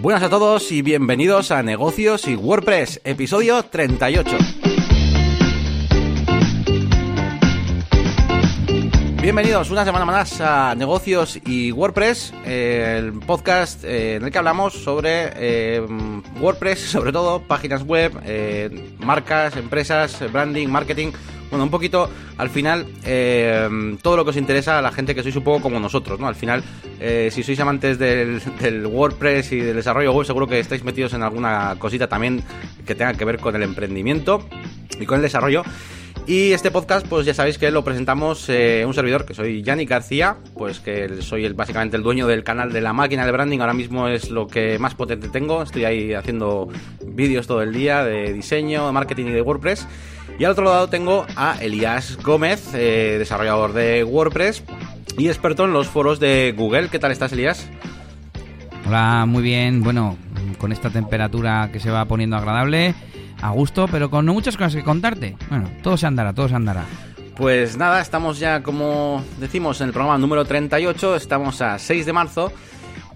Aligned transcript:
Buenas 0.00 0.22
a 0.22 0.30
todos 0.30 0.70
y 0.70 0.80
bienvenidos 0.82 1.50
a 1.50 1.60
Negocios 1.64 2.28
y 2.28 2.36
WordPress, 2.36 3.00
episodio 3.02 3.64
38. 3.64 4.38
Bienvenidos 9.20 9.72
una 9.72 9.84
semana 9.84 10.04
más 10.04 10.40
a 10.40 10.76
Negocios 10.76 11.40
y 11.44 11.72
WordPress, 11.72 12.32
eh, 12.46 12.94
el 13.00 13.12
podcast 13.14 13.82
eh, 13.82 14.14
en 14.14 14.24
el 14.24 14.30
que 14.30 14.38
hablamos 14.38 14.74
sobre 14.74 15.32
eh, 15.34 15.84
WordPress, 16.38 16.78
sobre 16.90 17.10
todo 17.10 17.42
páginas 17.42 17.82
web, 17.82 18.12
marcas, 19.00 19.56
empresas, 19.56 20.16
branding, 20.32 20.68
marketing. 20.68 21.10
Bueno, 21.50 21.64
un 21.64 21.70
poquito 21.70 22.10
al 22.36 22.50
final 22.50 22.86
todo 24.02 24.16
lo 24.16 24.24
que 24.24 24.30
os 24.30 24.36
interesa 24.36 24.78
a 24.78 24.82
la 24.82 24.92
gente 24.92 25.14
que 25.14 25.22
sois 25.22 25.36
un 25.36 25.44
poco 25.44 25.62
como 25.62 25.80
nosotros, 25.80 26.20
¿no? 26.20 26.28
Al 26.28 26.34
final, 26.34 26.62
si 27.30 27.42
sois 27.42 27.58
amantes 27.60 27.98
del, 27.98 28.40
del, 28.60 28.86
WordPress 28.86 29.52
y 29.52 29.60
del 29.60 29.76
desarrollo 29.76 30.12
web, 30.12 30.26
seguro 30.26 30.46
que 30.46 30.60
estáis 30.60 30.84
metidos 30.84 31.14
en 31.14 31.22
alguna 31.22 31.76
cosita 31.78 32.06
también 32.06 32.42
que 32.86 32.94
tenga 32.94 33.14
que 33.14 33.24
ver 33.24 33.38
con 33.38 33.56
el 33.56 33.62
emprendimiento 33.62 34.46
y 35.00 35.06
con 35.06 35.16
el 35.16 35.22
desarrollo. 35.22 35.62
Y 36.28 36.52
este 36.52 36.70
podcast, 36.70 37.06
pues 37.08 37.24
ya 37.24 37.32
sabéis 37.32 37.56
que 37.56 37.70
lo 37.70 37.82
presentamos 37.82 38.50
eh, 38.50 38.84
un 38.86 38.92
servidor, 38.92 39.24
que 39.24 39.32
soy 39.32 39.62
Yanni 39.62 39.86
García, 39.86 40.36
pues 40.52 40.78
que 40.78 41.22
soy 41.22 41.46
el, 41.46 41.54
básicamente 41.54 41.96
el 41.96 42.02
dueño 42.02 42.26
del 42.26 42.44
canal 42.44 42.70
de 42.70 42.82
la 42.82 42.92
máquina 42.92 43.24
de 43.24 43.32
branding, 43.32 43.60
ahora 43.60 43.72
mismo 43.72 44.08
es 44.08 44.28
lo 44.28 44.46
que 44.46 44.78
más 44.78 44.94
potente 44.94 45.30
tengo, 45.30 45.62
estoy 45.62 45.86
ahí 45.86 46.12
haciendo 46.12 46.68
vídeos 47.02 47.46
todo 47.46 47.62
el 47.62 47.72
día 47.72 48.04
de 48.04 48.34
diseño, 48.34 48.86
de 48.86 48.92
marketing 48.92 49.24
y 49.28 49.30
de 49.30 49.40
WordPress. 49.40 49.86
Y 50.38 50.44
al 50.44 50.52
otro 50.52 50.64
lado 50.64 50.88
tengo 50.88 51.26
a 51.34 51.56
Elías 51.60 52.16
Gómez, 52.22 52.72
eh, 52.72 53.16
desarrollador 53.18 53.72
de 53.72 54.04
WordPress 54.04 54.62
y 55.16 55.26
experto 55.26 55.64
en 55.64 55.72
los 55.72 55.88
foros 55.88 56.20
de 56.20 56.54
Google. 56.56 56.88
¿Qué 56.90 57.00
tal 57.00 57.10
estás, 57.10 57.32
Elías? 57.32 57.68
Hola, 58.86 59.26
muy 59.26 59.42
bien. 59.42 59.82
Bueno, 59.82 60.16
con 60.58 60.70
esta 60.70 60.90
temperatura 60.90 61.70
que 61.72 61.80
se 61.80 61.90
va 61.90 62.04
poniendo 62.04 62.36
agradable 62.36 62.94
a 63.42 63.50
gusto, 63.50 63.88
pero 63.90 64.10
con 64.10 64.26
muchas 64.26 64.56
cosas 64.56 64.76
que 64.76 64.84
contarte. 64.84 65.36
Bueno, 65.50 65.70
todo 65.82 65.96
se 65.96 66.06
andará, 66.06 66.32
todo 66.32 66.48
se 66.48 66.54
andará. 66.54 66.84
Pues 67.36 67.76
nada, 67.76 68.00
estamos 68.00 68.38
ya, 68.38 68.62
como 68.62 69.24
decimos, 69.40 69.80
en 69.80 69.88
el 69.88 69.92
programa 69.92 70.18
número 70.18 70.44
38, 70.44 71.16
estamos 71.16 71.60
a 71.62 71.80
6 71.80 72.06
de 72.06 72.12
marzo. 72.12 72.52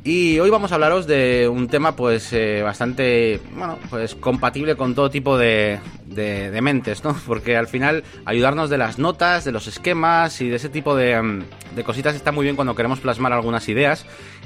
Y 0.04 0.40
hoy 0.40 0.50
vamos 0.50 0.72
a 0.72 0.74
hablaros 0.74 1.06
de 1.06 1.48
un 1.48 1.68
tema 1.68 1.94
pues 1.94 2.32
eh, 2.32 2.60
bastante, 2.62 3.40
bueno, 3.54 3.78
pues 3.88 4.16
compatible 4.16 4.74
con 4.74 4.96
todo 4.96 5.10
tipo 5.10 5.38
de, 5.38 5.78
de, 6.06 6.60
mentes, 6.60 7.04
¿no? 7.04 7.14
Porque 7.26 7.56
al 7.56 7.68
final 7.68 8.02
ayudarnos 8.24 8.68
de 8.68 8.78
las 8.78 8.98
notas, 8.98 9.44
de 9.44 9.52
los 9.52 9.68
esquemas 9.68 10.40
y 10.40 10.48
de 10.48 10.56
ese 10.56 10.68
tipo 10.70 10.96
de, 10.96 11.22
mm, 11.22 11.44
de 11.76 11.84
cositas 11.84 12.16
está 12.16 12.32
muy 12.32 12.42
bien 12.42 12.56
cuando 12.56 12.74
queremos 12.74 12.98
plasmar 12.98 13.32
algunas 13.32 13.68
ideas 13.68 14.04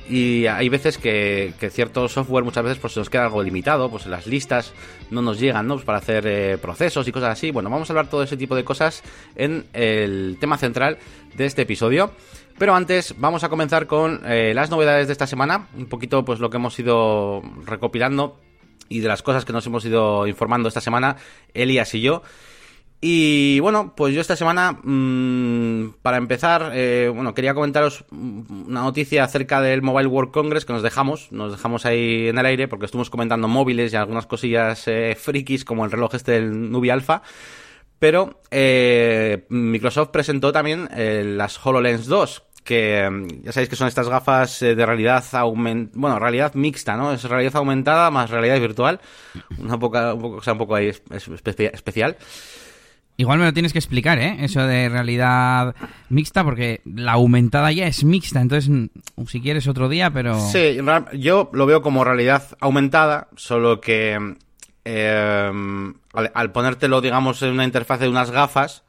y 0.08 0.46
hay 0.46 0.68
veces 0.68 0.98
que, 0.98 1.54
cierto 1.70 2.06
software 2.08 2.44
muchas 2.44 2.62
veces 2.62 2.78
pues 2.78 2.92
se 2.92 3.00
nos 3.00 3.10
queda 3.10 3.24
algo 3.24 3.42
limitado, 3.42 3.90
pues 3.90 4.06
las 4.06 4.26
listas 4.26 4.72
no 5.10 5.22
nos 5.22 5.40
llegan, 5.40 5.66
¿no? 5.66 5.74
Pues 5.74 5.86
para 5.86 5.98
hacer 5.98 6.26
eh, 6.26 6.58
procesos 6.58 7.08
y 7.08 7.12
cosas 7.12 7.30
así. 7.30 7.50
Bueno, 7.50 7.70
vamos 7.70 7.88
a 7.88 7.92
hablar 7.92 8.08
todo 8.08 8.22
ese 8.22 8.36
tipo 8.36 8.54
de 8.54 8.64
cosas 8.64 9.02
en 9.34 9.64
el 9.72 10.36
tema 10.38 10.58
central 10.58 10.98
de 11.34 11.46
este 11.46 11.62
episodio. 11.62 12.12
Pero 12.58 12.74
antes 12.74 13.14
vamos 13.18 13.44
a 13.44 13.48
comenzar 13.48 13.86
con 13.86 14.22
eh, 14.24 14.52
las 14.54 14.70
novedades 14.70 15.08
de 15.08 15.12
esta 15.12 15.26
semana, 15.26 15.68
un 15.76 15.86
poquito 15.86 16.24
pues 16.24 16.40
lo 16.40 16.48
que 16.48 16.56
hemos 16.56 16.78
ido 16.78 17.42
recopilando 17.66 18.40
y 18.88 19.00
de 19.00 19.08
las 19.08 19.22
cosas 19.22 19.44
que 19.44 19.52
nos 19.52 19.66
hemos 19.66 19.84
ido 19.84 20.26
informando 20.26 20.68
esta 20.68 20.80
semana, 20.80 21.16
Elias 21.52 21.94
y 21.94 22.00
yo. 22.00 22.22
Y 23.00 23.60
bueno, 23.60 23.92
pues 23.94 24.14
yo 24.14 24.22
esta 24.22 24.36
semana, 24.36 24.78
mmm, 24.82 25.96
para 26.00 26.16
empezar, 26.16 26.72
eh, 26.74 27.10
bueno, 27.14 27.34
quería 27.34 27.52
comentaros 27.52 28.04
una 28.10 28.82
noticia 28.82 29.22
acerca 29.22 29.60
del 29.60 29.82
Mobile 29.82 30.08
World 30.08 30.32
Congress 30.32 30.64
que 30.64 30.72
nos 30.72 30.82
dejamos, 30.82 31.30
nos 31.30 31.52
dejamos 31.52 31.84
ahí 31.84 32.28
en 32.28 32.38
el 32.38 32.46
aire 32.46 32.68
porque 32.68 32.86
estuvimos 32.86 33.10
comentando 33.10 33.48
móviles 33.48 33.92
y 33.92 33.96
algunas 33.96 34.26
cosillas 34.26 34.88
eh, 34.88 35.14
frikis 35.18 35.64
como 35.64 35.84
el 35.84 35.90
reloj 35.90 36.14
este 36.14 36.32
del 36.32 36.70
Nubia 36.70 36.94
Alpha. 36.94 37.22
Pero 37.98 38.40
eh, 38.50 39.46
Microsoft 39.48 40.10
presentó 40.10 40.52
también 40.52 40.88
las 41.38 41.64
HoloLens 41.64 42.06
2, 42.06 42.45
que 42.66 43.08
mm, 43.08 43.44
ya 43.44 43.52
sabéis 43.52 43.70
que 43.70 43.76
son 43.76 43.88
estas 43.88 44.10
gafas 44.10 44.60
eh, 44.60 44.74
de 44.74 44.84
realidad 44.84 45.24
aumentada, 45.32 45.98
bueno, 45.98 46.18
realidad 46.18 46.52
mixta, 46.54 46.96
¿no? 46.96 47.12
Es 47.12 47.22
realidad 47.24 47.56
aumentada 47.56 48.10
más 48.10 48.28
realidad 48.28 48.60
virtual, 48.60 49.00
una 49.58 49.78
poca, 49.78 50.12
un 50.12 50.20
poco, 50.20 50.36
o 50.36 50.42
sea, 50.42 50.52
un 50.52 50.58
poco 50.58 50.74
ahí 50.74 50.88
especial. 50.88 52.16
Igual 53.18 53.38
me 53.38 53.46
lo 53.46 53.54
tienes 53.54 53.72
que 53.72 53.78
explicar, 53.78 54.18
¿eh? 54.18 54.36
Eso 54.40 54.60
de 54.66 54.90
realidad 54.90 55.74
mixta, 56.10 56.44
porque 56.44 56.82
la 56.84 57.12
aumentada 57.12 57.72
ya 57.72 57.86
es 57.86 58.04
mixta, 58.04 58.42
entonces 58.42 58.68
mm, 58.68 58.88
si 59.26 59.40
quieres 59.40 59.66
otro 59.68 59.88
día, 59.88 60.10
pero... 60.10 60.38
Sí, 60.38 60.78
yo 61.14 61.48
lo 61.54 61.64
veo 61.64 61.80
como 61.80 62.04
realidad 62.04 62.42
aumentada, 62.60 63.28
solo 63.36 63.80
que 63.80 64.36
eh, 64.84 65.52
al, 66.12 66.52
ponértelo, 66.52 67.00
digamos, 67.00 67.40
en 67.42 67.52
una 67.52 67.64
interfaz 67.64 68.00
de 68.00 68.08
unas 68.08 68.30
gafas, 68.30 68.84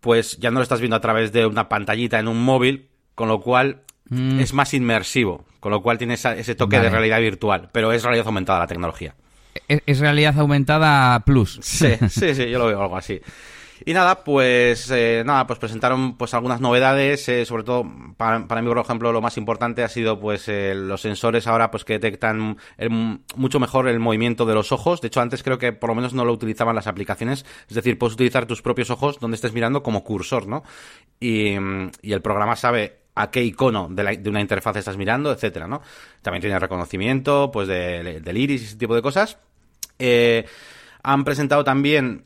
pues 0.00 0.36
ya 0.38 0.52
no 0.52 0.60
lo 0.60 0.62
estás 0.62 0.80
viendo 0.80 0.96
a 0.96 1.00
través 1.00 1.32
de 1.32 1.46
una 1.46 1.68
pantallita 1.68 2.20
en 2.20 2.28
un 2.28 2.40
móvil, 2.42 2.88
con 3.16 3.28
lo 3.28 3.40
cual 3.40 3.82
mm. 4.08 4.38
es 4.38 4.52
más 4.52 4.72
inmersivo, 4.72 5.44
con 5.58 5.72
lo 5.72 5.82
cual 5.82 5.98
tiene 5.98 6.14
ese 6.14 6.54
toque 6.54 6.78
de 6.78 6.88
realidad 6.88 7.18
virtual, 7.18 7.70
pero 7.72 7.90
es 7.90 8.04
realidad 8.04 8.28
aumentada 8.28 8.60
la 8.60 8.68
tecnología. 8.68 9.16
Es, 9.66 9.98
realidad 9.98 10.38
aumentada 10.38 11.18
plus. 11.24 11.58
Sí, 11.62 11.96
sí, 12.08 12.34
sí, 12.36 12.48
yo 12.48 12.60
lo 12.60 12.66
veo 12.66 12.80
algo 12.80 12.96
así. 12.96 13.20
Y 13.84 13.92
nada, 13.92 14.24
pues 14.24 14.90
eh, 14.90 15.22
nada, 15.26 15.46
pues 15.46 15.58
presentaron 15.58 16.16
pues 16.16 16.32
algunas 16.34 16.60
novedades, 16.60 17.28
eh, 17.28 17.44
sobre 17.44 17.62
todo 17.62 17.84
para, 18.16 18.38
mí, 18.38 18.68
por 18.68 18.78
ejemplo, 18.78 19.12
lo 19.12 19.20
más 19.20 19.36
importante 19.36 19.84
ha 19.84 19.88
sido 19.88 20.18
pues 20.18 20.48
eh, 20.48 20.74
los 20.74 21.02
sensores 21.02 21.46
ahora 21.46 21.70
pues 21.70 21.84
que 21.84 21.98
detectan 21.98 22.56
mucho 23.36 23.60
mejor 23.60 23.88
el 23.88 24.00
movimiento 24.00 24.46
de 24.46 24.54
los 24.54 24.72
ojos. 24.72 25.00
De 25.00 25.08
hecho, 25.08 25.20
antes 25.20 25.42
creo 25.42 25.58
que 25.58 25.72
por 25.72 25.90
lo 25.90 25.94
menos 25.94 26.14
no 26.14 26.24
lo 26.24 26.32
utilizaban 26.32 26.74
las 26.74 26.86
aplicaciones, 26.86 27.44
es 27.68 27.74
decir, 27.74 27.98
puedes 27.98 28.14
utilizar 28.14 28.46
tus 28.46 28.62
propios 28.62 28.90
ojos 28.90 29.18
donde 29.20 29.34
estés 29.34 29.52
mirando 29.52 29.82
como 29.82 30.04
cursor, 30.04 30.46
¿no? 30.46 30.62
Y, 31.20 31.54
el 31.56 32.22
programa 32.22 32.56
sabe 32.56 33.05
a 33.16 33.30
qué 33.30 33.42
icono 33.42 33.88
de, 33.90 34.22
una 34.28 34.40
interfaz 34.40 34.76
estás 34.76 34.96
mirando, 34.96 35.32
etcétera, 35.32 35.66
¿no? 35.66 35.82
También 36.22 36.42
tiene 36.42 36.58
reconocimiento, 36.58 37.50
pues, 37.52 37.66
del 37.66 38.36
iris 38.36 38.62
y 38.62 38.64
ese 38.66 38.76
tipo 38.76 38.94
de 38.94 39.02
cosas. 39.02 39.38
han 41.02 41.24
presentado 41.24 41.64
también 41.64 42.24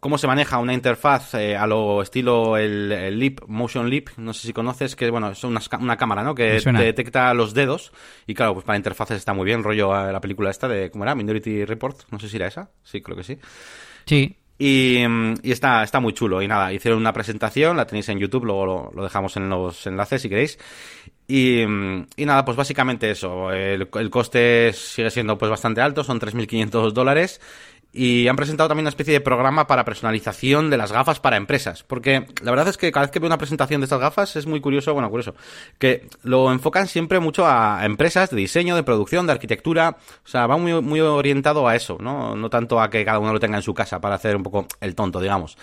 cómo 0.00 0.18
se 0.18 0.26
maneja 0.26 0.58
una 0.58 0.74
interfaz 0.74 1.34
eh, 1.34 1.56
a 1.56 1.66
lo 1.66 2.02
estilo 2.02 2.56
el, 2.56 3.18
Leap, 3.18 3.40
Motion 3.46 3.88
Leap, 3.90 4.10
no 4.16 4.32
sé 4.32 4.46
si 4.46 4.52
conoces, 4.52 4.96
que 4.96 5.10
bueno, 5.10 5.30
es 5.30 5.42
una, 5.44 5.60
una 5.80 5.96
cámara, 5.96 6.22
¿no? 6.22 6.34
Que 6.34 6.60
te 6.60 6.72
detecta 6.72 7.32
los 7.34 7.54
dedos 7.54 7.92
y 8.26 8.34
claro, 8.34 8.54
pues 8.54 8.64
para 8.64 8.76
interfaces 8.76 9.16
está 9.16 9.32
muy 9.34 9.44
bien, 9.44 9.62
rollo 9.62 9.92
a 9.94 10.12
la 10.12 10.20
película 10.20 10.50
esta 10.50 10.68
de, 10.68 10.90
¿cómo 10.90 11.04
era? 11.04 11.14
Minority 11.14 11.64
Report, 11.64 12.00
no 12.10 12.18
sé 12.18 12.28
si 12.28 12.36
era 12.36 12.46
esa, 12.46 12.70
sí, 12.82 13.00
creo 13.00 13.16
que 13.16 13.24
sí. 13.24 13.38
Sí. 14.04 14.36
Y, 14.58 15.04
y 15.42 15.52
está, 15.52 15.84
está 15.84 16.00
muy 16.00 16.12
chulo. 16.12 16.42
Y 16.42 16.48
nada, 16.48 16.72
hicieron 16.72 16.98
una 16.98 17.12
presentación, 17.12 17.76
la 17.76 17.86
tenéis 17.86 18.08
en 18.08 18.18
YouTube, 18.18 18.44
luego 18.44 18.90
lo, 18.92 19.02
dejamos 19.02 19.36
en 19.36 19.48
los 19.48 19.86
enlaces 19.86 20.22
si 20.22 20.28
queréis. 20.28 20.58
Y, 21.28 21.62
y 21.62 22.24
nada, 22.24 22.44
pues 22.44 22.56
básicamente 22.56 23.10
eso. 23.10 23.52
El, 23.52 23.88
el 23.92 24.10
coste 24.10 24.72
sigue 24.72 25.10
siendo 25.10 25.38
pues 25.38 25.50
bastante 25.50 25.80
alto, 25.80 26.02
son 26.02 26.18
3.500 26.20 26.92
dólares. 26.92 27.40
Y 28.00 28.28
han 28.28 28.36
presentado 28.36 28.68
también 28.68 28.84
una 28.84 28.90
especie 28.90 29.12
de 29.12 29.20
programa 29.20 29.66
para 29.66 29.84
personalización 29.84 30.70
de 30.70 30.76
las 30.76 30.92
gafas 30.92 31.18
para 31.18 31.36
empresas. 31.36 31.82
Porque 31.82 32.28
la 32.44 32.52
verdad 32.52 32.68
es 32.68 32.76
que 32.76 32.92
cada 32.92 33.06
vez 33.06 33.10
que 33.10 33.18
veo 33.18 33.26
una 33.26 33.38
presentación 33.38 33.80
de 33.80 33.86
estas 33.86 33.98
gafas 33.98 34.36
es 34.36 34.46
muy 34.46 34.60
curioso, 34.60 34.94
bueno, 34.94 35.10
curioso, 35.10 35.34
que 35.80 36.06
lo 36.22 36.52
enfocan 36.52 36.86
siempre 36.86 37.18
mucho 37.18 37.44
a 37.44 37.84
empresas 37.84 38.30
de 38.30 38.36
diseño, 38.36 38.76
de 38.76 38.84
producción, 38.84 39.26
de 39.26 39.32
arquitectura. 39.32 39.96
O 40.24 40.28
sea, 40.28 40.46
va 40.46 40.56
muy, 40.56 40.80
muy 40.80 41.00
orientado 41.00 41.66
a 41.66 41.74
eso, 41.74 41.98
¿no? 42.00 42.36
No 42.36 42.48
tanto 42.48 42.80
a 42.80 42.88
que 42.88 43.04
cada 43.04 43.18
uno 43.18 43.32
lo 43.32 43.40
tenga 43.40 43.56
en 43.56 43.64
su 43.64 43.74
casa 43.74 44.00
para 44.00 44.14
hacer 44.14 44.36
un 44.36 44.44
poco 44.44 44.68
el 44.80 44.94
tonto, 44.94 45.20
digamos. 45.20 45.58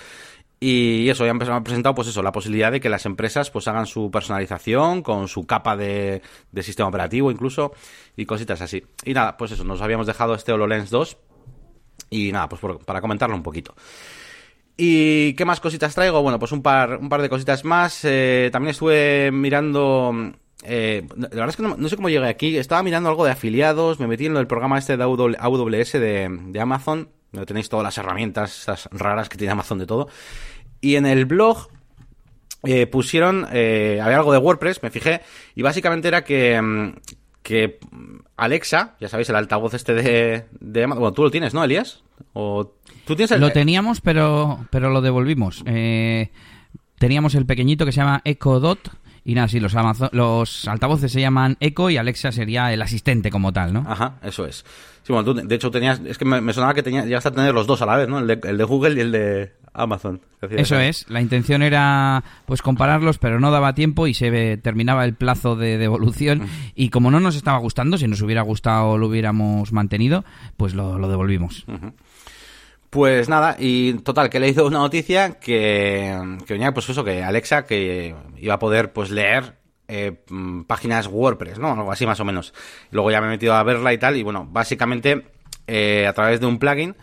Y 0.59 1.07
eso, 1.07 1.23
ya 1.25 1.31
han 1.31 1.63
presentado, 1.63 1.95
pues 1.95 2.09
eso, 2.09 2.21
la 2.21 2.33
posibilidad 2.33 2.69
de 2.69 2.81
que 2.81 2.89
las 2.89 3.05
empresas 3.05 3.49
pues 3.49 3.69
hagan 3.69 3.85
su 3.85 4.11
personalización 4.11 5.03
con 5.03 5.29
su 5.29 5.45
capa 5.45 5.77
de, 5.77 6.21
de 6.51 6.63
sistema 6.63 6.89
operativo 6.89 7.31
incluso 7.31 7.71
y 8.17 8.25
cositas 8.25 8.59
así. 8.59 8.83
Y 9.05 9.13
nada, 9.13 9.37
pues 9.37 9.51
eso, 9.51 9.63
nos 9.63 9.81
habíamos 9.81 10.05
dejado 10.05 10.35
este 10.35 10.51
HoloLens 10.51 10.89
2 10.89 11.17
y 12.15 12.31
nada, 12.31 12.49
pues 12.49 12.61
para 12.85 13.01
comentarlo 13.01 13.35
un 13.35 13.43
poquito. 13.43 13.75
¿Y 14.77 15.33
qué 15.33 15.45
más 15.45 15.59
cositas 15.59 15.95
traigo? 15.95 16.21
Bueno, 16.21 16.37
pues 16.37 16.51
un 16.51 16.61
par, 16.61 16.97
un 16.97 17.07
par 17.07 17.21
de 17.21 17.29
cositas 17.29 17.63
más. 17.63 18.01
Eh, 18.03 18.49
también 18.51 18.71
estuve 18.71 19.31
mirando... 19.31 20.33
Eh, 20.63 21.07
la 21.15 21.29
verdad 21.29 21.49
es 21.49 21.55
que 21.55 21.63
no, 21.63 21.89
sé 21.89 21.95
cómo 21.95 22.09
llegué 22.09 22.27
aquí. 22.27 22.57
Estaba 22.57 22.83
mirando 22.83 23.09
algo 23.09 23.23
de 23.23 23.31
afiliados. 23.31 23.99
Me 23.99 24.07
metí 24.07 24.25
en 24.25 24.35
el 24.35 24.47
programa 24.47 24.77
este 24.77 24.97
de 24.97 25.03
AWS 25.03 25.93
de, 25.93 26.59
Amazon. 26.59 27.09
Donde 27.31 27.45
tenéis 27.45 27.69
todas 27.69 27.83
las 27.83 27.97
herramientas 27.97 28.61
esas 28.61 28.89
raras 28.91 29.29
que 29.29 29.37
tiene 29.37 29.53
Amazon 29.53 29.79
de 29.79 29.85
todo. 29.85 30.09
Y 30.81 30.95
en 30.95 31.05
el 31.05 31.25
blog 31.25 31.69
eh, 32.63 32.85
pusieron... 32.87 33.45
había 33.45 34.17
algo 34.17 34.33
de 34.33 34.39
WordPress, 34.39 34.83
me 34.83 34.89
fijé. 34.89 35.21
Y 35.55 35.61
básicamente 35.61 36.09
era 36.09 36.25
que, 36.25 36.61
mm, 36.61 36.95
que 37.45 37.77
Alexa, 38.37 38.95
ya 38.99 39.07
sabéis, 39.07 39.29
el 39.29 39.35
altavoz 39.35 39.75
este 39.75 39.93
de, 39.93 40.45
de 40.59 40.85
Bueno, 40.87 41.13
tú 41.13 41.21
lo 41.21 41.29
tienes, 41.29 41.53
¿no, 41.53 41.63
Elías? 41.63 42.01
¿O 42.33 42.73
tú 43.05 43.15
tienes 43.15 43.39
Lo 43.39 43.51
teníamos, 43.51 44.01
pero, 44.01 44.65
pero 44.71 44.89
lo 44.89 44.99
devolvimos. 44.99 45.63
Eh, 45.67 46.31
teníamos 46.97 47.35
el 47.35 47.45
pequeñito 47.45 47.85
que 47.85 47.91
se 47.91 48.01
llama 48.01 48.21
Echo 48.25 48.59
Dot 48.59 48.89
Y 49.23 49.35
nada, 49.35 49.47
sí, 49.47 49.59
los, 49.59 49.75
Amazon, 49.75 50.09
los 50.11 50.67
altavoces 50.67 51.11
se 51.11 51.21
llaman 51.21 51.55
Echo 51.59 51.91
y 51.91 51.97
Alexa 51.97 52.31
sería 52.31 52.73
el 52.73 52.81
asistente 52.81 53.29
como 53.29 53.53
tal, 53.53 53.73
¿no? 53.73 53.85
Ajá, 53.87 54.15
eso 54.23 54.47
es. 54.47 54.65
Sí, 55.03 55.13
bueno, 55.13 55.23
tú, 55.23 55.35
de 55.35 55.55
hecho 55.55 55.69
tenías, 55.69 56.01
es 56.03 56.17
que 56.17 56.25
me, 56.25 56.51
sonaba 56.51 56.73
que 56.73 56.81
tenías, 56.81 57.05
llegaste 57.05 57.29
a 57.29 57.31
tener 57.31 57.53
los 57.53 57.67
dos 57.67 57.79
a 57.83 57.85
la 57.85 57.95
vez, 57.95 58.09
¿no? 58.09 58.17
El 58.17 58.25
de, 58.25 58.39
el 58.43 58.57
de 58.57 58.63
Google 58.63 58.95
y 58.95 59.01
el 59.01 59.11
de 59.11 59.53
Amazon. 59.75 60.21
Eso 60.41 60.79
es, 60.79 61.09
la 61.09 61.21
intención 61.21 61.61
era 61.61 62.23
pues 62.45 62.61
compararlos, 62.61 63.17
pero 63.17 63.39
no 63.39 63.51
daba 63.51 63.73
tiempo 63.73 64.07
y 64.07 64.13
se 64.13 64.57
terminaba 64.57 65.05
el 65.05 65.15
plazo 65.15 65.55
de 65.55 65.77
devolución 65.77 66.47
y 66.75 66.89
como 66.89 67.11
no 67.11 67.19
nos 67.19 67.35
estaba 67.35 67.57
gustando, 67.57 67.97
si 67.97 68.07
nos 68.07 68.21
hubiera 68.21 68.41
gustado 68.41 68.97
lo 68.97 69.07
hubiéramos 69.07 69.71
mantenido, 69.71 70.23
pues 70.57 70.73
lo, 70.73 71.07
devolvimos. 71.07 71.65
Pues 72.89 73.27
nada, 73.27 73.57
y 73.59 73.93
total, 73.95 74.29
que 74.29 74.37
he 74.37 74.39
leído 74.41 74.65
una 74.65 74.79
noticia 74.79 75.39
que, 75.39 76.37
que 76.45 76.53
venía, 76.53 76.73
pues 76.73 76.89
eso, 76.89 77.03
que 77.03 77.23
Alexa, 77.23 77.65
que 77.65 78.15
iba 78.37 78.53
a 78.53 78.59
poder, 78.59 78.93
pues 78.93 79.11
leer 79.11 79.55
eh, 79.87 80.23
mm, 80.29 80.63
páginas 80.63 81.07
WordPress, 81.07 81.59
¿no? 81.59 81.73
Algo 81.73 81.91
así 81.91 82.05
más 82.05 82.19
o 82.19 82.25
menos. 82.25 82.53
Luego 82.91 83.11
ya 83.11 83.21
me 83.21 83.27
he 83.27 83.31
metido 83.31 83.53
a 83.53 83.63
verla 83.63 83.93
y 83.93 83.97
tal, 83.97 84.15
y 84.17 84.23
bueno, 84.23 84.47
básicamente, 84.49 85.25
eh, 85.67 86.07
a 86.07 86.13
través 86.13 86.39
de 86.39 86.47
un 86.47 86.57
plugin, 86.57 86.95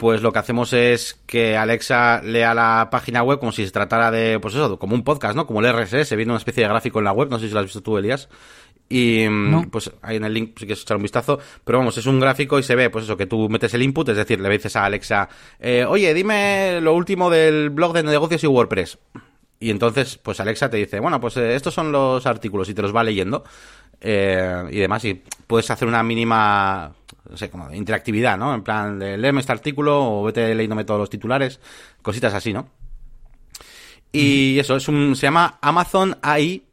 pues 0.00 0.22
lo 0.22 0.32
que 0.32 0.38
hacemos 0.38 0.72
es 0.72 1.20
que 1.26 1.58
Alexa 1.58 2.22
lea 2.22 2.54
la 2.54 2.88
página 2.90 3.22
web 3.22 3.38
como 3.38 3.52
si 3.52 3.66
se 3.66 3.70
tratara 3.70 4.10
de, 4.10 4.40
pues 4.40 4.54
eso, 4.54 4.78
como 4.78 4.94
un 4.94 5.04
podcast, 5.04 5.36
¿no? 5.36 5.46
Como 5.46 5.60
el 5.60 5.70
RSS, 5.70 6.16
viene 6.16 6.32
una 6.32 6.38
especie 6.38 6.62
de 6.62 6.70
gráfico 6.70 7.00
en 7.00 7.04
la 7.04 7.12
web, 7.12 7.28
no 7.28 7.38
sé 7.38 7.48
si 7.48 7.52
lo 7.52 7.60
has 7.60 7.66
visto 7.66 7.82
tú, 7.82 7.98
Elías. 7.98 8.30
Y 8.88 9.28
mm, 9.28 9.68
pues 9.68 9.92
ahí 10.00 10.16
en 10.16 10.24
el 10.24 10.32
link 10.32 10.58
si 10.58 10.64
quieres 10.64 10.80
echar 10.80 10.96
un 10.96 11.02
vistazo. 11.02 11.38
Pero 11.64 11.76
vamos, 11.76 11.98
es 11.98 12.06
un 12.06 12.18
gráfico 12.18 12.58
y 12.58 12.62
se 12.62 12.74
ve, 12.76 12.88
pues 12.88 13.04
eso, 13.04 13.18
que 13.18 13.26
tú 13.26 13.50
metes 13.50 13.74
el 13.74 13.82
input, 13.82 14.08
es 14.08 14.16
decir, 14.16 14.40
le 14.40 14.48
dices 14.48 14.74
a 14.74 14.86
Alexa, 14.86 15.28
eh, 15.58 15.84
oye, 15.86 16.14
dime 16.14 16.80
lo 16.80 16.94
último 16.94 17.28
del 17.28 17.68
blog 17.68 17.92
de 17.92 18.02
negocios 18.02 18.42
y 18.42 18.46
WordPress. 18.46 18.96
Y 19.62 19.68
entonces, 19.70 20.16
pues 20.16 20.40
Alexa 20.40 20.70
te 20.70 20.78
dice, 20.78 20.98
bueno, 21.00 21.20
pues 21.20 21.36
eh, 21.36 21.54
estos 21.54 21.74
son 21.74 21.92
los 21.92 22.24
artículos 22.24 22.70
y 22.70 22.74
te 22.74 22.80
los 22.80 22.96
va 22.96 23.04
leyendo 23.04 23.44
eh, 24.00 24.64
y 24.70 24.78
demás. 24.78 25.04
Y 25.04 25.22
puedes 25.46 25.70
hacer 25.70 25.86
una 25.88 26.02
mínima, 26.02 26.92
no 27.28 27.36
sé, 27.36 27.50
como 27.50 27.72
interactividad, 27.72 28.38
¿no? 28.38 28.54
En 28.54 28.62
plan, 28.62 28.98
de 28.98 29.16
léeme 29.18 29.40
este 29.40 29.52
artículo 29.52 30.20
o 30.20 30.24
vete 30.24 30.54
leyéndome 30.54 30.84
todos 30.84 31.00
los 31.00 31.10
titulares, 31.10 31.60
cositas 32.02 32.34
así, 32.34 32.52
¿no? 32.52 32.68
Y 34.12 34.58
eso, 34.58 34.76
es 34.76 34.88
un, 34.88 35.14
se 35.14 35.22
llama 35.22 35.58
Amazon 35.60 36.18
AI 36.22 36.64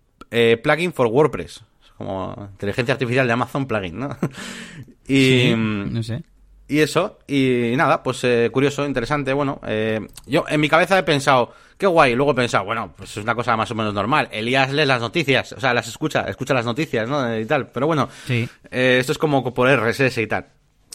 Plugin 0.64 0.92
for 0.92 1.08
WordPress 1.08 1.64
como 1.98 2.50
inteligencia 2.52 2.94
artificial 2.94 3.26
de 3.26 3.34
Amazon 3.34 3.66
plugin, 3.66 4.00
¿no? 4.00 4.16
y, 5.08 5.54
mm, 5.56 5.94
no 5.94 6.04
sé. 6.04 6.24
Y 6.70 6.80
eso, 6.80 7.20
y 7.28 7.74
nada, 7.78 8.04
pues 8.04 8.24
eh, 8.26 8.50
curioso, 8.52 8.86
interesante, 8.86 9.32
bueno, 9.32 9.62
eh, 9.66 10.06
yo 10.26 10.44
en 10.50 10.60
mi 10.60 10.68
cabeza 10.68 11.00
he 11.00 11.04
pensado, 11.04 11.54
qué 11.78 11.88
guay, 11.88 12.14
luego 12.14 12.34
he 12.34 12.36
pensado, 12.36 12.66
bueno, 12.66 12.94
pues 12.98 13.12
es 13.12 13.24
una 13.24 13.36
cosa 13.36 13.56
más 13.56 13.72
o 13.72 13.76
menos 13.76 13.94
normal, 13.94 14.28
Elías 14.32 14.74
lee 14.74 14.86
las 14.86 15.00
noticias, 15.00 15.54
o 15.54 15.62
sea, 15.62 15.74
las 15.74 15.88
escucha, 15.88 16.24
escucha 16.24 16.54
las 16.54 16.66
noticias, 16.66 17.08
¿no? 17.08 17.38
Y 17.40 17.46
tal, 17.46 17.70
pero 17.70 17.88
bueno, 17.88 18.10
sí. 18.26 18.50
Eh, 18.70 18.98
esto 19.00 19.14
es 19.14 19.18
como 19.18 19.54
por 19.54 19.70
RSS 19.70 20.18
y 20.18 20.28
tal. 20.28 20.46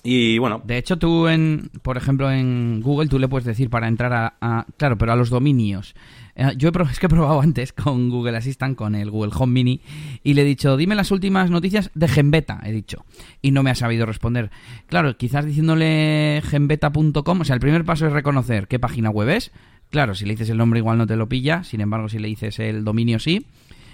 Y 0.03 0.39
bueno. 0.39 0.61
De 0.65 0.79
hecho, 0.79 0.99
tú, 0.99 1.29
en, 1.29 1.71
por 1.83 1.97
ejemplo, 1.97 2.31
en 2.31 2.81
Google, 2.81 3.09
tú 3.09 3.19
le 3.19 3.29
puedes 3.29 3.47
decir 3.47 3.71
para 3.71 3.87
entrar 3.87 4.35
a. 4.41 4.67
claro, 4.77 4.99
pero 4.99 5.13
a 5.13 5.17
los 5.17 5.31
dominios. 5.31 5.95
Eh, 6.35 6.53
yo 6.57 6.71
he, 6.71 6.83
es 6.91 6.99
que 6.99 7.07
he 7.07 7.09
probado 7.09 7.41
antes 7.41 7.73
con 7.73 8.11
Google 8.11 8.37
Assistant, 8.37 8.77
con 8.77 8.95
el 8.95 9.11
Google 9.11 9.33
Home 9.35 9.53
Mini, 9.53 9.81
y 10.25 10.35
le 10.35 10.43
he 10.43 10.45
dicho, 10.45 10.77
dime 10.77 10.95
las 10.95 11.11
últimas 11.11 11.51
noticias 11.51 11.91
de 11.95 12.09
Genbeta, 12.09 12.61
he 12.65 12.73
dicho. 12.73 13.05
Y 13.43 13.51
no 13.51 13.63
me 13.63 13.71
ha 13.71 13.75
sabido 13.75 14.07
responder. 14.07 14.51
Claro, 14.87 15.17
quizás 15.17 15.45
diciéndole 15.45 16.43
genbeta.com, 16.45 17.41
o 17.41 17.45
sea, 17.45 17.55
el 17.55 17.61
primer 17.61 17.85
paso 17.85 18.07
es 18.07 18.13
reconocer 18.13 18.67
qué 18.67 18.79
página 18.79 19.11
web 19.11 19.29
es. 19.29 19.53
Claro, 19.91 20.15
si 20.15 20.25
le 20.25 20.33
dices 20.33 20.49
el 20.49 20.57
nombre 20.57 20.79
igual 20.79 20.97
no 20.97 21.07
te 21.07 21.17
lo 21.17 21.29
pilla, 21.29 21.65
sin 21.65 21.83
embargo, 21.83 22.09
si 22.09 22.19
le 22.19 22.29
dices 22.29 22.59
el 22.59 22.83
dominio 22.83 23.19
sí 23.19 23.47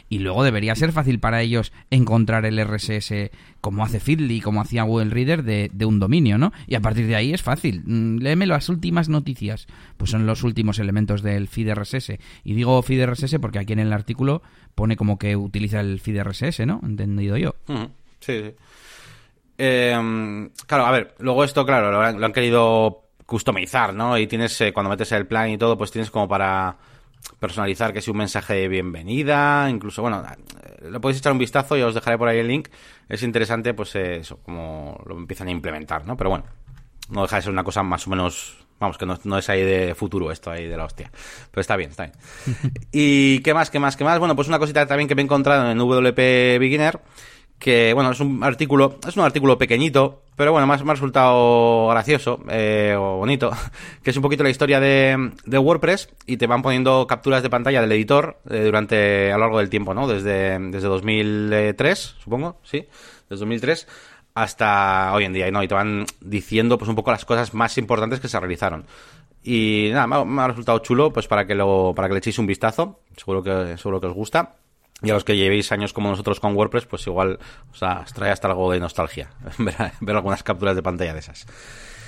y 0.08 0.20
luego 0.20 0.44
debería 0.44 0.74
ser 0.74 0.92
fácil 0.92 1.20
para 1.20 1.42
ellos 1.42 1.72
encontrar 1.90 2.46
el 2.46 2.64
RSS 2.64 3.30
como 3.60 3.84
hace 3.84 4.00
Feedly, 4.00 4.40
como 4.40 4.60
hacía 4.60 4.84
Google 4.84 5.10
Reader 5.10 5.42
de, 5.42 5.84
un 5.84 5.98
dominio, 5.98 6.38
¿no? 6.38 6.52
Y 6.66 6.74
a 6.74 6.80
partir 6.80 7.06
de 7.06 7.16
ahí 7.16 7.32
es 7.32 7.42
fácil. 7.42 7.82
Mm, 7.84 8.18
léeme 8.18 8.46
las 8.46 8.68
últimas 8.68 9.08
noticias. 9.08 9.66
Pues 9.96 10.10
son 10.10 10.26
los 10.26 10.44
últimos 10.44 10.78
elementos 10.78 11.22
del 11.22 11.48
feed 11.48 11.72
RSS. 11.74 12.18
Y 12.44 12.54
digo 12.54 12.80
feed 12.82 13.04
RSS 13.04 13.38
porque 13.40 13.58
aquí 13.58 13.72
en 13.72 13.80
el 13.80 13.92
artículo 13.92 14.42
pone 14.74 14.96
como 14.96 15.18
que 15.18 15.36
utiliza 15.36 15.80
el 15.80 16.00
feed 16.00 16.22
RSS, 16.22 16.66
¿no? 16.66 16.80
Entendido 16.82 17.36
yo. 17.36 17.54
Sí, 18.20 18.42
sí. 18.42 18.54
Em, 19.60 20.50
claro, 20.66 20.86
a 20.86 20.92
ver, 20.92 21.14
luego 21.18 21.42
esto, 21.42 21.66
claro, 21.66 21.90
lo 21.90 22.00
han, 22.00 22.32
querido 22.32 23.08
customizar, 23.26 23.92
¿no? 23.92 24.16
Y 24.16 24.28
tienes, 24.28 24.58
eh, 24.60 24.72
cuando 24.72 24.88
metes 24.88 25.10
el 25.10 25.26
plan 25.26 25.50
y 25.50 25.58
todo, 25.58 25.76
pues 25.76 25.90
tienes 25.90 26.12
como 26.12 26.28
para 26.28 26.76
personalizar 27.38 27.92
que 27.92 28.00
sea 28.00 28.12
un 28.12 28.18
mensaje 28.18 28.54
de 28.54 28.68
bienvenida, 28.68 29.68
incluso, 29.70 30.02
bueno, 30.02 30.22
eh, 30.24 30.88
lo 30.90 31.00
podéis 31.00 31.20
echar 31.20 31.32
un 31.32 31.38
vistazo 31.38 31.76
y 31.76 31.82
os 31.82 31.94
dejaré 31.94 32.18
por 32.18 32.28
ahí 32.28 32.38
el 32.38 32.48
link. 32.48 32.68
Es 33.08 33.22
interesante, 33.22 33.74
pues 33.74 33.94
eh, 33.94 34.16
eso, 34.16 34.38
como 34.38 35.00
lo 35.06 35.16
empiezan 35.16 35.48
a 35.48 35.50
implementar, 35.50 36.06
¿no? 36.06 36.16
Pero 36.16 36.30
bueno, 36.30 36.44
no 37.10 37.22
deja 37.22 37.36
de 37.36 37.42
ser 37.42 37.52
una 37.52 37.64
cosa 37.64 37.82
más 37.82 38.06
o 38.06 38.10
menos, 38.10 38.58
vamos, 38.78 38.98
que 38.98 39.06
no, 39.06 39.38
es 39.38 39.48
ahí 39.48 39.62
de 39.62 39.94
futuro 39.94 40.32
esto, 40.32 40.50
ahí 40.50 40.66
de 40.66 40.76
la 40.76 40.84
hostia. 40.84 41.10
Pero 41.50 41.60
está 41.60 41.76
bien, 41.76 41.90
está 41.90 42.04
bien. 42.04 42.16
¿Y 42.92 43.40
qué 43.40 43.54
más, 43.54 43.70
qué 43.70 43.78
más, 43.78 43.96
qué 43.96 44.04
más? 44.04 44.18
Bueno, 44.18 44.34
pues 44.36 44.48
una 44.48 44.58
cosita 44.58 44.86
también 44.86 45.08
que 45.08 45.14
me 45.14 45.22
he 45.22 45.24
encontrado 45.24 45.70
en 45.70 45.78
WP 45.78 46.58
Beginner 46.58 47.00
que 47.58 47.92
bueno, 47.92 48.12
es 48.12 48.20
un 48.20 48.42
artículo, 48.44 48.98
es 49.06 49.16
un 49.16 49.24
artículo 49.24 49.58
pequeñito, 49.58 50.22
pero 50.38 50.52
bueno, 50.52 50.68
me 50.68 50.72
ha 50.72 50.76
resultado 50.76 51.88
gracioso 51.88 52.40
eh, 52.48 52.94
o 52.96 53.16
bonito, 53.16 53.50
que 54.04 54.10
es 54.10 54.16
un 54.16 54.22
poquito 54.22 54.44
la 54.44 54.50
historia 54.50 54.78
de, 54.78 55.32
de, 55.44 55.58
WordPress 55.58 56.10
y 56.26 56.36
te 56.36 56.46
van 56.46 56.62
poniendo 56.62 57.08
capturas 57.08 57.42
de 57.42 57.50
pantalla 57.50 57.80
del 57.80 57.90
editor 57.90 58.38
eh, 58.48 58.62
durante 58.62 59.32
a 59.32 59.34
lo 59.34 59.40
largo 59.40 59.58
del 59.58 59.68
tiempo, 59.68 59.94
¿no? 59.94 60.06
Desde, 60.06 60.56
desde 60.70 60.86
2003, 60.86 62.16
supongo, 62.22 62.60
sí, 62.62 62.86
desde 63.28 63.40
2003 63.40 63.88
hasta 64.34 65.12
hoy 65.12 65.24
en 65.24 65.32
día, 65.32 65.50
¿no? 65.50 65.60
Y 65.60 65.66
te 65.66 65.74
van 65.74 66.06
diciendo 66.20 66.78
pues 66.78 66.88
un 66.88 66.94
poco 66.94 67.10
las 67.10 67.24
cosas 67.24 67.52
más 67.52 67.76
importantes 67.76 68.20
que 68.20 68.28
se 68.28 68.38
realizaron. 68.38 68.86
Y 69.42 69.90
nada, 69.92 70.24
me 70.24 70.42
ha, 70.42 70.46
resultado 70.46 70.78
chulo 70.78 71.12
pues 71.12 71.26
para 71.26 71.48
que 71.48 71.56
lo 71.56 71.94
para 71.96 72.06
que 72.06 72.14
le 72.14 72.18
echéis 72.18 72.38
un 72.38 72.46
vistazo, 72.46 73.00
seguro 73.16 73.42
que 73.42 73.76
seguro 73.76 74.00
que 74.00 74.06
os 74.06 74.14
gusta. 74.14 74.54
Y 75.02 75.10
a 75.10 75.14
los 75.14 75.24
que 75.24 75.36
llevéis 75.36 75.70
años 75.70 75.92
como 75.92 76.10
nosotros 76.10 76.40
con 76.40 76.56
WordPress, 76.56 76.86
pues 76.86 77.06
igual 77.06 77.38
os, 77.70 77.80
trae 78.14 78.32
hasta 78.32 78.48
algo 78.48 78.72
de 78.72 78.80
nostalgia 78.80 79.30
ver, 79.58 80.16
algunas 80.16 80.42
capturas 80.42 80.74
de 80.74 80.82
pantalla 80.82 81.12
de 81.12 81.20
esas. 81.20 81.46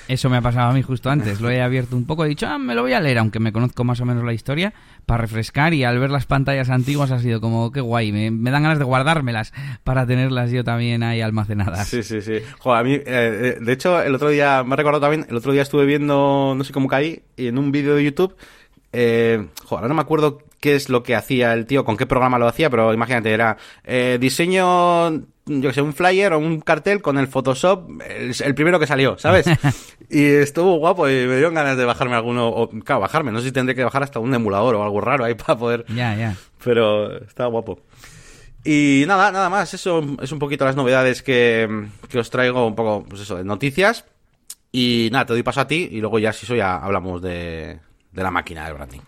Eso 0.09 0.29
me 0.29 0.35
ha 0.35 0.41
pasado 0.41 0.71
a 0.71 0.73
mí 0.73 0.81
justo 0.81 1.09
antes. 1.09 1.39
Lo 1.39 1.49
he 1.49 1.61
abierto 1.61 1.95
un 1.95 2.05
poco, 2.05 2.25
he 2.25 2.27
dicho, 2.27 2.45
ah, 2.45 2.57
me 2.57 2.75
lo 2.75 2.81
voy 2.81 2.91
a 2.91 2.99
leer, 2.99 3.17
aunque 3.19 3.39
me 3.39 3.53
conozco 3.53 3.85
más 3.85 4.01
o 4.01 4.05
menos 4.05 4.25
la 4.25 4.33
historia, 4.33 4.73
para 5.05 5.21
refrescar. 5.21 5.73
Y 5.73 5.85
al 5.85 5.99
ver 5.99 6.09
las 6.09 6.25
pantallas 6.25 6.69
antiguas 6.69 7.11
ha 7.11 7.19
sido 7.19 7.39
como, 7.39 7.71
qué 7.71 7.79
guay, 7.79 8.11
me, 8.11 8.51
dan 8.51 8.63
ganas 8.63 8.77
de 8.77 8.83
guardármelas 8.83 9.53
para 9.85 10.05
tenerlas 10.05 10.51
yo 10.51 10.65
también 10.65 11.01
ahí 11.03 11.21
almacenadas. 11.21 11.87
Sí, 11.87 12.03
sí, 12.03 12.19
sí. 12.21 12.39
Joder, 12.59 12.79
a 12.81 12.83
mí, 12.83 12.93
eh, 12.95 13.03
eh, 13.05 13.57
de 13.61 13.71
hecho, 13.71 14.01
el 14.01 14.13
otro 14.13 14.27
día, 14.27 14.65
me 14.65 14.73
ha 14.73 14.75
recordado 14.75 14.99
también, 14.99 15.27
el 15.29 15.37
otro 15.37 15.53
día 15.53 15.61
estuve 15.61 15.85
viendo, 15.85 16.55
no 16.57 16.63
sé 16.65 16.73
cómo 16.73 16.89
caí, 16.89 17.23
y 17.37 17.47
en 17.47 17.57
un 17.57 17.71
vídeo 17.71 17.95
de 17.95 18.03
YouTube, 18.03 18.35
eh, 18.91 19.47
joder, 19.63 19.87
no 19.87 19.93
me 19.93 20.01
acuerdo 20.01 20.39
qué 20.61 20.75
es 20.75 20.87
lo 20.87 21.03
que 21.03 21.15
hacía 21.15 21.53
el 21.53 21.65
tío, 21.65 21.83
con 21.83 21.97
qué 21.97 22.05
programa 22.05 22.39
lo 22.39 22.47
hacía, 22.47 22.69
pero 22.69 22.93
imagínate, 22.93 23.33
era 23.33 23.57
eh, 23.83 24.17
diseño, 24.21 25.11
yo 25.11 25.69
que 25.69 25.73
sé, 25.73 25.81
un 25.81 25.93
flyer 25.93 26.33
o 26.33 26.39
un 26.39 26.61
cartel 26.61 27.01
con 27.01 27.17
el 27.17 27.27
Photoshop, 27.27 27.89
el, 28.07 28.55
primero 28.55 28.79
que 28.79 28.87
salió, 28.87 29.17
¿sabes? 29.17 29.47
y 30.09 30.23
estuvo 30.23 30.77
guapo 30.77 31.09
y 31.09 31.25
me 31.25 31.35
dieron 31.35 31.55
ganas 31.55 31.75
de 31.75 31.83
bajarme 31.83 32.15
alguno, 32.15 32.47
o, 32.47 32.69
claro, 32.69 33.01
bajarme, 33.01 33.31
no 33.31 33.39
sé 33.39 33.47
si 33.47 33.51
tendré 33.51 33.75
que 33.75 33.83
bajar 33.83 34.03
hasta 34.03 34.19
un 34.19 34.33
emulador 34.33 34.75
o 34.75 34.83
algo 34.83 35.01
raro 35.01 35.25
ahí 35.25 35.33
para 35.35 35.57
poder... 35.57 35.85
Ya, 35.89 36.15
ya. 36.15 36.35
Pero 36.63 37.17
estaba 37.25 37.49
guapo. 37.49 37.81
Y 38.63 39.03
nada, 39.07 39.31
nada 39.31 39.49
más, 39.49 39.73
eso 39.73 40.05
es 40.21 40.31
un 40.31 40.37
poquito 40.37 40.63
las 40.63 40.75
novedades 40.75 41.23
que, 41.23 41.87
que 42.07 42.19
os 42.19 42.29
traigo, 42.29 42.67
un 42.67 42.75
poco, 42.75 43.03
pues 43.09 43.23
eso, 43.23 43.35
de 43.35 43.43
noticias. 43.43 44.05
Y 44.71 45.09
nada, 45.11 45.25
te 45.25 45.33
doy 45.33 45.41
paso 45.41 45.61
a 45.61 45.67
ti 45.67 45.89
y 45.91 45.99
luego 45.99 46.19
ya 46.19 46.31
si 46.31 46.45
eso 46.45 46.55
ya 46.55 46.77
hablamos 46.77 47.19
de, 47.21 47.79
de 48.11 48.23
la 48.23 48.29
máquina 48.29 48.65
del 48.65 48.75
branding. 48.75 49.01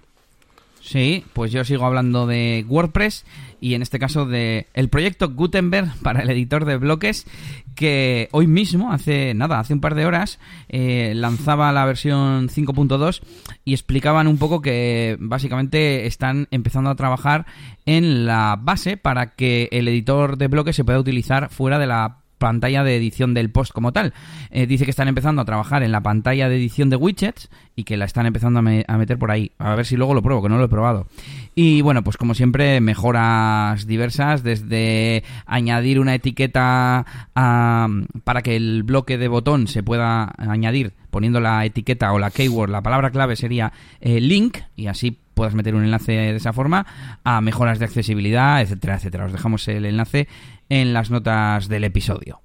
Sí, 0.84 1.24
pues 1.32 1.54
yo 1.54 1.64
sigo 1.64 1.86
hablando 1.86 2.28
de 2.28 2.66
WordPress 2.68 3.24
y 3.62 3.74
en 3.74 3.82
este 3.82 4.00
caso 4.00 4.26
de 4.26 4.68
el 4.74 4.90
proyecto 4.90 5.30
Gutenberg 5.30 5.94
para 6.02 6.22
el 6.22 6.30
editor 6.30 6.66
de 6.66 6.76
bloques 6.76 7.26
que 7.74 8.28
hoy 8.34 8.48
mismo, 8.48 8.92
hace 8.92 9.34
nada, 9.34 9.60
hace 9.60 9.74
un 9.74 9.80
par 9.80 9.96
de 9.96 10.06
horas, 10.06 10.40
eh, 10.68 11.14
lanzaba 11.16 11.72
la 11.72 11.86
versión 11.86 12.50
5.2 12.50 13.22
y 13.64 13.72
explicaban 13.72 14.28
un 14.28 14.38
poco 14.38 14.62
que 14.62 15.16
básicamente 15.22 16.06
están 16.06 16.50
empezando 16.52 16.90
a 16.90 16.96
trabajar 16.96 17.46
en 17.86 18.26
la 18.26 18.60
base 18.62 18.98
para 18.98 19.36
que 19.36 19.70
el 19.72 19.88
editor 19.88 20.38
de 20.38 20.50
bloques 20.50 20.76
se 20.76 20.84
pueda 20.84 21.00
utilizar 21.00 21.50
fuera 21.50 21.80
de 21.80 21.88
la 21.88 22.23
pantalla 22.44 22.84
de 22.84 22.98
edición 22.98 23.34
del 23.34 23.50
post 23.50 23.72
como 23.72 23.94
tal. 23.94 24.14
Eh, 24.52 24.68
dice 24.68 24.84
que 24.84 24.92
están 24.92 25.08
empezando 25.08 25.42
a 25.42 25.46
trabajar 25.46 25.82
en 25.82 25.94
la 25.94 26.02
pantalla 26.02 26.50
de 26.50 26.58
edición 26.58 26.90
de 26.90 26.98
widgets 26.98 27.50
y 27.74 27.86
que 27.86 27.96
la 27.96 28.04
están 28.04 28.26
empezando 28.26 28.60
a, 28.60 28.98
meter 28.98 29.18
por 29.18 29.32
ahí. 29.32 29.54
A 29.60 29.76
ver 29.76 29.86
si 29.86 29.96
luego 29.96 30.14
lo 30.14 30.22
pruebo, 30.22 30.44
que 30.44 30.50
no 30.50 30.58
lo 30.58 30.66
he 30.66 30.68
probado. 30.68 31.08
Y 31.56 31.80
bueno, 31.80 32.04
pues 32.04 32.18
como 32.18 32.34
siempre, 32.34 32.82
mejoras 32.82 33.88
diversas, 33.88 34.44
desde 34.44 35.24
añadir 35.46 36.02
una 36.02 36.16
etiqueta 36.16 37.06
para 37.34 38.42
que 38.42 38.58
el 38.58 38.84
bloque 38.84 39.18
de 39.18 39.30
botón 39.30 39.68
se 39.68 39.82
pueda 39.82 40.34
añadir 40.38 40.92
poniendo 41.10 41.40
la 41.40 41.64
etiqueta 41.64 42.12
o 42.12 42.20
la 42.20 42.32
keyword, 42.32 42.72
la 42.72 42.82
palabra 42.82 43.12
clave 43.12 43.36
sería 43.36 43.72
eh, 44.02 44.20
link, 44.20 44.58
y 44.76 44.88
así 44.88 45.16
puedas 45.34 45.54
meter 45.54 45.76
un 45.76 45.84
enlace 45.84 46.12
de 46.12 46.36
esa 46.36 46.54
forma 46.54 46.86
a 47.24 47.42
mejoras 47.42 47.80
de 47.80 47.86
accesibilidad, 47.86 48.62
etcétera, 48.62 48.96
etcétera. 48.96 49.26
Os 49.26 49.32
dejamos 49.32 49.68
el 49.68 49.86
enlace 49.86 50.28
en 50.70 50.94
las 50.94 51.10
notas 51.10 51.68
del 51.68 51.84
episodio. 51.84 52.42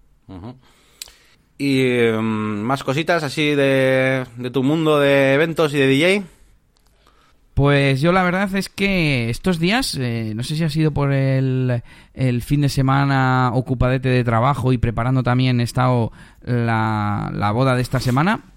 ¿Y 1.58 1.82
em, 1.82 2.60
más 2.62 2.84
cositas 2.84 3.22
así 3.22 3.54
de, 3.54 4.24
de 4.36 4.50
tu 4.50 4.62
mundo 4.62 4.98
de 4.98 5.34
eventos 5.34 5.74
y 5.74 5.78
de 5.78 5.86
DJ? 5.86 6.24
Pues 7.58 8.00
yo 8.00 8.12
la 8.12 8.22
verdad 8.22 8.54
es 8.54 8.68
que 8.68 9.30
estos 9.30 9.58
días, 9.58 9.96
eh, 9.96 10.32
no 10.36 10.44
sé 10.44 10.54
si 10.54 10.62
ha 10.62 10.70
sido 10.70 10.92
por 10.92 11.12
el, 11.12 11.82
el, 12.14 12.42
fin 12.42 12.60
de 12.60 12.68
semana 12.68 13.50
ocupadete 13.52 14.08
de 14.08 14.22
trabajo 14.22 14.72
y 14.72 14.78
preparando 14.78 15.24
también 15.24 15.58
he 15.58 15.64
estado 15.64 16.12
la, 16.40 17.32
la 17.34 17.50
boda 17.50 17.74
de 17.74 17.82
esta 17.82 17.98
semana, 17.98 18.47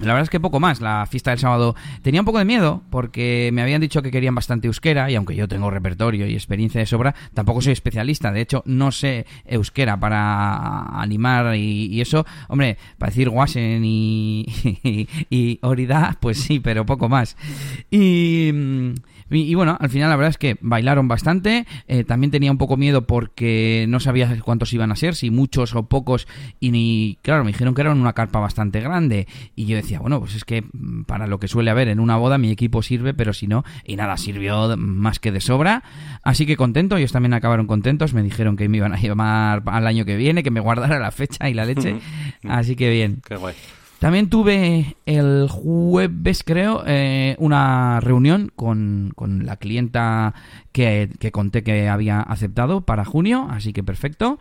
la 0.00 0.12
verdad 0.12 0.22
es 0.22 0.30
que 0.30 0.40
poco 0.40 0.60
más, 0.60 0.80
la 0.80 1.06
fiesta 1.06 1.30
del 1.30 1.40
sábado. 1.40 1.74
Tenía 2.02 2.20
un 2.20 2.24
poco 2.24 2.38
de 2.38 2.44
miedo 2.44 2.82
porque 2.90 3.50
me 3.52 3.62
habían 3.62 3.80
dicho 3.80 4.02
que 4.02 4.10
querían 4.10 4.34
bastante 4.34 4.66
euskera 4.66 5.10
y 5.10 5.16
aunque 5.16 5.34
yo 5.34 5.48
tengo 5.48 5.70
repertorio 5.70 6.26
y 6.26 6.34
experiencia 6.34 6.80
de 6.80 6.86
sobra, 6.86 7.14
tampoco 7.34 7.60
soy 7.60 7.72
especialista. 7.72 8.32
De 8.32 8.40
hecho, 8.40 8.62
no 8.66 8.92
sé 8.92 9.26
euskera 9.44 9.98
para 9.98 11.00
animar 11.00 11.56
y, 11.56 12.00
eso. 12.00 12.24
Hombre, 12.48 12.78
para 12.98 13.10
decir 13.10 13.28
guasen 13.28 13.84
y, 13.84 14.46
y, 14.82 15.08
y, 15.30 15.58
orida, 15.62 16.16
pues 16.20 16.38
sí, 16.38 16.60
pero 16.60 16.86
poco 16.86 17.08
más. 17.08 17.36
Y... 17.90 18.52
Y, 19.30 19.54
bueno, 19.54 19.76
al 19.78 19.90
final 19.90 20.10
la 20.10 20.16
verdad 20.16 20.30
es 20.30 20.38
que 20.38 20.56
bailaron 20.60 21.08
bastante. 21.08 21.66
Eh, 21.86 22.04
también 22.04 22.30
tenía 22.30 22.50
un 22.50 22.58
poco 22.58 22.76
miedo 22.76 23.06
porque 23.06 23.86
no 23.88 24.00
sabía 24.00 24.34
cuántos 24.42 24.72
iban 24.72 24.92
a 24.92 24.96
ser, 24.96 25.14
si 25.14 25.30
muchos 25.30 25.74
o 25.74 25.84
pocos. 25.84 26.26
Y 26.60 26.70
ni, 26.70 27.18
claro, 27.22 27.44
me 27.44 27.52
dijeron 27.52 27.74
que 27.74 27.82
era 27.82 27.92
una 27.92 28.12
carpa 28.12 28.40
bastante 28.40 28.80
grande. 28.80 29.26
Y 29.54 29.66
yo 29.66 29.76
decía, 29.76 30.00
bueno, 30.00 30.20
pues 30.20 30.34
es 30.34 30.44
que 30.44 30.62
mm, 30.62 31.02
para 31.04 31.26
lo 31.26 31.38
que 31.38 31.48
suele 31.48 31.70
haber 31.70 31.88
en 31.88 32.00
una 32.00 32.16
boda, 32.16 32.38
mi 32.38 32.50
equipo 32.50 32.82
sirve, 32.82 33.14
pero 33.14 33.32
si 33.32 33.46
no, 33.46 33.64
y 33.84 33.96
nada, 33.96 34.16
sirvió 34.16 34.76
más 34.76 35.18
que 35.18 35.32
de 35.32 35.40
sobra. 35.40 35.82
Así 36.22 36.46
que 36.46 36.56
contento, 36.56 36.96
ellos 36.96 37.12
también 37.12 37.34
acabaron 37.34 37.66
contentos. 37.66 38.14
Me 38.14 38.22
dijeron 38.22 38.56
que 38.56 38.68
me 38.68 38.78
iban 38.78 38.92
a 38.92 38.96
llamar 39.00 39.62
al 39.66 39.86
año 39.86 40.04
que 40.04 40.16
viene, 40.16 40.42
que 40.42 40.50
me 40.50 40.60
guardara 40.60 40.98
la 40.98 41.10
fecha 41.10 41.48
y 41.48 41.54
la 41.54 41.64
leche. 41.64 41.96
Así 42.48 42.76
que 42.76 42.90
bien. 42.90 43.20
Qué 43.26 43.36
guay. 43.36 43.54
También 43.98 44.30
tuve 44.30 44.96
el 45.06 45.48
jueves, 45.50 46.44
creo, 46.44 46.84
eh, 46.86 47.34
una 47.38 47.98
reunión 47.98 48.52
con, 48.54 49.12
con 49.16 49.44
la 49.44 49.56
clienta 49.56 50.34
que, 50.70 51.10
que, 51.18 51.32
conté 51.32 51.64
que 51.64 51.88
había 51.88 52.20
aceptado 52.20 52.82
para 52.82 53.04
junio, 53.04 53.48
así 53.50 53.72
que 53.72 53.82
perfecto. 53.82 54.38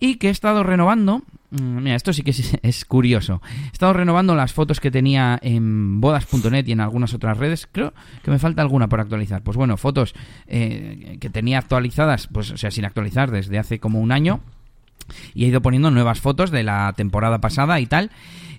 Y 0.00 0.16
que 0.16 0.28
he 0.28 0.30
estado 0.30 0.64
renovando. 0.64 1.22
Mm, 1.50 1.82
mira, 1.82 1.94
esto 1.94 2.12
sí 2.12 2.22
que 2.22 2.32
es, 2.62 2.84
curioso. 2.88 3.40
He 3.66 3.72
estado 3.72 3.92
renovando 3.92 4.34
las 4.34 4.52
fotos 4.52 4.80
que 4.80 4.90
tenía 4.90 5.38
en 5.40 6.00
bodas.net 6.00 6.66
y 6.66 6.72
en 6.72 6.80
algunas 6.80 7.14
otras 7.14 7.38
redes. 7.38 7.68
Creo 7.70 7.94
que 8.24 8.32
me 8.32 8.40
falta 8.40 8.62
alguna 8.62 8.88
por 8.88 9.00
actualizar. 9.00 9.42
Pues 9.42 9.56
bueno, 9.56 9.76
fotos 9.76 10.14
eh, 10.48 11.16
que 11.20 11.30
tenía 11.30 11.58
actualizadas, 11.58 12.26
pues 12.26 12.50
o 12.50 12.56
sea, 12.56 12.72
sin 12.72 12.84
actualizar 12.84 13.30
desde 13.30 13.58
hace 13.58 13.78
como 13.78 14.00
un 14.00 14.10
año. 14.10 14.40
Y 15.34 15.44
he 15.44 15.48
ido 15.48 15.62
poniendo 15.62 15.92
nuevas 15.92 16.20
fotos 16.20 16.50
de 16.50 16.64
la 16.64 16.92
temporada 16.96 17.40
pasada 17.40 17.78
y 17.78 17.86
tal. 17.86 18.10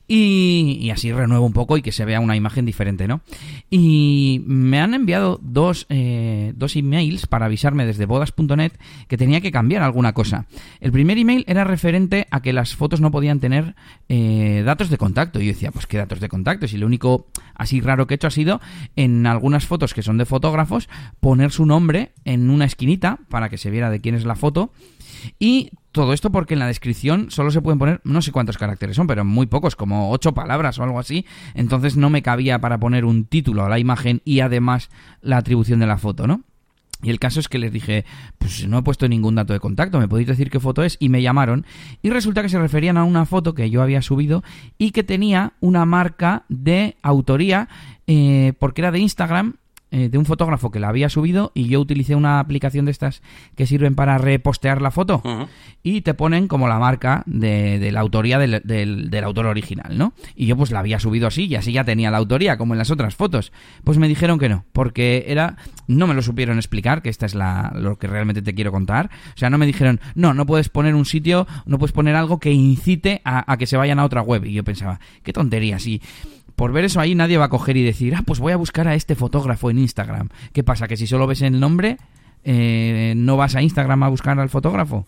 Y, 0.10 0.90
así 0.92 1.12
renuevo 1.12 1.46
un 1.46 1.52
poco 1.52 1.78
y 1.78 1.82
que 1.82 1.92
se 1.92 2.06
vea 2.06 2.22
una 2.22 2.38
imagen 2.38 2.66
diferente, 2.66 3.08
¿no? 3.08 3.22
Y 3.70 4.42
me 4.46 4.80
han 4.80 4.94
enviado 4.94 5.38
dos, 5.42 5.86
eh, 5.90 6.54
dos 6.56 6.78
emails 6.78 7.28
para 7.28 7.48
avisarme 7.48 7.86
desde 7.86 8.06
bodas.net 8.06 8.72
que 9.10 9.18
tenía 9.18 9.42
que 9.42 9.52
cambiar 9.52 9.84
alguna 9.84 10.14
cosa. 10.14 10.46
El 10.80 10.94
primer 10.94 11.18
email 11.18 11.44
era 11.48 11.66
referente 11.66 12.26
a 12.32 12.42
que 12.42 12.54
las 12.54 12.76
fotos 12.76 13.02
no 13.02 13.12
podían 13.12 13.42
tener 13.42 13.76
eh, 14.08 14.64
datos 14.66 14.90
de 14.90 14.98
contacto. 14.98 15.42
Y 15.42 15.48
yo 15.48 15.54
decía, 15.54 15.72
pues 15.72 15.88
qué 15.88 15.98
datos 15.98 16.22
de 16.22 16.30
contacto. 16.30 16.68
Si 16.70 16.78
lo 16.78 16.86
único 16.86 17.28
así 17.56 17.82
raro 17.82 18.08
que 18.08 18.14
he 18.14 18.16
hecho 18.16 18.28
ha 18.28 18.32
sido 18.32 18.62
en 18.96 19.26
algunas 19.26 19.66
fotos 19.66 19.94
que 19.94 20.04
son 20.04 20.18
de 20.18 20.26
fotógrafos 20.26 20.88
poner 21.20 21.52
su 21.52 21.66
nombre 21.66 22.14
en 22.24 22.50
una 22.50 22.64
esquinita 22.66 23.20
para 23.30 23.50
que 23.50 23.58
se 23.58 23.72
viera 23.72 23.90
de 23.90 24.00
quién 24.00 24.16
es 24.16 24.24
la 24.24 24.36
foto. 24.36 24.72
Y 25.40 25.72
todo 25.98 26.14
esto 26.14 26.32
porque 26.32 26.54
en 26.54 26.60
la 26.60 26.68
descripción 26.68 27.32
solo 27.32 27.50
se 27.50 27.60
pueden 27.60 27.80
poner, 27.80 28.02
no 28.04 28.22
sé 28.22 28.32
cuántos 28.32 28.60
caracteres 28.60 28.96
son, 28.96 29.08
pero 29.08 29.26
muy 29.26 29.48
pocos, 29.48 29.76
como 29.76 30.12
ocho 30.12 30.32
palabras 30.36 30.78
o 30.78 30.84
algo 30.84 31.00
así. 31.00 31.26
Entonces 31.56 31.98
no 31.98 32.12
me 32.12 32.22
cabía 32.22 32.60
para 32.60 32.80
poner 32.80 33.04
un 33.04 33.26
título 33.26 33.66
a 33.66 33.70
la 33.70 33.80
imagen 33.80 34.22
y 34.24 34.42
además 34.42 34.92
la 35.22 35.38
atribución 35.38 35.80
de 35.80 35.88
la 35.88 35.98
foto, 35.98 36.28
¿no? 36.28 36.44
Y 37.02 37.10
el 37.10 37.20
caso 37.20 37.40
es 37.40 37.48
que 37.48 37.58
les 37.58 37.74
dije, 37.74 38.06
pues 38.38 38.68
no 38.68 38.78
he 38.78 38.84
puesto 38.84 39.08
ningún 39.08 39.34
dato 39.34 39.54
de 39.54 39.60
contacto, 39.60 40.00
¿me 40.00 40.08
podéis 40.08 40.28
decir 40.28 40.52
qué 40.52 40.60
foto 40.60 40.84
es? 40.84 40.98
Y 41.00 41.10
me 41.10 41.24
llamaron. 41.24 41.66
Y 42.04 42.12
resulta 42.12 42.44
que 42.44 42.50
se 42.50 42.60
referían 42.60 42.98
a 42.98 43.04
una 43.04 43.26
foto 43.26 43.56
que 43.56 43.72
yo 43.72 43.82
había 43.82 44.04
subido 44.04 44.44
y 44.78 44.92
que 44.92 45.04
tenía 45.04 45.54
una 45.60 45.86
marca 45.86 46.46
de 46.48 46.96
autoría, 47.02 47.70
eh, 48.06 48.54
porque 48.60 48.82
era 48.82 48.92
de 48.92 49.00
Instagram 49.00 49.56
eh, 49.90 50.10
de 50.10 50.18
un 50.18 50.26
fotógrafo 50.26 50.70
que 50.70 50.82
la 50.82 50.90
había 50.90 51.08
subido 51.08 51.54
y 51.54 51.70
yo 51.70 51.80
utilicé 51.80 52.14
una 52.16 52.40
aplicación 52.40 52.84
de 52.84 52.92
estas 52.92 53.22
que 53.56 53.66
sirven 53.66 53.96
para 53.96 54.18
repostear 54.18 54.82
la 54.82 54.92
foto 54.92 55.22
y 55.82 56.02
te 56.02 56.14
ponen 56.14 56.50
como 56.50 56.68
la 56.68 56.78
marca 56.78 57.24
de, 57.26 57.90
la 57.92 58.02
autoría 58.02 58.38
del, 58.38 58.62
del, 58.66 59.24
autor 59.24 59.46
original, 59.46 59.98
¿no? 59.98 60.12
Y 60.36 60.46
yo 60.46 60.58
pues 60.58 60.72
la 60.72 60.80
había 60.80 61.00
subido 61.00 61.28
así 61.28 61.46
y 61.46 61.56
así 61.56 61.72
ya 61.72 61.86
tenía 61.86 62.12
la 62.12 62.18
autoría 62.18 62.58
como 62.58 62.74
en 62.74 62.80
las 62.80 62.92
otras 62.92 63.16
fotos. 63.16 63.54
Pues 63.86 63.98
me 63.98 64.10
dijeron 64.10 64.40
que 64.40 64.50
no, 64.50 64.66
porque 64.74 65.24
era... 65.28 65.56
No 65.88 66.06
me 66.06 66.14
lo 66.14 66.22
supieron 66.22 66.58
explicar, 66.58 67.02
que 67.02 67.08
esta 67.08 67.26
es 67.26 67.34
la, 67.34 67.72
lo 67.74 67.98
que 67.98 68.08
realmente 68.08 68.42
te 68.42 68.54
quiero 68.54 68.74
contar. 68.74 69.10
O 69.34 69.38
sea, 69.38 69.50
no 69.50 69.58
me 69.58 69.66
dijeron, 69.66 70.02
no, 70.16 70.34
no 70.34 70.46
puedes 70.46 70.68
poner 70.68 70.96
un 70.96 71.06
sitio, 71.06 71.48
no 71.66 71.80
puedes 71.80 71.94
poner 71.94 72.18
algo 72.18 72.40
que 72.40 72.52
incite 72.52 73.22
a, 73.24 73.50
a 73.50 73.56
que 73.56 73.68
se 73.68 73.78
vayan 73.78 74.00
a 74.00 74.04
otra 74.04 74.22
web. 74.22 74.44
Y 74.44 74.52
yo 74.52 74.66
pensaba, 74.66 75.00
qué 75.24 75.32
tontería, 75.32 75.80
sí 75.80 76.02
por 76.58 76.72
ver 76.72 76.86
eso 76.86 77.00
ahí 77.00 77.14
nadie 77.14 77.38
va 77.38 77.46
a 77.46 77.50
coger 77.50 77.78
y 77.78 77.84
decir, 77.84 78.16
ah, 78.16 78.24
pues 78.26 78.40
voy 78.40 78.52
a 78.52 78.58
buscar 78.58 78.88
a 78.88 78.96
este 78.96 79.14
fotógrafo 79.14 79.70
en 79.70 79.78
Instagram. 79.78 80.30
¿Qué 80.54 80.64
pasa? 80.64 80.88
Que 80.88 80.98
si 80.98 81.06
solo 81.06 81.28
ves 81.28 81.44
el 81.44 81.60
nombre, 81.60 81.98
eh, 82.44 83.14
no 83.16 83.38
vas 83.38 83.56
a 83.56 83.62
Instagram 83.62 84.02
a 84.02 84.10
buscar 84.10 84.40
al 84.40 84.50
fotógrafo. 84.50 85.06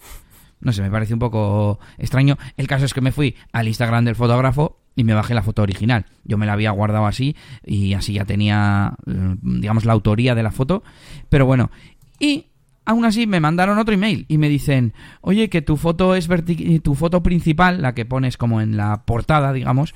No 0.59 0.71
sé, 0.73 0.83
me 0.83 0.91
parece 0.91 1.15
un 1.15 1.19
poco 1.19 1.79
extraño. 1.97 2.37
El 2.55 2.67
caso 2.67 2.85
es 2.85 2.93
que 2.93 3.01
me 3.01 3.11
fui 3.11 3.35
al 3.51 3.67
Instagram 3.67 4.05
del 4.05 4.15
fotógrafo 4.15 4.77
y 4.95 5.03
me 5.03 5.15
bajé 5.15 5.33
la 5.33 5.41
foto 5.41 5.63
original. 5.63 6.05
Yo 6.23 6.37
me 6.37 6.45
la 6.45 6.53
había 6.53 6.69
guardado 6.69 7.07
así 7.07 7.35
y 7.65 7.95
así 7.95 8.13
ya 8.13 8.25
tenía, 8.25 8.93
mm, 9.07 9.61
digamos, 9.61 9.85
la 9.85 9.93
autoría 9.93 10.35
de 10.35 10.43
la 10.43 10.51
foto. 10.51 10.83
Pero 11.29 11.47
bueno, 11.47 11.71
y 12.19 12.45
Aún 12.89 13.05
así 13.05 13.27
me 13.27 13.39
mandaron 13.39 13.77
otro 13.77 13.93
email 13.93 14.25
y 14.29 14.39
me 14.39 14.50
dicen, 14.50 14.93
oye, 15.22 15.48
que 15.48 15.62
tu 15.62 15.77
foto 15.77 16.15
es 16.15 16.27
tu 16.81 16.96
foto 16.96 17.22
principal, 17.22 17.84
la 17.84 17.93
que 17.93 18.03
pones 18.03 18.36
como 18.36 18.62
en 18.62 18.77
la 18.77 19.03
portada, 19.05 19.53
digamos, 19.53 19.93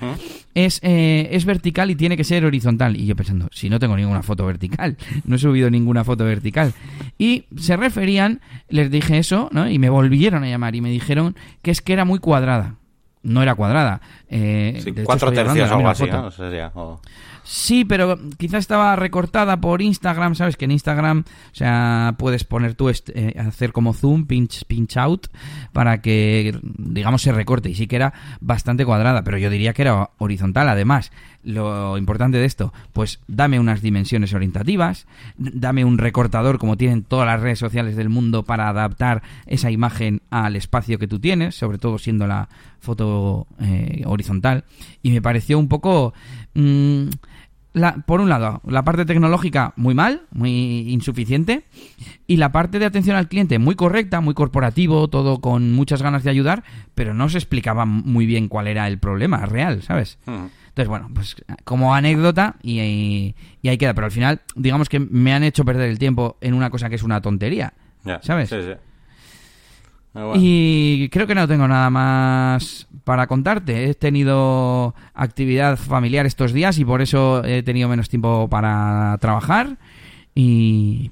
es, 0.54 0.80
eh, 0.84 1.28
es 1.32 1.46
vertical 1.46 1.90
y 1.90 1.96
tiene 1.96 2.16
que 2.16 2.24
ser 2.24 2.46
horizontal. 2.46 2.96
Y 2.96 3.08
yo 3.08 3.16
pensando, 3.16 3.48
si 3.52 3.68
no 3.68 3.80
tengo 3.80 3.98
ninguna 3.98 4.22
foto 4.22 4.46
vertical, 4.46 4.96
no 5.26 5.38
he 5.38 5.40
subido 5.40 5.72
ninguna 5.72 6.04
foto 6.04 6.24
vertical. 6.24 6.72
Y 7.18 7.46
se 7.58 7.78
referían, 7.78 8.42
les 8.70 8.92
dije 8.92 9.18
eso, 9.18 9.50
¿no? 9.52 9.68
Y 9.68 9.80
me 9.80 9.90
volvieron 9.90 10.44
a 10.44 10.48
llamar 10.48 10.76
y 10.76 10.82
me 10.82 10.92
dijeron 10.92 11.36
que 11.64 11.72
es 11.72 11.82
que 11.82 11.94
era 11.94 12.06
muy 12.06 12.20
cuadrada. 12.20 12.76
No 13.24 13.42
era 13.42 13.56
cuadrada. 13.56 14.02
Eh, 14.30 15.02
cuatro 15.04 15.32
tercios 15.32 15.72
o 15.72 15.76
algo 15.78 15.90
así, 15.90 16.06
¿no? 16.06 16.30
Sí, 17.44 17.84
pero 17.84 18.18
quizás 18.38 18.60
estaba 18.60 18.96
recortada 18.96 19.60
por 19.60 19.82
Instagram, 19.82 20.36
¿sabes? 20.36 20.56
Que 20.56 20.66
en 20.66 20.72
Instagram, 20.72 21.26
o 21.28 21.56
sea, 21.56 22.16
puedes 22.18 22.46
poner 22.46 22.74
tú, 22.74 22.90
eh, 22.90 23.36
hacer 23.38 23.74
como 23.74 23.94
zoom, 23.94 24.26
pinch, 24.26 24.64
pinch 24.66 24.96
out, 24.96 25.28
para 25.74 26.02
que, 26.02 26.58
digamos, 26.78 27.22
se 27.22 27.34
recorte. 27.34 27.70
Y 27.70 27.76
sí 27.76 27.88
que 27.88 27.98
era 27.98 28.14
bastante 28.40 28.86
cuadrada, 28.86 29.24
pero 29.24 29.38
yo 29.38 29.50
diría 29.50 29.74
que 29.74 29.82
era 29.82 30.12
horizontal. 30.20 30.70
Además, 30.70 31.12
lo 31.44 31.98
importante 31.98 32.38
de 32.38 32.46
esto, 32.46 32.72
pues 32.94 33.20
dame 33.28 33.60
unas 33.60 33.82
dimensiones 33.82 34.34
orientativas, 34.34 35.06
dame 35.38 35.84
un 35.84 35.98
recortador 35.98 36.58
como 36.58 36.78
tienen 36.78 37.04
todas 37.04 37.28
las 37.28 37.42
redes 37.42 37.60
sociales 37.60 37.98
del 37.98 38.08
mundo 38.08 38.44
para 38.44 38.70
adaptar 38.70 39.22
esa 39.46 39.70
imagen 39.70 40.22
al 40.30 40.56
espacio 40.56 40.98
que 40.98 41.08
tú 41.10 41.20
tienes, 41.20 41.56
sobre 41.56 41.78
todo 41.78 41.98
siendo 41.98 42.26
la 42.26 42.48
foto 42.80 43.48
eh, 43.60 44.04
horizontal. 44.06 44.64
Y 45.02 45.12
me 45.12 45.22
pareció 45.22 45.60
un 45.60 45.68
poco... 45.68 46.14
Mmm, 46.54 47.10
la, 47.74 48.04
por 48.06 48.22
un 48.22 48.30
lado, 48.30 48.62
la 48.68 48.84
parte 48.84 49.06
tecnológica 49.06 49.74
muy 49.76 49.94
mal, 49.94 50.22
muy 50.32 50.92
insuficiente, 50.92 51.66
y 52.28 52.38
la 52.38 52.52
parte 52.52 52.80
de 52.80 52.86
atención 52.86 53.16
al 53.16 53.28
cliente 53.28 53.60
muy 53.60 53.76
correcta, 53.76 54.22
muy 54.22 54.34
corporativo, 54.34 55.08
todo 55.10 55.42
con 55.42 55.74
muchas 55.74 56.02
ganas 56.02 56.24
de 56.24 56.30
ayudar, 56.30 56.64
pero 56.96 57.14
no 57.14 57.30
se 57.30 57.38
explicaba 57.38 57.86
muy 57.86 58.26
bien 58.26 58.48
cuál 58.48 58.68
era 58.68 58.88
el 58.88 59.00
problema 59.00 59.46
real, 59.46 59.82
¿sabes? 59.82 60.20
Entonces, 60.26 60.88
bueno, 60.88 61.10
pues 61.14 61.36
como 61.64 61.94
anécdota 61.94 62.56
y, 62.62 63.36
y, 63.62 63.68
ahí 63.68 63.78
queda, 63.78 63.94
pero 63.94 64.06
al 64.06 64.12
final, 64.12 64.42
digamos 64.56 64.90
que 64.90 65.00
me 65.00 65.34
han 65.34 65.44
hecho 65.44 65.66
perder 65.66 65.90
el 65.90 66.00
tiempo 66.00 66.38
en 66.42 66.54
una 66.54 66.70
cosa 66.70 66.90
que 66.90 66.96
es 66.96 67.04
una 67.04 67.22
tontería, 67.22 67.74
¿sabes? 68.22 68.50
Sí, 68.50 68.62
sí. 68.62 68.74
Ah, 70.16 70.34
y 70.36 71.10
creo 71.10 71.26
que 71.26 71.36
no 71.36 71.48
tengo 71.48 71.68
nada 71.68 71.90
más 71.90 72.88
para 73.04 73.28
contarte. 73.28 73.90
He 73.90 73.94
tenido 73.96 74.94
actividad 75.14 75.78
familiar 75.78 76.26
estos 76.26 76.54
días 76.54 76.78
y 76.78 76.86
por 76.86 77.02
eso 77.02 77.44
he 77.44 77.64
tenido 77.64 77.90
menos 77.90 78.10
tiempo 78.10 78.48
para 78.50 79.18
trabajar. 79.20 79.78
Y 80.36 81.12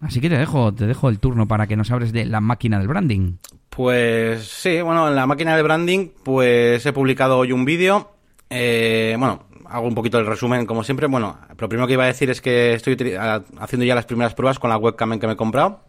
así 0.00 0.20
que 0.20 0.28
te 0.28 0.38
dejo, 0.38 0.72
te 0.72 0.86
dejo 0.86 1.08
el 1.08 1.18
turno 1.18 1.48
para 1.48 1.66
que 1.66 1.76
nos 1.76 1.90
hables 1.90 2.12
de 2.12 2.26
la 2.26 2.40
máquina 2.40 2.78
del 2.78 2.88
branding. 2.88 3.36
Pues 3.70 4.46
sí, 4.46 4.80
bueno, 4.82 5.08
en 5.08 5.16
la 5.16 5.26
máquina 5.26 5.54
del 5.54 5.64
branding, 5.64 6.08
pues 6.22 6.84
he 6.84 6.92
publicado 6.92 7.38
hoy 7.38 7.52
un 7.52 7.64
vídeo. 7.64 8.10
Eh, 8.50 9.14
bueno, 9.18 9.44
hago 9.66 9.86
un 9.86 9.94
poquito 9.94 10.18
el 10.18 10.26
resumen, 10.26 10.66
como 10.66 10.84
siempre. 10.84 11.06
Bueno, 11.06 11.38
lo 11.56 11.68
primero 11.68 11.86
que 11.86 11.94
iba 11.94 12.04
a 12.04 12.08
decir 12.08 12.28
es 12.30 12.40
que 12.40 12.74
estoy 12.74 12.96
haciendo 13.58 13.86
ya 13.86 13.94
las 13.94 14.06
primeras 14.06 14.34
pruebas 14.34 14.58
con 14.58 14.70
la 14.70 14.76
webcam 14.76 15.18
que 15.18 15.26
me 15.26 15.34
he 15.34 15.36
comprado 15.36 15.80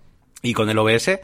y 0.41 0.53
con 0.53 0.69
el 0.69 0.77
OBS, 0.77 1.19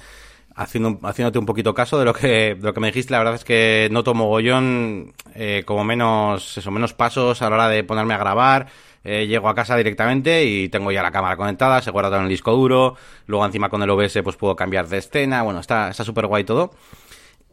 haciéndote 0.57 1.37
un 1.37 1.45
poquito 1.45 1.73
caso 1.73 1.99
de 1.99 2.05
lo 2.05 2.13
que, 2.13 2.55
de 2.55 2.61
lo 2.61 2.73
que 2.73 2.79
me 2.79 2.87
dijiste. 2.87 3.11
La 3.11 3.19
verdad 3.19 3.35
es 3.35 3.43
que 3.43 3.87
noto 3.91 4.13
mogollón, 4.13 5.13
eh, 5.35 5.63
como 5.65 5.83
menos, 5.83 6.57
eso, 6.57 6.71
menos 6.71 6.93
pasos 6.93 7.41
a 7.41 7.49
la 7.49 7.55
hora 7.55 7.67
de 7.69 7.83
ponerme 7.83 8.15
a 8.15 8.17
grabar. 8.17 8.67
Eh, 9.03 9.27
llego 9.27 9.47
a 9.47 9.55
casa 9.55 9.77
directamente 9.77 10.43
y 10.43 10.67
tengo 10.67 10.91
ya 10.91 11.01
la 11.01 11.11
cámara 11.11 11.37
conectada, 11.37 11.81
se 11.81 11.91
guarda 11.91 12.09
todo 12.09 12.19
en 12.19 12.25
el 12.25 12.29
disco 12.29 12.51
duro, 12.51 12.97
luego 13.25 13.45
encima 13.45 13.69
con 13.69 13.81
el 13.81 13.89
OBS 13.89 14.19
pues 14.21 14.35
puedo 14.35 14.53
cambiar 14.57 14.89
de 14.89 14.97
escena, 14.97 15.43
bueno, 15.43 15.61
está 15.61 15.93
súper 15.93 16.25
guay 16.25 16.43
todo. 16.43 16.71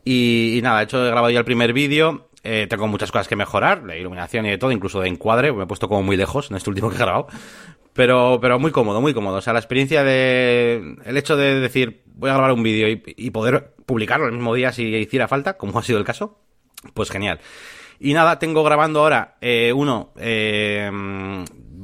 Y, 0.04 0.58
nada, 0.64 0.80
he 0.80 0.84
hecho, 0.84 1.04
he 1.04 1.10
grabado 1.10 1.30
ya 1.30 1.38
el 1.38 1.44
primer 1.44 1.72
vídeo, 1.72 2.28
eh, 2.42 2.66
tengo 2.68 2.88
muchas 2.88 3.12
cosas 3.12 3.28
que 3.28 3.36
mejorar, 3.36 3.84
la 3.84 3.96
iluminación 3.96 4.46
y 4.46 4.50
de 4.50 4.58
todo, 4.58 4.72
incluso 4.72 5.00
de 5.00 5.08
encuadre, 5.08 5.52
me 5.52 5.62
he 5.62 5.66
puesto 5.66 5.88
como 5.88 6.02
muy 6.02 6.16
lejos 6.16 6.50
en 6.50 6.56
este 6.56 6.70
último 6.70 6.90
que 6.90 6.96
he 6.96 6.98
grabado. 6.98 7.28
Pero, 7.94 8.38
pero 8.42 8.58
muy 8.58 8.72
cómodo, 8.72 9.00
muy 9.00 9.14
cómodo. 9.14 9.36
O 9.36 9.40
sea, 9.40 9.52
la 9.52 9.60
experiencia 9.60 10.02
de. 10.02 10.96
El 11.04 11.16
hecho 11.16 11.36
de 11.36 11.60
decir, 11.60 12.02
voy 12.14 12.30
a 12.30 12.34
grabar 12.34 12.52
un 12.52 12.62
vídeo 12.62 12.88
y, 12.88 13.30
poder 13.30 13.74
publicarlo 13.86 14.26
el 14.26 14.32
mismo 14.32 14.54
día 14.54 14.72
si 14.72 14.84
hiciera 14.84 15.28
falta, 15.28 15.56
como 15.56 15.78
ha 15.78 15.82
sido 15.82 15.98
el 15.98 16.04
caso, 16.04 16.38
pues 16.94 17.10
genial. 17.10 17.40
Y 18.00 18.12
nada, 18.12 18.38
tengo 18.38 18.64
grabando 18.64 19.00
ahora 19.00 19.36
eh, 19.40 19.72
uno 19.72 20.12
eh, 20.16 20.90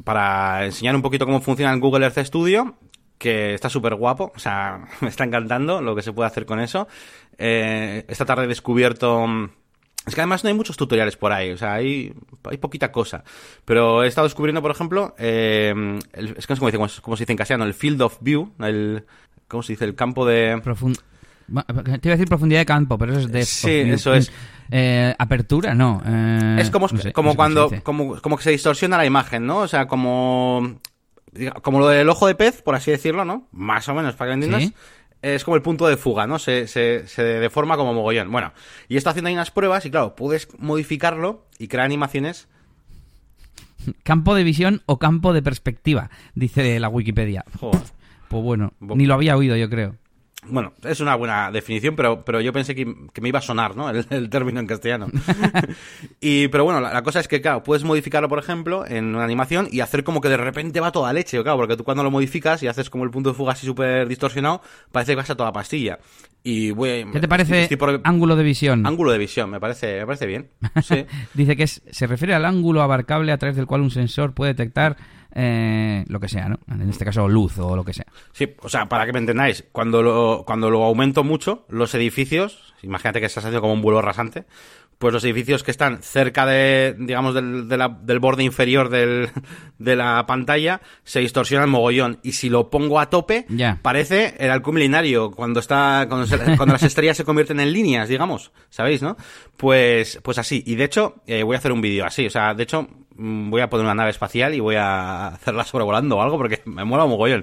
para 0.05 0.65
enseñar 0.65 0.95
un 0.97 1.03
poquito 1.03 1.25
cómo 1.25 1.41
funciona 1.41 1.73
el 1.73 1.81
Google 1.81 2.05
Earth 2.05 2.19
Studio, 2.19 2.77
que 3.17 3.55
está 3.55 3.69
súper 3.69 3.95
guapo, 3.95 4.33
o 4.35 4.39
sea, 4.39 4.87
me 5.01 5.09
está 5.09 5.25
encantando 5.25 5.81
lo 5.81 5.95
que 5.95 6.03
se 6.03 6.13
puede 6.13 6.29
hacer 6.29 6.47
con 6.47 6.61
eso. 6.61 6.89
Eh, 7.39 8.05
esta 8.09 8.25
tarde 8.25 8.45
he 8.45 8.49
descubierto... 8.49 9.27
Es 10.07 10.15
que 10.15 10.23
además 10.23 10.43
no 10.43 10.49
hay 10.49 10.55
muchos 10.55 10.79
tutoriales 10.79 11.19
por 11.19 11.31
ahí, 11.31 11.51
o 11.51 11.59
sea, 11.59 11.75
hay, 11.75 12.15
hay 12.45 12.57
poquita 12.57 12.91
cosa. 12.91 13.23
Pero 13.67 14.03
he 14.03 14.09
estado 14.09 14.27
descubriendo, 14.27 14.63
por 14.63 14.71
ejemplo, 14.71 15.15
es 15.19 15.75
que 15.77 16.55
no 16.55 16.57
sé 16.57 16.79
cómo, 16.79 16.89
cómo, 17.03 17.17
se 17.17 17.23
dice 17.25 17.33
en 17.33 17.37
castellano, 17.37 17.67
el 17.67 17.75
field 17.75 18.01
of 18.01 18.17
view, 18.23 18.51
el... 18.61 19.05
¿Cómo 19.51 19.65
se 19.65 19.73
dice? 19.73 19.85
El 19.85 19.97
campo 19.97 20.25
de... 20.25 20.63
Te 20.63 22.09
iba 22.09 22.15
a 22.15 22.17
decir 22.17 22.29
profundidad 22.29 22.61
de 22.61 22.67
campo, 22.67 22.97
pero 22.97 23.13
eso 23.13 23.23
es 23.23 23.33
de... 23.33 23.45
Sí, 23.45 23.81
eso 23.81 24.15
es. 24.15 24.31
Eh, 24.71 25.13
apertura, 25.19 25.75
no. 25.75 26.01
Eh, 26.07 26.59
es 26.61 26.71
como, 26.71 26.87
como 27.13 27.35
cuando, 27.35 27.69
como, 27.83 28.23
como 28.23 28.37
que 28.37 28.45
se 28.45 28.51
distorsiona 28.53 28.97
la 28.97 29.05
imagen, 29.05 29.47
¿no? 29.47 29.59
O 29.59 29.69
sea, 29.69 29.89
como, 29.89 30.79
como 31.63 31.81
lo 31.81 31.89
del 31.89 32.09
ojo 32.09 32.29
de 32.29 32.37
pez, 32.37 32.63
por 32.63 32.77
así 32.77 32.93
decirlo, 32.93 33.25
¿no? 33.25 33.49
Más 33.51 33.89
o 33.89 33.95
menos, 33.95 34.15
para 34.15 34.31
que 34.31 34.35
entiendas. 34.35 34.73
Es 35.21 35.43
como 35.43 35.57
el 35.57 35.63
punto 35.63 35.89
de 35.89 35.97
fuga, 35.97 36.29
¿no? 36.29 36.39
Se, 36.39 36.69
se, 36.69 37.09
se 37.09 37.23
deforma 37.25 37.77
como 37.77 37.93
mogollón. 37.93 38.31
Bueno, 38.31 38.53
y 38.89 38.97
está 38.97 39.11
haciendo 39.11 39.29
ahí 39.29 39.35
unas 39.35 39.51
pruebas 39.51 39.85
y 39.85 39.91
claro, 39.91 40.15
puedes 40.15 40.49
modificarlo 40.59 41.45
y 41.59 41.67
crear 41.67 41.85
animaciones 41.85 42.47
Campo 44.03 44.35
de 44.35 44.45
visión 44.45 44.83
o 44.87 44.99
campo 44.99 45.33
de 45.33 45.43
perspectiva, 45.43 46.11
dice 46.35 46.79
la 46.81 46.89
Wikipedia. 46.89 47.45
Pues 48.31 48.45
bueno, 48.45 48.75
ni 48.79 49.07
lo 49.07 49.15
había 49.15 49.37
oído, 49.37 49.57
yo 49.57 49.69
creo. 49.69 49.97
Bueno, 50.45 50.73
es 50.85 51.01
una 51.01 51.17
buena 51.17 51.51
definición, 51.51 51.97
pero, 51.97 52.25
pero 52.25 52.41
yo 52.41 52.53
pensé 52.53 52.77
que, 52.77 52.87
me 52.87 53.29
iba 53.29 53.41
a 53.41 53.43
sonar, 53.43 53.75
¿no? 53.75 53.91
El, 54.11 54.31
término 54.31 54.61
en 54.61 54.69
castellano. 54.69 55.09
y, 56.21 56.47
pero 56.47 56.63
bueno, 56.63 56.81
la, 56.81 57.03
cosa 57.03 57.19
es 57.19 57.27
que, 57.27 57.41
claro, 57.41 57.65
puedes 57.65 57.83
modificarlo, 57.83 58.29
por 58.29 58.39
ejemplo, 58.39 58.87
en 58.87 59.17
una 59.17 59.25
animación 59.25 59.67
y 59.73 59.81
hacer 59.81 60.05
como 60.05 60.21
que 60.21 60.29
de 60.29 60.37
repente 60.37 60.79
va 60.79 60.93
toda 60.93 61.13
leche, 61.13 61.43
claro, 61.43 61.59
porque 61.59 61.77
tú 61.77 61.83
cuando 61.83 62.05
lo 62.05 62.13
modificas 62.13 62.63
y 62.63 62.69
haces 62.69 62.89
como 62.89 63.03
el 63.03 63.11
punto 63.11 63.31
de 63.31 63.35
fuga 63.35 63.55
así 63.55 63.67
súper 63.67 64.07
distorsionado, 64.07 64.63
parece 64.93 65.13
que 65.13 65.17
vas 65.17 65.31
a 65.31 65.35
toda 65.35 65.53
pastilla. 65.53 65.99
Y 66.43 66.73
¿Qué 66.75 67.21
te 67.21 67.29
parece 67.29 67.69
ángulo 68.05 68.35
de 68.35 68.43
visión? 68.43 68.87
Ángulo 68.87 69.13
de 69.13 69.19
visión, 69.19 69.51
me 69.51 69.61
parece, 69.61 70.01
me 70.01 70.07
parece 70.07 70.27
bien. 70.27 70.51
Dice 71.35 71.57
que 71.57 71.67
se 71.67 72.07
refiere 72.07 72.35
al 72.35 72.45
ángulo 72.45 72.83
abarcable 72.83 73.33
a 73.33 73.39
través 73.39 73.57
del 73.57 73.67
cual 73.67 73.83
un 73.83 73.91
sensor 73.91 74.33
puede 74.33 74.55
detectar 74.55 74.97
eh, 75.35 76.05
lo 76.09 76.19
que 76.19 76.29
sea, 76.29 76.49
¿no? 76.49 76.59
En 76.69 76.89
este 76.89 77.05
caso 77.05 77.29
luz 77.29 77.59
o 77.59 77.77
lo 77.77 77.85
que 77.85 77.93
sea. 77.93 78.07
Sí, 78.33 78.53
o 78.63 78.69
sea, 78.69 78.89
para 78.89 79.07
que 79.07 79.13
me 79.13 79.19
entendáis, 79.19 79.65
cuando 79.71 80.03
lo, 80.03 80.45
cuando 80.47 80.71
lo 80.71 80.83
aumento 80.83 81.25
mucho, 81.25 81.67
los 81.69 81.95
edificios, 81.95 82.75
imagínate 82.83 83.21
que 83.21 83.27
estás 83.27 83.45
haciendo 83.45 83.61
como 83.61 83.75
un 83.75 83.83
vuelo 83.83 84.03
rasante, 84.03 84.45
pues 85.01 85.15
los 85.15 85.25
edificios 85.25 85.63
que 85.63 85.71
están 85.71 86.03
cerca 86.03 86.45
de, 86.45 86.95
digamos, 86.99 87.35
del, 87.35 87.69
del 87.69 88.19
borde 88.19 88.45
inferior 88.45 88.91
del, 88.91 89.31
de 89.79 89.97
la 89.97 90.27
pantalla 90.27 90.83
se 91.05 91.21
distorsionan 91.21 91.71
mogollón. 91.71 92.21
Y 92.23 92.33
si 92.33 92.51
lo 92.51 92.69
pongo 92.69 93.01
a 93.01 93.09
tope, 93.09 93.47
parece 93.81 94.35
el 94.39 94.51
halcón 94.51 94.75
milenario, 94.75 95.31
cuando 95.31 95.59
está, 95.59 96.05
cuando, 96.07 96.27
cuando, 96.59 96.75
las 96.75 96.83
estrellas 96.83 97.17
se 97.17 97.25
convierten 97.25 97.61
en 97.61 97.73
líneas, 97.73 98.11
digamos, 98.11 98.53
¿sabéis, 98.69 99.01
no? 99.01 99.17
Pues, 99.57 100.21
pues 100.23 100.37
así. 100.37 100.63
Y 100.67 100.75
de 100.75 100.85
hecho, 100.85 101.15
eh, 101.27 101.45
voy 101.45 101.55
a 101.55 101.61
hacer 101.61 101.73
un 101.73 101.81
vídeo 101.81 102.05
así. 102.05 102.27
O 102.27 102.31
sea, 102.31 102.53
de 102.53 102.65
hecho, 102.65 102.87
mm, 103.17 103.49
voy 103.49 103.63
a 103.63 103.71
poner 103.71 103.87
una 103.87 103.95
nave 103.95 104.11
espacial 104.11 104.55
y 104.55 104.61
voy 104.61 104.77
a 104.77 105.29
hacerla 105.29 105.65
sobrevolando 105.65 106.19
o 106.19 106.21
algo 106.21 106.37
porque 106.37 106.61
me 106.67 106.85
mola 106.85 107.07
mogollón. 107.07 107.43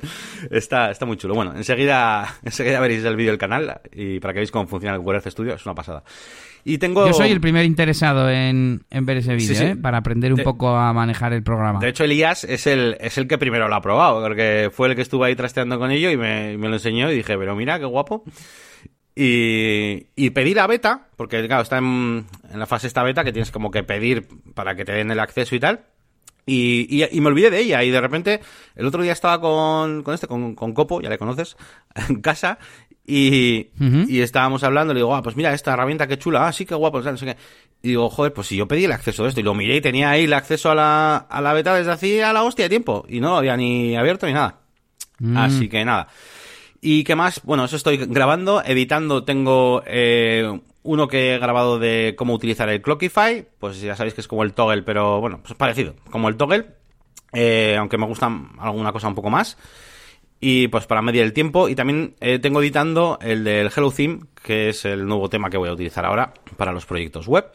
Está, 0.52 0.92
está 0.92 1.08
muy 1.08 1.18
chulo. 1.18 1.34
Bueno, 1.34 1.54
enseguida, 1.56 2.38
enseguida 2.44 2.80
veréis 2.80 3.04
el 3.04 3.16
vídeo 3.16 3.32
del 3.32 3.40
canal 3.40 3.82
y 3.92 4.20
para 4.20 4.34
que 4.34 4.42
veáis 4.42 4.52
cómo 4.52 4.68
funciona 4.68 4.94
el 4.94 5.02
Google 5.02 5.18
Earth 5.18 5.32
Studio, 5.32 5.56
es 5.56 5.66
una 5.66 5.74
pasada. 5.74 6.04
Y 6.70 6.80
tengo... 6.80 7.08
Yo 7.08 7.14
soy 7.14 7.32
el 7.32 7.40
primer 7.40 7.64
interesado 7.64 8.30
en, 8.30 8.84
ver 8.90 9.16
ese 9.16 9.36
vídeo, 9.36 9.62
¿eh? 9.62 9.76
para 9.78 10.00
aprender 10.00 10.34
un 10.34 10.44
poco 10.44 10.76
a 10.76 10.92
manejar 10.92 11.32
el 11.32 11.42
programa. 11.42 11.80
De 11.80 11.88
hecho, 11.88 12.04
Elías 12.04 12.44
es 12.44 12.68
el, 12.68 12.98
es 13.00 13.18
el 13.18 13.26
que 13.26 13.38
primero 13.38 13.70
lo 13.70 13.76
ha 13.76 13.80
probado, 13.80 14.22
porque 14.22 14.70
fue 14.74 14.90
el 14.90 14.96
que 14.98 15.02
estuvo 15.02 15.24
ahí 15.24 15.34
trasteando 15.34 15.80
con 15.80 15.92
ello 15.92 16.12
y 16.12 16.18
me, 16.18 16.58
lo 16.58 16.74
enseñó 16.74 17.10
y 17.10 17.16
dije, 17.16 17.38
pero 17.38 17.56
mira, 17.56 17.80
qué 17.80 17.86
guapo. 17.86 18.26
Y, 19.16 20.08
y, 20.18 20.32
pedí 20.32 20.54
la 20.54 20.68
beta, 20.68 21.08
porque 21.16 21.48
claro, 21.48 21.64
está 21.64 21.78
en, 21.78 22.26
en, 22.52 22.60
la 22.60 22.66
fase 22.66 22.88
esta 22.88 23.02
beta 23.02 23.24
que 23.24 23.32
tienes 23.32 23.50
como 23.50 23.72
que 23.72 23.84
pedir 23.84 24.28
para 24.54 24.76
que 24.76 24.84
te 24.84 24.92
den 24.92 25.10
el 25.10 25.22
acceso 25.22 25.56
y 25.56 25.62
tal. 25.62 25.86
Y, 26.50 27.06
y, 27.12 27.22
me 27.22 27.28
olvidé 27.28 27.50
de 27.50 27.60
ella. 27.60 27.84
Y 27.84 27.92
de 27.92 28.00
repente, 28.00 28.40
el 28.76 28.86
otro 28.86 29.04
día 29.04 29.12
estaba 29.12 29.40
con, 29.42 30.02
con 30.02 30.14
este, 30.14 30.28
con, 30.28 30.56
con 30.56 30.74
Copo, 30.74 31.02
ya 31.02 31.10
le 31.10 31.18
conoces, 31.18 31.58
en 32.10 32.22
casa. 32.22 32.58
Y, 33.10 33.70
y 34.10 34.20
estábamos 34.20 34.66
hablando, 34.66 34.94
le 34.94 35.00
digo, 35.00 35.16
ah, 35.16 35.24
pues 35.24 35.38
mira, 35.38 35.54
esta 35.54 35.72
herramienta 35.72 36.08
qué 36.08 36.20
chula, 36.20 36.46
ah, 36.46 36.52
sí, 36.52 36.66
qué 36.66 36.76
guapo, 36.76 37.02
no 37.02 37.16
sé 37.16 37.26
qué. 37.26 37.38
Y 37.82 37.90
digo, 37.90 38.10
joder, 38.10 38.34
pues 38.34 38.48
si 38.48 38.58
yo 38.58 38.68
pedí 38.68 38.84
el 38.84 38.92
acceso 38.92 39.24
a 39.24 39.30
esto 39.30 39.40
y 39.40 39.44
lo 39.44 39.54
miré 39.54 39.78
y 39.78 39.82
tenía 39.82 40.10
ahí 40.10 40.26
el 40.26 40.34
acceso 40.34 40.70
a 40.72 40.76
la, 40.76 41.16
a 41.16 41.42
la 41.42 41.54
beta 41.54 41.74
desde 41.74 41.92
hacía 41.92 42.34
la 42.34 42.44
hostia 42.44 42.66
de 42.66 42.70
tiempo 42.70 43.06
y 43.08 43.22
no 43.22 43.30
lo 43.30 43.38
había 43.38 43.56
ni 43.56 43.96
abierto 43.96 44.28
ni 44.28 44.34
nada. 44.34 44.60
Mm. 45.20 45.38
Así 45.38 45.70
que 45.70 45.86
nada. 45.86 46.10
¿Y 46.82 47.06
qué 47.06 47.16
más? 47.16 47.42
Bueno, 47.44 47.64
eso 47.64 47.78
estoy 47.78 47.96
grabando, 47.96 48.62
editando, 48.62 49.24
tengo 49.24 49.84
eh, 49.86 50.60
uno 50.84 51.08
que 51.08 51.36
he 51.36 51.40
grabado 51.40 51.80
de 51.80 52.14
cómo 52.18 52.34
utilizar 52.34 52.68
el 52.68 52.82
Clockify, 52.82 53.48
pues 53.58 53.80
ya 53.80 53.96
sabéis 53.96 54.16
que 54.16 54.22
es 54.22 54.28
como 54.28 54.44
el 54.44 54.52
toggle, 54.52 54.84
pero 54.84 55.22
bueno, 55.22 55.40
pues 55.42 55.54
parecido, 55.54 55.96
como 56.12 56.28
el 56.28 56.36
toggle, 56.36 56.66
eh, 57.32 57.78
aunque 57.80 57.98
me 57.98 58.06
gusta 58.06 58.30
alguna 58.60 58.92
cosa 58.92 59.08
un 59.08 59.16
poco 59.16 59.30
más 59.30 59.58
y 60.40 60.68
pues 60.68 60.86
para 60.86 61.02
medir 61.02 61.24
el 61.24 61.34
tiempo. 61.34 61.70
Y 61.70 61.76
también 61.76 62.16
eh, 62.20 62.40
tengo 62.40 62.62
editando 62.62 63.18
el 63.22 63.44
del 63.44 63.72
Hello 63.76 63.92
Theme 63.92 64.20
que 64.44 64.70
es 64.70 64.86
el 64.86 65.06
nuevo 65.06 65.30
tema 65.30 65.50
que 65.50 65.58
voy 65.58 65.70
a 65.70 65.74
utilizar 65.74 66.06
ahora 66.06 66.34
para 66.56 66.72
los 66.72 66.86
proyectos 66.86 67.28
web. 67.28 67.46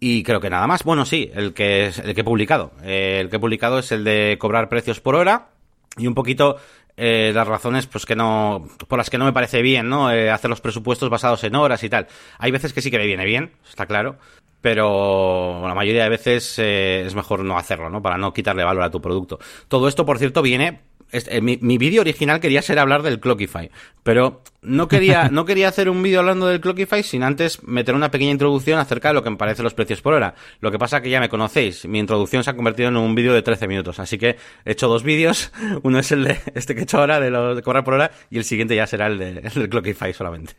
Y 0.00 0.22
creo 0.24 0.40
que 0.40 0.50
nada 0.50 0.66
más. 0.66 0.84
Bueno 0.84 1.04
sí 1.04 1.30
el 1.34 1.54
que 1.54 1.86
es 1.86 1.98
el 1.98 2.14
que 2.14 2.22
he 2.22 2.24
publicado. 2.24 2.72
Eh, 2.82 3.18
el 3.20 3.30
que 3.30 3.36
he 3.36 3.40
publicado 3.40 3.78
es 3.78 3.92
el 3.92 4.04
de 4.04 4.36
cobrar 4.38 4.68
precios 4.68 5.00
por 5.00 5.14
hora 5.14 5.50
y 5.96 6.06
un 6.06 6.14
poquito 6.14 6.56
eh, 6.96 7.32
las 7.34 7.46
razones 7.46 7.86
pues 7.86 8.04
que 8.04 8.16
no 8.16 8.68
por 8.88 8.98
las 8.98 9.08
que 9.08 9.18
no 9.18 9.24
me 9.24 9.32
parece 9.32 9.62
bien 9.62 9.88
no 9.88 10.08
hacer 10.08 10.50
los 10.50 10.60
presupuestos 10.60 11.08
basados 11.08 11.44
en 11.44 11.54
horas 11.54 11.82
y 11.84 11.88
tal. 11.88 12.08
Hay 12.38 12.50
veces 12.50 12.72
que 12.72 12.82
sí 12.82 12.90
que 12.90 12.98
me 12.98 13.06
viene 13.06 13.24
bien 13.24 13.52
está 13.68 13.86
claro 13.86 14.16
pero 14.60 15.66
la 15.66 15.74
mayoría 15.74 16.04
de 16.04 16.08
veces 16.08 16.56
es 16.56 17.14
mejor 17.16 17.44
no 17.44 17.58
hacerlo, 17.58 17.90
¿no? 17.90 18.00
Para 18.00 18.16
no 18.16 18.32
quitarle 18.32 18.62
valor 18.62 18.84
a 18.84 18.92
tu 18.92 19.00
producto. 19.00 19.40
Todo 19.66 19.88
esto, 19.88 20.06
por 20.06 20.18
cierto, 20.18 20.40
viene 20.40 20.82
este, 21.12 21.40
mi, 21.40 21.56
vídeo 21.56 22.00
original 22.00 22.40
quería 22.40 22.62
ser 22.62 22.78
hablar 22.78 23.02
del 23.02 23.20
Clockify, 23.20 23.70
pero 24.02 24.42
no 24.62 24.88
quería, 24.88 25.28
no 25.32 25.44
quería 25.44 25.68
hacer 25.68 25.88
un 25.88 26.02
vídeo 26.02 26.20
hablando 26.20 26.46
del 26.46 26.60
Clockify 26.60 27.02
sin 27.02 27.22
antes 27.22 27.62
meter 27.62 27.94
una 27.94 28.10
pequeña 28.10 28.32
introducción 28.32 28.78
acerca 28.78 29.08
de 29.08 29.14
lo 29.14 29.22
que 29.22 29.30
me 29.30 29.36
parecen 29.36 29.64
los 29.64 29.74
precios 29.74 30.00
por 30.00 30.14
hora. 30.14 30.34
Lo 30.60 30.70
que 30.70 30.78
pasa 30.78 31.02
que 31.02 31.10
ya 31.10 31.20
me 31.20 31.28
conocéis, 31.28 31.86
mi 31.86 31.98
introducción 31.98 32.42
se 32.42 32.50
ha 32.50 32.56
convertido 32.56 32.88
en 32.88 32.96
un 32.96 33.14
vídeo 33.14 33.34
de 33.34 33.42
13 33.42 33.68
minutos, 33.68 33.98
así 34.00 34.18
que 34.18 34.36
he 34.64 34.72
hecho 34.72 34.88
dos 34.88 35.02
vídeos, 35.02 35.52
uno 35.82 35.98
es 35.98 36.10
el 36.12 36.24
de 36.24 36.38
este 36.54 36.74
que 36.74 36.80
he 36.80 36.84
hecho 36.84 36.98
ahora 36.98 37.20
de 37.20 37.30
lo 37.30 37.54
de 37.54 37.62
cobrar 37.62 37.84
por 37.84 37.94
hora 37.94 38.10
y 38.30 38.38
el 38.38 38.44
siguiente 38.44 38.74
ya 38.74 38.86
será 38.86 39.06
el, 39.06 39.18
de, 39.18 39.38
el 39.40 39.52
del 39.52 39.68
Clockify 39.68 40.12
solamente. 40.14 40.54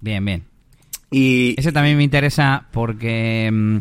Bien, 0.00 0.24
bien. 0.24 0.44
Y 1.10 1.54
ese 1.58 1.72
también 1.72 1.98
me 1.98 2.04
interesa 2.04 2.66
porque 2.72 3.50
mm, 3.52 3.78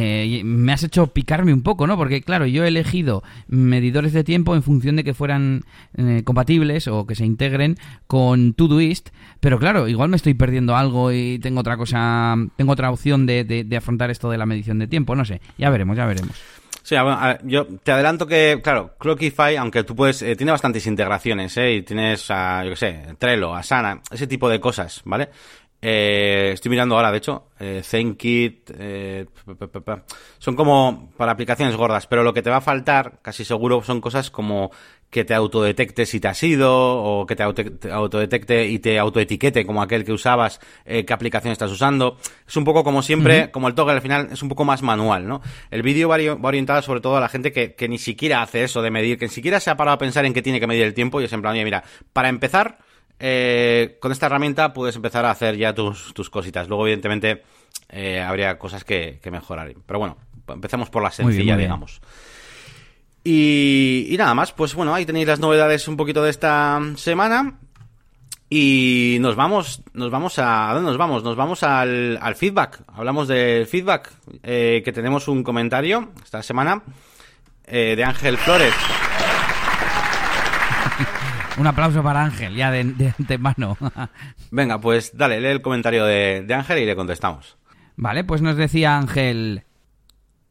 eh, 0.00 0.42
me 0.44 0.72
has 0.72 0.84
hecho 0.84 1.08
picarme 1.08 1.52
un 1.52 1.62
poco, 1.62 1.86
¿no? 1.86 1.96
Porque, 1.96 2.22
claro, 2.22 2.46
yo 2.46 2.64
he 2.64 2.68
elegido 2.68 3.22
medidores 3.48 4.12
de 4.12 4.24
tiempo 4.24 4.54
en 4.54 4.62
función 4.62 4.96
de 4.96 5.04
que 5.04 5.14
fueran 5.14 5.64
eh, 5.96 6.22
compatibles 6.24 6.86
o 6.86 7.06
que 7.06 7.14
se 7.14 7.24
integren 7.24 7.76
con 8.06 8.54
Todoist, 8.54 9.08
pero 9.40 9.58
claro, 9.58 9.88
igual 9.88 10.08
me 10.08 10.16
estoy 10.16 10.34
perdiendo 10.34 10.76
algo 10.76 11.12
y 11.12 11.38
tengo 11.40 11.60
otra 11.60 11.76
cosa, 11.76 12.36
tengo 12.56 12.72
otra 12.72 12.90
opción 12.90 13.26
de, 13.26 13.44
de, 13.44 13.76
afrontar 13.76 14.10
esto 14.10 14.30
de 14.30 14.38
la 14.38 14.46
medición 14.46 14.78
de 14.78 14.86
tiempo, 14.86 15.16
no 15.16 15.24
sé, 15.24 15.40
ya 15.56 15.70
veremos, 15.70 15.96
ya 15.96 16.06
veremos. 16.06 16.36
Sí, 16.82 16.96
yo 17.42 17.66
te 17.82 17.92
adelanto 17.92 18.26
que, 18.26 18.60
claro, 18.62 18.94
Clockify, 18.98 19.56
aunque 19.56 19.84
tú 19.84 19.94
puedes, 19.94 20.22
eh, 20.22 20.36
tiene 20.36 20.52
bastantes 20.52 20.86
integraciones, 20.86 21.54
¿eh? 21.58 21.74
Y 21.74 21.82
tienes, 21.82 22.30
a, 22.30 22.64
yo 22.64 22.70
qué 22.70 22.76
sé, 22.76 23.16
Trello, 23.18 23.54
Asana, 23.54 24.00
ese 24.10 24.26
tipo 24.26 24.48
de 24.48 24.58
cosas, 24.58 25.02
¿vale? 25.04 25.28
Eh, 25.80 26.50
estoy 26.54 26.70
mirando 26.70 26.96
ahora, 26.96 27.12
de 27.12 27.18
hecho, 27.18 27.50
eh, 27.60 27.82
ZenKit, 27.84 28.70
eh, 28.76 29.26
son 30.38 30.56
como 30.56 31.12
para 31.16 31.32
aplicaciones 31.32 31.76
gordas, 31.76 32.06
pero 32.06 32.24
lo 32.24 32.34
que 32.34 32.42
te 32.42 32.50
va 32.50 32.56
a 32.56 32.60
faltar, 32.60 33.20
casi 33.22 33.44
seguro, 33.44 33.82
son 33.84 34.00
cosas 34.00 34.30
como 34.30 34.72
que 35.10 35.24
te 35.24 35.34
autodetecte 35.34 36.04
si 36.04 36.20
te 36.20 36.28
has 36.28 36.42
ido, 36.42 36.70
o 36.70 37.26
que 37.26 37.34
te 37.34 37.42
autodetecte 37.42 38.66
y 38.66 38.78
te 38.78 38.98
autoetiquete 38.98 39.64
como 39.64 39.80
aquel 39.80 40.04
que 40.04 40.12
usabas, 40.12 40.60
eh, 40.84 41.04
qué 41.04 41.12
aplicación 41.12 41.52
estás 41.52 41.70
usando. 41.70 42.18
Es 42.46 42.56
un 42.56 42.64
poco 42.64 42.84
como 42.84 43.02
siempre, 43.02 43.50
como 43.50 43.68
el 43.68 43.74
toggle 43.74 43.94
al 43.94 44.02
final 44.02 44.28
es 44.32 44.42
un 44.42 44.48
poco 44.48 44.64
más 44.64 44.82
manual, 44.82 45.26
¿no? 45.26 45.40
El 45.70 45.82
vídeo 45.82 46.08
va, 46.08 46.18
orientado 46.42 46.82
sobre 46.82 47.00
todo 47.00 47.16
a 47.16 47.20
la 47.20 47.28
gente 47.28 47.52
que, 47.52 47.74
que, 47.74 47.88
ni 47.88 47.98
siquiera 47.98 48.42
hace 48.42 48.64
eso 48.64 48.82
de 48.82 48.90
medir, 48.90 49.18
que 49.18 49.26
ni 49.26 49.30
siquiera 49.30 49.60
se 49.60 49.70
ha 49.70 49.76
parado 49.76 49.94
a 49.94 49.98
pensar 49.98 50.26
en 50.26 50.34
que 50.34 50.42
tiene 50.42 50.60
que 50.60 50.66
medir 50.66 50.82
el 50.82 50.94
tiempo 50.94 51.20
y 51.20 51.24
es 51.24 51.32
en 51.32 51.40
plan, 51.40 51.54
mira, 51.54 51.84
para 52.12 52.28
empezar, 52.28 52.78
eh, 53.20 53.98
con 54.00 54.12
esta 54.12 54.26
herramienta 54.26 54.72
puedes 54.72 54.96
empezar 54.96 55.24
a 55.24 55.30
hacer 55.30 55.56
ya 55.56 55.74
tus, 55.74 56.14
tus 56.14 56.30
cositas. 56.30 56.68
Luego, 56.68 56.86
evidentemente, 56.86 57.42
eh, 57.88 58.20
habría 58.20 58.58
cosas 58.58 58.84
que, 58.84 59.20
mejorar. 59.30 59.72
Pero 59.86 59.98
bueno, 59.98 60.16
empecemos 60.48 60.90
por 60.90 61.02
la 61.02 61.10
sencilla, 61.10 61.56
digamos. 61.56 62.00
Y, 63.24 64.14
nada 64.18 64.34
más, 64.34 64.52
pues 64.52 64.74
bueno, 64.74 64.94
ahí 64.94 65.04
tenéis 65.04 65.26
las 65.26 65.40
novedades 65.40 65.88
un 65.88 65.96
poquito 65.96 66.22
de 66.22 66.30
esta 66.30 66.80
semana. 66.96 67.58
Y 68.50 69.18
nos 69.20 69.36
vamos, 69.36 69.82
nos 69.92 70.10
vamos 70.10 70.38
a, 70.38 70.70
¿a 70.70 70.74
dónde 70.74 70.88
nos 70.88 70.96
vamos? 70.96 71.22
Nos 71.22 71.36
vamos 71.36 71.62
al, 71.62 72.18
al 72.22 72.34
feedback. 72.34 72.82
Hablamos 72.94 73.28
del 73.28 73.66
feedback, 73.66 74.10
eh, 74.42 74.80
que 74.82 74.92
tenemos 74.92 75.28
un 75.28 75.42
comentario 75.42 76.12
esta 76.24 76.42
semana 76.42 76.82
de 77.70 78.02
Ángel 78.02 78.38
Flores. 78.38 78.72
Un 81.58 81.66
aplauso 81.66 82.02
para 82.02 82.22
Ángel, 82.24 82.54
ya 82.54 82.70
de, 82.70 82.84
de 82.84 83.14
antemano. 83.18 83.76
Venga, 84.50 84.80
pues 84.80 85.16
dale, 85.16 85.40
lee 85.40 85.48
el 85.48 85.62
comentario 85.62 86.04
de, 86.04 86.44
de 86.46 86.54
Ángel 86.54 86.78
y 86.78 86.86
le 86.86 86.94
contestamos. 86.94 87.56
Vale, 87.96 88.22
pues 88.24 88.42
nos 88.42 88.56
decía 88.56 88.96
Ángel. 88.96 89.64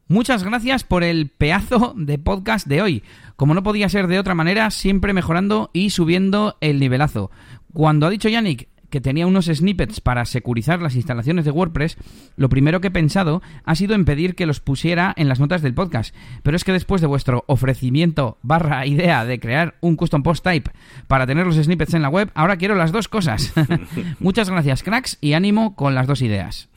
Muchas 0.06 0.42
gracias 0.42 0.84
por 0.84 1.04
el 1.04 1.28
pedazo 1.28 1.94
de 1.96 2.18
podcast 2.18 2.66
de 2.66 2.82
hoy. 2.82 3.02
Como 3.36 3.54
no 3.54 3.62
podía 3.62 3.88
ser 3.88 4.06
de 4.06 4.18
otra 4.18 4.34
manera, 4.34 4.70
siempre 4.70 5.12
mejorando 5.12 5.70
y 5.72 5.90
subiendo 5.90 6.56
el 6.60 6.80
nivelazo. 6.80 7.30
Cuando 7.72 8.06
ha 8.06 8.10
dicho 8.10 8.28
Yannick 8.28 8.68
que 8.90 9.00
tenía 9.00 9.26
unos 9.26 9.46
snippets 9.46 10.00
para 10.00 10.24
securizar 10.24 10.80
las 10.80 10.94
instalaciones 10.94 11.44
de 11.44 11.50
WordPress, 11.50 11.96
lo 12.36 12.48
primero 12.48 12.80
que 12.80 12.88
he 12.88 12.92
pensado 12.92 13.42
ha 13.64 13.74
sido 13.74 13.94
en 13.94 14.04
pedir 14.04 14.34
que 14.34 14.46
los 14.46 14.60
pusiera 14.60 15.12
en 15.16 15.28
las 15.28 15.40
notas 15.40 15.62
del 15.62 15.74
podcast. 15.74 16.14
Pero 16.42 16.56
es 16.56 16.64
que 16.64 16.72
después 16.72 17.00
de 17.00 17.06
vuestro 17.06 17.44
ofrecimiento 17.46 18.38
barra 18.42 18.86
idea 18.86 19.24
de 19.24 19.40
crear 19.40 19.74
un 19.80 19.96
custom 19.96 20.22
post 20.22 20.44
type 20.44 20.70
para 21.06 21.26
tener 21.26 21.46
los 21.46 21.56
snippets 21.56 21.94
en 21.94 22.02
la 22.02 22.08
web, 22.08 22.30
ahora 22.34 22.56
quiero 22.56 22.74
las 22.74 22.92
dos 22.92 23.08
cosas. 23.08 23.52
muchas 24.20 24.50
gracias, 24.50 24.82
cracks, 24.82 25.18
y 25.20 25.34
ánimo 25.34 25.76
con 25.76 25.94
las 25.94 26.06
dos 26.06 26.22
ideas. 26.22 26.68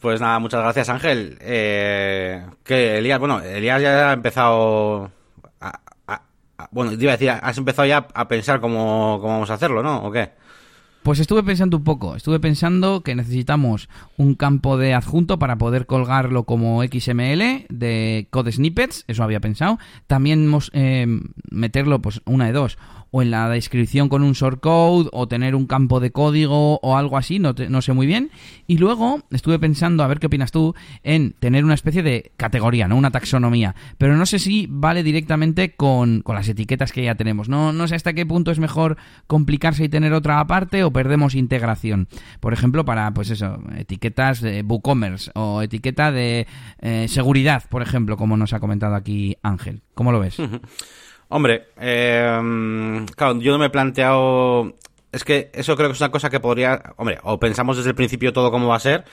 Pues 0.00 0.20
nada, 0.20 0.38
muchas 0.38 0.60
gracias, 0.60 0.90
Ángel. 0.90 1.38
Eh, 1.40 2.44
que 2.62 2.98
Elías, 2.98 3.18
bueno, 3.18 3.40
Elías 3.40 3.80
ya 3.80 4.10
ha 4.10 4.12
empezado... 4.12 5.10
bueno, 6.70 6.96
te 6.96 7.02
iba 7.02 7.12
a 7.12 7.16
decir, 7.16 7.30
has 7.30 7.56
empezado 7.56 7.86
ya 7.86 8.06
a 8.12 8.28
pensar 8.28 8.60
cómo, 8.60 9.18
cómo 9.20 9.32
vamos 9.32 9.50
a 9.50 9.54
hacerlo, 9.54 9.82
¿no? 9.82 10.04
¿O 10.04 10.12
qué? 10.12 10.32
Pues 11.04 11.20
estuve 11.20 11.42
pensando 11.42 11.76
un 11.76 11.84
poco, 11.84 12.16
estuve 12.16 12.40
pensando 12.40 13.02
que 13.02 13.14
necesitamos 13.14 13.90
un 14.16 14.34
campo 14.34 14.78
de 14.78 14.94
adjunto 14.94 15.38
para 15.38 15.58
poder 15.58 15.84
colgarlo 15.84 16.44
como 16.44 16.82
XML 16.82 17.66
de 17.68 18.26
code 18.30 18.50
snippets, 18.50 19.04
eso 19.06 19.22
había 19.22 19.38
pensado. 19.38 19.78
También 20.06 20.50
eh, 20.72 21.06
meterlo, 21.50 22.00
pues 22.00 22.22
una 22.24 22.46
de 22.46 22.52
dos, 22.52 22.78
o 23.16 23.22
en 23.22 23.30
la 23.30 23.48
descripción 23.48 24.08
con 24.08 24.24
un 24.24 24.32
shortcode 24.32 25.08
o 25.12 25.28
tener 25.28 25.54
un 25.54 25.68
campo 25.68 26.00
de 26.00 26.10
código 26.10 26.80
o 26.82 26.96
algo 26.96 27.16
así, 27.16 27.38
no, 27.38 27.54
no 27.68 27.80
sé 27.80 27.92
muy 27.92 28.08
bien. 28.08 28.32
Y 28.66 28.78
luego 28.78 29.22
estuve 29.30 29.60
pensando, 29.60 30.02
a 30.02 30.08
ver 30.08 30.18
qué 30.18 30.26
opinas 30.26 30.50
tú, 30.50 30.74
en 31.04 31.30
tener 31.38 31.64
una 31.64 31.74
especie 31.74 32.02
de 32.02 32.32
categoría, 32.36 32.88
¿no? 32.88 32.96
Una 32.96 33.12
taxonomía. 33.12 33.76
Pero 33.98 34.16
no 34.16 34.26
sé 34.26 34.40
si 34.40 34.66
vale 34.68 35.04
directamente 35.04 35.76
con, 35.76 36.22
con 36.22 36.34
las 36.34 36.48
etiquetas 36.48 36.90
que 36.90 37.04
ya 37.04 37.14
tenemos. 37.14 37.48
No, 37.48 37.72
no 37.72 37.86
sé 37.86 37.94
hasta 37.94 38.14
qué 38.14 38.26
punto 38.26 38.50
es 38.50 38.58
mejor 38.58 38.96
complicarse 39.28 39.84
y 39.84 39.88
tener 39.88 40.12
otra 40.12 40.40
aparte 40.40 40.82
o 40.82 40.92
perdemos 40.92 41.36
integración. 41.36 42.08
Por 42.40 42.52
ejemplo, 42.52 42.84
para, 42.84 43.14
pues 43.14 43.30
eso, 43.30 43.60
etiquetas 43.78 44.40
de 44.40 44.62
WooCommerce 44.62 45.30
o 45.36 45.62
etiqueta 45.62 46.10
de 46.10 46.48
eh, 46.80 47.06
seguridad, 47.06 47.62
por 47.68 47.80
ejemplo, 47.80 48.16
como 48.16 48.36
nos 48.36 48.54
ha 48.54 48.58
comentado 48.58 48.96
aquí 48.96 49.36
Ángel. 49.44 49.82
¿Cómo 49.94 50.10
lo 50.10 50.18
ves? 50.18 50.36
Hombre, 51.28 51.68
eh, 51.80 53.06
claro, 53.16 53.40
yo 53.40 53.52
no 53.52 53.58
me 53.58 53.66
he 53.66 53.70
planteado... 53.70 54.74
Es 55.10 55.24
que 55.24 55.50
eso 55.54 55.76
creo 55.76 55.88
que 55.88 55.94
es 55.94 56.00
una 56.00 56.10
cosa 56.10 56.30
que 56.30 56.40
podría... 56.40 56.94
Hombre, 56.96 57.18
o 57.22 57.38
pensamos 57.38 57.76
desde 57.76 57.90
el 57.90 57.96
principio 57.96 58.32
todo 58.32 58.50
cómo 58.50 58.68
va 58.68 58.76
a 58.76 58.80
ser, 58.80 59.04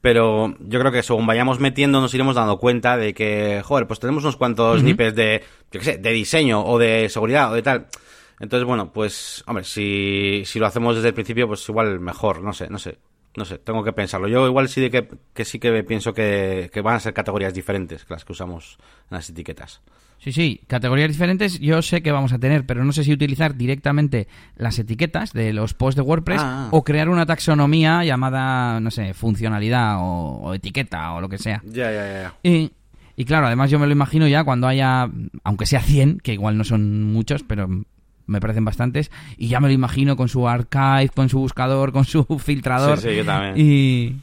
pero 0.00 0.54
yo 0.60 0.80
creo 0.80 0.90
que 0.90 1.02
según 1.02 1.26
vayamos 1.26 1.60
metiendo 1.60 2.00
nos 2.00 2.12
iremos 2.14 2.34
dando 2.34 2.58
cuenta 2.58 2.96
de 2.96 3.14
que, 3.14 3.62
joder, 3.64 3.86
pues 3.86 4.00
tenemos 4.00 4.24
unos 4.24 4.36
cuantos 4.36 4.80
snippets 4.80 5.14
de, 5.14 5.42
yo 5.70 5.80
qué 5.80 5.84
sé, 5.84 5.98
de 5.98 6.10
diseño 6.12 6.64
o 6.64 6.78
de 6.78 7.08
seguridad 7.08 7.52
o 7.52 7.54
de 7.54 7.62
tal. 7.62 7.86
Entonces, 8.40 8.66
bueno, 8.66 8.92
pues, 8.92 9.44
hombre, 9.46 9.62
si, 9.62 10.42
si 10.46 10.58
lo 10.58 10.66
hacemos 10.66 10.96
desde 10.96 11.08
el 11.08 11.14
principio, 11.14 11.46
pues 11.46 11.68
igual 11.68 12.00
mejor, 12.00 12.42
no 12.42 12.52
sé, 12.52 12.68
no 12.68 12.78
sé. 12.78 12.98
No 13.34 13.46
sé, 13.46 13.56
tengo 13.56 13.82
que 13.82 13.94
pensarlo. 13.94 14.28
Yo 14.28 14.46
igual 14.46 14.68
sí 14.68 14.82
de 14.82 14.90
que, 14.90 15.08
que 15.32 15.46
sí 15.46 15.58
que 15.58 15.82
pienso 15.84 16.12
que, 16.12 16.68
que 16.70 16.82
van 16.82 16.96
a 16.96 17.00
ser 17.00 17.14
categorías 17.14 17.54
diferentes 17.54 18.04
que 18.04 18.12
las 18.12 18.26
que 18.26 18.32
usamos 18.32 18.76
en 19.10 19.16
las 19.16 19.30
etiquetas. 19.30 19.80
Sí, 20.22 20.30
sí, 20.30 20.60
categorías 20.68 21.08
diferentes 21.08 21.58
yo 21.58 21.82
sé 21.82 22.00
que 22.00 22.12
vamos 22.12 22.32
a 22.32 22.38
tener, 22.38 22.64
pero 22.64 22.84
no 22.84 22.92
sé 22.92 23.02
si 23.02 23.12
utilizar 23.12 23.56
directamente 23.56 24.28
las 24.54 24.78
etiquetas 24.78 25.32
de 25.32 25.52
los 25.52 25.74
posts 25.74 25.96
de 25.96 26.02
WordPress 26.02 26.40
ah. 26.40 26.68
o 26.70 26.84
crear 26.84 27.08
una 27.08 27.26
taxonomía 27.26 28.04
llamada, 28.04 28.78
no 28.78 28.92
sé, 28.92 29.14
funcionalidad 29.14 29.96
o, 29.98 30.54
etiqueta 30.54 31.14
o 31.14 31.20
lo 31.20 31.28
que 31.28 31.38
sea. 31.38 31.60
Ya, 31.64 31.90
ya, 31.90 32.06
ya. 32.06 32.34
Y, 32.44 32.70
y, 33.16 33.24
claro, 33.24 33.48
además 33.48 33.68
yo 33.72 33.80
me 33.80 33.86
lo 33.86 33.92
imagino 33.92 34.28
ya 34.28 34.44
cuando 34.44 34.68
haya, 34.68 35.10
aunque 35.42 35.66
sea 35.66 35.80
100, 35.80 36.20
que 36.20 36.34
igual 36.34 36.56
no 36.56 36.62
son 36.62 37.02
muchos, 37.02 37.42
pero 37.42 37.68
me 38.26 38.40
parecen 38.40 38.64
bastantes, 38.64 39.10
y 39.36 39.48
ya 39.48 39.58
me 39.58 39.66
lo 39.66 39.74
imagino 39.74 40.14
con 40.16 40.28
su 40.28 40.48
archive, 40.48 41.08
con 41.12 41.30
su 41.30 41.40
buscador, 41.40 41.90
con 41.90 42.04
su 42.04 42.24
filtrador. 42.38 43.00
Sí, 43.00 43.08
sí, 43.08 43.16
yo 43.16 43.24
también. 43.24 43.54
Y 43.56 44.20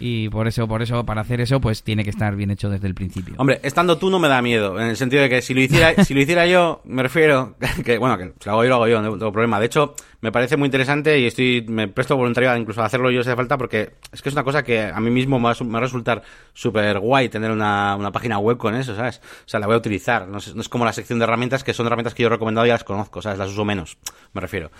y 0.00 0.30
por 0.30 0.48
eso, 0.48 0.66
por 0.66 0.80
eso, 0.80 1.04
para 1.04 1.20
hacer 1.20 1.42
eso, 1.42 1.60
pues 1.60 1.82
tiene 1.82 2.02
que 2.02 2.10
estar 2.10 2.34
bien 2.34 2.50
hecho 2.50 2.70
desde 2.70 2.86
el 2.86 2.94
principio. 2.94 3.34
Hombre, 3.36 3.60
estando 3.62 3.98
tú 3.98 4.10
no 4.10 4.18
me 4.18 4.28
da 4.28 4.40
miedo, 4.40 4.80
en 4.80 4.86
el 4.86 4.96
sentido 4.96 5.22
de 5.22 5.28
que 5.28 5.42
si 5.42 5.52
lo 5.52 5.60
hiciera, 5.60 5.94
si 6.04 6.14
lo 6.14 6.20
hiciera 6.20 6.46
yo, 6.46 6.80
me 6.84 7.02
refiero, 7.02 7.54
que 7.84 7.98
bueno, 7.98 8.16
que 8.16 8.32
si 8.40 8.46
lo 8.46 8.52
hago 8.52 8.64
yo, 8.64 8.68
lo 8.70 8.74
hago 8.76 8.88
yo, 8.88 9.02
no 9.02 9.18
tengo 9.18 9.30
problema. 9.30 9.60
De 9.60 9.66
hecho, 9.66 9.94
me 10.20 10.32
parece 10.32 10.56
muy 10.56 10.66
interesante 10.66 11.18
y 11.18 11.26
estoy, 11.26 11.64
me 11.68 11.88
presto 11.88 12.16
voluntario 12.16 12.54
incluso 12.56 12.82
a 12.82 12.84
hacerlo 12.84 13.10
yo 13.10 13.22
si 13.22 13.30
hace 13.30 13.36
falta, 13.36 13.56
porque 13.56 13.92
es 14.12 14.20
que 14.20 14.28
es 14.28 14.34
una 14.34 14.44
cosa 14.44 14.62
que 14.62 14.82
a 14.82 15.00
mí 15.00 15.10
mismo 15.10 15.38
me 15.38 15.44
va, 15.44 15.50
a 15.52 15.80
resultar 15.80 16.22
súper 16.52 16.98
guay 16.98 17.28
tener 17.28 17.50
una, 17.50 17.96
una, 17.96 18.12
página 18.12 18.38
web 18.38 18.58
con 18.58 18.74
eso, 18.74 18.94
¿sabes? 18.94 19.20
O 19.46 19.48
sea, 19.48 19.60
la 19.60 19.66
voy 19.66 19.74
a 19.74 19.78
utilizar. 19.78 20.28
No 20.28 20.38
es, 20.38 20.54
no 20.54 20.60
es, 20.60 20.68
como 20.68 20.84
la 20.84 20.92
sección 20.92 21.18
de 21.18 21.24
herramientas, 21.24 21.64
que 21.64 21.72
son 21.72 21.86
herramientas 21.86 22.14
que 22.14 22.22
yo 22.22 22.26
he 22.26 22.30
recomendado 22.30 22.66
y 22.66 22.70
las 22.70 22.84
conozco, 22.84 23.22
¿sabes? 23.22 23.38
Las 23.38 23.50
uso 23.50 23.64
menos, 23.64 23.96
me 24.34 24.40
refiero. 24.40 24.70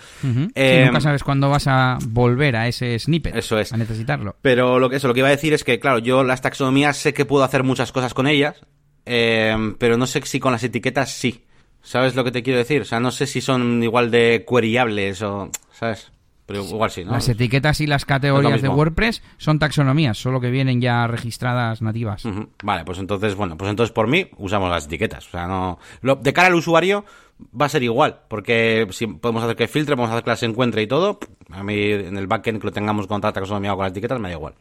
Eh, 0.53 0.83
nunca 0.85 1.01
sabes 1.01 1.23
cuándo 1.23 1.49
vas 1.49 1.67
a 1.67 1.97
volver 2.07 2.55
a 2.55 2.67
ese 2.67 2.97
snippet. 2.99 3.35
Eso 3.35 3.57
es. 3.57 3.73
A 3.73 3.77
necesitarlo. 3.77 4.35
Pero 4.41 4.79
lo 4.79 4.89
que, 4.89 4.97
eso, 4.97 5.07
lo 5.07 5.13
que 5.13 5.21
iba 5.21 5.27
a 5.27 5.31
decir 5.31 5.53
es 5.53 5.63
que, 5.63 5.79
claro, 5.79 5.99
yo 5.99 6.23
las 6.23 6.41
taxonomías 6.41 6.97
sé 6.97 7.13
que 7.13 7.25
puedo 7.25 7.43
hacer 7.43 7.63
muchas 7.63 7.91
cosas 7.91 8.13
con 8.13 8.27
ellas, 8.27 8.61
eh, 9.05 9.55
pero 9.79 9.97
no 9.97 10.05
sé 10.05 10.21
si 10.23 10.39
con 10.39 10.51
las 10.51 10.63
etiquetas 10.63 11.11
sí. 11.11 11.45
¿Sabes 11.81 12.15
lo 12.15 12.23
que 12.23 12.31
te 12.31 12.43
quiero 12.43 12.59
decir? 12.59 12.81
O 12.81 12.85
sea, 12.85 12.99
no 12.99 13.11
sé 13.11 13.27
si 13.27 13.41
son 13.41 13.81
igual 13.83 14.11
de 14.11 14.45
queryables 14.47 15.21
o... 15.21 15.49
¿Sabes? 15.71 16.11
Pero 16.45 16.63
igual 16.63 16.91
sí, 16.91 17.05
¿no? 17.05 17.11
Las 17.11 17.29
etiquetas 17.29 17.79
y 17.81 17.87
las 17.87 18.03
categorías 18.05 18.61
de 18.61 18.67
WordPress 18.67 19.23
son 19.37 19.57
taxonomías, 19.57 20.17
solo 20.17 20.41
que 20.41 20.51
vienen 20.51 20.81
ya 20.81 21.07
registradas 21.07 21.81
nativas. 21.81 22.23
Vale, 22.63 22.83
pues 22.83 22.99
entonces, 22.99 23.35
bueno, 23.35 23.57
pues 23.57 23.69
entonces 23.69 23.93
por 23.93 24.07
mí 24.07 24.27
usamos 24.37 24.69
las 24.69 24.85
etiquetas. 24.85 25.27
O 25.27 25.31
sea, 25.31 25.47
no... 25.47 25.79
de 26.01 26.33
cara 26.33 26.47
al 26.49 26.55
usuario 26.55 27.05
va 27.59 27.67
a 27.67 27.69
ser 27.69 27.83
igual, 27.83 28.21
porque 28.27 28.87
si 28.91 29.07
podemos 29.07 29.43
hacer 29.43 29.55
que 29.55 29.67
filtre, 29.67 29.95
podemos 29.95 30.11
hacer 30.11 30.23
que 30.23 30.29
las 30.29 30.43
encuentre 30.43 30.81
y 30.81 30.87
todo. 30.87 31.19
A 31.51 31.63
mí 31.63 31.91
en 31.91 32.17
el 32.17 32.27
backend 32.27 32.59
que 32.59 32.67
lo 32.67 32.73
tengamos 32.73 33.07
con 33.07 33.21
taxonomía 33.21 33.73
o 33.73 33.77
con 33.77 33.85
las 33.85 33.91
etiquetas 33.91 34.19
me 34.19 34.29
da 34.29 34.35
igual. 34.35 34.53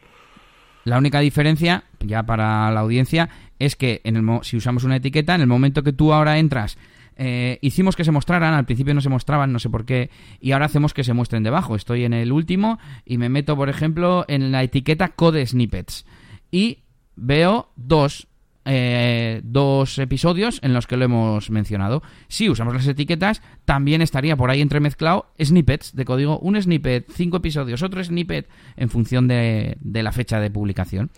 La 0.84 0.96
única 0.96 1.20
diferencia, 1.20 1.84
ya 1.98 2.22
para 2.22 2.70
la 2.70 2.80
audiencia, 2.80 3.28
es 3.58 3.76
que 3.76 4.00
en 4.04 4.16
el, 4.16 4.24
si 4.42 4.56
usamos 4.56 4.84
una 4.84 4.96
etiqueta, 4.96 5.34
en 5.34 5.42
el 5.42 5.46
momento 5.46 5.82
que 5.82 5.92
tú 5.92 6.12
ahora 6.12 6.38
entras, 6.38 6.78
eh, 7.22 7.58
hicimos 7.60 7.96
que 7.96 8.04
se 8.04 8.12
mostraran, 8.12 8.54
al 8.54 8.64
principio 8.64 8.94
no 8.94 9.02
se 9.02 9.10
mostraban, 9.10 9.52
no 9.52 9.58
sé 9.58 9.68
por 9.68 9.84
qué, 9.84 10.08
y 10.40 10.52
ahora 10.52 10.64
hacemos 10.64 10.94
que 10.94 11.04
se 11.04 11.12
muestren 11.12 11.42
debajo. 11.42 11.76
Estoy 11.76 12.04
en 12.04 12.14
el 12.14 12.32
último 12.32 12.78
y 13.04 13.18
me 13.18 13.28
meto, 13.28 13.56
por 13.56 13.68
ejemplo, 13.68 14.24
en 14.26 14.52
la 14.52 14.62
etiqueta 14.62 15.10
Code 15.10 15.46
Snippets. 15.46 16.06
Y 16.50 16.78
veo 17.16 17.68
dos 17.76 18.26
eh, 18.64 19.42
dos 19.44 19.98
episodios 19.98 20.60
en 20.62 20.72
los 20.72 20.86
que 20.86 20.96
lo 20.96 21.04
hemos 21.04 21.50
mencionado. 21.50 22.02
Si 22.28 22.48
usamos 22.48 22.72
las 22.72 22.86
etiquetas, 22.86 23.42
también 23.66 24.00
estaría 24.00 24.34
por 24.34 24.48
ahí 24.48 24.62
entremezclado 24.62 25.26
snippets 25.38 25.94
de 25.94 26.06
código, 26.06 26.38
un 26.38 26.60
snippet, 26.60 27.06
cinco 27.12 27.36
episodios, 27.36 27.82
otro 27.82 28.02
snippet 28.02 28.48
en 28.76 28.88
función 28.88 29.28
de, 29.28 29.76
la 29.82 30.12
fecha 30.12 30.40
de 30.40 30.50
publicación. 30.50 31.10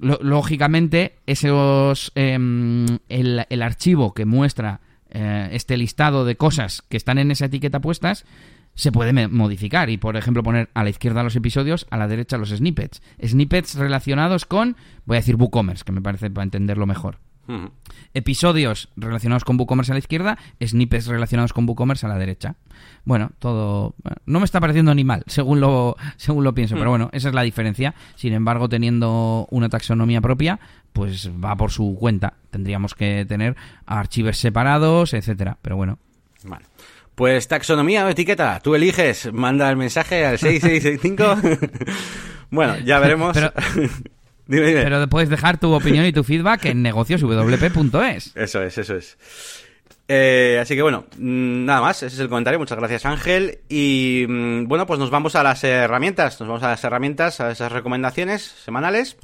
lógicamente, 0.00 1.18
esos, 1.26 2.10
em, 2.16 2.98
el, 3.08 3.62
archivo 3.62 4.12
que 4.12 4.24
muestra 4.24 4.80
eh, 5.18 5.48
este 5.52 5.78
listado 5.78 6.26
de 6.26 6.36
cosas 6.36 6.82
que 6.90 6.98
están 6.98 7.16
en 7.16 7.30
esa 7.30 7.46
etiqueta 7.46 7.80
puestas 7.80 8.26
se 8.74 8.92
puede 8.92 9.28
modificar 9.28 9.88
y, 9.88 9.96
por 9.96 10.14
ejemplo, 10.14 10.42
poner 10.42 10.68
a 10.74 10.84
la 10.84 10.90
izquierda 10.90 11.22
los 11.22 11.34
episodios, 11.36 11.86
a 11.88 11.96
la 11.96 12.06
derecha 12.06 12.36
los 12.36 12.50
snippets. 12.50 13.00
Snippets 13.24 13.76
relacionados 13.76 14.44
con, 14.44 14.76
voy 15.06 15.16
a 15.16 15.20
decir 15.20 15.36
WooCommerce, 15.36 15.84
que 15.84 15.92
me 15.92 16.02
parece 16.02 16.30
para 16.30 16.44
entenderlo 16.44 16.84
mejor. 16.84 17.18
Episodios 18.14 18.88
relacionados 18.96 19.44
con 19.44 19.58
WooCommerce 19.58 19.92
a 19.92 19.94
la 19.94 19.98
izquierda, 19.98 20.38
snippets 20.64 21.06
relacionados 21.06 21.52
con 21.52 21.68
WooCommerce 21.68 22.06
a 22.06 22.08
la 22.08 22.18
derecha. 22.18 22.56
Bueno, 23.04 23.30
todo 23.38 23.94
no 24.26 24.40
me 24.40 24.44
está 24.44 24.60
pareciendo 24.60 24.94
ni 24.94 25.04
mal, 25.04 25.22
según 25.26 25.60
lo 25.60 25.96
según 26.16 26.44
lo 26.44 26.54
pienso, 26.54 26.76
pero 26.76 26.90
bueno, 26.90 27.10
esa 27.12 27.28
es 27.28 27.34
la 27.34 27.42
diferencia. 27.42 27.94
Sin 28.14 28.32
embargo, 28.32 28.68
teniendo 28.68 29.46
una 29.50 29.68
taxonomía 29.68 30.20
propia, 30.20 30.58
pues 30.92 31.30
va 31.32 31.56
por 31.56 31.70
su 31.70 31.96
cuenta. 31.98 32.34
Tendríamos 32.50 32.94
que 32.94 33.24
tener 33.26 33.56
archivos 33.84 34.38
separados, 34.38 35.14
etcétera, 35.14 35.58
pero 35.62 35.76
bueno. 35.76 35.98
Vale. 36.44 36.64
Pues 37.14 37.48
taxonomía 37.48 38.04
o 38.04 38.08
etiqueta, 38.08 38.60
tú 38.62 38.74
eliges, 38.74 39.32
manda 39.32 39.70
el 39.70 39.76
mensaje 39.76 40.26
al 40.26 40.38
6665. 40.38 41.58
bueno, 42.50 42.78
ya 42.78 42.98
veremos. 42.98 43.34
Pero, 43.34 43.52
pero 44.48 45.08
puedes 45.08 45.28
dejar 45.28 45.58
tu 45.58 45.72
opinión 45.72 46.04
y 46.06 46.12
tu 46.12 46.24
feedback 46.24 46.66
en 46.66 46.82
negocioswp.es. 46.82 48.32
Eso 48.36 48.62
es, 48.62 48.78
eso 48.78 48.96
es. 48.96 49.18
Eh, 50.08 50.58
así 50.62 50.76
que 50.76 50.82
bueno, 50.82 51.04
mm, 51.18 51.64
nada 51.64 51.80
más, 51.80 52.02
ese 52.02 52.14
es 52.14 52.20
el 52.20 52.28
comentario. 52.28 52.58
Muchas 52.58 52.78
gracias 52.78 53.06
Ángel. 53.06 53.58
Y 53.68 54.26
mm, 54.28 54.68
bueno, 54.68 54.86
pues 54.86 55.00
nos 55.00 55.10
vamos 55.10 55.34
a 55.34 55.42
las 55.42 55.64
herramientas, 55.64 56.40
nos 56.40 56.48
vamos 56.48 56.62
a 56.62 56.68
las 56.68 56.84
herramientas, 56.84 57.40
a 57.40 57.50
esas 57.50 57.72
recomendaciones 57.72 58.42
semanales. 58.42 59.16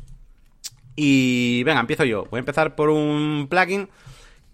Y 0.96 1.62
venga, 1.64 1.80
empiezo 1.80 2.04
yo. 2.04 2.26
Voy 2.30 2.38
a 2.38 2.40
empezar 2.40 2.74
por 2.74 2.90
un 2.90 3.46
plugin 3.48 3.88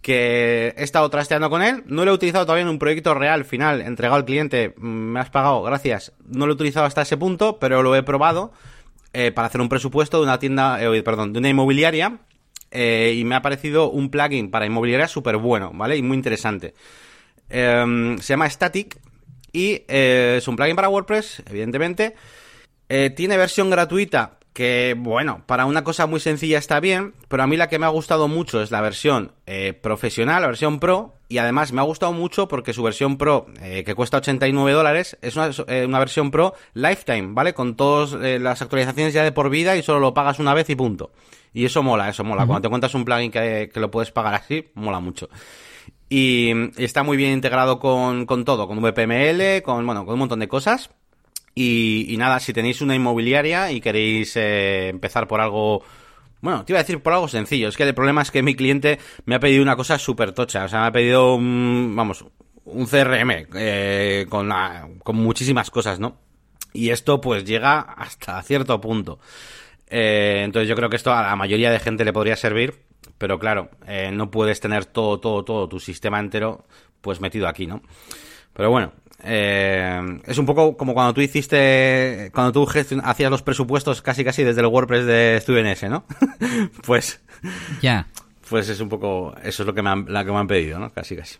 que 0.02 0.74
he 0.76 0.84
estado 0.84 1.08
trasteando 1.10 1.50
con 1.50 1.62
él. 1.62 1.82
No 1.86 2.04
lo 2.04 2.12
he 2.12 2.14
utilizado 2.14 2.44
todavía 2.44 2.62
en 2.62 2.68
un 2.68 2.78
proyecto 2.78 3.14
real, 3.14 3.44
final, 3.44 3.80
entregado 3.80 4.16
al 4.16 4.24
cliente, 4.24 4.74
mm, 4.76 4.86
me 4.86 5.20
has 5.20 5.30
pagado, 5.30 5.62
gracias. 5.62 6.12
No 6.26 6.46
lo 6.46 6.52
he 6.52 6.54
utilizado 6.54 6.86
hasta 6.86 7.02
ese 7.02 7.16
punto, 7.16 7.58
pero 7.58 7.82
lo 7.82 7.96
he 7.96 8.02
probado 8.02 8.52
eh, 9.12 9.32
para 9.32 9.48
hacer 9.48 9.60
un 9.60 9.68
presupuesto 9.68 10.18
de 10.18 10.24
una 10.24 10.38
tienda, 10.38 10.82
eh, 10.82 11.02
perdón, 11.02 11.32
de 11.32 11.38
una 11.38 11.48
inmobiliaria. 11.48 12.18
Eh, 12.70 13.14
y 13.16 13.24
me 13.24 13.34
ha 13.34 13.42
parecido 13.42 13.90
un 13.90 14.10
plugin 14.10 14.50
para 14.50 14.66
inmobiliaria 14.66 15.08
súper 15.08 15.38
bueno, 15.38 15.70
¿vale? 15.74 15.96
Y 15.96 16.02
muy 16.02 16.16
interesante. 16.16 16.74
Em, 17.48 18.18
se 18.18 18.34
llama 18.34 18.48
Static 18.48 18.98
y 19.52 19.84
es 19.88 20.46
un 20.46 20.56
plugin 20.56 20.76
para 20.76 20.90
WordPress, 20.90 21.42
evidentemente. 21.46 22.14
tiene 23.16 23.36
versión 23.36 23.70
gratuita 23.70 24.38
que 24.54 24.94
bueno, 24.98 25.42
para 25.46 25.66
una 25.66 25.84
cosa 25.84 26.06
muy 26.06 26.20
sencilla 26.20 26.58
está 26.58 26.80
bien, 26.80 27.14
pero 27.28 27.42
a 27.42 27.46
mí 27.46 27.56
la 27.56 27.68
que 27.68 27.78
me 27.78 27.86
ha 27.86 27.90
gustado 27.90 28.28
mucho 28.28 28.62
es 28.62 28.70
la 28.70 28.80
versión 28.80 29.32
profesional, 29.80 30.42
la 30.42 30.48
versión 30.48 30.80
Pro, 30.80 31.17
y 31.28 31.38
además 31.38 31.72
me 31.72 31.80
ha 31.80 31.84
gustado 31.84 32.12
mucho 32.12 32.48
porque 32.48 32.72
su 32.72 32.82
versión 32.82 33.18
Pro, 33.18 33.46
eh, 33.60 33.84
que 33.84 33.94
cuesta 33.94 34.16
89 34.16 34.72
dólares, 34.72 35.18
es 35.20 35.36
eh, 35.36 35.84
una, 35.86 35.98
versión 35.98 36.30
Pro 36.30 36.54
Lifetime, 36.74 37.28
¿vale? 37.32 37.54
Con 37.54 37.76
todas 37.76 38.12
las 38.12 38.62
actualizaciones 38.62 39.12
ya 39.12 39.24
de 39.24 39.32
por 39.32 39.50
vida 39.50 39.76
y 39.76 39.82
solo 39.82 40.00
lo 40.00 40.14
pagas 40.14 40.38
una 40.38 40.54
vez 40.54 40.70
y 40.70 40.74
punto. 40.74 41.10
Y 41.52 41.64
eso 41.64 41.82
mola, 41.82 42.08
eso 42.08 42.24
mola. 42.24 42.46
Cuando 42.46 42.62
te 42.62 42.68
cuentas 42.68 42.94
un 42.94 43.04
plugin 43.04 43.30
que, 43.30 43.70
lo 43.74 43.90
puedes 43.90 44.10
pagar 44.10 44.34
así, 44.34 44.68
mola 44.74 45.00
mucho. 45.00 45.28
Y, 46.08 46.52
está 46.76 47.02
muy 47.02 47.16
bien 47.16 47.32
integrado 47.32 47.78
con, 47.78 48.26
con 48.26 48.44
todo, 48.44 48.66
con 48.66 48.80
VPML, 48.80 49.62
con, 49.62 49.84
bueno, 49.84 50.04
con 50.04 50.14
un 50.14 50.20
montón 50.20 50.40
de 50.40 50.48
cosas. 50.48 50.90
Y, 51.54 52.14
nada, 52.18 52.38
si 52.38 52.52
tenéis 52.52 52.80
una 52.82 52.94
inmobiliaria 52.94 53.72
y 53.72 53.80
queréis 53.80 54.36
eh, 54.36 54.88
empezar 54.88 55.26
por 55.26 55.40
algo... 55.40 55.82
Bueno, 56.40 56.64
te 56.64 56.72
iba 56.72 56.80
a 56.80 56.82
decir 56.82 57.00
por 57.00 57.12
algo 57.12 57.28
sencillo. 57.28 57.68
Es 57.68 57.76
que 57.76 57.82
el 57.82 57.94
problema 57.94 58.22
es 58.22 58.30
que 58.30 58.42
mi 58.42 58.54
cliente 58.54 58.98
me 59.24 59.34
ha 59.34 59.40
pedido 59.40 59.62
una 59.62 59.76
cosa 59.76 59.98
súper 59.98 60.32
tocha. 60.32 60.64
O 60.64 60.68
sea, 60.68 60.82
me 60.82 60.86
ha 60.86 60.92
pedido, 60.92 61.34
un, 61.34 61.94
vamos, 61.96 62.24
un 62.64 62.86
CRM 62.86 63.46
eh, 63.54 64.26
con, 64.28 64.50
con 65.02 65.16
muchísimas 65.16 65.70
cosas, 65.70 65.98
¿no? 65.98 66.18
Y 66.72 66.90
esto 66.90 67.20
pues 67.20 67.44
llega 67.44 67.80
hasta 67.80 68.40
cierto 68.42 68.80
punto. 68.80 69.18
Eh, 69.88 70.42
entonces 70.44 70.68
yo 70.68 70.76
creo 70.76 70.90
que 70.90 70.96
esto 70.96 71.12
a 71.12 71.22
la 71.22 71.36
mayoría 71.36 71.70
de 71.70 71.80
gente 71.80 72.04
le 72.04 72.12
podría 72.12 72.36
servir, 72.36 72.74
pero 73.16 73.38
claro, 73.38 73.70
no 74.12 74.30
puedes 74.30 74.60
tener 74.60 74.84
todo, 74.84 75.18
todo, 75.18 75.44
todo 75.44 75.68
tu 75.68 75.80
sistema 75.80 76.20
entero 76.20 76.66
pues 77.00 77.20
metido 77.20 77.48
aquí, 77.48 77.66
¿no? 77.66 77.82
Pero 78.52 78.70
bueno, 78.70 78.92
eh, 79.22 80.20
es 80.24 80.38
un 80.38 80.46
poco 80.46 80.76
como 80.76 80.94
cuando 80.94 81.12
tú 81.14 81.20
hiciste, 81.20 82.30
cuando 82.32 82.52
tú 82.52 82.68
hacías 83.02 83.30
los 83.30 83.42
presupuestos 83.42 84.00
casi 84.00 84.24
casi 84.24 84.44
desde 84.44 84.60
el 84.60 84.66
WordPress 84.66 85.06
de 85.06 85.38
StudentS, 85.40 85.84
¿no? 85.84 86.04
pues, 86.86 87.20
ya. 87.82 88.06
Pues 88.48 88.68
es 88.68 88.80
un 88.80 88.88
poco, 88.88 89.34
eso 89.42 89.62
es 89.62 89.66
lo 89.66 89.74
que 89.74 89.82
me 89.82 89.90
han, 89.90 90.06
la 90.08 90.24
que 90.24 90.30
me 90.30 90.38
han 90.38 90.46
pedido, 90.46 90.78
¿no? 90.78 90.90
Casi 90.90 91.16
casi. 91.16 91.38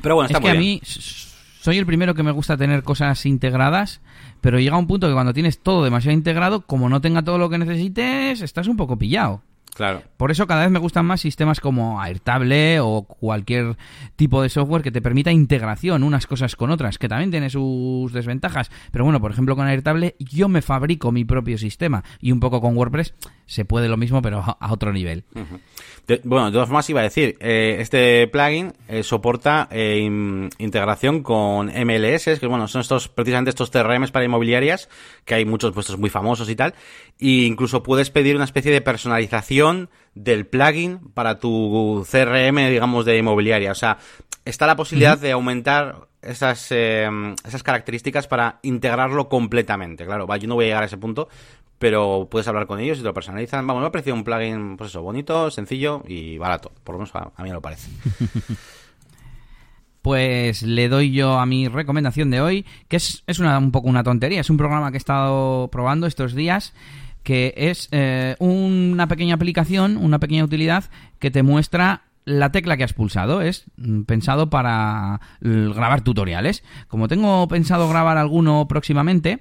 Pero 0.00 0.14
bueno, 0.14 0.26
está 0.26 0.38
es 0.38 0.44
que 0.44 0.50
a 0.50 0.54
mí 0.54 0.80
soy 0.84 1.76
el 1.76 1.86
primero 1.86 2.14
que 2.14 2.22
me 2.22 2.30
gusta 2.30 2.56
tener 2.56 2.82
cosas 2.82 3.26
integradas, 3.26 4.00
pero 4.40 4.60
llega 4.60 4.78
un 4.78 4.86
punto 4.86 5.08
que 5.08 5.12
cuando 5.12 5.34
tienes 5.34 5.60
todo 5.60 5.84
demasiado 5.84 6.16
integrado, 6.16 6.62
como 6.62 6.88
no 6.88 7.00
tenga 7.00 7.22
todo 7.22 7.38
lo 7.38 7.50
que 7.50 7.58
necesites, 7.58 8.40
estás 8.40 8.68
un 8.68 8.76
poco 8.76 8.96
pillado. 8.96 9.42
Claro. 9.74 10.02
Por 10.16 10.30
eso 10.30 10.46
cada 10.46 10.62
vez 10.62 10.70
me 10.70 10.78
gustan 10.78 11.06
más 11.06 11.20
sistemas 11.20 11.60
como 11.60 12.00
Airtable 12.02 12.80
o 12.80 13.02
cualquier 13.02 13.76
tipo 14.16 14.42
de 14.42 14.48
software 14.48 14.82
que 14.82 14.90
te 14.90 15.02
permita 15.02 15.30
integración 15.30 16.02
unas 16.02 16.26
cosas 16.26 16.56
con 16.56 16.70
otras, 16.70 16.98
que 16.98 17.08
también 17.08 17.30
tiene 17.30 17.50
sus 17.50 18.12
desventajas. 18.12 18.70
Pero 18.90 19.04
bueno, 19.04 19.20
por 19.20 19.30
ejemplo 19.30 19.54
con 19.54 19.66
Airtable 19.66 20.16
yo 20.18 20.48
me 20.48 20.62
fabrico 20.62 21.12
mi 21.12 21.24
propio 21.24 21.58
sistema 21.58 22.02
y 22.20 22.32
un 22.32 22.40
poco 22.40 22.60
con 22.60 22.76
WordPress 22.76 23.14
se 23.48 23.64
puede 23.64 23.88
lo 23.88 23.96
mismo 23.96 24.22
pero 24.22 24.44
a 24.60 24.72
otro 24.72 24.92
nivel. 24.92 25.24
bueno, 26.22 26.46
de 26.46 26.52
todas 26.52 26.68
formas 26.68 26.88
iba 26.90 27.00
a 27.00 27.04
decir, 27.04 27.36
eh, 27.40 27.78
este 27.80 28.28
plugin 28.28 28.74
eh, 28.88 29.02
soporta 29.02 29.68
eh, 29.70 29.98
integración 30.58 31.22
con 31.22 31.66
MLS, 31.68 32.38
que 32.38 32.46
bueno, 32.46 32.68
son 32.68 32.82
estos 32.82 33.08
precisamente 33.08 33.48
estos 33.48 33.70
CRMs 33.70 34.10
para 34.10 34.26
inmobiliarias, 34.26 34.90
que 35.24 35.34
hay 35.34 35.46
muchos 35.46 35.72
puestos 35.72 35.98
muy 35.98 36.10
famosos 36.10 36.48
y 36.50 36.56
tal, 36.56 36.74
e 37.18 37.46
incluso 37.46 37.82
puedes 37.82 38.10
pedir 38.10 38.36
una 38.36 38.44
especie 38.44 38.70
de 38.70 38.82
personalización 38.82 39.88
del 40.14 40.46
plugin 40.46 40.98
para 41.14 41.38
tu 41.38 42.06
CRM, 42.08 42.68
digamos, 42.68 43.06
de 43.06 43.16
inmobiliaria. 43.16 43.72
O 43.72 43.76
sea, 43.76 43.96
está 44.44 44.66
la 44.66 44.76
posibilidad 44.76 45.18
de 45.18 45.32
aumentar 45.32 46.08
esas, 46.20 46.70
esas 46.72 47.62
características 47.62 48.26
para 48.26 48.58
integrarlo 48.62 49.28
completamente. 49.28 50.04
Claro, 50.04 50.26
va, 50.26 50.36
yo 50.36 50.48
no 50.48 50.56
voy 50.56 50.64
a 50.64 50.68
llegar 50.68 50.82
a 50.82 50.86
ese 50.86 50.98
punto, 50.98 51.28
pero 51.78 52.28
puedes 52.30 52.48
hablar 52.48 52.66
con 52.66 52.80
ellos 52.80 52.98
y 52.98 53.00
te 53.00 53.06
lo 53.06 53.14
personalizan. 53.14 53.66
Vamos, 53.66 53.82
me 53.82 53.88
ha 53.88 53.92
parecido 53.92 54.16
un 54.16 54.24
plugin, 54.24 54.76
pues 54.76 54.90
eso, 54.90 55.02
bonito, 55.02 55.50
sencillo 55.50 56.02
y 56.06 56.38
barato. 56.38 56.72
Por 56.84 56.94
lo 56.94 56.98
menos 57.00 57.14
a, 57.14 57.32
mí 57.42 57.48
me 57.48 57.52
lo 57.52 57.62
parece. 57.62 57.90
Pues 60.00 60.62
le 60.62 60.88
doy 60.88 61.10
yo 61.10 61.38
a 61.38 61.44
mi 61.44 61.68
recomendación 61.68 62.30
de 62.30 62.40
hoy, 62.40 62.64
que 62.86 62.96
es, 62.96 63.24
es 63.26 63.40
una, 63.40 63.58
un 63.58 63.72
poco 63.72 63.88
una 63.88 64.04
tontería. 64.04 64.40
Es 64.40 64.48
un 64.48 64.56
programa 64.56 64.90
que 64.90 64.96
he 64.96 64.98
estado 64.98 65.68
probando 65.68 66.06
estos 66.06 66.34
días, 66.34 66.72
que 67.24 67.52
es 67.56 67.88
eh, 67.90 68.36
una 68.38 69.08
pequeña 69.08 69.34
aplicación, 69.34 69.96
una 69.98 70.18
pequeña 70.18 70.44
utilidad 70.44 70.84
que 71.18 71.30
te 71.30 71.42
muestra 71.42 72.04
la 72.28 72.52
tecla 72.52 72.76
que 72.76 72.84
has 72.84 72.92
pulsado 72.92 73.40
es 73.40 73.64
pensado 74.06 74.50
para 74.50 75.20
grabar 75.40 76.02
tutoriales. 76.02 76.62
Como 76.86 77.08
tengo 77.08 77.48
pensado 77.48 77.88
grabar 77.88 78.18
alguno 78.18 78.68
próximamente, 78.68 79.40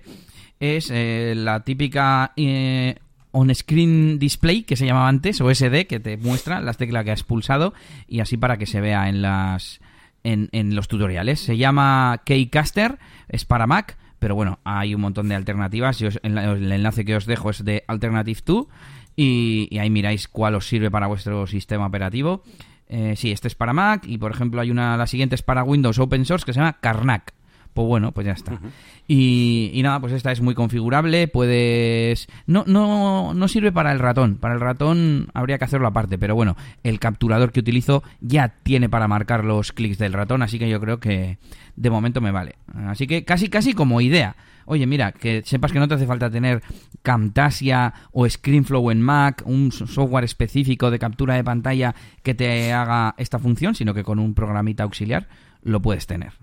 es 0.59 0.89
eh, 0.91 1.33
la 1.35 1.63
típica 1.63 2.33
eh, 2.35 2.95
on-screen 3.31 4.19
display 4.19 4.63
que 4.63 4.75
se 4.75 4.85
llamaba 4.85 5.07
antes, 5.07 5.41
o 5.41 5.53
SD, 5.53 5.87
que 5.87 5.99
te 5.99 6.17
muestra 6.17 6.61
las 6.61 6.77
teclas 6.77 7.03
que 7.03 7.11
has 7.11 7.23
pulsado 7.23 7.73
y 8.07 8.19
así 8.19 8.37
para 8.37 8.57
que 8.57 8.65
se 8.65 8.81
vea 8.81 9.09
en 9.09 9.21
las 9.21 9.79
en, 10.23 10.49
en 10.51 10.75
los 10.75 10.87
tutoriales. 10.87 11.39
Se 11.39 11.57
llama 11.57 12.21
Keycaster, 12.25 12.97
es 13.29 13.45
para 13.45 13.67
Mac, 13.67 13.97
pero 14.19 14.35
bueno, 14.35 14.59
hay 14.63 14.95
un 14.95 15.01
montón 15.01 15.29
de 15.29 15.35
alternativas. 15.35 16.01
El, 16.01 16.37
enlace 16.37 17.05
que 17.05 17.15
os 17.15 17.25
dejo 17.25 17.49
es 17.49 17.63
de 17.63 17.83
Alternative 17.87 18.39
2 18.43 18.67
y, 19.15 19.77
ahí 19.79 19.89
miráis 19.89 20.27
cuál 20.27 20.55
os 20.55 20.67
sirve 20.67 20.91
para 20.91 21.07
vuestro 21.07 21.47
sistema 21.47 21.85
operativo. 21.85 22.43
Eh, 22.89 23.15
sí, 23.15 23.31
este 23.31 23.47
es 23.47 23.55
para 23.55 23.73
Mac 23.73 24.05
y 24.07 24.17
por 24.17 24.31
ejemplo 24.31 24.61
hay 24.61 24.71
una, 24.71 24.95
la 24.95 25.07
siguiente 25.07 25.35
es 25.35 25.43
para 25.43 25.63
Windows 25.63 25.99
Open 25.99 26.23
Source 26.25 26.45
que 26.45 26.53
se 26.53 26.59
llama 26.59 26.77
Karnak 26.79 27.33
pues 27.73 27.88
bueno, 27.88 28.12
pues 28.12 28.25
ya 28.25 28.34
está. 28.34 28.60
y, 29.08 29.80
nada, 29.84 29.99
pues 29.99 30.13
esta 30.13 30.32
es 30.32 30.41
muy 30.41 30.56
configurable, 30.56 31.27
puedes... 31.27 32.27
No, 32.45 32.63
no, 32.67 33.34
no 33.34 33.47
sirve 33.47 33.71
para 33.71 33.91
el 33.91 33.99
ratón, 33.99 34.36
para 34.36 34.53
el 34.53 34.60
ratón 34.60 35.30
habría 35.34 35.58
que 35.58 35.65
hacerlo 35.65 35.88
aparte, 35.88 36.17
pero 36.17 36.36
bueno, 36.36 36.56
el 36.84 36.99
capturador 36.99 37.51
que 37.51 37.60
utilizo 37.60 38.03
ya 38.21 38.49
tiene 38.63 38.89
para 38.89 39.08
marcar 39.08 39.45
los 39.45 39.71
clics 39.71 39.97
del 39.97 40.13
ratón, 40.13 40.41
así 40.41 40.60
que 40.60 40.69
yo 40.69 40.80
creo 40.80 40.99
que 40.99 41.38
de 41.75 41.89
momento 41.89 42.21
me 42.21 42.32
vale. 42.32 42.56
Así 42.88 43.08
que 43.08 43.23
casi, 43.23 43.47
casi 43.49 43.73
como 43.73 44.01
idea. 44.01 44.36
Oye, 44.69 44.86
mira, 44.86 45.13
que 45.13 45.43
sepas 45.45 45.71
que 45.71 45.80
no 45.80 45.88
te 45.88 45.93
hace 45.93 46.06
falta 46.06 46.30
tener 46.30 46.62
Camtasia 47.01 47.93
o 48.12 48.27
ScreenFlow 48.27 48.91
en 48.91 49.01
Mac, 49.01 49.43
un 49.45 49.71
software 49.71 50.25
específico 50.25 50.91
de 50.91 50.99
captura 50.99 51.36
de 51.36 51.43
pantalla 51.43 51.95
que 52.21 52.36
te 52.36 52.73
haga 52.73 53.15
esta 53.17 53.39
función, 53.39 53.75
sino 53.75 53.93
que 53.93 54.03
con 54.03 54.19
un 54.19 54.34
programita 54.34 54.84
auxiliar 54.84 55.30
lo 55.67 55.82
puedes 55.82 56.08
tener. 56.08 56.34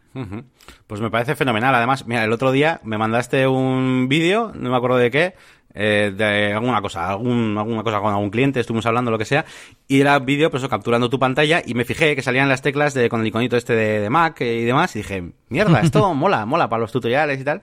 Pues 0.87 1.01
me 1.01 1.11
parece 1.11 1.35
fenomenal. 1.35 1.75
Además, 1.75 2.07
mira, 2.07 2.25
el 2.25 2.33
otro 2.33 2.53
día 2.53 2.81
me 2.85 2.99
mandaste 2.99 3.49
un 3.49 4.07
vídeo, 4.09 4.53
no 4.55 4.71
me 4.71 4.77
acuerdo 4.77 4.99
de 4.99 5.11
qué, 5.11 5.35
eh, 5.73 6.13
de 6.15 6.53
alguna 6.53 6.81
cosa, 6.83 7.09
algún, 7.09 7.57
alguna 7.59 7.83
cosa 7.83 8.01
con 8.01 8.13
algún 8.13 8.31
cliente, 8.31 8.61
estuvimos 8.61 8.85
hablando, 8.87 9.11
lo 9.11 9.19
que 9.19 9.25
sea, 9.25 9.47
y 9.89 10.01
era 10.01 10.19
vídeo, 10.19 10.51
pues 10.51 10.63
eso, 10.63 10.69
capturando 10.69 11.09
tu 11.09 11.19
pantalla, 11.19 11.63
y 11.65 11.75
me 11.75 11.85
fijé 11.85 12.15
que 12.15 12.23
salían 12.23 12.49
las 12.49 12.61
teclas 12.61 12.93
de, 12.93 13.09
con 13.09 13.23
el 13.23 13.27
iconito 13.27 13.57
este 13.57 13.75
de, 13.75 14.11
Mac 14.11 14.41
y 14.43 14.65
demás, 14.65 14.95
y 14.95 15.01
dije, 15.01 15.33
mierda, 15.49 15.81
esto 15.81 16.15
mola, 16.15 16.45
mola 16.47 16.69
para 16.69 16.83
los 16.83 16.93
tutoriales 16.93 17.41
y 17.41 17.45
tal. 17.45 17.63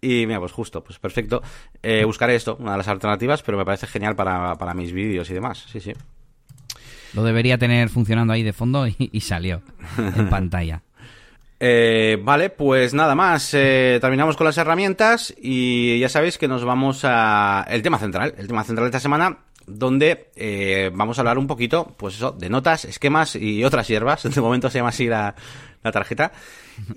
Y 0.00 0.26
mira, 0.26 0.40
pues 0.40 0.52
justo, 0.52 0.82
pues 0.84 0.98
perfecto. 0.98 1.42
Eh, 1.82 2.04
buscaré 2.04 2.36
esto, 2.36 2.56
una 2.60 2.72
de 2.72 2.78
las 2.78 2.88
alternativas, 2.88 3.42
pero 3.42 3.58
me 3.58 3.64
parece 3.64 3.86
genial 3.86 4.16
para, 4.16 4.56
para 4.56 4.74
mis 4.74 4.92
vídeos 4.92 5.28
y 5.30 5.34
demás, 5.34 5.66
sí, 5.70 5.80
sí. 5.80 5.92
Lo 7.16 7.22
debería 7.22 7.58
tener 7.58 7.88
funcionando 7.88 8.32
ahí 8.32 8.42
de 8.42 8.52
fondo 8.52 8.86
y, 8.86 9.20
salió 9.20 9.62
en 9.96 10.28
pantalla. 10.28 10.82
Eh, 11.58 12.18
vale, 12.22 12.50
pues 12.50 12.94
nada 12.94 13.14
más. 13.14 13.54
Eh, 13.54 13.98
terminamos 14.00 14.36
con 14.36 14.46
las 14.46 14.58
herramientas 14.58 15.34
y 15.40 15.98
ya 15.98 16.08
sabéis 16.08 16.38
que 16.38 16.48
nos 16.48 16.64
vamos 16.64 17.00
a 17.04 17.66
el 17.68 17.82
tema 17.82 17.98
central, 17.98 18.34
el 18.36 18.46
tema 18.46 18.64
central 18.64 18.84
de 18.84 18.88
esta 18.90 19.00
semana, 19.00 19.38
donde 19.66 20.30
eh, 20.36 20.90
vamos 20.92 21.18
a 21.18 21.22
hablar 21.22 21.38
un 21.38 21.46
poquito, 21.46 21.94
pues 21.96 22.16
eso, 22.16 22.32
de 22.32 22.50
notas, 22.50 22.84
esquemas 22.84 23.36
y 23.36 23.64
otras 23.64 23.88
hierbas. 23.88 24.24
En 24.24 24.30
este 24.30 24.40
momento 24.40 24.70
se 24.70 24.78
llama 24.78 24.90
así 24.90 25.06
la, 25.06 25.34
la 25.82 25.92
tarjeta. 25.92 26.32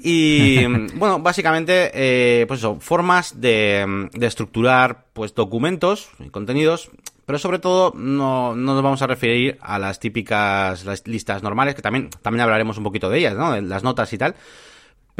Y 0.04 0.66
bueno, 0.96 1.20
básicamente, 1.20 2.46
pues 2.48 2.60
eso, 2.60 2.80
formas 2.82 3.40
de, 3.40 4.10
de 4.14 4.28
estructurar 4.28 5.06
pues 5.14 5.34
documentos 5.34 6.10
y 6.20 6.30
contenidos 6.30 6.92
pero 7.30 7.38
sobre 7.38 7.60
todo 7.60 7.94
no, 7.96 8.56
no, 8.56 8.74
nos 8.74 8.82
vamos 8.82 9.04
a 9.04 9.06
referir 9.06 9.60
a 9.62 9.78
las 9.78 10.00
típicas 10.00 10.84
las 10.84 11.06
listas 11.06 11.44
normales, 11.44 11.76
que 11.76 11.84
también, 11.84 12.10
también 12.24 12.42
hablaremos 12.42 12.80
un 12.80 12.84
poquito 12.84 13.08
de 13.08 13.20
ellas, 13.20 13.36
¿no? 13.36 13.56
Las 13.62 13.84
notas 13.84 14.12
y 14.14 14.18
tal. 14.18 14.34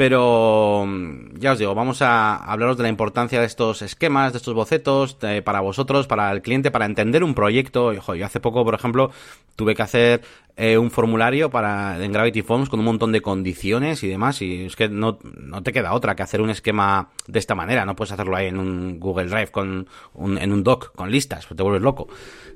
Pero 0.00 0.88
ya 1.34 1.52
os 1.52 1.58
digo, 1.58 1.74
vamos 1.74 2.00
a 2.00 2.34
hablaros 2.36 2.78
de 2.78 2.84
la 2.84 2.88
importancia 2.88 3.38
de 3.38 3.44
estos 3.44 3.82
esquemas, 3.82 4.32
de 4.32 4.38
estos 4.38 4.54
bocetos, 4.54 5.18
para 5.44 5.60
vosotros, 5.60 6.06
para 6.06 6.32
el 6.32 6.40
cliente, 6.40 6.70
para 6.70 6.86
entender 6.86 7.22
un 7.22 7.34
proyecto. 7.34 7.88
Ojo, 7.88 8.14
yo 8.14 8.24
hace 8.24 8.40
poco, 8.40 8.64
por 8.64 8.74
ejemplo, 8.74 9.10
tuve 9.56 9.74
que 9.74 9.82
hacer 9.82 10.22
eh, 10.56 10.78
un 10.78 10.90
formulario 10.90 11.50
para 11.50 12.02
en 12.02 12.12
Gravity 12.12 12.40
Forms 12.40 12.70
con 12.70 12.78
un 12.80 12.86
montón 12.86 13.12
de 13.12 13.20
condiciones 13.20 14.02
y 14.02 14.08
demás, 14.08 14.40
y 14.40 14.64
es 14.64 14.74
que 14.74 14.88
no, 14.88 15.18
no 15.22 15.62
te 15.62 15.70
queda 15.70 15.92
otra 15.92 16.16
que 16.16 16.22
hacer 16.22 16.40
un 16.40 16.48
esquema 16.48 17.10
de 17.26 17.38
esta 17.38 17.54
manera. 17.54 17.84
No 17.84 17.94
puedes 17.94 18.12
hacerlo 18.12 18.36
ahí 18.36 18.46
en 18.46 18.58
un 18.58 18.98
Google 18.98 19.28
Drive 19.28 19.48
con 19.48 19.86
un, 20.14 20.38
en 20.38 20.50
un 20.50 20.64
doc 20.64 20.94
con 20.94 21.10
listas, 21.10 21.44
pues 21.44 21.58
te 21.58 21.62
vuelves 21.62 21.82
loco 21.82 22.08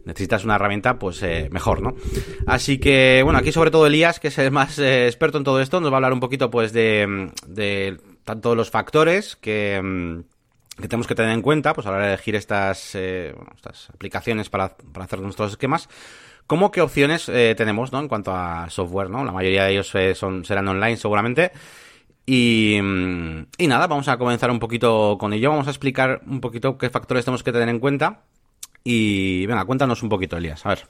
necesitas 0.05 0.45
una 0.45 0.57
herramienta 0.57 0.99
pues 0.99 1.23
eh, 1.23 1.49
mejor, 1.51 1.83
¿no? 1.83 1.95
Así 2.47 2.79
que, 2.79 3.23
bueno, 3.25 3.39
aquí 3.39 3.53
sobre 3.53 3.71
todo 3.71 3.87
Elías, 3.87 4.21
que 4.21 4.29
es 4.29 4.39
el 4.39 4.51
más 4.51 4.79
eh, 4.79 5.07
experto 5.07 5.39
en 5.39 5.45
todo 5.45 5.61
esto, 5.61 5.81
nos 5.81 5.91
va 5.91 5.95
a 5.95 5.99
hablar 5.99 6.13
un 6.13 6.21
poquito 6.21 6.51
pues 6.51 6.73
de, 6.73 7.31
de 7.47 7.99
tanto 8.25 8.55
los 8.55 8.71
factores 8.71 9.37
que, 9.37 9.81
mm, 9.83 10.81
que 10.81 10.89
tenemos 10.89 11.07
que 11.07 11.15
tener 11.15 11.33
en 11.33 11.43
cuenta 11.43 11.75
pues 11.75 11.87
a 11.87 11.91
la 11.91 11.97
hora 11.97 12.07
de 12.07 12.15
elegir 12.15 12.35
estas, 12.35 12.95
eh, 12.95 13.35
estas 13.55 13.91
aplicaciones 13.91 14.49
para, 14.49 14.77
para 14.77 15.05
hacer 15.05 15.21
nuestros 15.21 15.53
esquemas, 15.53 15.89
como 16.47 16.71
qué 16.71 16.83
opciones 16.83 17.25
tenemos, 17.25 17.91
¿no? 17.91 18.01
En 18.01 18.09
cuanto 18.09 18.35
a 18.35 18.69
software, 18.69 19.09
¿no? 19.09 19.25
La 19.25 19.33
mayoría 19.33 19.65
de 19.65 19.73
ellos 19.73 19.91
son, 20.19 20.45
serán 20.45 20.69
online 20.69 20.99
seguramente. 20.99 21.53
Y, 22.27 22.79
mm, 22.83 23.47
y 23.57 23.67
nada, 23.67 23.87
vamos 23.87 24.09
a 24.09 24.19
comenzar 24.19 24.51
un 24.51 24.59
poquito 24.59 25.17
con 25.19 25.33
ello. 25.33 25.51
Vamos 25.51 25.69
a 25.69 25.71
explicar 25.71 26.21
un 26.27 26.41
poquito 26.41 26.77
qué 26.77 26.91
factores 26.91 27.25
tenemos 27.25 27.43
que 27.43 27.53
tener 27.53 27.71
en 27.71 27.79
cuenta 27.81 28.21
y 28.85 29.47
venga, 29.47 29.65
cuéntanos 29.65 30.03
un 30.03 30.11
poquito, 30.11 30.37
Elías, 30.37 30.65
a 30.67 30.69
ver. 30.71 30.87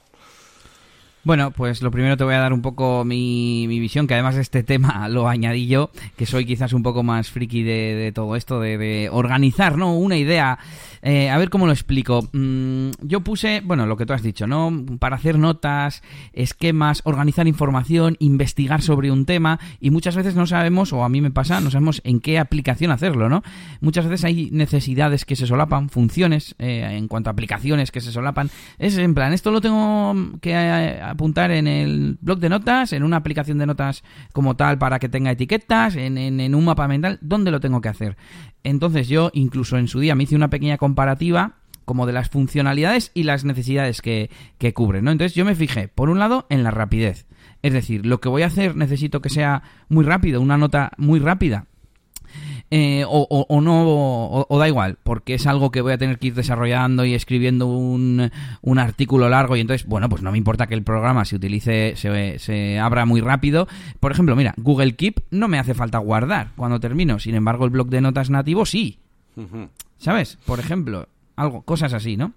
Bueno, 1.25 1.53
pues 1.53 1.81
lo 1.81 1.91
primero 1.91 2.19
te 2.19 2.25
voy 2.25 2.35
a 2.35 2.39
dar 2.39 2.53
un 2.53 2.61
poco 2.61 3.03
mi, 3.03 3.67
visión, 3.67 4.07
que 4.07 4.13
además 4.13 4.35
de 4.35 4.43
este 4.43 4.63
tema 4.63 5.09
lo 5.09 5.27
añadí 5.27 5.67
yo, 5.67 5.91
que 6.17 6.27
soy 6.27 6.45
quizás 6.45 6.75
un 6.75 6.83
poco 6.83 7.03
más 7.03 7.31
friki 7.31 7.63
de, 7.63 8.13
todo 8.15 8.37
esto, 8.37 8.61
de, 8.61 8.77
de, 8.77 9.09
organizar, 9.11 9.79
¿no? 9.79 9.97
Una 9.97 10.19
idea 10.19 10.59
eh, 11.07 11.29
a 11.29 11.37
ver 11.37 11.51
cómo 11.51 11.67
lo 11.67 11.73
explico. 11.73 12.27
Mm, 12.33 12.91
yo 13.03 13.21
puse, 13.21 13.61
bueno, 13.63 13.85
lo 13.85 13.99
que 13.99 14.07
tú 14.07 14.15
has 14.15 14.23
dicho, 14.23 14.47
¿no? 14.47 14.73
Para 14.99 15.17
hacer 15.17 15.39
notas, 15.39 16.03
esquemas, 16.33 17.03
organizar 17.05 17.47
información, 17.47 18.17
investigar 18.21 18.81
sobre 18.81 19.11
un 19.11 19.27
tema 19.27 19.61
y 19.81 19.91
muchas 19.91 20.17
veces 20.17 20.35
no 20.35 20.47
sabemos, 20.47 20.95
o 20.95 21.05
a 21.05 21.11
mí 21.11 21.21
me 21.21 21.31
pasa, 21.31 21.61
no 21.61 21.71
sabemos 21.71 22.01
en 22.05 22.21
qué 22.21 22.39
aplicación 22.39 22.91
hacerlo, 22.91 23.29
¿no? 23.29 23.43
Muchas 23.83 24.07
veces 24.07 24.25
hay 24.25 24.49
necesidades 24.51 25.27
que 25.27 25.37
se 25.37 25.47
solapan, 25.47 25.91
funciones 25.91 26.55
eh, 26.59 26.89
en 26.93 27.07
cuanto 27.07 27.29
a 27.29 27.33
aplicaciones 27.33 27.91
que 27.91 28.01
se 28.01 28.11
solapan. 28.11 28.49
Es 28.79 28.97
en 28.97 29.13
plan, 29.13 29.35
esto 29.35 29.51
lo 29.51 29.61
tengo 29.61 30.15
que 30.41 30.53
eh, 30.55 31.01
apuntar 31.15 31.51
en 31.51 31.67
el 31.67 32.19
blog 32.21 32.39
de 32.39 32.49
notas, 32.49 32.93
en 32.93 33.03
una 33.03 33.17
aplicación 33.17 33.59
de 33.59 33.67
notas 33.67 34.05
como 34.33 34.57
tal 34.57 34.79
para 34.79 34.99
que 34.99 35.09
tenga 35.09 35.31
etiquetas, 35.31 35.97
en, 35.97 36.19
en 36.19 36.55
un 36.55 36.65
mapa 36.65 36.87
mental, 36.87 37.19
¿dónde 37.23 37.51
lo 37.51 37.61
tengo 37.61 37.81
que 37.81 37.89
hacer? 37.89 38.17
Entonces 38.63 39.09
yo 39.09 39.31
incluso 39.33 39.79
en 39.79 39.89
su 39.89 40.01
día 40.01 40.15
me 40.15 40.25
hice 40.25 40.37
una 40.37 40.51
pequeña 40.51 40.79
comparativa 40.79 41.57
como 41.85 42.07
de 42.07 42.13
las 42.13 42.29
funcionalidades 42.29 43.11
y 43.15 43.25
las 43.25 43.45
necesidades 43.45 44.01
que, 44.01 44.31
que 44.59 44.73
cubren, 44.73 45.05
¿no? 45.05 45.11
Entonces 45.11 45.35
yo 45.35 45.45
me 45.45 45.55
fijé, 45.55 45.89
por 45.89 46.11
un 46.11 46.19
lado, 46.19 46.47
en 46.49 46.63
la 46.63 46.71
rapidez. 46.71 47.27
Es 47.63 47.73
decir, 47.73 48.07
lo 48.07 48.21
que 48.21 48.29
voy 48.29 48.43
a 48.43 48.47
hacer 48.47 48.77
necesito 48.77 49.21
que 49.21 49.31
sea 49.31 49.63
muy 49.89 50.05
rápido, 50.05 50.41
una 50.41 50.59
nota 50.59 50.93
muy 50.97 51.21
rápida. 51.21 51.67
Eh, 52.71 53.05
o, 53.07 53.61
no, 53.61 54.47
o, 54.49 54.59
da 54.59 54.67
igual, 54.67 54.99
porque 55.03 55.35
es 55.35 55.47
algo 55.47 55.71
que 55.71 55.81
voy 55.81 55.93
a 55.93 55.99
tener 55.99 56.19
que 56.19 56.29
ir 56.29 56.35
desarrollando 56.35 57.05
y 57.05 57.15
escribiendo 57.15 57.67
un, 57.67 58.31
un, 58.63 58.79
artículo 58.79 59.29
largo 59.29 59.55
y 59.57 59.61
entonces, 59.61 59.87
bueno, 59.87 60.09
pues 60.09 60.23
no 60.23 60.33
me 60.33 60.39
importa 60.39 60.67
que 60.67 60.75
el 60.75 60.83
programa 60.83 61.25
se 61.25 61.37
utilice, 61.37 61.95
se, 61.95 62.39
se 62.39 62.79
abra 62.81 63.05
muy 63.05 63.21
rápido. 63.21 63.69
Por 64.01 64.11
ejemplo, 64.11 64.35
mira, 64.35 64.55
Google 64.57 64.97
Keep 64.97 65.21
no 65.31 65.47
me 65.47 65.59
hace 65.59 65.75
falta 65.75 65.99
guardar 65.99 66.51
cuando 66.57 66.81
termino, 66.81 67.21
sin 67.21 67.37
embargo 67.37 67.65
el 67.65 67.71
blog 67.71 67.89
de 67.89 68.01
notas 68.01 68.31
nativo 68.31 68.67
sí. 68.67 68.99
¿Sabes? 69.99 70.39
Por 70.45 70.59
ejemplo, 70.59 71.09
algo, 71.37 71.63
cosas 71.63 71.93
así, 71.93 72.17
¿no? 72.17 72.33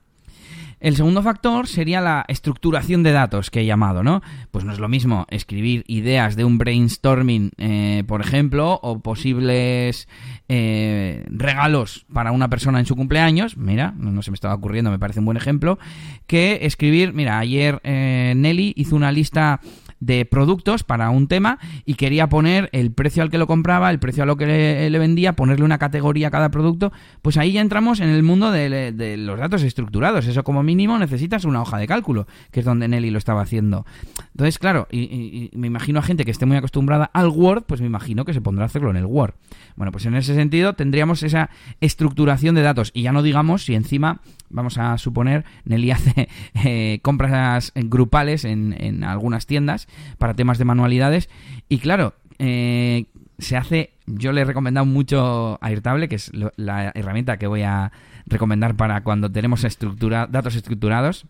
El 0.80 0.96
segundo 0.96 1.24
factor 1.24 1.68
sería 1.68 2.02
la 2.02 2.24
estructuración 2.28 3.02
de 3.02 3.12
datos 3.12 3.50
que 3.50 3.62
he 3.62 3.66
llamado, 3.66 4.04
¿no? 4.04 4.22
Pues 4.52 4.64
no 4.64 4.72
es 4.72 4.80
lo 4.80 4.88
mismo 4.88 5.26
escribir 5.30 5.84
ideas 5.88 6.36
de 6.36 6.46
un 6.46 6.60
brainstorming, 6.60 7.52
eh, 7.58 8.04
por 8.08 8.22
ejemplo, 8.22 8.80
o 8.84 9.00
posibles 9.00 10.08
eh, 10.50 11.26
regalos 11.30 12.06
para 12.14 12.32
una 12.32 12.50
persona 12.50 12.80
en 12.80 12.86
su 12.86 12.96
cumpleaños, 12.96 13.58
mira, 13.58 13.94
no, 13.98 14.22
se 14.22 14.30
me 14.30 14.36
estaba 14.36 14.54
ocurriendo, 14.54 14.92
me 14.92 15.00
parece 15.00 15.20
un 15.20 15.26
buen 15.26 15.38
ejemplo, 15.38 15.80
que 16.28 16.60
escribir, 16.62 17.12
mira, 17.12 17.40
ayer 17.40 17.82
eh, 17.84 18.34
Nelly 18.36 18.74
hizo 18.76 18.96
una 18.96 19.12
lista 19.12 19.62
de 20.00 20.26
productos 20.26 20.84
para 20.84 21.10
un 21.10 21.28
tema 21.28 21.60
y 21.86 21.96
quería 21.96 22.30
poner 22.30 22.70
el 22.72 22.92
precio 22.92 23.24
al 23.24 23.30
que 23.30 23.38
lo 23.38 23.48
compraba, 23.48 23.90
el 23.90 24.00
precio 24.00 24.24
a 24.24 24.26
lo 24.26 24.38
que 24.38 24.46
le, 24.90 25.00
vendía, 25.00 25.34
ponerle 25.34 25.66
una 25.66 25.78
categoría 25.78 26.28
a 26.28 26.32
cada 26.32 26.50
producto, 26.50 26.92
pues 27.22 27.38
ahí 27.38 27.54
ya 27.54 27.62
entramos 27.62 28.00
en 28.00 28.10
el 28.10 28.24
mundo 28.24 28.52
de, 28.52 29.18
los 29.18 29.40
datos 29.40 29.64
estructurados. 29.64 30.28
Eso 30.28 30.44
como 30.44 30.64
mínimo 30.64 30.98
necesitas 30.98 31.46
una 31.46 31.62
hoja 31.62 31.78
de 31.78 31.88
cálculo, 31.88 32.28
que 32.52 32.60
es 32.60 32.66
donde 32.66 32.88
Nelly 32.88 33.10
lo 33.10 33.18
estaba 33.18 33.42
haciendo. 33.42 33.86
Entonces, 34.32 34.60
claro, 34.60 34.88
y, 34.92 35.50
me 35.54 35.68
imagino 35.68 36.00
a 36.00 36.04
gente 36.04 36.26
que 36.26 36.32
esté 36.32 36.46
muy 36.46 36.58
acostumbrada 36.58 37.10
al 37.14 37.30
Word, 37.30 37.64
pues 37.64 37.82
me 37.82 37.88
imagino 37.88 38.26
que 38.26 38.34
se 38.34 38.42
pondrá 38.42 38.66
a 38.66 38.68
hacerlo 38.68 38.90
en 38.90 38.98
el 38.98 39.06
Word. 39.06 39.34
Bueno, 39.76 39.92
pues 39.92 40.06
en 40.06 40.16
ese 40.16 40.36
sentido 40.36 40.74
tendríamos 40.74 41.24
esa 41.24 41.50
estructuración 41.82 42.56
de 42.56 42.62
datos 42.62 42.92
y 42.94 43.04
ya 43.04 43.12
no 43.12 43.24
digamos 43.24 43.66
si 43.66 43.76
encima 43.76 44.22
vamos 44.50 44.78
a 44.78 44.98
suponer, 44.98 45.46
Nelly 45.66 45.92
hace 45.98 46.30
eh, 46.64 47.00
compras 47.02 47.72
grupales 47.76 48.46
en, 48.46 48.76
en, 48.78 49.04
algunas 49.04 49.46
tiendas 49.46 49.87
para 50.18 50.34
temas 50.34 50.58
de 50.58 50.66
manualidades 50.66 51.30
y 51.70 51.80
claro, 51.80 52.14
eh, 52.40 53.06
se 53.40 53.58
hace, 53.58 53.94
yo 54.06 54.32
le 54.32 54.42
he 54.42 54.46
recomendado 54.46 54.86
mucho 54.86 55.60
Airtable, 55.62 56.08
que 56.08 56.16
es 56.16 56.32
la 56.56 56.92
herramienta 56.96 57.38
que 57.38 57.48
voy 57.48 57.62
a 57.64 57.92
recomendar 58.26 58.76
para 58.76 59.04
cuando 59.04 59.32
tenemos 59.32 59.62
datos 59.62 60.56
estructurados, 60.56 61.26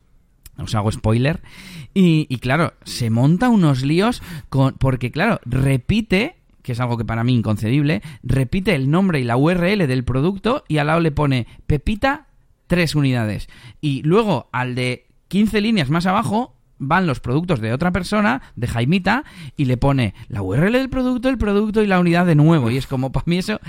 os 0.58 0.76
hago 0.76 0.92
spoiler. 0.92 1.42
Y, 1.94 2.26
y, 2.30 2.38
claro, 2.38 2.74
se 2.84 3.10
monta 3.10 3.50
unos 3.50 3.84
líos 3.84 4.22
con. 4.50 4.76
Porque, 4.76 5.12
claro, 5.12 5.40
repite. 5.46 6.36
Que 6.64 6.74
es 6.74 6.80
algo 6.82 6.98
que 6.98 7.06
para 7.06 7.24
mí 7.24 7.34
inconcebible. 7.34 8.02
Repite 8.24 8.76
el 8.76 8.92
nombre 8.92 9.20
y 9.22 9.24
la 9.24 9.38
URL 9.38 9.88
del 9.88 10.04
producto. 10.04 10.64
Y 10.68 10.80
al 10.80 10.88
lado 10.88 11.00
le 11.00 11.12
pone 11.12 11.48
Pepita 11.66 12.28
tres 12.68 12.96
unidades. 12.96 13.48
Y 13.80 14.02
luego 14.04 14.50
al 14.52 14.76
de 14.76 15.06
15 15.30 15.62
líneas 15.62 15.90
más 15.90 16.06
abajo 16.06 16.57
van 16.80 17.08
los 17.08 17.20
productos 17.20 17.60
de 17.60 17.74
otra 17.74 17.92
persona, 17.92 18.42
de 18.56 18.68
Jaimita, 18.68 19.24
y 19.56 19.66
le 19.66 19.78
pone 19.78 20.14
la 20.30 20.42
URL 20.42 20.74
del 20.74 20.90
producto, 20.90 21.30
el 21.30 21.38
producto 21.38 21.82
y 21.82 21.88
la 21.88 22.00
unidad 22.00 22.26
de 22.26 22.36
nuevo. 22.36 22.70
Y 22.72 22.78
es 22.78 22.88
como 22.88 23.12
para 23.12 23.26
mí 23.28 23.38
eso, 23.38 23.60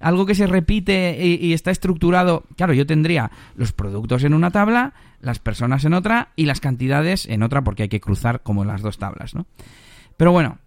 algo 0.00 0.26
que 0.26 0.34
se 0.34 0.46
repite 0.46 1.18
y, 1.24 1.52
está 1.52 1.70
estructurado. 1.70 2.44
Claro, 2.56 2.72
yo 2.72 2.86
tendría 2.86 3.30
los 3.56 3.72
productos 3.72 4.24
en 4.24 4.34
una 4.34 4.50
tabla, 4.50 4.94
las 5.20 5.38
personas 5.38 5.84
en 5.84 5.94
otra 5.94 6.28
y 6.36 6.46
las 6.46 6.60
cantidades 6.60 7.26
en 7.26 7.42
otra 7.42 7.62
porque 7.62 7.84
hay 7.84 7.88
que 7.88 8.00
cruzar 8.00 8.42
como 8.42 8.64
las 8.64 8.82
dos 8.82 8.98
tablas, 8.98 9.34
¿no? 9.34 9.46
Pero 10.16 10.32
bueno, 10.32 10.58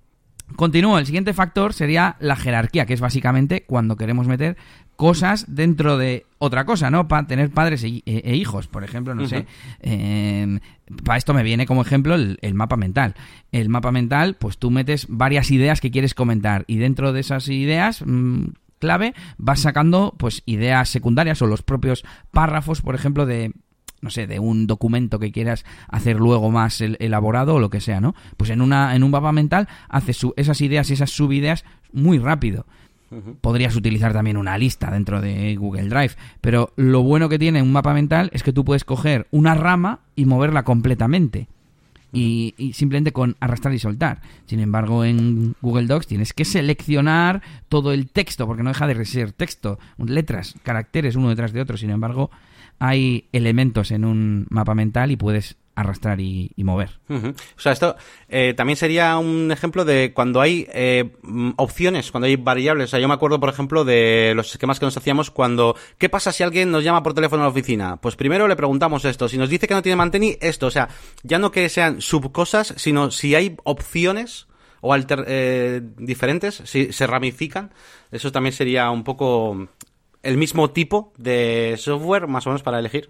Continúo, 0.55 0.99
el 0.99 1.05
siguiente 1.05 1.33
factor 1.33 1.73
sería 1.73 2.17
la 2.19 2.35
jerarquía, 2.35 2.85
que 2.85 2.93
es 2.93 2.99
básicamente 2.99 3.63
cuando 3.63 3.95
queremos 3.95 4.27
meter 4.27 4.57
cosas 5.01 5.45
dentro 5.47 5.97
de 5.97 6.27
otra 6.37 6.63
cosa, 6.63 6.91
¿no? 6.91 7.07
Para 7.07 7.25
tener 7.25 7.49
padres 7.49 7.83
e, 7.83 8.03
e, 8.05 8.35
hijos, 8.35 8.67
por 8.67 8.83
ejemplo, 8.83 9.15
no 9.15 9.27
sé. 9.27 9.47
Em, 9.79 10.59
para 11.03 11.17
esto 11.17 11.33
me 11.33 11.41
viene 11.41 11.65
como 11.65 11.81
ejemplo 11.81 12.13
el, 12.13 12.53
mapa 12.53 12.77
mental. 12.77 13.15
El 13.51 13.67
mapa 13.69 13.91
mental, 13.91 14.35
pues 14.35 14.59
tú 14.59 14.69
metes 14.69 15.07
varias 15.09 15.49
ideas 15.49 15.81
que 15.81 15.89
quieres 15.89 16.13
comentar 16.13 16.65
y 16.67 16.77
dentro 16.77 17.13
de 17.13 17.21
esas 17.21 17.49
ideas... 17.49 18.03
Mm, 18.05 18.49
clave, 18.77 19.13
vas 19.37 19.59
sacando 19.59 20.15
pues 20.17 20.41
ideas 20.47 20.89
secundarias 20.89 21.41
o 21.41 21.47
los 21.47 21.61
propios 21.61 22.03
párrafos, 22.31 22.81
por 22.81 22.95
ejemplo, 22.95 23.27
de 23.27 23.53
no 24.01 24.09
sé, 24.09 24.25
de 24.25 24.39
un 24.39 24.65
documento 24.65 25.19
que 25.19 25.31
quieras 25.31 25.65
hacer 25.87 26.17
luego 26.17 26.49
más 26.49 26.81
elaborado 26.81 27.55
o 27.55 27.59
lo 27.59 27.69
que 27.69 27.81
sea, 27.81 28.01
¿no? 28.01 28.15
Pues 28.37 28.49
en 28.49 28.61
una 28.61 28.95
en 28.95 29.03
un 29.03 29.11
mapa 29.11 29.31
mental 29.31 29.67
haces 29.89 30.19
esas 30.35 30.61
ideas 30.61 30.89
y 30.89 30.93
esas 30.93 31.11
subideas 31.11 31.63
muy 31.91 32.17
rápido. 32.17 32.65
Podrías 33.41 33.75
utilizar 33.75 34.13
también 34.13 34.37
una 34.37 34.57
lista 34.57 34.89
dentro 34.89 35.19
de 35.19 35.55
Google 35.57 35.89
Drive, 35.89 36.13
pero 36.39 36.71
lo 36.77 37.03
bueno 37.03 37.27
que 37.27 37.37
tiene 37.37 37.61
un 37.61 37.71
mapa 37.71 37.93
mental 37.93 38.29
es 38.33 38.41
que 38.41 38.53
tú 38.53 38.63
puedes 38.63 38.85
coger 38.85 39.27
una 39.31 39.53
rama 39.53 39.99
y 40.15 40.25
moverla 40.25 40.63
completamente. 40.63 41.47
Y, 42.13 42.71
simplemente 42.73 43.13
con 43.13 43.37
arrastrar 43.39 43.73
y 43.73 43.79
soltar. 43.79 44.21
Sin 44.45 44.59
embargo, 44.59 45.05
en 45.05 45.55
Google 45.61 45.87
Docs 45.87 46.07
tienes 46.07 46.33
que 46.33 46.43
seleccionar 46.43 47.41
todo 47.69 47.93
el 47.93 48.09
texto, 48.09 48.45
porque 48.47 48.63
no 48.63 48.69
deja 48.69 48.87
de 48.87 49.05
ser 49.05 49.31
texto, 49.31 49.79
letras, 49.97 50.55
caracteres 50.63 51.15
uno 51.15 51.29
detrás 51.29 51.53
de 51.53 51.61
otro. 51.61 51.77
Sin 51.77 51.89
embargo, 51.89 52.29
hay 52.79 53.29
elementos 53.31 53.91
en 53.91 54.03
un 54.03 54.45
mapa 54.49 54.75
mental 54.75 55.11
y 55.11 55.15
puedes 55.15 55.55
arrastrar 55.75 56.19
y, 56.19 56.51
mover. 56.57 56.99
O 57.09 57.59
sea, 57.59 57.71
esto 57.71 57.95
eh, 58.29 58.53
también 58.55 58.77
sería 58.77 59.17
un 59.17 59.51
ejemplo 59.51 59.85
de 59.85 60.13
cuando 60.13 60.41
hay 60.41 60.67
eh, 60.73 61.11
mm, 61.21 61.51
opciones, 61.57 62.11
cuando 62.11 62.27
hay 62.27 62.35
variables. 62.35 62.85
O 62.85 62.87
sea, 62.89 62.99
yo 62.99 63.07
me 63.07 63.13
acuerdo, 63.13 63.39
por 63.39 63.49
ejemplo, 63.49 63.83
de 63.83 64.33
los 64.35 64.51
esquemas 64.51 64.79
que 64.79 64.85
nos 64.85 64.97
hacíamos 64.97 65.31
cuando, 65.31 65.75
¿qué 65.97 66.09
pasa 66.09 66.31
si 66.31 66.43
alguien 66.43 66.71
nos 66.71 66.83
llama 66.83 67.03
por 67.03 67.13
teléfono 67.13 67.43
a 67.43 67.45
la 67.45 67.51
oficina? 67.51 67.97
Pues 67.97 68.15
primero 68.15 68.47
le 68.47 68.55
preguntamos 68.55 69.05
esto. 69.05 69.27
Si 69.27 69.37
nos 69.37 69.49
dice 69.49 69.67
que 69.67 69.73
no 69.73 69.81
tiene 69.81 69.95
manteni, 69.95 70.37
esto. 70.41 70.67
O 70.67 70.71
sea, 70.71 70.89
ya 71.23 71.39
no 71.39 71.51
que 71.51 71.67
sean 71.69 72.01
subcosas, 72.01 72.73
sino 72.77 73.11
si 73.11 73.35
hay 73.35 73.55
opciones 73.63 74.47
o 74.81 74.93
alter, 74.93 75.25
eh, 75.27 75.81
diferentes, 75.97 76.61
si 76.65 76.91
se 76.91 77.07
ramifican. 77.07 77.71
Eso 78.11 78.31
también 78.31 78.53
sería 78.53 78.89
un 78.89 79.03
poco 79.03 79.67
el 80.23 80.37
mismo 80.37 80.71
tipo 80.71 81.13
de 81.17 81.75
software, 81.77 82.27
más 82.27 82.45
o 82.45 82.49
menos, 82.49 82.63
para 82.63 82.79
elegir. 82.79 83.09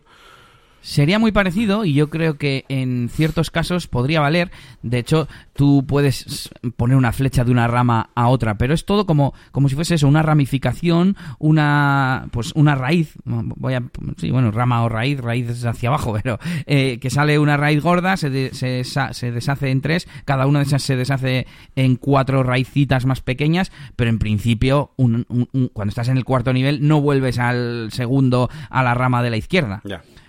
Sería 0.82 1.20
muy 1.20 1.32
parecido 1.32 1.86
y 1.86 1.94
yo 1.94 2.10
creo 2.10 2.38
que 2.38 2.66
en 2.68 3.10
ciertos 3.10 3.52
casos 3.52 3.88
podría 3.88 4.20
valer. 4.20 4.52
De 4.82 4.98
hecho, 4.98 5.28
tú 5.54 5.86
puedes 5.88 6.50
poner 6.76 6.98
una 6.98 7.12
flecha 7.12 7.44
de 7.44 7.52
una 7.52 7.68
rama 7.68 8.10
a 8.16 8.28
otra, 8.30 8.58
pero 8.58 8.74
es 8.74 8.86
todo 8.86 9.06
como, 9.06 9.34
como 9.52 9.70
si 9.70 9.76
fuese 9.76 9.96
eso, 9.96 10.08
una 10.08 10.24
ramificación, 10.24 11.16
una 11.38 12.28
pues 12.32 12.52
una 12.56 12.74
raíz. 12.74 13.14
Voy 13.26 13.76
a 13.76 13.84
sí, 14.18 14.32
bueno, 14.32 14.50
rama 14.50 14.84
o 14.84 14.90
raíz, 14.90 15.20
raíz 15.20 15.64
hacia 15.64 15.90
abajo, 15.90 16.14
pero 16.24 16.40
eh, 16.66 16.98
que 17.00 17.12
sale 17.12 17.38
una 17.38 17.58
raíz 17.58 17.82
gorda, 17.82 18.18
se, 18.18 18.54
se, 18.54 18.84
se, 18.84 19.32
deshace 19.32 19.70
en 19.70 19.82
tres, 19.82 20.08
cada 20.26 20.48
una 20.48 20.60
de 20.60 20.66
esas 20.66 20.82
se 20.82 20.96
deshace 20.96 21.46
en 21.76 21.96
cuatro 21.96 22.42
raicitas 22.42 23.06
más 23.06 23.22
pequeñas, 23.22 23.72
pero 23.96 24.10
en 24.10 24.18
principio, 24.18 24.92
cuando 24.96 25.90
estás 25.90 26.10
en 26.10 26.18
el 26.18 26.26
cuarto 26.26 26.54
nivel, 26.54 26.88
no 26.88 27.02
vuelves 27.02 27.38
al 27.38 27.90
segundo 27.92 28.50
a 28.70 28.82
la 28.84 28.96
rama 28.96 29.22
de 29.22 29.30
la 29.30 29.38
izquierda. 29.38 29.82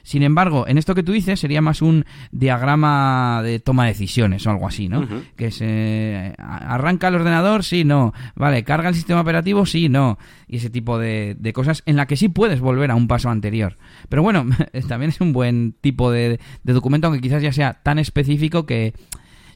Sin 0.02 0.22
embargo, 0.22 0.66
en 0.66 0.78
esto 0.78 0.94
que 0.94 1.02
tú 1.02 1.12
dices 1.12 1.38
sería 1.38 1.60
más 1.60 1.82
un 1.82 2.04
diagrama 2.30 3.40
de 3.42 3.60
toma 3.60 3.84
de 3.84 3.92
decisiones 3.92 4.46
o 4.46 4.50
algo 4.50 4.66
así, 4.66 4.88
¿no? 4.88 5.06
Que 5.36 5.50
se 5.50 6.34
arranca 6.38 7.08
el 7.08 7.16
ordenador, 7.16 7.64
sí, 7.64 7.84
no. 7.84 8.12
Vale, 8.34 8.64
carga 8.64 8.88
el 8.88 8.94
sistema 8.94 9.20
operativo, 9.20 9.66
sí, 9.66 9.88
no. 9.88 10.18
Y 10.48 10.56
ese 10.56 10.70
tipo 10.70 10.98
de, 10.98 11.36
cosas 11.54 11.82
en 11.86 11.96
la 11.96 12.06
que 12.06 12.16
sí 12.16 12.28
puedes 12.28 12.60
volver 12.60 12.90
a 12.90 12.94
un 12.94 13.08
paso 13.08 13.30
anterior. 13.30 13.78
Pero 14.08 14.22
bueno, 14.22 14.46
también 14.88 15.10
es 15.10 15.20
un 15.20 15.32
buen 15.32 15.74
tipo 15.80 16.10
de, 16.10 16.40
de 16.62 16.72
documento, 16.72 17.06
aunque 17.06 17.20
quizás 17.20 17.42
ya 17.42 17.52
sea 17.52 17.74
tan 17.82 17.98
específico 17.98 18.66
que 18.66 18.94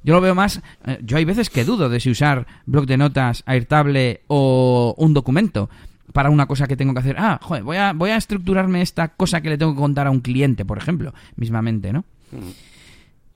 yo 0.07 0.15
lo 0.15 0.21
veo 0.21 0.37
más. 0.37 0.63
Eh, 0.87 1.01
yo 1.03 1.17
hay 1.17 1.25
veces 1.25 1.51
que 1.51 1.65
dudo 1.65 1.89
de 1.89 1.99
si 1.99 2.11
usar 2.11 2.47
bloc 2.65 2.87
de 2.87 2.97
notas, 2.97 3.43
Airtable 3.47 4.23
o 4.29 4.95
un 4.97 5.13
documento 5.13 5.69
para 6.13 6.31
una 6.31 6.47
cosa 6.47 6.67
que 6.67 6.77
tengo 6.77 6.95
que 6.95 7.01
hacer. 7.01 7.17
Ah, 7.19 7.39
joder, 7.43 7.63
voy 7.63 7.77
a, 7.77 7.93
voy 7.93 8.11
a 8.11 8.17
estructurarme 8.17 8.83
esta 8.83 9.09
cosa 9.09 9.41
que 9.41 9.51
le 9.51 9.59
tengo 9.59 9.75
que 9.75 9.81
contar 9.81 10.07
a 10.07 10.11
un 10.11 10.21
cliente, 10.21 10.65
por 10.65 10.79
ejemplo, 10.79 11.15
mismamente, 11.37 11.93
¿no? 11.93 12.05
Mm. 12.33 12.51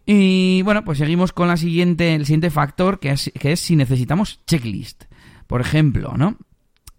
Y 0.07 0.63
bueno, 0.63 0.85
pues 0.85 0.99
seguimos 0.99 1.33
con 1.33 1.49
la 1.49 1.57
siguiente, 1.57 2.15
el 2.15 2.27
siguiente 2.27 2.51
factor, 2.51 2.99
que 2.99 3.11
es, 3.11 3.31
que 3.39 3.53
es 3.53 3.61
si 3.61 3.77
necesitamos 3.77 4.41
checklist. 4.47 5.05
Por 5.47 5.61
ejemplo, 5.61 6.15
¿no? 6.17 6.37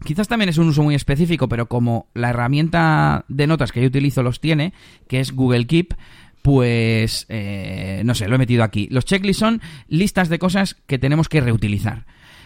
Quizás 0.03 0.27
también 0.27 0.49
es 0.49 0.57
un 0.57 0.67
uso 0.67 0.81
muy 0.81 0.95
específico, 0.95 1.47
pero 1.47 1.67
como 1.67 2.07
la 2.13 2.29
herramienta 2.29 3.25
de 3.27 3.47
notas 3.47 3.71
que 3.71 3.81
yo 3.81 3.87
utilizo 3.87 4.23
los 4.23 4.39
tiene, 4.39 4.73
que 5.07 5.19
es 5.19 5.31
Google 5.31 5.67
Keep, 5.67 5.93
pues 6.41 7.25
eh, 7.29 8.01
no 8.05 8.15
sé, 8.15 8.27
lo 8.27 8.35
he 8.35 8.39
metido 8.39 8.63
aquí. 8.63 8.87
Los 8.89 9.05
checklists 9.05 9.39
son 9.39 9.61
listas 9.87 10.29
de 10.29 10.39
cosas 10.39 10.75
que 10.87 10.97
tenemos 10.97 11.29
que 11.29 11.41
reutilizar. 11.41 12.05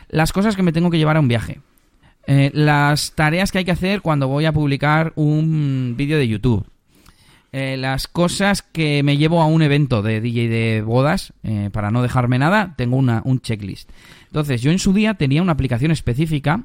Las 0.10 0.34
cosas 0.34 0.56
que 0.56 0.64
me 0.64 0.74
tengo 0.74 0.90
que 0.90 0.98
llevar 0.98 1.18
a 1.18 1.22
un 1.22 1.28
viaje. 1.28 1.62
Eh, 2.28 2.52
las 2.54 3.12
tareas 3.12 3.52
que 3.52 3.60
hay 3.60 3.66
que 3.66 3.72
hacer 3.72 4.02
cuando 4.02 4.28
voy 4.28 4.46
a 4.46 4.54
publicar 4.54 5.14
un 5.16 5.94
vídeo 5.98 6.18
de 6.18 6.28
YouTube. 6.28 6.66
Eh, 7.52 7.78
las 7.78 8.08
cosas 8.08 8.62
que 8.62 9.02
me 9.04 9.18
llevo 9.18 9.42
a 9.42 9.46
un 9.46 9.62
evento 9.62 10.02
de 10.02 10.20
DJ 10.20 10.50
de 10.50 10.82
bodas, 10.82 11.34
eh, 11.44 11.70
para 11.72 11.92
no 11.92 12.02
dejarme 12.02 12.38
nada, 12.38 12.74
tengo 12.78 12.98
una, 12.98 13.22
un 13.24 13.40
checklist. 13.40 13.90
Entonces, 14.28 14.62
yo 14.62 14.72
en 14.72 14.80
su 14.80 14.92
día 14.92 15.14
tenía 15.14 15.42
una 15.42 15.54
aplicación 15.54 15.92
específica 15.92 16.64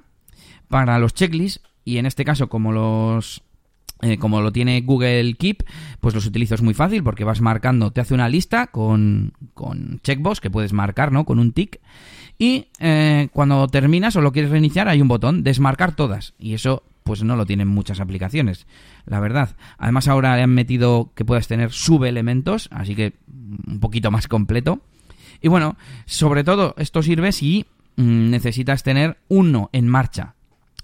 para 0.68 0.98
los 0.98 1.14
checklists, 1.14 1.60
y 1.84 1.98
en 1.98 2.06
este 2.06 2.24
caso, 2.24 2.48
como 2.48 2.72
los 2.72 3.42
como 4.18 4.40
lo 4.40 4.50
tiene 4.50 4.80
Google 4.80 5.34
Keep, 5.34 5.62
pues 6.00 6.14
los 6.14 6.24
utilizo 6.24 6.54
es 6.54 6.62
muy 6.62 6.72
fácil 6.72 7.02
porque 7.04 7.22
vas 7.22 7.42
marcando, 7.42 7.90
te 7.90 8.00
hace 8.00 8.14
una 8.14 8.30
lista 8.30 8.68
con, 8.68 9.34
con 9.52 10.00
checkbox 10.02 10.40
que 10.40 10.48
puedes 10.48 10.72
marcar, 10.72 11.12
¿no? 11.12 11.26
Con 11.26 11.38
un 11.38 11.52
tick. 11.52 11.80
Y 12.40 12.68
eh, 12.78 13.28
cuando 13.34 13.68
terminas 13.68 14.16
o 14.16 14.22
lo 14.22 14.32
quieres 14.32 14.50
reiniciar 14.50 14.88
hay 14.88 15.02
un 15.02 15.08
botón, 15.08 15.44
desmarcar 15.44 15.94
todas. 15.94 16.32
Y 16.38 16.54
eso 16.54 16.82
pues 17.02 17.22
no 17.22 17.36
lo 17.36 17.44
tienen 17.44 17.68
muchas 17.68 18.00
aplicaciones, 18.00 18.66
la 19.04 19.20
verdad. 19.20 19.56
Además 19.76 20.08
ahora 20.08 20.36
le 20.36 20.42
han 20.42 20.54
metido 20.54 21.10
que 21.14 21.26
puedas 21.26 21.48
tener 21.48 21.70
subelementos, 21.70 22.70
así 22.72 22.94
que 22.94 23.12
un 23.66 23.78
poquito 23.78 24.10
más 24.10 24.26
completo. 24.26 24.80
Y 25.42 25.48
bueno, 25.48 25.76
sobre 26.06 26.42
todo 26.42 26.74
esto 26.78 27.02
sirve 27.02 27.32
si 27.32 27.66
mm, 27.96 28.30
necesitas 28.30 28.84
tener 28.84 29.18
uno 29.28 29.68
en 29.74 29.86
marcha. 29.86 30.34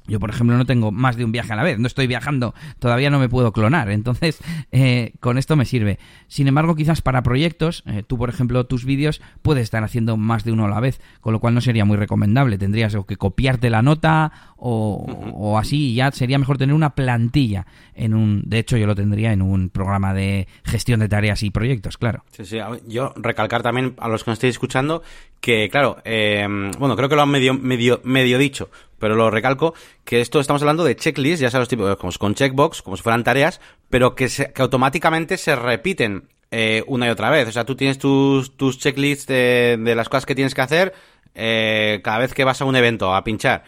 Yo, 0.07 0.21
por 0.21 0.31
ejemplo, 0.31 0.57
no 0.57 0.65
tengo 0.65 0.93
más 0.93 1.17
de 1.17 1.25
un 1.25 1.33
viaje 1.33 1.53
a 1.53 1.57
la 1.57 1.63
vez, 1.63 1.79
no 1.79 1.87
estoy 1.87 2.07
viajando, 2.07 2.55
todavía 2.79 3.11
no 3.11 3.19
me 3.19 3.29
puedo 3.29 3.53
clonar, 3.53 3.91
entonces 3.91 4.39
eh, 4.73 5.13
con 5.21 5.39
esto 5.39 5.57
me 5.57 5.65
sirve. 5.65 5.99
Sin 6.29 6.49
embargo, 6.49 6.75
quizás 6.75 7.03
para 7.03 7.23
proyectos, 7.23 7.83
eh, 7.87 8.03
tú, 8.07 8.19
por 8.19 8.29
ejemplo, 8.29 8.65
tus 8.67 8.85
vídeos 8.85 9.21
puedes 9.43 9.65
estar 9.65 9.83
haciendo 9.85 10.17
más 10.17 10.45
de 10.45 10.53
uno 10.53 10.67
a 10.67 10.69
la 10.69 10.81
vez, 10.81 11.01
con 11.21 11.33
lo 11.33 11.41
cual 11.41 11.55
no 11.55 11.61
sería 11.61 11.85
muy 11.85 11.97
recomendable. 11.97 12.59
Tendrías 12.59 12.97
que 13.07 13.17
copiarte 13.17 13.71
la 13.71 13.83
nota 13.83 14.33
o, 14.57 15.59
así, 15.59 15.91
y 15.91 15.95
ya 15.97 16.11
sería 16.13 16.39
mejor 16.39 16.59
tener 16.59 16.75
una 16.75 16.95
plantilla 16.95 17.67
en 17.95 18.15
un. 18.15 18.43
De 18.47 18.59
hecho, 18.59 18.77
yo 18.77 18.87
lo 18.87 18.95
tendría 18.95 19.33
en 19.33 19.43
un 19.43 19.69
programa 19.69 20.15
de 20.15 20.49
gestión 20.65 21.01
de 21.01 21.09
tareas 21.09 21.43
y 21.43 21.51
proyectos, 21.51 21.99
claro. 21.99 22.25
Sí, 22.33 22.45
sí. 22.45 22.59
Yo 22.87 23.13
recalcar 23.17 23.63
también 23.63 23.95
a 23.99 24.09
los 24.09 24.25
que 24.25 24.31
nos 24.31 24.37
estéis 24.37 24.55
escuchando 24.55 25.03
que, 25.41 25.69
claro, 25.71 25.99
eh, 26.05 26.47
bueno, 26.79 26.97
creo 26.97 27.09
que 27.09 27.17
lo 27.17 27.23
han 27.23 27.31
medio, 27.31 27.55
medio, 27.55 28.01
medio 28.05 28.39
dicho, 28.39 28.69
pero 28.99 29.15
lo 29.15 29.31
recalco, 29.31 29.75
que 30.05 30.21
esto 30.21 30.41
estamos 30.41 30.63
hablando 30.63 30.85
de 30.85 30.97
checklists, 30.97 31.41
ya 31.41 31.51
sabes, 31.51 31.69
tipo, 31.69 31.97
como 31.97 32.13
con 32.19 32.35
checkbox, 32.35 32.83
como 32.83 32.97
si 32.97 33.03
fueran 33.03 33.25
tareas, 33.25 33.61
pero 33.91 34.15
que, 34.15 34.29
que 34.29 34.63
automáticamente 34.63 35.37
se 35.37 35.55
repiten 35.55 36.29
eh, 36.51 36.83
una 36.87 37.07
y 37.07 37.11
otra 37.11 37.31
vez. 37.31 37.49
O 37.49 37.53
sea, 37.53 37.65
tú 37.65 37.77
tienes 37.77 37.99
tus, 37.99 38.57
tus 38.57 38.79
checklists 38.79 39.27
de, 39.27 39.77
de 39.79 39.95
las 39.95 40.09
cosas 40.09 40.27
que 40.27 40.35
tienes 40.35 40.55
que 40.55 40.63
hacer 40.63 40.95
eh, 41.35 42.01
cada 42.03 42.19
vez 42.19 42.35
que 42.35 42.45
vas 42.45 42.61
a 42.61 42.65
un 42.65 42.77
evento 42.77 43.15
a 43.15 43.23
pinchar. 43.23 43.65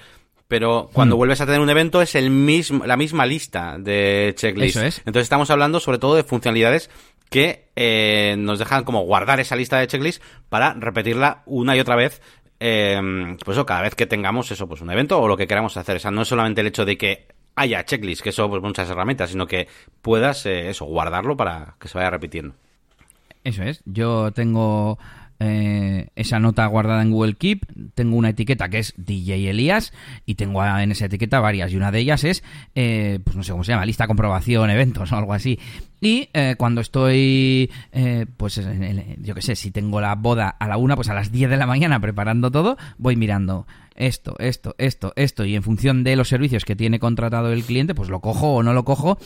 Pero 0.49 0.89
cuando 0.95 1.15
hmm. 1.15 1.19
vuelves 1.19 1.41
a 1.43 1.47
tener 1.47 1.61
un 1.61 1.69
evento 1.69 2.01
es 2.01 2.15
el 2.15 2.31
mismo, 2.31 2.87
la 2.87 2.97
misma 2.97 3.27
lista 3.27 3.77
de 3.79 4.35
checklists. 4.37 4.77
Eso 4.77 4.87
es. 4.87 4.99
Entonces 5.01 5.25
estamos 5.25 5.51
hablando 5.51 5.79
sobre 5.79 5.99
todo 5.99 6.15
de 6.15 6.23
funcionalidades 6.25 6.89
que 7.31 7.69
eh, 7.77 8.37
nos 8.39 8.59
dejan 8.59 8.85
como 8.85 9.03
guardar 9.03 9.41
esa 9.41 9.57
lista 9.57 9.79
de 9.79 9.87
checklists 9.87 10.25
para 10.49 10.75
repetirla 10.75 11.43
una 11.47 11.77
y 11.77 11.81
otra 11.81 11.97
vez 11.97 12.21
eh, 12.61 13.37
pues 13.45 13.57
eso, 13.57 13.67
cada 13.67 13.83
vez 13.83 13.95
que 13.95 14.07
tengamos 14.07 14.51
eso, 14.51 14.67
pues 14.67 14.81
un 14.81 14.91
evento 14.91 15.21
o 15.21 15.29
lo 15.29 15.37
que 15.37 15.47
queramos 15.47 15.77
hacer. 15.77 15.97
O 15.97 16.01
sea, 16.01 16.11
no 16.11 16.23
es 16.23 16.29
solamente 16.29 16.61
el 16.61 16.67
hecho 16.67 16.85
de 16.85 16.99
que 16.99 17.27
haya 17.55 17.85
checklist, 17.85 18.23
que 18.23 18.31
eso 18.31 18.49
pues 18.49 18.63
muchas 18.63 18.89
herramientas, 18.91 19.31
sino 19.31 19.47
que 19.47 19.69
puedas 20.03 20.47
eh, 20.47 20.71
eso, 20.71 20.85
guardarlo 20.85 21.37
para 21.37 21.75
que 21.79 21.89
se 21.89 21.99
vaya 21.99 22.11
repitiendo. 22.11 22.55
Eso 23.45 23.63
es. 23.63 23.83
Yo 23.85 24.33
tengo 24.33 24.99
eh, 25.41 26.09
esa 26.17 26.41
nota 26.41 26.67
guardada 26.67 27.03
en 27.03 27.13
Google 27.13 27.37
Keep, 27.37 27.67
tengo 27.95 28.17
una 28.17 28.31
etiqueta 28.31 28.69
que 28.69 28.81
es 28.81 28.95
DJ 28.97 29.51
Elías 29.51 29.93
y 30.27 30.35
tengo 30.35 30.65
en 30.65 30.91
esa 30.91 31.07
etiqueta 31.07 31.39
varias 31.39 31.73
y 31.73 31.77
una 31.77 31.93
de 31.93 32.01
ellas 32.01 32.25
es, 32.25 32.43
eh, 32.75 33.21
pues 33.23 33.37
no 33.37 33.45
sé 33.45 33.53
cómo 33.53 33.63
se 33.63 33.73
llama, 33.73 33.87
lista 33.87 34.09
comprobación, 34.09 34.71
eventos 34.71 35.13
o 35.13 35.17
algo 35.17 35.33
así. 35.33 35.59
Y 36.01 36.29
eh, 36.33 36.55
cuando 36.57 36.81
estoy, 36.81 37.71
pues 38.37 38.61
yo 39.19 39.35
qué 39.35 39.43
sé, 39.43 39.57
si 39.57 39.73
tengo 39.73 40.01
la 40.01 40.15
boda 40.15 40.49
a 40.49 40.69
la 40.69 40.77
una, 40.77 40.95
pues 40.95 41.09
a 41.09 41.15
las 41.15 41.33
10 41.33 41.51
de 41.51 41.57
la 41.57 41.67
mañana 41.67 41.99
preparando 41.99 42.53
todo, 42.53 42.77
voy 42.99 43.17
mirando 43.17 43.67
esto, 43.97 44.37
esto, 44.39 44.77
esto, 44.79 45.13
esto, 45.17 45.45
y 45.45 45.57
en 45.57 45.65
función 45.65 46.05
de 46.05 46.15
los 46.15 46.29
servicios 46.29 46.65
que 46.65 46.77
tiene 46.77 47.01
contratado 47.01 47.53
el 47.53 47.65
cliente, 47.65 47.97
pues 47.97 48.11
lo 48.11 48.21
cojo 48.21 48.55
o 48.55 48.63
no 48.63 48.75
lo 48.75 48.85
cojo. 48.85 49.19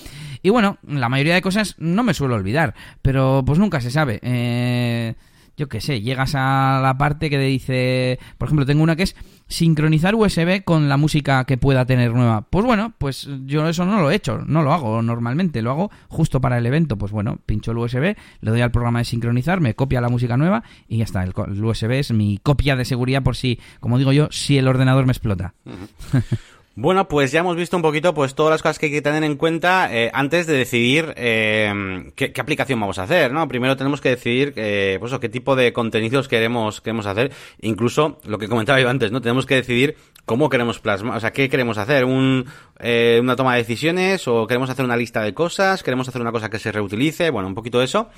Y 0.43 0.49
bueno, 0.49 0.79
la 0.87 1.11
mayoría 1.11 1.35
de 1.35 1.43
cosas 1.43 1.75
no 1.79 2.03
me 2.03 2.15
suelo 2.15 2.37
olvidar, 2.37 2.75
pero 3.03 3.43
pues 3.45 3.59
nunca 3.59 3.83
se 3.83 3.91
sabe. 3.91 4.19
Eh 4.23 5.15
yo 5.57 5.69
qué 5.69 5.81
sé, 5.81 6.01
llegas 6.01 6.35
a 6.35 6.81
la 6.83 6.97
parte 6.99 7.31
que 7.31 7.37
te 7.37 7.45
dice, 7.45 8.19
por 8.39 8.49
ejemplo, 8.49 8.67
tengo 8.67 8.83
una 8.83 8.97
que 8.97 9.05
es 9.05 9.17
sincronizar 9.49 10.15
USB 10.15 10.65
con 10.65 10.89
la 10.89 10.97
música 10.97 11.45
que 11.45 11.59
pueda 11.59 11.85
tener 11.85 12.13
nueva. 12.13 12.43
Pues 12.43 12.65
bueno, 12.65 12.95
pues 12.99 13.29
yo 13.45 13.69
eso 13.69 13.85
no 13.85 14.01
lo 14.01 14.11
he 14.11 14.15
hecho, 14.15 14.39
no 14.47 14.63
lo 14.63 14.73
hago 14.73 15.03
normalmente, 15.03 15.63
lo 15.63 15.71
hago 15.71 15.91
justo 16.09 16.41
para 16.41 16.59
el 16.59 16.67
evento. 16.67 16.97
Pues 16.97 17.13
bueno, 17.13 17.39
pincho 17.45 17.73
el 17.73 17.79
USB, 17.79 18.17
le 18.41 18.51
doy 18.51 18.61
al 18.61 18.71
programa 18.71 19.01
de 19.01 19.05
sincronizar, 19.05 19.61
me 19.61 19.75
copia 19.75 20.01
la 20.01 20.09
música 20.09 20.37
nueva 20.37 20.63
y 20.89 20.99
ya 20.99 21.05
está. 21.05 21.23
El, 21.23 21.33
USB 21.33 21.93
es 21.93 22.13
mi 22.13 22.39
copia 22.39 22.77
de 22.77 22.85
seguridad 22.85 23.23
por 23.23 23.37
si, 23.37 23.61
como 23.81 23.99
digo 23.99 24.13
yo, 24.13 24.29
si 24.31 24.59
el 24.59 24.69
ordenador 24.69 25.07
me 25.07 25.13
explota. 25.13 25.55
Bueno, 26.75 27.07
pues 27.07 27.33
ya 27.33 27.41
hemos 27.41 27.57
visto 27.57 27.77
un 27.77 27.83
poquito 27.83 28.15
pues 28.15 28.35
todas 28.35 28.51
las 28.51 28.63
cosas 28.63 28.79
que 28.79 28.87
hay 28.87 28.93
que 28.93 29.03
tener 29.03 29.23
en 29.25 29.37
cuenta 29.37 29.95
eh, 29.95 30.11
antes 30.15 30.47
de 30.47 30.55
decidir 30.55 31.13
eh, 31.17 32.11
qué, 32.17 32.33
aplicación 32.41 32.81
vamos 32.81 32.99
a 32.99 33.03
hacer, 33.03 33.31
¿no? 33.33 33.47
Primero 33.47 33.77
tenemos 33.77 34.01
que 34.01 34.09
decidir 34.09 34.55
eh, 34.57 34.97
pues, 34.99 35.13
qué 35.21 35.29
tipo 35.29 35.55
de 35.55 35.73
contenidos 35.75 36.29
queremos, 36.29 36.81
queremos 36.81 37.05
hacer. 37.05 37.31
Incluso 37.61 38.21
lo 38.25 38.39
que 38.39 38.49
comentaba 38.49 38.81
yo 38.81 38.89
antes, 38.89 39.13
¿no? 39.13 39.21
Tenemos 39.21 39.45
que 39.45 39.57
decidir 39.57 39.97
cómo 40.25 40.49
queremos 40.49 40.79
plasmar, 40.79 41.17
o 41.17 41.21
sea, 41.21 41.33
qué 41.33 41.49
queremos 41.49 41.79
hacer, 41.79 42.05
un, 42.05 42.47
eh, 42.79 43.19
una 43.21 43.37
toma 43.37 43.53
de 43.55 43.59
decisiones 43.59 44.29
o 44.29 44.47
queremos 44.47 44.71
hacer 44.71 44.85
una 44.85 44.97
lista 44.97 45.23
de 45.23 45.35
cosas, 45.35 45.83
queremos 45.83 46.09
hacer 46.09 46.21
una 46.21 46.33
cosa 46.33 46.51
que 46.51 46.59
se 46.59 46.73
reutilice, 46.73 47.31
bueno, 47.31 47.49
un 47.49 47.55
poquito 47.55 47.83
eso. 47.83 48.09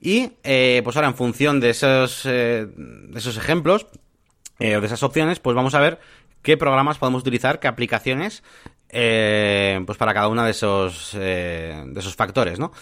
Y 0.00 0.32
eh, 0.44 0.80
pues 0.84 0.96
ahora 0.96 1.08
en 1.08 1.14
función 1.14 1.60
de 1.60 1.70
esos, 1.70 2.24
eh, 2.26 2.66
de 2.76 3.18
esos 3.18 3.36
ejemplos 3.36 3.86
o 4.60 4.64
de 4.64 4.86
esas 4.86 5.02
opciones, 5.04 5.38
pues 5.38 5.54
vamos 5.54 5.74
a 5.74 5.80
ver 5.80 6.00
qué 6.42 6.56
programas 6.56 6.98
podemos 6.98 7.22
utilizar, 7.22 7.60
qué 7.60 7.68
aplicaciones, 7.68 8.42
eh, 8.88 9.80
pues 9.86 9.98
para 9.98 10.14
cada 10.14 10.28
uno 10.28 10.44
de 10.44 10.50
esos, 10.50 11.14
eh, 11.14 11.82
de 11.86 12.00
esos 12.00 12.16
factores, 12.16 12.58
¿no? 12.58 12.72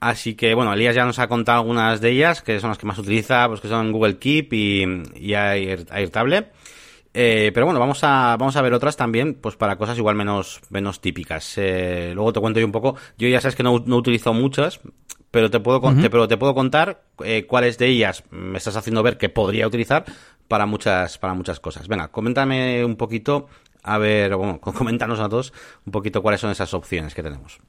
Así 0.00 0.34
que, 0.34 0.54
bueno, 0.54 0.72
Elías 0.72 0.94
ya 0.94 1.04
nos 1.04 1.18
ha 1.18 1.28
contado 1.28 1.58
algunas 1.58 2.00
de 2.00 2.10
ellas, 2.10 2.40
que 2.40 2.58
son 2.58 2.70
las 2.70 2.78
que 2.78 2.86
más 2.86 2.98
utiliza, 2.98 3.46
pues 3.48 3.60
que 3.60 3.68
son 3.68 3.92
Google 3.92 4.18
Keep 4.18 4.52
y, 4.54 5.02
y 5.16 5.34
Airtable. 5.34 6.48
Eh, 7.12 7.50
pero 7.52 7.66
bueno, 7.66 7.80
vamos 7.80 8.04
a, 8.04 8.36
vamos 8.38 8.56
a 8.56 8.62
ver 8.62 8.72
otras 8.72 8.96
también, 8.96 9.34
pues 9.34 9.56
para 9.56 9.76
cosas 9.76 9.98
igual 9.98 10.14
menos, 10.14 10.60
menos 10.70 11.00
típicas. 11.00 11.58
Eh, 11.58 12.12
luego 12.14 12.32
te 12.32 12.40
cuento 12.40 12.60
yo 12.60 12.66
un 12.66 12.72
poco. 12.72 12.96
Yo 13.18 13.28
ya 13.28 13.40
sabes 13.40 13.56
que 13.56 13.62
no, 13.62 13.82
no 13.84 13.96
utilizo 13.96 14.32
muchas, 14.32 14.80
pero 15.30 15.50
te 15.50 15.60
puedo, 15.60 15.80
pero 15.80 16.28
te 16.28 16.36
puedo 16.36 16.54
contar 16.54 17.02
eh, 17.24 17.46
cuáles 17.46 17.78
de 17.78 17.88
ellas 17.88 18.24
me 18.30 18.58
estás 18.58 18.76
haciendo 18.76 19.02
ver 19.02 19.18
que 19.18 19.28
podría 19.28 19.66
utilizar 19.66 20.04
para 20.50 20.66
muchas, 20.66 21.16
para 21.16 21.32
muchas 21.32 21.60
cosas. 21.60 21.86
Venga, 21.86 22.08
coméntame 22.08 22.84
un 22.84 22.96
poquito, 22.96 23.46
a 23.84 23.98
ver, 23.98 24.34
bueno, 24.34 24.60
coméntanos 24.60 25.20
a 25.20 25.28
todos 25.28 25.52
un 25.86 25.92
poquito 25.92 26.22
cuáles 26.22 26.40
son 26.40 26.50
esas 26.50 26.74
opciones 26.74 27.14
que 27.14 27.22
tenemos. 27.22 27.60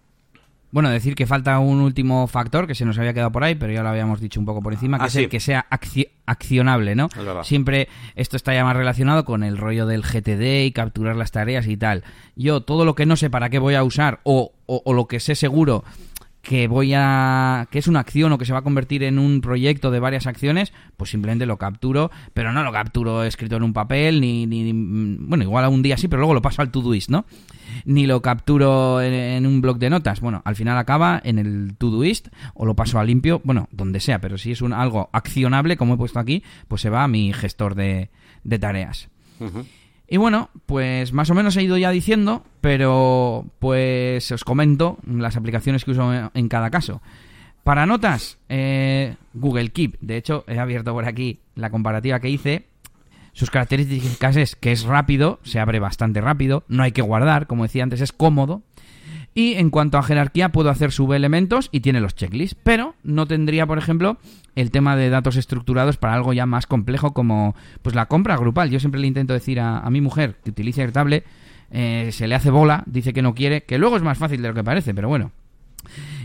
Bueno, 0.71 0.89
decir 0.89 1.13
que 1.13 1.27
falta 1.27 1.59
un 1.59 1.79
último 1.79 2.25
factor 2.25 2.65
que 2.65 2.73
se 2.73 2.83
nos 2.85 2.97
había 2.97 3.13
quedado 3.13 3.31
por 3.31 3.43
ahí, 3.43 3.53
pero 3.53 3.71
ya 3.71 3.83
lo 3.83 3.89
habíamos 3.89 4.19
dicho 4.19 4.39
un 4.39 4.47
poco 4.47 4.63
por 4.63 4.73
encima, 4.73 4.97
que 4.97 5.03
ah, 5.03 5.07
es 5.07 5.15
el 5.17 5.29
que 5.29 5.39
sea 5.39 5.67
accionable, 6.25 6.95
¿no? 6.95 7.09
Siempre 7.43 7.87
esto 8.15 8.35
está 8.35 8.53
ya 8.53 8.63
más 8.63 8.75
relacionado 8.75 9.25
con 9.25 9.43
el 9.43 9.57
rollo 9.57 9.85
del 9.85 10.01
GTD 10.01 10.65
y 10.65 10.71
capturar 10.71 11.17
las 11.17 11.31
tareas 11.31 11.67
y 11.67 11.77
tal. 11.77 12.03
Yo 12.35 12.61
todo 12.61 12.85
lo 12.85 12.95
que 12.95 13.05
no 13.05 13.15
sé 13.15 13.29
para 13.29 13.49
qué 13.49 13.59
voy 13.59 13.75
a 13.75 13.83
usar 13.83 14.21
o, 14.23 14.53
o 14.65 14.93
lo 14.93 15.07
que 15.07 15.19
sé 15.19 15.35
seguro 15.35 15.83
que 16.41 16.67
voy 16.67 16.93
a 16.95 17.67
que 17.71 17.79
es 17.79 17.87
una 17.87 17.99
acción 17.99 18.31
o 18.31 18.37
que 18.37 18.45
se 18.45 18.53
va 18.53 18.59
a 18.59 18.63
convertir 18.63 19.03
en 19.03 19.19
un 19.19 19.41
proyecto 19.41 19.91
de 19.91 19.99
varias 19.99 20.27
acciones, 20.27 20.73
pues 20.97 21.11
simplemente 21.11 21.45
lo 21.45 21.57
capturo, 21.57 22.09
pero 22.33 22.51
no 22.51 22.63
lo 22.63 22.71
capturo 22.71 23.23
escrito 23.23 23.55
en 23.55 23.63
un 23.63 23.73
papel 23.73 24.21
ni, 24.21 24.47
ni 24.47 24.71
bueno, 24.73 25.43
igual 25.43 25.65
a 25.65 25.69
un 25.69 25.81
día 25.81 25.97
sí, 25.97 26.07
pero 26.07 26.19
luego 26.19 26.33
lo 26.33 26.41
paso 26.41 26.61
al 26.61 26.71
Todoist, 26.71 27.09
¿no? 27.09 27.25
Ni 27.85 28.07
lo 28.07 28.21
capturo 28.21 29.01
en, 29.01 29.45
un 29.45 29.61
blog 29.61 29.77
de 29.77 29.89
notas. 29.89 30.19
Bueno, 30.19 30.41
al 30.43 30.55
final 30.55 30.77
acaba 30.77 31.21
en 31.23 31.39
el 31.39 31.75
Todoist 31.77 32.29
o 32.53 32.65
lo 32.65 32.75
paso 32.75 32.99
a 32.99 33.03
limpio, 33.03 33.41
bueno, 33.43 33.67
donde 33.71 33.99
sea, 33.99 34.19
pero 34.19 34.37
si 34.37 34.51
es 34.51 34.61
un 34.61 34.73
algo 34.73 35.09
accionable 35.13 35.77
como 35.77 35.93
he 35.93 35.97
puesto 35.97 36.19
aquí, 36.19 36.43
pues 36.67 36.81
se 36.81 36.89
va 36.89 37.03
a 37.03 37.07
mi 37.07 37.33
gestor 37.33 37.75
de, 37.75 38.09
de 38.43 38.59
tareas. 38.59 39.09
Y 40.11 40.17
bueno, 40.17 40.49
pues 40.65 41.13
más 41.13 41.29
o 41.29 41.33
menos 41.33 41.55
he 41.55 41.63
ido 41.63 41.77
ya 41.77 41.89
diciendo, 41.89 42.43
pero 42.59 43.45
pues 43.59 44.29
os 44.33 44.43
comento 44.43 44.97
las 45.07 45.37
aplicaciones 45.37 45.85
que 45.85 45.91
uso 45.91 46.29
en 46.33 46.49
cada 46.49 46.69
caso. 46.69 47.01
Para 47.63 47.85
notas, 47.85 48.37
eh, 48.49 49.15
Google 49.33 49.69
Keep. 49.69 49.99
De 50.01 50.17
hecho, 50.17 50.43
he 50.49 50.59
abierto 50.59 50.91
por 50.91 51.05
aquí 51.05 51.39
la 51.55 51.69
comparativa 51.69 52.19
que 52.19 52.27
hice. 52.27 52.67
Sus 53.31 53.51
características 53.51 54.35
es 54.35 54.57
que 54.57 54.73
es 54.73 54.83
rápido, 54.83 55.39
se 55.43 55.61
abre 55.61 55.79
bastante 55.79 56.19
rápido, 56.19 56.65
no 56.67 56.83
hay 56.83 56.91
que 56.91 57.01
guardar, 57.01 57.47
como 57.47 57.63
decía 57.63 57.83
antes, 57.83 58.01
es 58.01 58.11
cómodo. 58.11 58.63
Y 59.33 59.53
en 59.53 59.69
cuanto 59.69 59.97
a 59.97 60.03
jerarquía, 60.03 60.49
puedo 60.49 60.69
hacer 60.69 60.91
subelementos 60.91 61.69
y 61.71 61.79
tiene 61.79 62.01
los 62.01 62.15
checklists, 62.15 62.57
pero 62.63 62.95
no 63.03 63.27
tendría, 63.27 63.65
por 63.65 63.77
ejemplo, 63.77 64.17
el 64.55 64.71
tema 64.71 64.97
de 64.97 65.09
datos 65.09 65.37
estructurados 65.37 65.97
para 65.97 66.13
algo 66.13 66.33
ya 66.33 66.45
más 66.45 66.67
complejo 66.67 67.13
como 67.13 67.55
pues 67.81 67.95
la 67.95 68.07
compra 68.07 68.35
grupal. 68.35 68.69
Yo 68.69 68.79
siempre 68.79 68.99
le 68.99 69.07
intento 69.07 69.33
decir 69.33 69.59
a, 69.59 69.89
mi 69.89 70.01
mujer 70.01 70.35
que 70.43 70.49
utilice 70.49 70.81
Airtable, 70.81 71.23
eh, 71.71 72.09
se 72.11 72.27
le 72.27 72.35
hace 72.35 72.49
bola, 72.49 72.83
dice 72.87 73.13
que 73.13 73.21
no 73.21 73.33
quiere, 73.33 73.63
que 73.63 73.77
luego 73.77 73.95
es 73.95 74.03
más 74.03 74.17
fácil 74.17 74.41
de 74.41 74.49
lo 74.49 74.53
que 74.53 74.63
parece, 74.63 74.93
pero 74.93 75.07
bueno. 75.07 75.31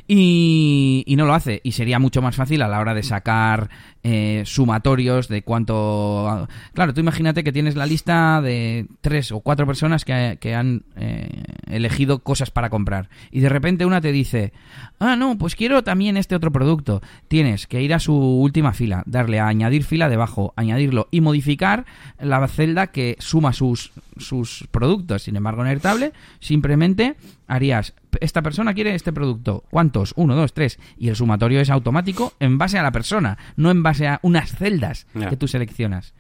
Y, 0.09 1.03
y, 1.07 1.17
no 1.17 1.27
lo 1.27 1.35
hace. 1.35 1.61
Y 1.65 1.73
sería 1.73 1.99
mucho 1.99 2.23
más 2.23 2.37
fácil 2.37 2.63
a 2.63 2.69
la 2.69 2.79
hora 2.79 2.95
de 2.95 3.03
sacar 3.03 3.69
eh, 4.09 4.45
sumatorios 4.45 5.27
de 5.27 5.43
cuánto... 5.43 6.47
Claro, 6.75 6.95
tú 6.95 7.01
imagínate 7.01 7.43
que 7.43 7.51
tienes 7.51 7.75
la 7.75 7.87
lista 7.87 8.41
de 8.41 8.87
tres 9.01 9.33
o 9.33 9.41
cuatro 9.41 9.67
personas 9.67 10.05
que, 10.05 10.55
han 10.55 10.85
eh, 10.95 11.43
elegido 11.67 12.21
cosas 12.21 12.53
para 12.53 12.71
comprar. 12.71 13.09
Y 13.33 13.41
de 13.41 13.49
repente 13.49 13.85
una 13.85 14.01
te 14.01 14.13
dice, 14.13 14.53
ah, 15.01 15.17
no, 15.17 15.37
pues 15.39 15.57
quiero 15.57 15.83
también 15.83 16.17
este 16.17 16.37
otro 16.37 16.53
producto. 16.53 17.03
Tienes 17.27 17.67
que 17.67 17.83
ir 17.83 17.93
a 17.95 17.99
su 17.99 18.15
última 18.15 18.73
fila, 18.73 19.03
darle 19.07 19.41
a 19.41 19.49
añadir 19.49 19.83
fila 19.83 20.09
debajo, 20.09 20.55
añadirlo 20.55 21.09
y 21.11 21.21
modificar 21.21 21.85
la 22.21 22.47
celda 22.47 22.87
que 22.87 23.17
suma 23.19 23.53
sus, 23.53 23.91
sus 24.19 24.69
productos. 24.71 25.23
Sin 25.23 25.35
embargo, 25.35 25.63
en 25.63 25.69
Airtable 25.69 26.13
simplemente 26.39 27.17
harías, 27.49 27.93
esta 28.21 28.43
persona 28.43 28.75
quiere 28.75 28.95
este 28.95 29.13
producto. 29.13 29.65
¿Cuántos? 29.71 30.13
Uno, 30.17 30.35
dos, 30.35 30.53
tres. 30.53 30.79
Y 30.99 31.09
el 31.09 31.17
sumatorio 31.17 31.61
es 31.61 31.71
automático 31.71 32.33
en 32.41 32.59
base 32.59 32.79
a 32.79 32.83
la 32.83 32.93
persona, 32.93 33.39
no 33.57 33.71
en 33.71 33.83
base 33.83 34.09
a 34.09 34.21
unas 34.23 34.55
celdas 34.55 35.07
que 35.29 35.37
tú 35.37 35.49
seleccionas. 35.49 36.15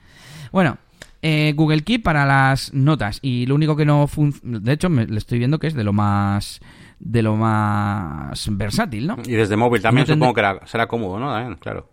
Bueno, 0.52 0.78
eh, 1.22 1.52
Google 1.56 1.82
Keep 1.82 2.02
para 2.02 2.24
las 2.24 2.72
notas. 2.72 3.18
Y 3.22 3.46
lo 3.46 3.54
único 3.54 3.76
que 3.76 3.84
no 3.84 4.06
funciona. 4.06 4.60
De 4.60 4.72
hecho, 4.72 4.88
me, 4.88 5.06
le 5.06 5.18
estoy 5.18 5.38
viendo 5.38 5.58
que 5.58 5.66
es 5.66 5.74
de 5.74 5.84
lo 5.84 5.92
más. 5.92 6.60
De 6.98 7.22
lo 7.22 7.36
más 7.36 8.48
versátil, 8.56 9.06
¿no? 9.06 9.18
Y 9.26 9.32
desde 9.32 9.54
móvil 9.54 9.82
también 9.82 10.06
supongo 10.06 10.32
que 10.32 10.42
será 10.64 10.86
cómodo, 10.86 11.18
¿no? 11.18 11.56
claro. 11.58 11.90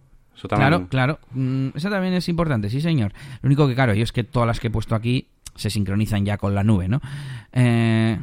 Claro, 0.47 0.87
claro. 0.87 1.19
Mm, 1.31 1.69
eso 1.75 1.89
también 1.89 2.13
es 2.13 2.27
importante, 2.27 2.69
sí, 2.69 2.81
señor. 2.81 3.13
Lo 3.41 3.47
único 3.47 3.67
que, 3.67 3.75
claro, 3.75 3.93
yo 3.93 4.03
es 4.03 4.11
que 4.11 4.23
todas 4.23 4.47
las 4.47 4.59
que 4.59 4.67
he 4.67 4.71
puesto 4.71 4.95
aquí 4.95 5.27
se 5.55 5.69
sincronizan 5.69 6.25
ya 6.25 6.37
con 6.37 6.55
la 6.55 6.63
nube, 6.63 6.87
¿no? 6.87 7.01
Eh, 7.51 8.17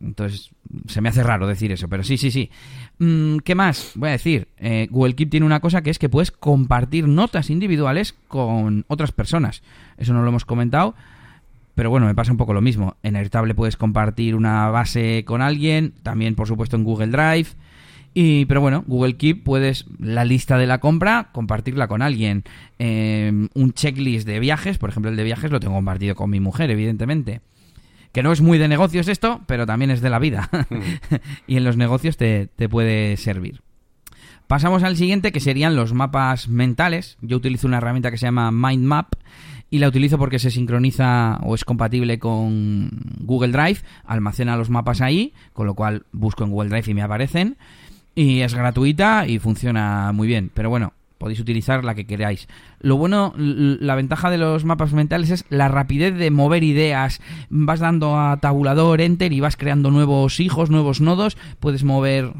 entonces, 0.00 0.50
se 0.86 1.00
me 1.00 1.08
hace 1.08 1.22
raro 1.22 1.46
decir 1.46 1.72
eso, 1.72 1.88
pero 1.88 2.02
sí, 2.02 2.18
sí, 2.18 2.30
sí. 2.30 2.50
Mm, 2.98 3.38
¿Qué 3.38 3.54
más? 3.54 3.92
Voy 3.94 4.10
a 4.10 4.12
decir, 4.12 4.48
eh, 4.58 4.88
Google 4.90 5.14
Keep 5.14 5.30
tiene 5.30 5.46
una 5.46 5.60
cosa 5.60 5.82
que 5.82 5.90
es 5.90 5.98
que 5.98 6.08
puedes 6.08 6.30
compartir 6.30 7.08
notas 7.08 7.50
individuales 7.50 8.14
con 8.28 8.84
otras 8.88 9.12
personas. 9.12 9.62
Eso 9.96 10.12
no 10.12 10.22
lo 10.22 10.28
hemos 10.28 10.44
comentado, 10.44 10.94
pero 11.74 11.90
bueno, 11.90 12.06
me 12.06 12.14
pasa 12.14 12.32
un 12.32 12.38
poco 12.38 12.52
lo 12.52 12.60
mismo. 12.60 12.96
En 13.02 13.16
Airtable 13.16 13.54
puedes 13.54 13.76
compartir 13.76 14.34
una 14.34 14.68
base 14.68 15.24
con 15.24 15.42
alguien, 15.42 15.94
también 16.02 16.34
por 16.34 16.48
supuesto 16.48 16.76
en 16.76 16.84
Google 16.84 17.08
Drive. 17.08 17.48
Y, 18.14 18.44
pero 18.46 18.60
bueno, 18.60 18.84
Google 18.86 19.16
Keep 19.16 19.42
puedes 19.42 19.86
la 19.98 20.24
lista 20.24 20.56
de 20.56 20.66
la 20.66 20.78
compra 20.78 21.30
compartirla 21.32 21.88
con 21.88 22.00
alguien. 22.00 22.44
Eh, 22.78 23.48
un 23.54 23.72
checklist 23.72 24.26
de 24.26 24.38
viajes, 24.38 24.78
por 24.78 24.90
ejemplo, 24.90 25.10
el 25.10 25.16
de 25.16 25.24
viajes 25.24 25.50
lo 25.50 25.58
tengo 25.58 25.74
compartido 25.74 26.14
con 26.14 26.30
mi 26.30 26.40
mujer, 26.40 26.70
evidentemente 26.70 27.40
que 28.14 28.22
no 28.22 28.30
es 28.30 28.40
muy 28.40 28.58
de 28.58 28.68
negocios 28.68 29.08
esto, 29.08 29.42
pero 29.46 29.66
también 29.66 29.90
es 29.90 30.00
de 30.00 30.08
la 30.08 30.20
vida. 30.20 30.48
y 31.48 31.56
en 31.56 31.64
los 31.64 31.76
negocios 31.76 32.16
te, 32.16 32.48
puede 32.70 33.16
servir. 33.16 33.60
Pasamos 34.46 34.84
al 34.84 34.96
siguiente, 34.96 35.32
que 35.32 35.40
serían 35.40 35.74
los 35.74 35.92
mapas 35.94 36.48
mentales. 36.48 37.18
Yo 37.22 37.36
utilizo 37.36 37.66
una 37.66 37.78
herramienta 37.78 38.12
que 38.12 38.16
se 38.16 38.26
llama 38.26 38.52
Mind 38.52 38.84
Map 38.84 39.14
y 39.68 39.78
la 39.78 39.88
utilizo 39.88 40.16
porque 40.16 40.38
se 40.38 40.52
sincroniza 40.52 41.40
o 41.42 41.56
es 41.56 41.64
compatible 41.64 42.20
con 42.20 42.90
Google 43.18 43.50
Drive, 43.50 43.80
almacena 44.04 44.56
los 44.56 44.70
mapas 44.70 45.00
ahí, 45.00 45.34
con 45.52 45.66
lo 45.66 45.74
cual 45.74 46.06
busco 46.12 46.44
en 46.44 46.50
Google 46.50 46.70
Drive 46.70 46.92
y 46.92 46.94
me 46.94 47.02
aparecen. 47.02 47.56
Y 48.14 48.40
es 48.40 48.54
gratuita 48.54 49.26
y 49.26 49.38
funciona 49.38 50.12
muy 50.12 50.28
bien. 50.28 50.50
Pero 50.54 50.70
bueno, 50.70 50.92
podéis 51.18 51.40
utilizar 51.40 51.84
la 51.84 51.94
que 51.94 52.06
queráis. 52.06 52.48
Lo 52.80 52.96
bueno, 52.96 53.32
la 53.36 53.94
ventaja 53.94 54.30
de 54.30 54.38
los 54.38 54.64
mapas 54.64 54.92
mentales 54.92 55.30
es 55.30 55.44
la 55.48 55.68
rapidez 55.68 56.14
de 56.16 56.30
mover 56.30 56.62
ideas. 56.62 57.20
Vas 57.48 57.80
dando 57.80 58.18
a 58.18 58.36
tabulador, 58.40 59.00
enter 59.00 59.32
y 59.32 59.40
vas 59.40 59.56
creando 59.56 59.90
nuevos 59.90 60.38
hijos, 60.38 60.70
nuevos 60.70 61.00
nodos. 61.00 61.36
Puedes 61.60 61.82
mover 61.82 62.32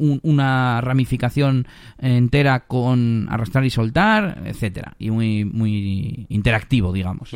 una 0.00 0.80
ramificación 0.80 1.68
entera 1.98 2.66
con 2.66 3.28
arrastrar 3.30 3.64
y 3.64 3.70
soltar, 3.70 4.42
etcétera. 4.44 4.94
Y 4.98 5.10
muy, 5.10 5.44
muy 5.44 6.26
interactivo, 6.28 6.92
digamos. 6.92 7.32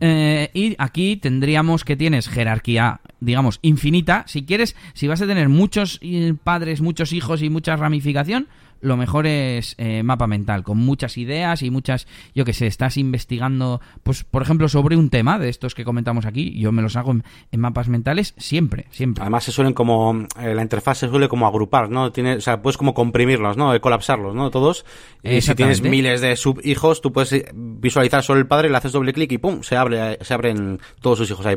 Eh, 0.00 0.50
y 0.52 0.74
aquí 0.78 1.16
tendríamos 1.16 1.84
que 1.84 1.96
tienes 1.96 2.28
jerarquía, 2.28 3.00
digamos, 3.24 3.58
infinita. 3.62 4.24
Si 4.26 4.44
quieres, 4.44 4.76
si 4.94 5.08
vas 5.08 5.20
a 5.22 5.26
tener 5.26 5.48
muchos 5.48 5.98
eh, 6.02 6.34
padres, 6.42 6.80
muchos 6.80 7.12
hijos 7.12 7.42
y 7.42 7.50
mucha 7.50 7.76
ramificación, 7.76 8.48
lo 8.84 8.96
mejor 8.96 9.26
es 9.26 9.74
eh, 9.78 10.02
mapa 10.02 10.26
mental, 10.26 10.62
con 10.62 10.76
muchas 10.78 11.16
ideas 11.16 11.62
y 11.62 11.70
muchas, 11.70 12.06
yo 12.34 12.44
que 12.44 12.52
sé, 12.52 12.66
estás 12.66 12.96
investigando, 12.98 13.80
pues 14.02 14.24
por 14.24 14.42
ejemplo, 14.42 14.68
sobre 14.68 14.96
un 14.96 15.08
tema 15.08 15.38
de 15.38 15.48
estos 15.48 15.74
que 15.74 15.84
comentamos 15.84 16.26
aquí, 16.26 16.58
yo 16.58 16.70
me 16.70 16.82
los 16.82 16.94
hago 16.96 17.12
en, 17.12 17.60
mapas 17.60 17.88
mentales 17.88 18.34
siempre, 18.36 18.86
siempre. 18.90 19.22
Además 19.22 19.44
se 19.44 19.52
suelen 19.52 19.72
como, 19.72 20.26
eh, 20.38 20.54
la 20.54 20.62
interfaz 20.62 20.98
se 20.98 21.08
suele 21.08 21.28
como 21.28 21.46
agrupar, 21.46 21.90
¿no? 21.90 22.12
Tiene, 22.12 22.36
o 22.36 22.40
sea, 22.40 22.60
puedes 22.60 22.76
como 22.76 22.92
comprimirlos, 22.92 23.56
¿no? 23.56 23.80
Colapsarlos, 23.80 24.34
¿no? 24.34 24.50
Todos. 24.50 24.84
Y 25.22 25.40
si 25.40 25.54
tienes 25.54 25.80
miles 25.80 26.20
de 26.20 26.36
subhijos, 26.36 27.00
tú 27.00 27.10
puedes 27.12 27.46
visualizar 27.54 28.22
solo 28.22 28.40
el 28.40 28.46
padre, 28.46 28.68
le 28.68 28.76
haces 28.76 28.92
doble 28.92 29.14
clic 29.14 29.32
y 29.32 29.38
¡pum! 29.38 29.62
Se 29.62 29.76
abre, 29.76 30.18
se 30.20 30.34
abren 30.34 30.78
todos 31.00 31.18
sus 31.18 31.30
hijos 31.30 31.46
ahí. 31.46 31.56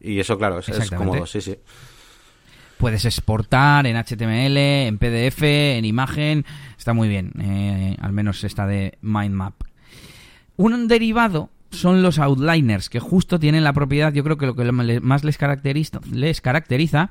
Y 0.00 0.20
eso, 0.20 0.38
claro, 0.38 0.60
es, 0.60 0.68
es 0.70 0.90
cómodo, 0.90 1.26
sí, 1.26 1.42
sí. 1.42 1.56
Puedes 2.78 3.04
exportar 3.04 3.86
en 3.86 3.96
HTML, 3.96 4.56
en 4.56 4.98
PDF, 4.98 5.42
en 5.42 5.84
imagen. 5.84 6.44
Está 6.76 6.92
muy 6.92 7.08
bien. 7.08 7.32
Eh, 7.40 7.96
al 8.00 8.12
menos 8.12 8.44
esta 8.44 8.66
de 8.66 8.98
MindMap. 9.00 9.54
Un 10.56 10.88
derivado 10.88 11.50
son 11.70 12.02
los 12.02 12.18
outliners, 12.18 12.88
que 12.88 13.00
justo 13.00 13.38
tienen 13.38 13.64
la 13.64 13.72
propiedad, 13.72 14.12
yo 14.12 14.24
creo 14.24 14.38
que 14.38 14.46
lo 14.46 14.54
que 14.54 15.00
más 15.00 15.24
les 15.24 15.38
caracteriza, 15.38 16.00
les 16.10 16.40
caracteriza 16.40 17.10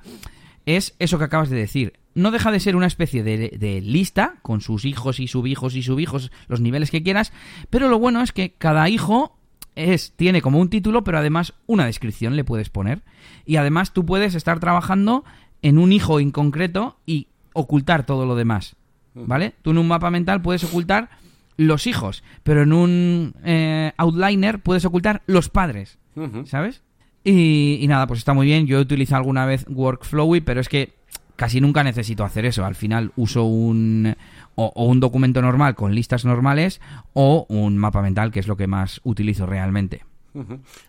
es 0.66 0.96
eso 1.00 1.18
que 1.18 1.26
acabas 1.26 1.50
de 1.50 1.58
decir. 1.58 1.94
No 2.16 2.32
deja 2.32 2.52
de 2.52 2.60
ser 2.60 2.76
una 2.76 2.88
especie 2.88 3.24
de, 3.24 3.82
lista 3.82 4.36
con 4.42 4.62
sus 4.62 4.86
hijos 4.86 5.20
y 5.20 5.28
subhijos 5.28 5.76
y 5.76 5.84
subhijos, 5.84 6.32
los 6.48 6.62
niveles 6.62 6.90
que 6.90 7.04
quieras, 7.04 7.34
pero 7.70 7.90
lo 7.90 8.00
bueno 8.00 8.22
es 8.22 8.32
que 8.32 8.54
cada 8.54 8.90
hijo 8.90 9.38
es, 9.76 10.14
tiene 10.16 10.42
como 10.42 10.60
un 10.60 10.70
título, 10.70 11.04
pero 11.04 11.18
además 11.18 11.54
una 11.68 11.86
descripción 11.86 12.36
le 12.36 12.46
puedes 12.46 12.70
poner. 12.70 13.04
Y 13.46 13.58
además 13.58 13.92
tú 13.92 14.06
puedes 14.06 14.34
estar 14.34 14.60
trabajando 14.60 15.26
en 15.66 15.80
un 15.80 15.92
hijo 15.92 16.20
en 16.20 16.30
concreto 16.30 16.96
y 17.08 17.28
ocultar 17.54 18.06
todo 18.06 18.28
lo 18.28 18.36
demás. 18.36 18.76
¿Vale? 19.16 19.54
Tú 19.64 19.72
en 19.72 19.80
un 19.80 19.88
mapa 19.88 20.12
mental 20.12 20.42
puedes 20.42 20.64
ocultar 20.64 21.10
los 21.58 21.88
hijos, 21.88 22.24
pero 22.44 22.62
en 22.62 22.74
un 22.74 23.34
eh, 23.44 23.94
outliner 23.98 24.60
puedes 24.60 24.86
ocultar 24.86 25.24
los 25.26 25.50
padres. 25.50 25.98
¿Sabes? 26.46 26.84
Y, 27.24 27.84
nada, 27.88 28.06
pues 28.06 28.20
está 28.20 28.34
muy 28.34 28.46
bien. 28.46 28.68
Yo 28.68 28.78
he 28.78 28.82
utilizado 28.82 29.22
alguna 29.22 29.48
vez 29.48 29.66
Workflowy, 29.68 30.42
pero 30.42 30.62
es 30.62 30.70
que 30.70 30.94
casi 31.36 31.62
nunca 31.62 31.84
necesito 31.84 32.24
hacer 32.24 32.46
eso. 32.46 32.64
Al 32.64 32.76
final 32.76 33.12
uso 33.16 33.46
un 33.46 34.16
o, 34.54 34.72
un 34.86 35.00
documento 35.00 35.42
normal 35.42 35.74
con 35.74 35.96
listas 35.96 36.26
normales 36.26 36.80
o 37.14 37.48
un 37.50 37.78
mapa 37.78 38.04
mental, 38.04 38.32
que 38.32 38.40
es 38.40 38.48
lo 38.48 38.56
que 38.56 38.68
más 38.68 39.02
utilizo 39.04 39.48
realmente. 39.48 40.04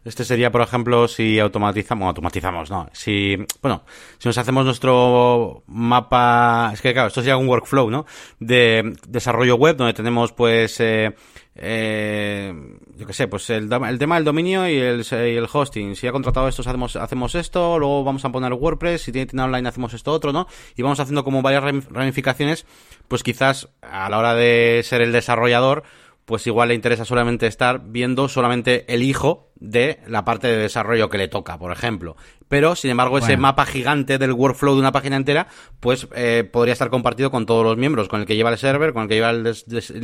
Este 0.04 0.24
sería, 0.24 0.50
por 0.50 0.60
ejemplo, 0.60 1.08
si 1.08 1.38
automatizamos, 1.38 2.08
automatizamos, 2.08 2.70
no, 2.70 2.88
si, 2.92 3.36
bueno, 3.62 3.84
si 4.18 4.28
nos 4.28 4.38
hacemos 4.38 4.64
nuestro 4.64 5.62
mapa, 5.66 6.70
es 6.72 6.80
que 6.80 6.92
claro, 6.92 7.08
esto 7.08 7.20
sería 7.20 7.36
un 7.36 7.48
workflow, 7.48 7.90
¿no? 7.90 8.06
De 8.40 8.94
desarrollo 9.08 9.56
web, 9.56 9.76
donde 9.76 9.94
tenemos, 9.94 10.32
pues, 10.32 10.80
eh, 10.80 11.14
eh, 11.54 12.52
yo 12.96 13.06
qué 13.06 13.12
sé, 13.12 13.28
pues 13.28 13.48
el, 13.50 13.72
el, 13.72 13.98
tema 13.98 14.16
del 14.16 14.24
dominio 14.24 14.68
y 14.68 14.76
el, 14.76 15.06
y 15.10 15.36
el, 15.36 15.48
hosting. 15.50 15.96
Si 15.96 16.06
ha 16.06 16.12
contratado 16.12 16.48
esto, 16.48 16.62
hacemos, 16.62 16.96
hacemos 16.96 17.34
esto, 17.34 17.78
luego 17.78 18.04
vamos 18.04 18.24
a 18.24 18.30
poner 18.30 18.52
WordPress, 18.52 19.02
si 19.02 19.12
tiene 19.12 19.26
tienda 19.26 19.44
online 19.44 19.68
hacemos 19.68 19.94
esto 19.94 20.12
otro, 20.12 20.32
¿no? 20.32 20.46
Y 20.76 20.82
vamos 20.82 21.00
haciendo 21.00 21.24
como 21.24 21.40
varias 21.40 21.62
ramificaciones, 21.90 22.66
pues 23.08 23.22
quizás 23.22 23.68
a 23.80 24.10
la 24.10 24.18
hora 24.18 24.34
de 24.34 24.82
ser 24.84 25.00
el 25.00 25.12
desarrollador, 25.12 25.84
pues 26.26 26.46
igual 26.48 26.68
le 26.68 26.74
interesa 26.74 27.04
solamente 27.04 27.46
estar 27.46 27.80
viendo 27.86 28.28
solamente 28.28 28.92
el 28.92 29.04
hijo 29.04 29.52
de 29.54 30.00
la 30.08 30.24
parte 30.24 30.48
de 30.48 30.56
desarrollo 30.56 31.08
que 31.08 31.18
le 31.18 31.28
toca, 31.28 31.56
por 31.56 31.70
ejemplo. 31.70 32.16
Pero, 32.48 32.74
sin 32.74 32.90
embargo, 32.90 33.16
ese 33.18 33.36
mapa 33.36 33.64
gigante 33.64 34.18
del 34.18 34.32
workflow 34.32 34.74
de 34.74 34.80
una 34.80 34.92
página 34.92 35.16
entera, 35.16 35.46
pues 35.78 36.08
eh, 36.14 36.48
podría 36.52 36.72
estar 36.72 36.90
compartido 36.90 37.30
con 37.30 37.46
todos 37.46 37.64
los 37.64 37.76
miembros, 37.76 38.08
con 38.08 38.20
el 38.20 38.26
que 38.26 38.36
lleva 38.36 38.50
el 38.50 38.58
server, 38.58 38.92
con 38.92 39.04
el 39.04 39.08
que 39.08 39.14
lleva 39.14 39.30
el, 39.30 39.44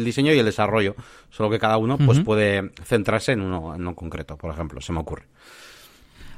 diseño 0.05 0.33
y 0.33 0.39
el 0.39 0.45
desarrollo. 0.45 0.95
Solo 1.31 1.51
que 1.51 1.59
cada 1.59 1.77
uno, 1.77 1.99
pues 1.99 2.21
puede 2.21 2.71
centrarse 2.85 3.33
en 3.33 3.43
uno, 3.43 3.75
en 3.75 3.83
uno 3.83 3.95
concreto, 3.97 4.37
por 4.37 4.53
ejemplo, 4.53 4.81
se 4.81 4.93
me 4.93 5.01
ocurre. 5.01 5.27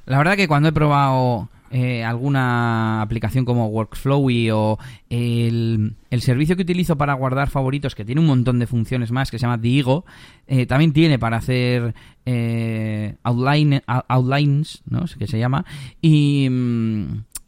La 0.07 0.18
verdad 0.18 0.37
que 0.37 0.49
cuando 0.49 0.70
he 0.70 0.72
probado 0.72 1.49
eh, 1.77 2.05
alguna 2.05 3.03
aplicación 3.03 3.45
como 3.45 3.66
Workflowy 3.66 4.49
o 4.53 4.79
el, 5.11 5.97
servicio 6.20 6.55
que 6.55 6.62
utilizo 6.62 6.97
para 6.97 7.14
guardar 7.14 7.51
favoritos, 7.51 7.97
que 7.97 8.05
tiene 8.05 8.20
un 8.20 8.29
montón 8.29 8.61
de 8.61 8.68
funciones 8.68 9.11
más, 9.11 9.29
que 9.29 9.41
se 9.41 9.43
llama 9.43 9.59
Digo, 9.59 10.05
eh, 10.47 10.66
también 10.66 10.93
tiene 10.93 11.18
para 11.18 11.39
hacer 11.39 11.93
eh, 12.27 13.16
outline, 13.25 13.83
outlines, 13.89 14.85
¿no? 14.89 15.05
Que 15.18 15.27
se 15.27 15.41
llama. 15.41 15.64
Y... 16.01 16.49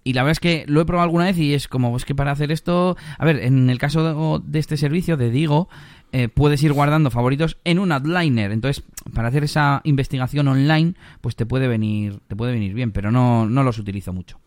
y 0.03 0.12
la 0.12 0.22
verdad 0.24 0.33
es 0.33 0.41
que 0.41 0.64
lo 0.66 0.81
he 0.81 0.87
probado 0.87 1.05
alguna 1.05 1.27
vez 1.27 1.39
y 1.39 1.55
es 1.55 1.68
como, 1.68 1.97
es 1.97 2.05
que 2.05 2.16
para 2.16 2.33
hacer 2.33 2.51
esto, 2.51 2.97
a 3.18 3.24
ver, 3.24 3.39
en 3.45 3.70
el 3.70 3.79
caso 3.79 4.41
de 4.45 4.59
este 4.59 4.77
servicio 4.77 5.16
de 5.16 5.31
Digo, 5.31 5.68
eh, 6.12 6.28
puedes 6.28 6.62
ir 6.62 6.72
guardando 6.72 7.11
favoritos 7.11 7.59
en 7.64 7.78
un 7.78 7.92
outliner. 7.92 8.52
Entonces, 8.52 8.84
para 9.12 9.28
hacer 9.28 9.44
esa 9.44 9.80
investigación 9.84 10.48
online, 10.48 10.94
pues 11.20 11.36
te 11.36 11.46
puede 11.46 11.68
venir, 11.68 12.20
te 12.28 12.36
puede 12.36 12.52
venir 12.52 12.74
bien, 12.74 12.92
pero 12.92 13.11
no, 13.11 13.46
no 13.46 13.62
los 13.62 13.78
utilizo 13.78 14.12
mucho. 14.12 14.38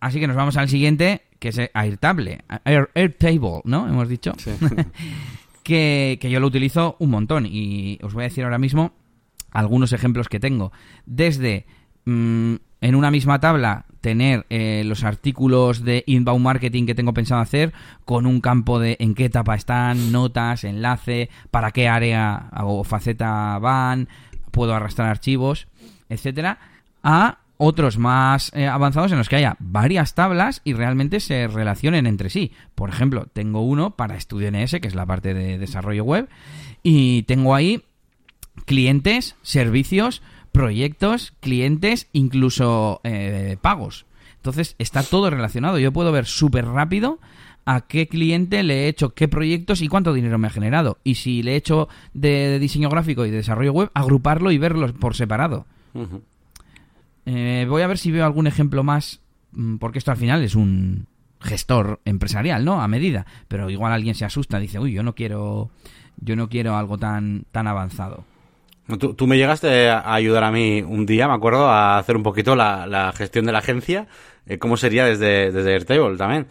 Así 0.00 0.20
que 0.20 0.26
nos 0.26 0.36
vamos 0.36 0.56
al 0.56 0.68
siguiente, 0.68 1.22
que 1.38 1.48
es 1.48 1.60
Airtable, 1.72 2.40
Air, 2.64 2.90
Airtable, 2.94 3.62
¿no? 3.64 3.88
Hemos 3.88 4.08
dicho. 4.08 4.32
que, 5.62 6.18
que 6.20 6.30
yo 6.30 6.40
lo 6.40 6.46
utilizo 6.46 6.96
un 6.98 7.10
montón. 7.10 7.46
Y 7.46 7.98
os 8.02 8.14
voy 8.14 8.24
a 8.24 8.28
decir 8.28 8.44
ahora 8.44 8.58
mismo 8.58 8.92
algunos 9.50 9.92
ejemplos 9.92 10.28
que 10.28 10.40
tengo. 10.40 10.72
Desde 11.06 11.66
mm, 12.04 12.54
en 12.80 12.94
una 12.94 13.10
misma 13.10 13.40
tabla 13.40 13.86
tener 14.00 14.46
eh, 14.50 14.82
los 14.84 15.04
artículos 15.04 15.84
de 15.84 16.04
inbound 16.06 16.44
marketing 16.44 16.86
que 16.86 16.94
tengo 16.94 17.14
pensado 17.14 17.40
hacer 17.40 17.72
con 18.04 18.26
un 18.26 18.40
campo 18.40 18.78
de 18.78 18.96
en 19.00 19.14
qué 19.14 19.26
etapa 19.26 19.54
están, 19.54 20.12
notas, 20.12 20.64
enlace, 20.64 21.30
para 21.50 21.70
qué 21.70 21.88
área 21.88 22.50
o 22.62 22.84
faceta 22.84 23.58
van, 23.58 24.08
puedo 24.50 24.74
arrastrar 24.74 25.08
archivos, 25.08 25.68
etcétera, 26.08 26.58
a 27.02 27.38
otros 27.58 27.98
más 27.98 28.52
eh, 28.54 28.66
avanzados 28.66 29.12
en 29.12 29.18
los 29.18 29.28
que 29.28 29.36
haya 29.36 29.56
varias 29.58 30.14
tablas 30.14 30.62
y 30.64 30.72
realmente 30.72 31.20
se 31.20 31.48
relacionen 31.48 32.06
entre 32.06 32.30
sí. 32.30 32.52
Por 32.74 32.88
ejemplo, 32.88 33.26
tengo 33.32 33.62
uno 33.62 33.96
para 33.96 34.16
Estudio 34.16 34.50
NS, 34.50 34.80
que 34.80 34.88
es 34.88 34.94
la 34.94 35.06
parte 35.06 35.34
de 35.34 35.58
desarrollo 35.58 36.04
web, 36.04 36.28
y 36.82 37.22
tengo 37.24 37.54
ahí 37.54 37.82
clientes, 38.64 39.36
servicios, 39.42 40.22
proyectos, 40.58 41.32
clientes, 41.38 42.08
incluso 42.12 43.00
eh, 43.04 43.58
pagos. 43.62 44.06
Entonces 44.34 44.74
está 44.78 45.04
todo 45.04 45.30
relacionado. 45.30 45.78
Yo 45.78 45.92
puedo 45.92 46.10
ver 46.10 46.26
súper 46.26 46.66
rápido 46.66 47.20
a 47.64 47.82
qué 47.82 48.08
cliente 48.08 48.64
le 48.64 48.80
he 48.84 48.88
hecho 48.88 49.10
qué 49.10 49.28
proyectos 49.28 49.82
y 49.82 49.88
cuánto 49.88 50.12
dinero 50.12 50.36
me 50.36 50.48
ha 50.48 50.50
generado. 50.50 50.98
Y 51.04 51.14
si 51.14 51.44
le 51.44 51.52
he 51.52 51.56
hecho 51.56 51.88
de, 52.12 52.58
diseño 52.58 52.88
gráfico 52.88 53.24
y 53.24 53.30
de 53.30 53.36
desarrollo 53.36 53.72
web, 53.72 53.90
agruparlo 53.94 54.50
y 54.50 54.58
verlos 54.58 54.90
por 54.90 55.14
separado. 55.14 55.64
Eh, 57.24 57.64
voy 57.68 57.82
a 57.82 57.86
ver 57.86 57.98
si 57.98 58.10
veo 58.10 58.24
algún 58.24 58.48
ejemplo 58.48 58.82
más, 58.82 59.20
mm, 59.52 59.76
porque 59.76 59.98
esto 60.00 60.10
al 60.10 60.16
final 60.16 60.42
es 60.42 60.56
un 60.56 61.06
gestor 61.40 62.00
empresarial, 62.04 62.64
¿no? 62.64 62.82
A 62.82 62.88
medida. 62.88 63.26
Pero 63.46 63.70
igual 63.70 63.92
alguien 63.92 64.16
se 64.16 64.24
asusta, 64.24 64.58
dice, 64.58 64.80
uy, 64.80 64.92
yo 64.92 65.04
no 65.04 65.14
quiero, 65.14 65.70
yo 66.16 66.34
no 66.34 66.48
quiero 66.48 66.76
algo 66.76 66.98
tan, 66.98 67.44
tan 67.52 67.68
avanzado. 67.68 68.24
Tú, 68.96 69.26
me 69.26 69.36
llegaste 69.36 69.90
a 69.90 70.14
ayudar 70.14 70.44
a 70.44 70.50
mí 70.50 70.80
un 70.80 71.04
día, 71.04 71.28
me 71.28 71.34
acuerdo, 71.34 71.68
a 71.68 71.98
hacer 71.98 72.16
un 72.16 72.22
poquito 72.22 72.56
la, 72.56 73.12
gestión 73.14 73.44
de 73.44 73.52
la 73.52 73.58
agencia, 73.58 74.06
eh, 74.46 74.58
cómo 74.58 74.78
sería 74.78 75.04
desde, 75.04 75.52
desde 75.52 75.74
Airtable 75.74 76.16
también. 76.16 76.46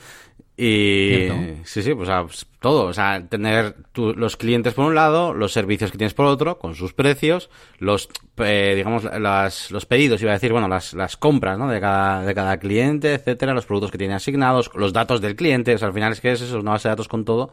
Y 0.59 1.29
sí, 1.65 1.83
sí, 1.83 1.93
pues, 1.93 2.09
pues, 2.09 2.47
todo, 2.59 2.85
o 2.85 2.93
sea, 2.93 3.23
tener 3.27 3.75
los 3.95 4.37
clientes 4.37 4.73
por 4.73 4.85
un 4.85 4.95
lado, 4.95 5.33
los 5.33 5.51
servicios 5.51 5.91
que 5.91 5.99
tienes 5.99 6.15
por 6.15 6.25
otro, 6.25 6.57
con 6.57 6.73
sus 6.73 6.93
precios, 6.93 7.51
los, 7.77 8.09
eh, 8.37 8.73
digamos, 8.75 9.03
las, 9.03 9.69
los 9.69 9.85
pedidos, 9.85 10.19
iba 10.23 10.31
a 10.31 10.33
decir, 10.33 10.51
bueno, 10.51 10.67
las, 10.67 10.93
las 10.93 11.15
compras, 11.15 11.59
¿no? 11.59 11.69
De 11.69 11.79
cada, 11.79 12.23
de 12.23 12.33
cada 12.33 12.57
cliente, 12.57 13.13
etcétera, 13.13 13.53
los 13.53 13.67
productos 13.67 13.91
que 13.91 13.99
tiene 13.99 14.15
asignados, 14.15 14.71
los 14.73 14.93
datos 14.93 15.21
del 15.21 15.35
cliente, 15.35 15.75
o 15.75 15.77
sea, 15.77 15.89
al 15.89 15.93
final 15.93 16.11
es 16.11 16.21
que 16.21 16.31
es 16.31 16.41
eso, 16.41 16.59
una 16.59 16.71
base 16.71 16.87
de 16.87 16.91
datos 16.91 17.07
con 17.07 17.23
todo, 17.23 17.51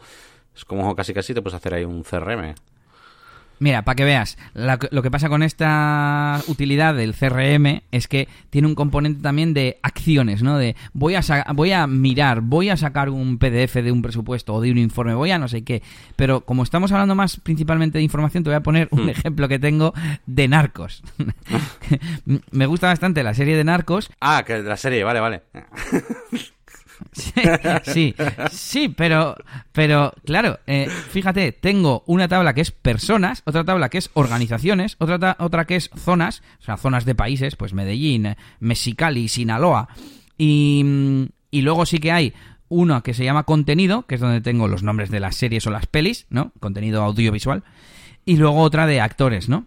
es 0.57 0.65
como 0.65 0.95
casi 0.95 1.13
casi 1.13 1.35
te 1.35 1.43
puedes 1.43 1.57
hacer 1.57 1.75
ahí 1.75 1.85
un 1.85 2.05
CRM. 2.05 2.55
Mira, 3.65 3.81
para 3.81 3.97
que 3.97 4.05
veas, 4.05 4.37
lo 4.53 5.03
que 5.03 5.11
pasa 5.11 5.31
con 5.31 5.43
esta 5.43 6.39
utilidad 6.49 6.95
del 6.95 7.15
CRM 7.15 7.81
es 7.93 8.09
que 8.09 8.29
tiene 8.51 8.69
un 8.69 8.75
componente 8.75 9.23
también 9.23 9.55
de 9.55 9.79
acciones, 9.83 10.43
¿no? 10.43 10.59
De 10.59 10.77
voy 10.93 11.15
a, 11.15 11.23
voy 11.55 11.73
a 11.73 11.87
mirar, 11.87 12.43
voy 12.43 12.69
a 12.69 12.77
sacar 12.77 13.09
un 13.09 13.39
PDF 13.39 13.77
de 13.77 13.91
un 13.91 14.03
presupuesto 14.03 14.53
o 14.53 14.61
de 14.61 14.71
un 14.71 14.77
informe, 14.77 15.15
voy 15.15 15.31
a 15.31 15.39
no 15.39 15.49
sé 15.49 15.65
qué. 15.65 15.83
Pero 16.15 16.43
como 16.43 16.63
estamos 16.63 16.93
hablando 16.93 17.15
más 17.15 17.41
principalmente 17.41 17.97
de 17.97 18.05
información, 18.05 18.45
te 18.45 18.51
voy 18.51 18.57
a 18.57 18.63
poner 18.63 18.89
un 18.91 19.07
hmm. 19.07 19.09
ejemplo 19.09 19.49
que 19.49 19.59
tengo 19.59 19.95
de 20.27 20.47
Narcos. 20.47 21.03
Me 22.51 22.67
gusta 22.67 22.89
bastante 22.89 23.23
la 23.23 23.33
serie 23.33 23.57
de 23.57 23.65
Narcos. 23.65 24.11
Ah, 24.21 24.45
que 24.47 24.59
la 24.59 24.77
serie, 24.77 25.05
vale, 25.05 25.21
vale. 25.21 25.43
Sí, 27.85 28.15
sí, 28.51 28.89
pero, 28.89 29.37
pero 29.73 30.13
claro, 30.25 30.59
eh, 30.67 30.89
fíjate, 31.11 31.53
tengo 31.53 32.03
una 32.07 32.29
tabla 32.29 32.55
que 32.55 32.61
es 32.61 32.71
personas, 32.71 33.43
otra 33.45 33.65
tabla 33.65 33.89
que 33.89 33.99
es 33.99 34.11
organizaciones, 34.15 34.97
otra, 34.99 35.37
otra 35.39 35.65
que 35.65 35.77
es 35.77 35.91
zonas, 35.97 36.43
o 36.61 36.65
sea, 36.65 36.77
zonas 36.77 37.05
de 37.05 37.15
países, 37.15 37.57
pues 37.57 37.73
Medellín, 37.75 38.37
Mexicali, 38.61 39.29
Sinaloa, 39.29 39.89
y, 40.39 40.85
y 41.51 41.63
luego 41.63 41.87
sí 41.87 41.99
que 41.99 42.13
hay 42.13 42.35
uno 42.69 43.03
que 43.03 43.15
se 43.15 43.25
llama 43.25 43.45
contenido, 43.45 44.07
que 44.07 44.17
es 44.17 44.21
donde 44.21 44.41
tengo 44.41 44.69
los 44.69 44.83
nombres 44.83 45.11
de 45.11 45.21
las 45.21 45.37
series 45.37 45.67
o 45.67 45.71
las 45.71 45.87
pelis, 45.87 46.27
¿no? 46.31 46.53
Contenido 46.61 47.03
audiovisual. 47.03 47.63
Y 48.25 48.37
luego 48.37 48.61
otra 48.61 48.87
de 48.87 49.01
actores, 49.01 49.49
¿no? 49.49 49.67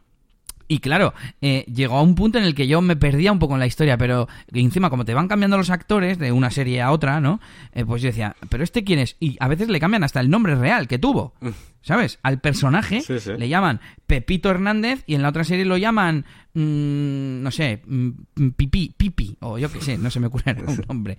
Y 0.69 0.79
claro, 0.79 1.13
eh, 1.41 1.63
llegó 1.73 1.95
a 1.97 2.01
un 2.01 2.15
punto 2.15 2.37
en 2.37 2.43
el 2.43 2.53
que 2.53 2.67
yo 2.67 2.81
me 2.81 2.95
perdía 2.95 3.31
un 3.31 3.39
poco 3.39 3.53
en 3.53 3.59
la 3.61 3.67
historia, 3.67 3.97
pero 3.97 4.27
encima 4.51 4.89
como 4.89 5.05
te 5.05 5.13
van 5.13 5.27
cambiando 5.27 5.57
los 5.57 5.69
actores 5.69 6.17
de 6.19 6.31
una 6.31 6.51
serie 6.51 6.81
a 6.81 6.91
otra, 6.91 7.21
¿no? 7.21 7.39
Eh, 7.73 7.85
pues 7.85 8.01
yo 8.01 8.07
decía, 8.07 8.35
¿pero 8.49 8.63
este 8.63 8.83
quién 8.83 8.99
es? 8.99 9.15
Y 9.19 9.37
a 9.39 9.47
veces 9.47 9.69
le 9.69 9.79
cambian 9.79 10.03
hasta 10.03 10.19
el 10.19 10.29
nombre 10.29 10.55
real 10.55 10.87
que 10.87 10.99
tuvo, 10.99 11.33
¿sabes? 11.81 12.19
Al 12.23 12.39
personaje 12.41 12.99
Sí, 13.01 13.19
sí. 13.19 13.31
le 13.37 13.47
llaman 13.47 13.79
Pepito 14.07 14.49
Hernández 14.49 15.03
y 15.07 15.15
en 15.15 15.21
la 15.21 15.29
otra 15.29 15.45
serie 15.45 15.63
lo 15.63 15.77
llaman, 15.77 16.25
mm, 16.53 17.41
no 17.43 17.51
sé, 17.51 17.81
mm, 17.85 18.49
Pipi, 18.55 18.93
Pipi, 18.97 19.37
o 19.39 19.57
yo 19.57 19.71
qué 19.71 19.79
sé, 19.81 19.97
no 19.97 20.09
se 20.09 20.19
me 20.19 20.27
ocurre 20.27 20.55
un 20.67 20.81
nombre. 20.87 21.17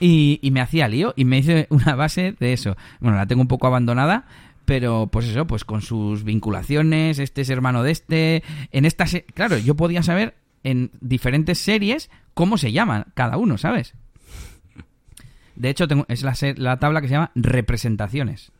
Y, 0.00 0.38
y 0.42 0.50
me 0.50 0.60
hacía 0.60 0.86
lío 0.88 1.14
y 1.16 1.24
me 1.24 1.38
hice 1.38 1.66
una 1.70 1.94
base 1.96 2.34
de 2.38 2.52
eso. 2.52 2.76
Bueno, 3.00 3.16
la 3.16 3.26
tengo 3.26 3.42
un 3.42 3.48
poco 3.48 3.66
abandonada, 3.66 4.26
pero 4.64 5.08
pues 5.12 5.26
eso, 5.26 5.46
pues 5.46 5.64
con 5.64 5.82
sus 5.82 6.24
vinculaciones, 6.24 7.18
este 7.18 7.42
es 7.42 7.50
hermano 7.50 7.82
de 7.82 7.90
este, 7.92 8.42
en 8.72 8.84
esta, 8.84 9.06
se- 9.06 9.24
claro, 9.24 9.58
yo 9.58 9.74
podía 9.74 10.02
saber 10.02 10.34
en 10.62 10.90
diferentes 11.00 11.58
series 11.58 12.10
cómo 12.34 12.56
se 12.58 12.72
llaman 12.72 13.06
cada 13.14 13.36
uno, 13.36 13.58
¿sabes? 13.58 13.94
De 15.56 15.70
hecho, 15.70 15.86
tengo, 15.86 16.04
es 16.08 16.22
la, 16.22 16.34
la 16.56 16.78
tabla 16.78 17.00
que 17.00 17.08
se 17.08 17.14
llama 17.14 17.30
representaciones. 17.34 18.50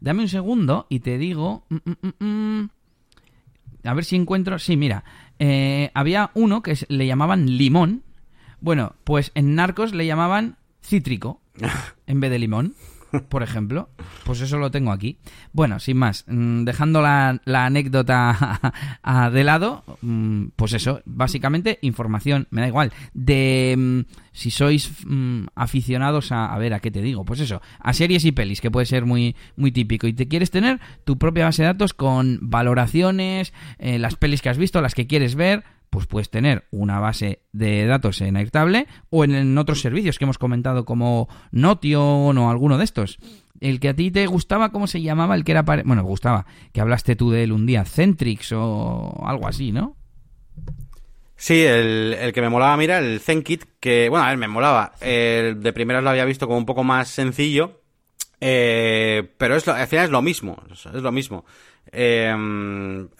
Dame 0.00 0.22
un 0.22 0.28
segundo 0.28 0.86
y 0.88 1.00
te 1.00 1.18
digo... 1.18 1.64
mm, 1.68 1.76
mm, 2.22 2.24
mm, 2.24 2.68
a 3.84 3.94
ver 3.94 4.04
si 4.04 4.16
encuentro... 4.16 4.58
Sí, 4.58 4.76
mira. 4.76 5.04
eh, 5.38 5.90
había 5.94 6.30
uno 6.34 6.62
que 6.62 6.78
le 6.88 7.06
llamaban 7.06 7.46
limón. 7.56 8.02
Bueno, 8.60 8.94
pues 9.04 9.32
en 9.34 9.54
Narcos 9.54 9.92
le 9.94 10.06
llamaban 10.06 10.56
cítrico 10.82 11.40
en 12.06 12.20
vez 12.20 12.30
de 12.30 12.38
limón, 12.38 12.74
por 13.22 13.42
ejemplo. 13.42 13.88
Pues 14.24 14.40
eso 14.40 14.58
lo 14.58 14.70
tengo 14.70 14.92
aquí. 14.92 15.18
Bueno, 15.52 15.78
sin 15.78 15.96
más, 15.96 16.24
mm, 16.26 16.64
dejando 16.64 17.02
la, 17.02 17.40
anécdota 17.46 18.72
de 19.32 19.44
lado, 19.44 19.84
mm, 20.02 20.46
pues 20.56 20.72
eso, 20.72 21.02
básicamente 21.04 21.78
información, 21.82 22.46
me 22.50 22.62
da 22.62 22.68
igual, 22.68 22.92
de 23.12 23.74
mm, 23.76 24.00
si 24.32 24.50
sois 24.50 24.90
aficionados 25.54 26.32
a, 26.32 26.52
a 26.52 26.58
ver, 26.58 26.74
¿a 26.74 26.80
qué 26.80 26.90
te 26.90 27.02
digo? 27.02 27.24
Pues 27.24 27.40
eso, 27.40 27.62
a 27.78 27.92
series 27.92 28.24
y 28.24 28.32
pelis, 28.32 28.60
que 28.60 28.70
puede 28.70 28.86
ser 28.86 29.04
muy, 29.06 29.36
muy 29.56 29.72
típico, 29.72 30.06
y 30.06 30.12
te 30.12 30.28
quieres 30.28 30.50
tener 30.50 30.80
tu 31.04 31.18
propia 31.18 31.44
base 31.44 31.62
de 31.62 31.68
datos 31.68 31.94
con 31.94 32.38
valoraciones, 32.42 33.52
eh, 33.78 33.98
las 33.98 34.16
pelis 34.16 34.42
que 34.42 34.48
has 34.48 34.58
visto, 34.58 34.80
las 34.80 34.94
que 34.94 35.06
quieres 35.06 35.34
ver, 35.34 35.64
pues 35.94 36.08
puedes 36.08 36.28
tener 36.28 36.64
una 36.72 36.98
base 36.98 37.38
de 37.52 37.86
datos 37.86 38.20
en 38.20 38.36
Airtable 38.36 38.88
o 39.10 39.22
en, 39.22 39.56
otros 39.56 39.80
servicios 39.80 40.18
que 40.18 40.24
hemos 40.24 40.38
comentado 40.38 40.84
como 40.84 41.28
Notion 41.52 42.36
o 42.36 42.50
alguno 42.50 42.78
de 42.78 42.84
estos. 42.84 43.20
El 43.60 43.78
que 43.78 43.90
a 43.90 43.94
ti 43.94 44.10
te 44.10 44.26
gustaba, 44.26 44.72
¿cómo 44.72 44.88
se 44.88 45.02
llamaba? 45.02 45.36
El 45.36 45.44
que 45.44 45.52
era... 45.52 45.62
Bueno, 45.62 46.02
gustaba, 46.02 46.46
que 46.72 46.80
hablaste 46.80 47.14
tú 47.14 47.30
de 47.30 47.44
él 47.44 47.52
un 47.52 47.64
día, 47.64 47.84
Centrix 47.84 48.50
o 48.50 49.22
algo 49.24 49.46
así, 49.46 49.70
¿no? 49.70 49.96
Sí, 51.36 51.62
el, 51.62 52.16
el 52.18 52.32
que 52.32 52.40
me 52.40 52.48
molaba, 52.48 52.76
mira, 52.76 52.98
el 52.98 53.20
ZenKit, 53.20 53.62
que, 53.78 54.08
bueno, 54.08 54.26
a 54.26 54.30
ver, 54.30 54.38
me 54.38 54.48
molaba. 54.48 54.94
El 55.00 55.62
de 55.62 55.72
primeras 55.72 56.02
lo 56.02 56.10
había 56.10 56.24
visto 56.24 56.48
como 56.48 56.58
un 56.58 56.66
poco 56.66 56.82
más 56.82 57.08
sencillo, 57.08 57.82
eh, 58.40 59.32
pero 59.38 59.54
es 59.54 59.68
al 59.68 59.86
final 59.86 60.06
es 60.06 60.10
lo 60.10 60.22
mismo, 60.22 60.60
es 60.72 60.86
lo 60.86 61.12
mismo. 61.12 61.44
Eh, 61.92 62.34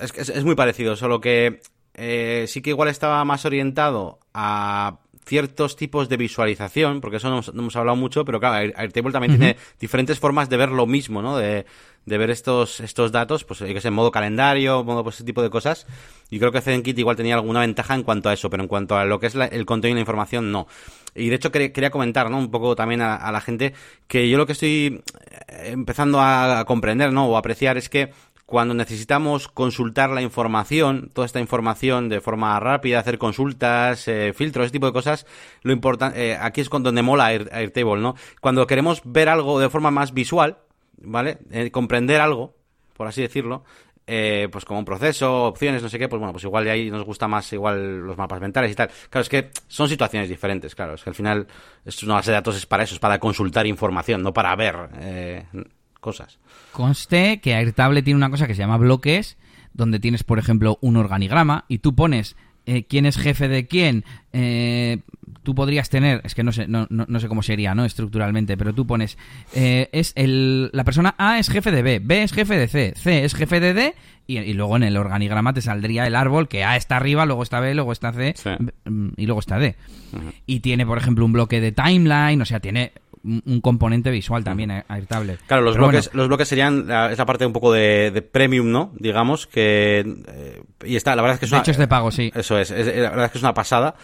es, 0.01 0.29
es 0.29 0.45
muy 0.45 0.57
parecido, 0.57 0.97
solo 0.97 1.21
que 1.21 1.61
eh, 1.95 2.45
sí 2.49 2.61
que 2.63 2.71
igual 2.71 2.89
estaba 2.89 3.25
más 3.25 3.45
orientado 3.45 4.19
a 4.33 4.99
ciertos 5.27 5.77
tipos 5.77 6.11
de 6.11 6.19
visualización, 6.19 7.01
porque 7.01 7.17
eso 7.17 7.29
no 7.29 7.37
hemos, 7.37 7.55
no 7.55 7.63
hemos 7.63 7.77
hablado 7.77 7.97
mucho, 7.97 8.25
pero 8.27 8.41
claro, 8.41 8.57
Air- 8.57 8.75
Airtable 8.77 9.11
también 9.13 9.39
tiene 9.39 9.57
diferentes 9.81 10.19
formas 10.19 10.51
de 10.51 10.59
ver 10.59 10.69
lo 10.71 10.87
mismo, 10.87 11.23
¿no? 11.23 11.39
De, 11.39 11.65
de 12.05 12.19
ver 12.19 12.29
estos, 12.29 12.81
estos 12.81 13.11
datos, 13.11 13.45
pues 13.45 13.61
yo 13.61 13.67
que 13.67 13.81
sé, 13.81 13.89
en 13.89 13.95
modo 13.95 14.11
calendario, 14.11 14.85
modo 14.85 15.03
pues 15.03 15.15
ese 15.17 15.25
tipo 15.25 15.43
de 15.43 15.49
cosas. 15.49 15.87
Y 16.29 16.39
creo 16.39 16.53
que 16.53 16.61
ZenKit 16.61 16.99
igual 16.99 17.17
tenía 17.17 17.37
alguna 17.37 17.61
ventaja 17.61 17.95
en 17.95 18.03
cuanto 18.03 18.29
a 18.29 18.35
eso, 18.35 18.51
pero 18.51 18.63
en 18.63 18.69
cuanto 18.69 18.99
a 18.99 19.07
lo 19.07 19.19
que 19.19 19.27
es 19.29 19.35
la- 19.35 19.47
el 19.47 19.65
contenido 19.65 19.95
y 19.95 19.99
la 19.99 20.01
información, 20.01 20.53
no. 20.53 20.67
Y 21.15 21.31
de 21.31 21.37
hecho 21.37 21.51
quería, 21.51 21.91
comentar, 21.91 22.29
¿no? 22.29 22.37
Un 22.37 22.51
poco 22.51 22.77
también 22.77 23.01
a, 23.01 23.15
a 23.17 23.33
la 23.33 23.41
gente 23.41 23.73
que 24.07 24.29
yo 24.29 24.37
lo 24.37 24.45
que 24.45 24.53
estoy 24.53 25.03
eh, 25.49 25.71
empezando 25.71 26.21
a, 26.21 26.59
a 26.61 26.65
comprender, 26.67 27.13
¿no? 27.15 27.27
O 27.29 27.39
apreciar 27.39 27.79
es 27.79 27.89
que 27.89 28.11
cuando 28.55 28.73
necesitamos 28.73 29.49
consultar 29.49 30.11
la 30.11 30.23
información, 30.23 31.11
toda 31.13 31.27
esta 31.27 31.41
información 31.41 32.09
de 32.09 32.21
forma 32.21 32.61
rápida, 32.61 33.01
hacer 33.01 33.19
consultas, 33.19 34.07
eh, 34.07 34.33
filtros, 34.33 34.67
ese 34.67 34.73
tipo 34.75 34.87
de 34.87 34.93
cosas, 34.93 35.27
lo 35.63 35.73
importante, 35.73 36.37
aquí 36.37 36.61
es 36.61 36.69
con 36.69 36.85
donde 36.85 37.03
mola 37.03 37.33
Air- 37.33 37.49
Airtable, 37.51 38.01
¿no? 38.01 38.15
Cuando 38.41 38.65
queremos 38.69 39.03
ver 39.05 39.29
algo 39.29 39.59
de 39.59 39.69
forma 39.71 39.91
más 39.91 40.15
visual, 40.15 40.59
¿vale? 40.99 41.39
Eh, 41.51 41.73
comprender 41.73 42.21
algo, 42.21 42.55
por 42.97 43.09
así 43.09 43.23
decirlo, 43.23 43.65
eh, 44.07 44.47
pues 44.53 44.65
como 44.65 44.79
un 44.79 44.85
proceso, 44.85 45.47
opciones, 45.47 45.83
no 45.83 45.89
sé 45.89 45.99
qué, 45.99 46.09
pues 46.09 46.21
bueno, 46.21 46.31
pues 46.33 46.45
igual 46.45 46.63
de 46.63 46.71
ahí 46.71 46.93
nos 46.93 47.03
gusta 47.05 47.27
más 47.27 47.53
igual 47.53 48.07
los 48.07 48.17
mapas 48.17 48.41
mentales 48.41 48.71
y 48.71 48.77
tal. 48.77 48.89
Claro, 49.11 49.23
es 49.23 49.29
que 49.29 49.51
son 49.67 49.89
situaciones 49.89 50.29
diferentes, 50.29 50.77
claro, 50.77 50.95
es 50.95 51.03
que 51.03 51.11
al 51.11 51.17
final 51.17 51.49
esto 51.85 51.99
es 51.99 52.03
una 52.05 52.15
base 52.15 52.31
de 52.31 52.37
datos 52.37 52.55
es 52.55 52.67
para 52.67 52.85
eso, 52.85 52.95
es 52.95 53.01
para 53.01 53.19
consultar 53.19 53.67
información, 53.67 54.23
no 54.23 54.33
para 54.33 54.55
ver 54.55 54.77
eh, 55.01 55.45
cosas. 56.05 56.39
Conste 56.73 57.41
que 57.41 57.55
Airtable 57.55 58.03
tiene 58.03 58.19
una 58.19 58.31
cosa 58.31 58.47
que 58.47 58.55
se 58.55 58.61
llama 58.61 58.77
bloques, 58.77 59.37
donde 59.73 59.99
tienes, 59.99 60.23
por 60.23 60.39
ejemplo, 60.39 60.79
un 60.83 60.97
organigrama 60.97 61.65
y 61.69 61.79
tú 61.79 61.95
pones 61.97 62.37
eh, 62.67 62.85
quién 62.85 63.07
es 63.07 63.17
jefe 63.17 63.49
de 63.49 63.67
quién. 63.67 64.05
eh, 64.33 64.99
tú 65.43 65.55
podrías 65.55 65.91
tener, 65.91 66.23
es 66.25 66.35
que 66.35 66.43
no 66.43 66.53
sé, 66.53 66.67
no, 66.69 66.87
no, 66.89 67.05
no 67.07 67.21
sé 67.21 67.29
cómo 67.29 67.43
sería, 67.43 67.75
¿no? 67.75 67.85
Estructuralmente, 67.85 68.57
pero 68.57 68.73
tú 68.73 68.87
pones, 68.87 69.19
eh, 69.55 69.91
es 69.93 70.13
el, 70.17 70.71
la 70.73 70.85
persona 70.85 71.15
A 71.19 71.39
es 71.39 71.51
jefe 71.51 71.71
de 71.71 71.83
B, 71.83 72.01
B 72.03 72.23
es 72.23 72.33
jefe 72.33 72.57
de 72.57 72.67
C, 72.67 72.95
C 72.97 73.25
es 73.25 73.35
jefe 73.35 73.61
de 73.61 73.75
D, 73.75 73.95
y, 74.27 74.39
y 74.39 74.55
luego 74.55 74.77
en 74.77 74.85
el 74.85 74.97
organigrama 74.97 75.53
te 75.53 75.61
saldría 75.61 76.07
el 76.07 76.15
árbol 76.17 76.49
que 76.49 76.65
A 76.65 76.77
está 76.77 76.97
arriba, 76.97 77.27
luego 77.27 77.43
está 77.43 77.61
B, 77.61 77.75
luego 77.75 77.93
está 77.93 78.11
C, 78.13 78.33
Sí. 78.37 78.51
mm, 78.91 79.09
y 79.19 79.27
luego 79.27 79.41
está 79.41 79.59
D. 79.59 79.77
Y 80.47 80.61
tiene, 80.61 80.87
por 80.87 80.97
ejemplo, 80.97 81.27
un 81.27 81.33
bloque 81.33 81.61
de 81.61 81.73
timeline, 81.73 82.41
o 82.41 82.47
sea, 82.47 82.61
tiene 82.61 82.93
un, 83.25 83.61
componente 83.61 84.11
visual 84.11 84.45
también 84.45 84.71
a- 84.71 84.85
Airtable. 84.89 85.39
Claro, 85.47 85.63
los 85.63 85.75
Pero 85.75 85.87
bloques, 85.87 86.07
bueno, 86.11 86.19
los 86.19 86.29
bloques 86.29 86.49
serían 86.49 86.87
la- 86.87 87.11
esa 87.13 87.25
parte 87.27 87.47
un 87.47 87.53
poco 87.53 87.73
de, 87.73 88.11
de 88.11 88.23
premium, 88.23 88.71
¿no? 88.71 88.93
Digamos 88.99 89.47
que 89.47 90.01
eh, 90.29 90.63
y 90.85 90.97
está, 90.97 91.17
la 91.17 91.23
verdad 91.23 91.35
es 91.35 91.41
que 91.41 91.47
es 91.47 91.51
de 91.51 91.57
una, 91.57 91.63
hecho 91.63 91.71
es 91.71 91.79
de 91.79 91.89
pago, 91.89 92.11
sí. 92.11 92.31
Eso 92.35 92.59
es, 92.59 92.71
es- 92.71 92.87
la 92.87 93.11
verdad 93.11 93.25
es 93.27 93.31
que 93.33 93.39
es 93.39 93.43
una 93.45 93.55
pasada. 93.55 93.95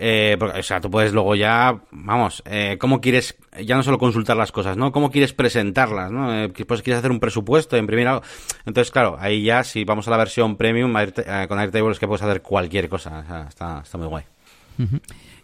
Eh, 0.00 0.36
porque, 0.38 0.60
o 0.60 0.62
sea, 0.62 0.80
tú 0.80 0.88
puedes 0.92 1.12
luego 1.12 1.34
ya, 1.34 1.76
vamos, 1.90 2.40
eh, 2.46 2.76
cómo 2.78 3.00
quieres, 3.00 3.36
ya 3.64 3.74
no 3.74 3.82
solo 3.82 3.98
consultar 3.98 4.36
las 4.36 4.52
cosas, 4.52 4.76
¿no? 4.76 4.92
Cómo 4.92 5.10
quieres 5.10 5.32
presentarlas, 5.32 6.12
¿no? 6.12 6.32
Eh, 6.32 6.48
pues 6.50 6.82
quieres 6.82 7.00
hacer 7.00 7.10
un 7.10 7.18
presupuesto, 7.18 7.76
imprimir 7.76 8.06
algo. 8.06 8.22
Entonces, 8.64 8.92
claro, 8.92 9.16
ahí 9.18 9.42
ya, 9.42 9.64
si 9.64 9.82
vamos 9.82 10.06
a 10.06 10.12
la 10.12 10.16
versión 10.18 10.56
premium, 10.56 10.94
eh, 10.98 11.46
con 11.48 11.58
Airtable 11.58 11.90
es 11.90 11.98
que 11.98 12.06
puedes 12.06 12.22
hacer 12.22 12.42
cualquier 12.42 12.88
cosa. 12.88 13.18
O 13.18 13.26
sea, 13.26 13.46
está, 13.48 13.80
está 13.82 13.98
muy 13.98 14.06
guay. 14.06 14.22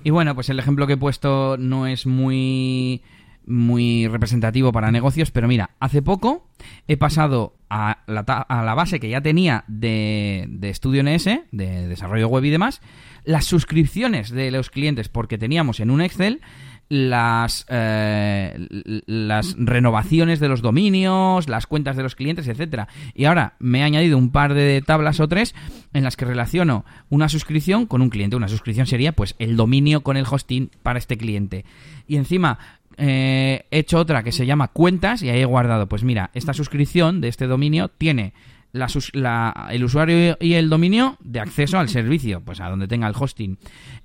Y 0.05 0.11
bueno, 0.11 0.37
pues 0.37 0.49
el 0.51 0.59
ejemplo 0.61 0.87
que 0.87 0.93
he 0.93 0.97
puesto 0.99 1.57
no 1.59 1.89
es 1.89 2.07
muy 2.07 3.03
muy 3.47 4.09
representativo 4.09 4.73
para 4.73 4.91
negocios, 4.91 5.31
pero 5.31 5.49
mira, 5.49 5.71
hace 5.81 6.03
poco 6.03 6.49
he 6.89 6.97
pasado 6.97 7.57
a 7.69 8.05
la, 8.07 8.21
a 8.21 8.65
la 8.65 8.75
base 8.75 9.01
que 9.01 9.09
ya 9.09 9.21
tenía 9.21 9.65
de, 9.67 10.47
de 10.49 10.73
Studio 10.73 11.03
NS, 11.03 11.25
de 11.53 11.89
desarrollo 11.89 12.29
web 12.29 12.45
y 12.45 12.51
demás, 12.51 12.81
las 13.25 13.45
suscripciones 13.47 14.31
de 14.31 14.51
los 14.51 14.71
clientes, 14.71 15.09
porque 15.09 15.39
teníamos 15.39 15.81
en 15.81 15.91
un 15.91 16.01
Excel 16.01 16.41
las, 16.89 17.65
eh, 17.69 18.69
las 19.07 19.57
renovaciones 19.59 20.41
de 20.41 20.49
los 20.49 20.61
dominios, 20.61 21.49
las 21.49 21.67
cuentas 21.67 21.97
de 21.97 22.03
los 22.03 22.15
clientes, 22.15 22.47
etcétera. 22.47 22.89
Y 23.15 23.25
ahora 23.25 23.55
me 23.59 23.81
he 23.81 23.83
añadido 23.83 24.19
un 24.19 24.31
par 24.31 24.55
de 24.55 24.83
tablas 24.83 25.21
o 25.21 25.29
tres 25.29 25.55
en 25.93 26.05
las 26.05 26.17
que 26.17 26.25
relaciono 26.25 26.85
una 27.09 27.29
suscripción 27.29 27.87
con 27.87 28.03
un 28.03 28.11
cliente. 28.11 28.37
Una 28.37 28.49
suscripción 28.49 28.87
sería 28.87 29.13
pues 29.13 29.35
el 29.39 29.57
dominio 29.57 30.03
con 30.03 30.17
el 30.17 30.27
hosting 30.31 30.71
para 30.83 30.99
este 30.99 31.17
cliente. 31.17 31.65
Y 32.07 32.17
encima 32.17 32.59
eh, 32.97 33.67
he 33.71 33.79
hecho 33.79 33.99
otra 33.99 34.23
que 34.23 34.33
se 34.33 34.47
llama 34.47 34.69
cuentas 34.69 35.23
y 35.23 35.31
ahí 35.31 35.41
he 35.41 35.47
guardado, 35.47 35.89
pues 35.89 36.05
mira, 36.05 36.31
esta 36.35 36.53
suscripción 36.53 37.21
de 37.21 37.29
este 37.29 37.47
dominio 37.47 37.89
tiene 37.89 38.33
la 38.75 39.69
el 39.71 39.85
usuario 39.85 40.37
y 40.41 40.55
el 40.55 40.69
dominio 40.69 41.17
de 41.21 41.39
acceso 41.39 41.79
al 41.79 41.89
servicio, 41.89 42.41
pues 42.41 42.61
a 42.61 42.69
donde 42.69 42.89
tenga 42.89 43.07
el 43.07 43.15
hosting. 43.17 43.57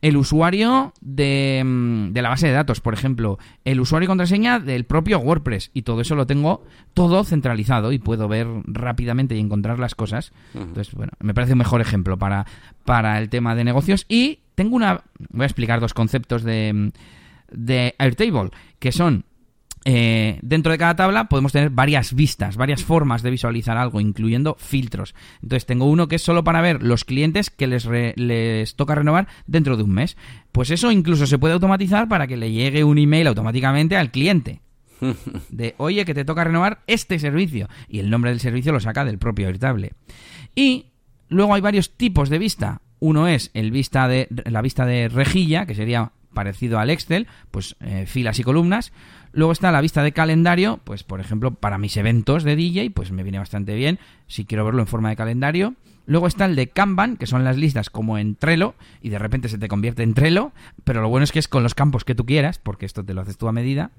El 0.01 0.15
usuario 0.15 0.93
de, 1.01 1.63
mm, 1.65 2.13
de 2.13 2.21
la 2.21 2.29
base 2.29 2.47
de 2.47 2.53
datos, 2.53 2.79
por 2.79 2.93
ejemplo. 2.93 3.39
El 3.65 3.79
usuario 3.79 4.05
y 4.05 4.07
contraseña 4.07 4.59
del 4.59 4.85
propio 4.85 5.19
WordPress. 5.19 5.71
Y 5.73 5.81
todo 5.81 6.01
eso 6.01 6.15
lo 6.15 6.27
tengo 6.27 6.63
todo 6.93 7.23
centralizado 7.23 7.91
y 7.91 7.97
puedo 7.97 8.27
ver 8.27 8.47
rápidamente 8.65 9.35
y 9.35 9.39
encontrar 9.39 9.79
las 9.79 9.95
cosas. 9.95 10.33
Entonces, 10.53 10.93
bueno, 10.93 11.13
me 11.19 11.33
parece 11.33 11.53
un 11.53 11.59
mejor 11.59 11.81
ejemplo 11.81 12.17
para, 12.17 12.45
para 12.85 13.17
el 13.17 13.29
tema 13.29 13.55
de 13.55 13.63
negocios. 13.63 14.05
Y 14.07 14.39
tengo 14.53 14.75
una... 14.75 15.01
Voy 15.31 15.43
a 15.43 15.47
explicar 15.47 15.79
dos 15.79 15.95
conceptos 15.95 16.43
de, 16.43 16.91
de 17.51 17.95
Airtable, 17.97 18.51
que 18.79 18.91
son 18.91 19.25
eh, 19.85 20.39
dentro 20.41 20.71
de 20.71 20.77
cada 20.77 20.95
tabla 20.95 21.29
podemos 21.29 21.53
tener 21.53 21.69
varias 21.69 22.13
vistas, 22.13 22.57
varias 22.57 22.83
formas 22.83 23.23
de 23.23 23.31
visualizar 23.31 23.77
algo, 23.77 24.01
incluyendo 24.01 24.55
filtros. 24.59 25.15
Entonces 25.41 25.65
tengo 25.65 25.85
uno 25.85 26.07
que 26.07 26.17
es 26.17 26.21
solo 26.21 26.43
para 26.43 26.61
ver 26.61 26.83
los 26.83 27.05
clientes 27.05 27.49
que 27.49 27.67
les, 27.67 27.85
les 27.85 28.75
toca 28.75 28.95
renovar 28.95 29.27
dentro 29.47 29.77
de 29.77 29.83
un 29.83 29.91
mes. 29.91 30.17
Pues 30.51 30.71
eso 30.71 30.91
incluso 30.91 31.27
se 31.27 31.39
puede 31.39 31.53
automatizar 31.53 32.07
para 32.07 32.27
que 32.27 32.37
le 32.37 32.51
llegue 32.51 32.83
un 32.83 32.97
email 32.97 33.27
automáticamente 33.27 33.95
al 33.95 34.11
cliente. 34.11 34.61
De, 35.49 35.75
oye, 35.77 36.03
que 36.03 36.13
te 36.13 36.25
toca 36.25 36.43
renovar 36.43 36.81
este 36.85 37.17
servicio. 37.19 37.69
Y 37.87 37.99
el 37.99 38.09
nombre 38.09 38.31
del 38.31 38.41
servicio 38.41 38.73
lo 38.73 38.81
saca 38.81 39.05
del 39.05 39.17
propio 39.17 39.47
Airtable. 39.47 39.93
Y 40.55 40.87
luego 41.29 41.53
hay 41.53 41.61
varios 41.61 41.95
tipos 41.95 42.29
de 42.29 42.37
vista. 42.37 42.81
Uno 42.99 43.29
es 43.29 43.49
el 43.53 43.71
vista 43.71 44.09
de, 44.09 44.27
la 44.45 44.61
vista 44.61 44.85
de 44.85 45.07
rejilla, 45.07 45.65
que 45.65 45.73
sería 45.73 46.11
parecido 46.33 46.79
al 46.79 46.89
Excel, 46.89 47.27
pues 47.51 47.75
eh, 47.79 48.05
filas 48.07 48.39
y 48.39 48.43
columnas. 48.43 48.91
Luego 49.31 49.51
está 49.51 49.71
la 49.71 49.81
vista 49.81 50.01
de 50.03 50.11
calendario, 50.11 50.79
pues 50.83 51.03
por 51.03 51.19
ejemplo 51.19 51.51
para 51.51 51.77
mis 51.77 51.97
eventos 51.97 52.43
de 52.43 52.55
DJ, 52.55 52.91
pues 52.91 53.11
me 53.11 53.23
viene 53.23 53.37
bastante 53.37 53.75
bien 53.75 53.99
si 54.27 54.45
quiero 54.45 54.65
verlo 54.65 54.81
en 54.81 54.87
forma 54.87 55.09
de 55.09 55.15
calendario. 55.15 55.75
Luego 56.05 56.25
está 56.25 56.45
el 56.45 56.55
de 56.55 56.69
Kanban, 56.69 57.17
que 57.17 57.27
son 57.27 57.43
las 57.43 57.55
listas 57.55 57.91
como 57.91 58.17
en 58.17 58.35
Trello, 58.35 58.73
y 58.99 59.09
de 59.09 59.19
repente 59.19 59.47
se 59.47 59.59
te 59.59 59.67
convierte 59.67 60.01
en 60.01 60.15
Trello, 60.15 60.53
pero 60.83 61.01
lo 61.01 61.09
bueno 61.09 61.23
es 61.23 61.31
que 61.31 61.37
es 61.37 61.47
con 61.47 61.61
los 61.61 61.75
campos 61.75 62.03
que 62.03 62.15
tú 62.15 62.25
quieras, 62.25 62.57
porque 62.57 62.87
esto 62.87 63.05
te 63.05 63.13
lo 63.13 63.21
haces 63.21 63.37
tú 63.37 63.47
a 63.47 63.51
medida. 63.51 63.91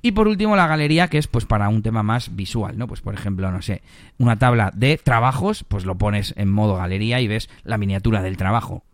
Y 0.00 0.12
por 0.12 0.28
último 0.28 0.54
la 0.54 0.68
galería, 0.68 1.08
que 1.08 1.18
es 1.18 1.26
pues 1.26 1.46
para 1.46 1.68
un 1.68 1.82
tema 1.82 2.04
más 2.04 2.36
visual, 2.36 2.78
¿no? 2.78 2.86
Pues 2.86 3.00
por 3.00 3.14
ejemplo, 3.14 3.50
no 3.50 3.62
sé, 3.62 3.82
una 4.18 4.38
tabla 4.38 4.70
de 4.74 4.96
trabajos, 4.96 5.64
pues 5.64 5.84
lo 5.84 5.98
pones 5.98 6.34
en 6.36 6.50
modo 6.50 6.76
galería 6.76 7.20
y 7.20 7.26
ves 7.26 7.50
la 7.64 7.78
miniatura 7.78 8.22
del 8.22 8.36
trabajo. 8.36 8.84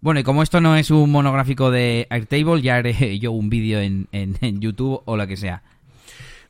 Bueno, 0.00 0.20
y 0.20 0.24
como 0.24 0.42
esto 0.42 0.60
no 0.60 0.76
es 0.76 0.90
un 0.90 1.10
monográfico 1.10 1.70
de 1.70 2.06
Airtable, 2.10 2.62
ya 2.62 2.76
haré 2.76 3.18
yo 3.20 3.32
un 3.32 3.50
vídeo 3.50 3.80
en, 3.80 4.08
YouTube 4.60 5.02
o 5.04 5.16
lo 5.16 5.26
que 5.26 5.36
sea. 5.36 5.62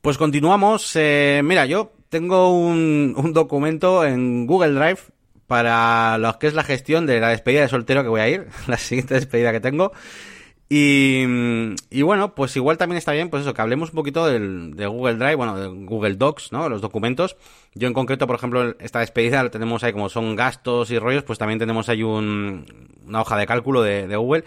Pues 0.01 0.19
continuamos. 0.19 0.91
Eh, 0.97 1.43
mira, 1.45 1.67
yo 1.67 1.93
tengo 2.09 2.57
un, 2.57 3.15
un, 3.17 3.33
documento 3.33 4.05
en 4.05 4.47
Google 4.47 4.73
Drive 4.73 4.99
para 5.47 6.19
lo 6.19 6.39
que 6.39 6.47
es 6.47 6.55
la 6.55 6.63
gestión 6.63 7.07
de 7.07 7.21
la 7.21 7.29
despedida 7.29 7.63
de 7.63 7.69
soltero 7.69 8.03
que 8.03 8.09
voy 8.09 8.21
a 8.21 8.29
ir, 8.29 8.49
la 8.67 8.79
siguiente 8.79 9.15
despedida 9.15 9.53
que 9.53 9.61
tengo. 9.61 9.93
Y, 10.69 12.03
bueno, 12.03 12.35
pues 12.35 12.57
igual 12.57 12.79
también 12.79 12.97
está 12.97 13.12
bien, 13.12 13.31
pues 13.31 13.43
eso, 13.43 13.55
que 13.55 13.61
hablemos 13.61 13.91
un 13.91 13.97
poquito 13.97 14.27
del, 14.27 14.75
de 14.75 14.87
Google 14.87 15.15
Drive, 15.17 15.37
bueno, 15.37 15.57
de 15.59 15.69
Google 15.87 16.15
Docs, 16.15 16.53
¿no? 16.53 16.69
Los 16.69 16.81
documentos. 16.81 17.37
Yo 17.75 17.87
en 17.87 17.95
concreto, 17.95 18.27
por 18.27 18.37
ejemplo, 18.37 18.75
esta 18.81 19.01
despedida 19.01 19.43
la 19.43 19.51
tenemos 19.51 19.85
ahí 19.85 19.93
como 19.93 20.09
son 20.09 20.37
gastos 20.37 20.91
y 20.91 20.99
rollos, 20.99 21.23
pues 21.23 21.39
también 21.39 21.59
tenemos 21.59 21.89
ahí 21.89 22.03
un, 22.03 22.67
una 23.07 23.21
hoja 23.21 23.37
de 23.37 23.47
cálculo 23.47 23.83
de, 23.83 24.09
de 24.09 24.17
Google. 24.17 24.45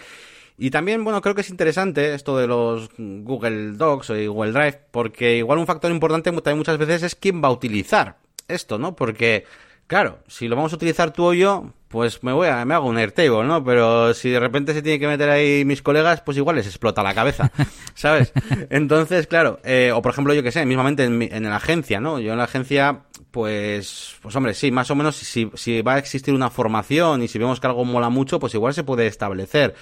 Y 0.57 0.71
también, 0.71 1.03
bueno, 1.03 1.21
creo 1.21 1.35
que 1.35 1.41
es 1.41 1.49
interesante 1.51 2.15
esto 2.15 2.35
de 2.37 2.47
los 2.47 2.89
Google 2.97 3.73
Docs 3.73 4.09
o 4.09 4.15
Google 4.15 4.51
Drive, 4.51 4.81
porque 4.91 5.37
igual 5.37 5.59
un 5.59 5.67
factor 5.67 5.91
importante 5.91 6.31
también 6.31 6.57
muchas 6.57 6.79
veces 6.79 7.03
es 7.03 7.15
quién 7.15 7.43
va 7.43 7.49
a 7.49 7.51
utilizar 7.51 8.17
esto, 8.47 8.79
¿no? 8.79 8.95
Porque 8.95 9.45
Claro, 9.87 10.19
si 10.27 10.49
lo 10.49 10.57
vamos 10.57 10.73
a 10.73 10.75
utilizar 10.75 11.13
tú 11.13 11.23
o 11.23 11.33
yo, 11.33 11.71
pues 11.87 12.23
me 12.23 12.33
voy 12.33 12.47
a, 12.47 12.65
me 12.65 12.73
hago 12.73 12.87
un 12.87 12.97
Airtable, 12.97 13.43
¿no? 13.45 13.63
Pero 13.63 14.13
si 14.13 14.29
de 14.29 14.39
repente 14.39 14.73
se 14.73 14.81
tiene 14.81 14.99
que 14.99 15.07
meter 15.07 15.29
ahí 15.29 15.63
mis 15.65 15.81
colegas, 15.81 16.21
pues 16.21 16.37
igual 16.37 16.57
les 16.57 16.67
explota 16.67 17.03
la 17.03 17.13
cabeza, 17.13 17.51
¿sabes? 17.93 18.33
Entonces, 18.69 19.27
claro, 19.27 19.59
eh, 19.63 19.91
o 19.93 20.01
por 20.01 20.11
ejemplo, 20.11 20.33
yo 20.33 20.43
que 20.43 20.51
sé, 20.51 20.65
mismamente 20.65 21.05
en, 21.05 21.21
en, 21.21 21.43
la 21.43 21.55
agencia, 21.55 21.99
¿no? 21.99 22.19
Yo 22.19 22.33
en 22.33 22.37
la 22.37 22.45
agencia, 22.45 23.03
pues, 23.31 24.15
pues 24.21 24.35
hombre, 24.35 24.53
sí, 24.53 24.71
más 24.71 24.91
o 24.91 24.95
menos, 24.95 25.15
si, 25.15 25.49
si 25.53 25.81
va 25.81 25.95
a 25.95 25.97
existir 25.99 26.33
una 26.33 26.49
formación 26.49 27.23
y 27.23 27.27
si 27.27 27.39
vemos 27.39 27.59
que 27.59 27.67
algo 27.67 27.85
mola 27.85 28.09
mucho, 28.09 28.39
pues 28.39 28.53
igual 28.53 28.73
se 28.73 28.83
puede 28.83 29.07
establecer 29.07 29.75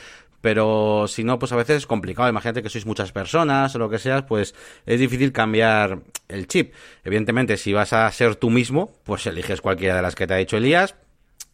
pero 0.45 1.08
si 1.08 1.24
no, 1.24 1.39
pues 1.39 1.51
a 1.53 1.56
veces 1.56 1.78
es 1.78 1.88
complicado. 1.88 2.30
Imagínate 2.30 2.62
que 2.62 2.70
sois 2.70 2.86
muchas 2.86 3.12
personas 3.12 3.74
o 3.74 3.80
lo 3.80 3.89
que 3.89 3.97
sea, 3.97 4.28
pues 4.28 4.53
es 4.86 4.99
difícil 4.99 5.32
cambiar 5.32 6.03
el 6.28 6.45
chip. 6.45 6.72
Evidentemente, 7.03 7.58
si 7.58 7.74
vas 7.74 7.93
a 7.93 8.12
ser 8.12 8.36
tú 8.36 8.51
mismo, 8.51 8.93
pues 9.06 9.26
eliges 9.26 9.60
cualquiera 9.60 9.95
de 9.95 10.03
las 10.03 10.14
que 10.14 10.28
te 10.28 10.36
ha 10.36 10.38
dicho 10.38 10.58
Elías. 10.58 10.93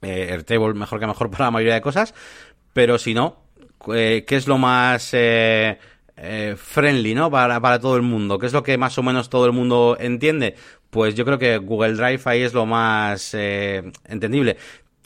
Eh, 0.02 0.30
Airtable 0.32 0.74
mejor 0.74 1.00
que 1.00 1.08
mejor 1.08 1.30
para 1.32 1.46
la 1.46 1.52
mayoría 1.52 1.76
de 1.76 1.82
cosas. 1.82 2.14
Pero 2.74 2.98
si 2.98 3.14
no, 3.14 3.38
eh, 3.94 4.24
¿qué 4.28 4.36
es 4.36 4.48
lo 4.48 4.58
más 4.58 5.14
eh, 5.14 5.78
eh, 6.18 6.56
friendly, 6.58 7.16
¿no? 7.16 7.30
Para, 7.32 7.60
para 7.60 7.80
todo 7.80 7.96
el 7.96 8.02
mundo. 8.02 8.40
¿Qué 8.40 8.46
es 8.48 8.54
lo 8.54 8.64
que 8.64 8.78
más 8.78 8.98
o 8.98 9.04
menos 9.04 9.30
todo 9.30 9.46
el 9.46 9.52
mundo 9.52 9.98
entiende? 10.00 10.56
Pues 10.90 11.16
yo 11.16 11.26
creo 11.26 11.40
que 11.40 11.58
Google 11.58 11.94
Drive 11.94 12.22
ahí 12.26 12.42
es 12.42 12.54
lo 12.54 12.66
más 12.66 13.34
entendible. 13.34 14.58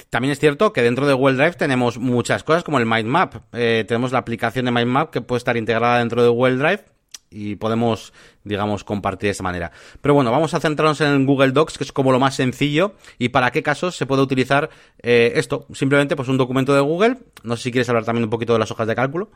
También 0.10 0.32
es 0.32 0.40
cierto 0.40 0.74
que 0.74 0.82
dentro 0.82 1.06
de 1.06 1.14
Google 1.14 1.36
Drive 1.36 1.54
tenemos 1.54 2.00
muchas 2.00 2.44
cosas 2.44 2.64
como 2.64 2.80
el 2.80 2.86
Mind 2.86 3.08
Map. 3.08 3.36
Tenemos 3.52 4.12
la 4.12 4.20
aplicación 4.20 4.66
de 4.66 4.72
Mind 4.72 4.88
Map 4.88 5.12
que 5.12 5.22
puede 5.22 5.38
estar 5.38 5.58
integrada 5.58 6.00
dentro 6.00 6.24
de 6.24 6.30
Google 6.30 6.58
Drive 6.58 6.95
y 7.36 7.58
podemos, 7.58 8.14
digamos, 8.46 8.84
compartir 8.86 9.28
de 9.28 9.32
esta 9.32 9.44
manera. 9.44 9.72
Pero 10.02 10.14
bueno, 10.14 10.32
vamos 10.32 10.54
a 10.54 10.62
centrarnos 10.62 11.02
en 11.02 11.26
Google 11.26 11.52
Docs, 11.52 11.78
que 11.78 11.84
es 11.84 11.92
como 11.92 12.14
lo 12.14 12.20
más 12.20 12.36
sencillo, 12.36 12.96
y 13.20 13.30
para 13.30 13.52
qué 13.52 13.62
casos 13.62 13.98
se 13.98 14.06
puede 14.06 14.22
utilizar 14.22 14.70
eh, 15.04 15.34
esto. 15.36 15.68
Simplemente, 15.74 16.16
pues 16.16 16.30
un 16.30 16.38
documento 16.38 16.74
de 16.74 16.80
Google. 16.80 17.18
No 17.44 17.58
sé 17.58 17.64
si 17.64 17.72
quieres 17.72 17.90
hablar 17.90 18.06
también 18.06 18.24
un 18.24 18.30
poquito 18.30 18.54
de 18.54 18.60
las 18.60 18.72
hojas 18.72 18.88
de 18.88 18.96
cálculo. 18.96 19.30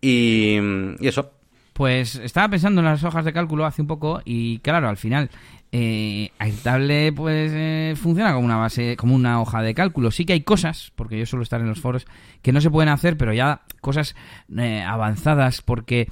Y, 0.00 0.58
eso. 1.00 1.30
Pues 1.72 2.16
estaba 2.16 2.48
pensando 2.48 2.80
en 2.80 2.86
las 2.86 3.04
hojas 3.04 3.24
de 3.24 3.32
cálculo 3.32 3.64
hace 3.64 3.80
un 3.80 3.88
poco 3.88 4.20
y 4.24 4.58
claro, 4.58 4.88
al 4.88 4.96
final 4.96 5.30
eh, 5.72 6.30
pues 7.14 7.52
eh, 7.54 7.94
funciona 7.96 8.32
como 8.32 8.44
una 8.44 8.56
base, 8.56 8.96
como 8.96 9.14
una 9.14 9.40
hoja 9.40 9.62
de 9.62 9.74
cálculo. 9.74 10.10
Sí 10.10 10.24
que 10.24 10.32
hay 10.32 10.42
cosas, 10.42 10.92
porque 10.96 11.18
yo 11.18 11.26
suelo 11.26 11.42
estar 11.42 11.60
en 11.60 11.68
los 11.68 11.80
foros, 11.80 12.06
que 12.42 12.52
no 12.52 12.60
se 12.60 12.70
pueden 12.70 12.88
hacer, 12.88 13.16
pero 13.16 13.32
ya 13.32 13.62
cosas 13.80 14.14
eh, 14.56 14.82
avanzadas, 14.82 15.62
porque 15.62 16.08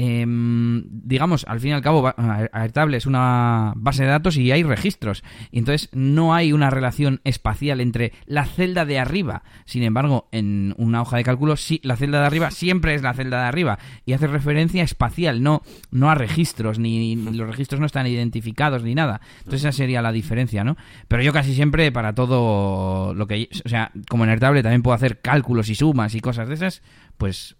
Em, 0.00 0.84
digamos, 0.88 1.44
al 1.48 1.58
fin 1.58 1.70
y 1.70 1.72
al 1.72 1.82
cabo, 1.82 2.08
Airtable 2.52 2.96
es 2.96 3.06
una 3.06 3.72
base 3.74 4.04
de 4.04 4.08
datos 4.08 4.36
y 4.36 4.52
hay 4.52 4.62
registros. 4.62 5.24
Y 5.50 5.58
entonces 5.58 5.88
no 5.92 6.36
hay 6.36 6.52
una 6.52 6.70
relación 6.70 7.20
espacial 7.24 7.80
entre 7.80 8.12
la 8.24 8.46
celda 8.46 8.84
de 8.84 9.00
arriba. 9.00 9.42
Sin 9.64 9.82
embargo, 9.82 10.28
en 10.30 10.72
una 10.78 11.02
hoja 11.02 11.16
de 11.16 11.24
cálculo, 11.24 11.56
sí, 11.56 11.80
la 11.82 11.96
celda 11.96 12.20
de 12.20 12.26
arriba 12.26 12.52
siempre 12.52 12.94
es 12.94 13.02
la 13.02 13.12
celda 13.12 13.42
de 13.42 13.48
arriba. 13.48 13.80
Y 14.06 14.12
hace 14.12 14.28
referencia 14.28 14.84
espacial, 14.84 15.42
no, 15.42 15.62
no 15.90 16.12
a 16.12 16.14
registros, 16.14 16.78
ni, 16.78 17.16
los 17.16 17.48
registros 17.48 17.80
no 17.80 17.86
están 17.86 18.06
identificados 18.06 18.84
ni 18.84 18.94
nada. 18.94 19.20
Entonces 19.38 19.62
esa 19.62 19.72
sería 19.72 20.00
la 20.00 20.12
diferencia, 20.12 20.62
¿no? 20.62 20.76
Pero 21.08 21.24
yo 21.24 21.32
casi 21.32 21.54
siempre, 21.56 21.90
para 21.90 22.14
todo 22.14 23.14
lo 23.14 23.26
que... 23.26 23.48
O 23.64 23.68
sea, 23.68 23.90
como 24.08 24.22
en 24.22 24.30
Airtable 24.30 24.62
también 24.62 24.82
puedo 24.82 24.94
hacer 24.94 25.20
cálculos 25.20 25.68
y 25.70 25.74
sumas 25.74 26.14
y 26.14 26.20
cosas 26.20 26.46
de 26.46 26.54
esas, 26.54 26.82
pues 27.16 27.57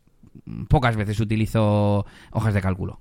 pocas 0.69 0.97
veces 0.97 1.21
utilizo 1.21 2.07
hojas 2.33 2.55
de 2.55 2.61
cálculo. 2.61 3.01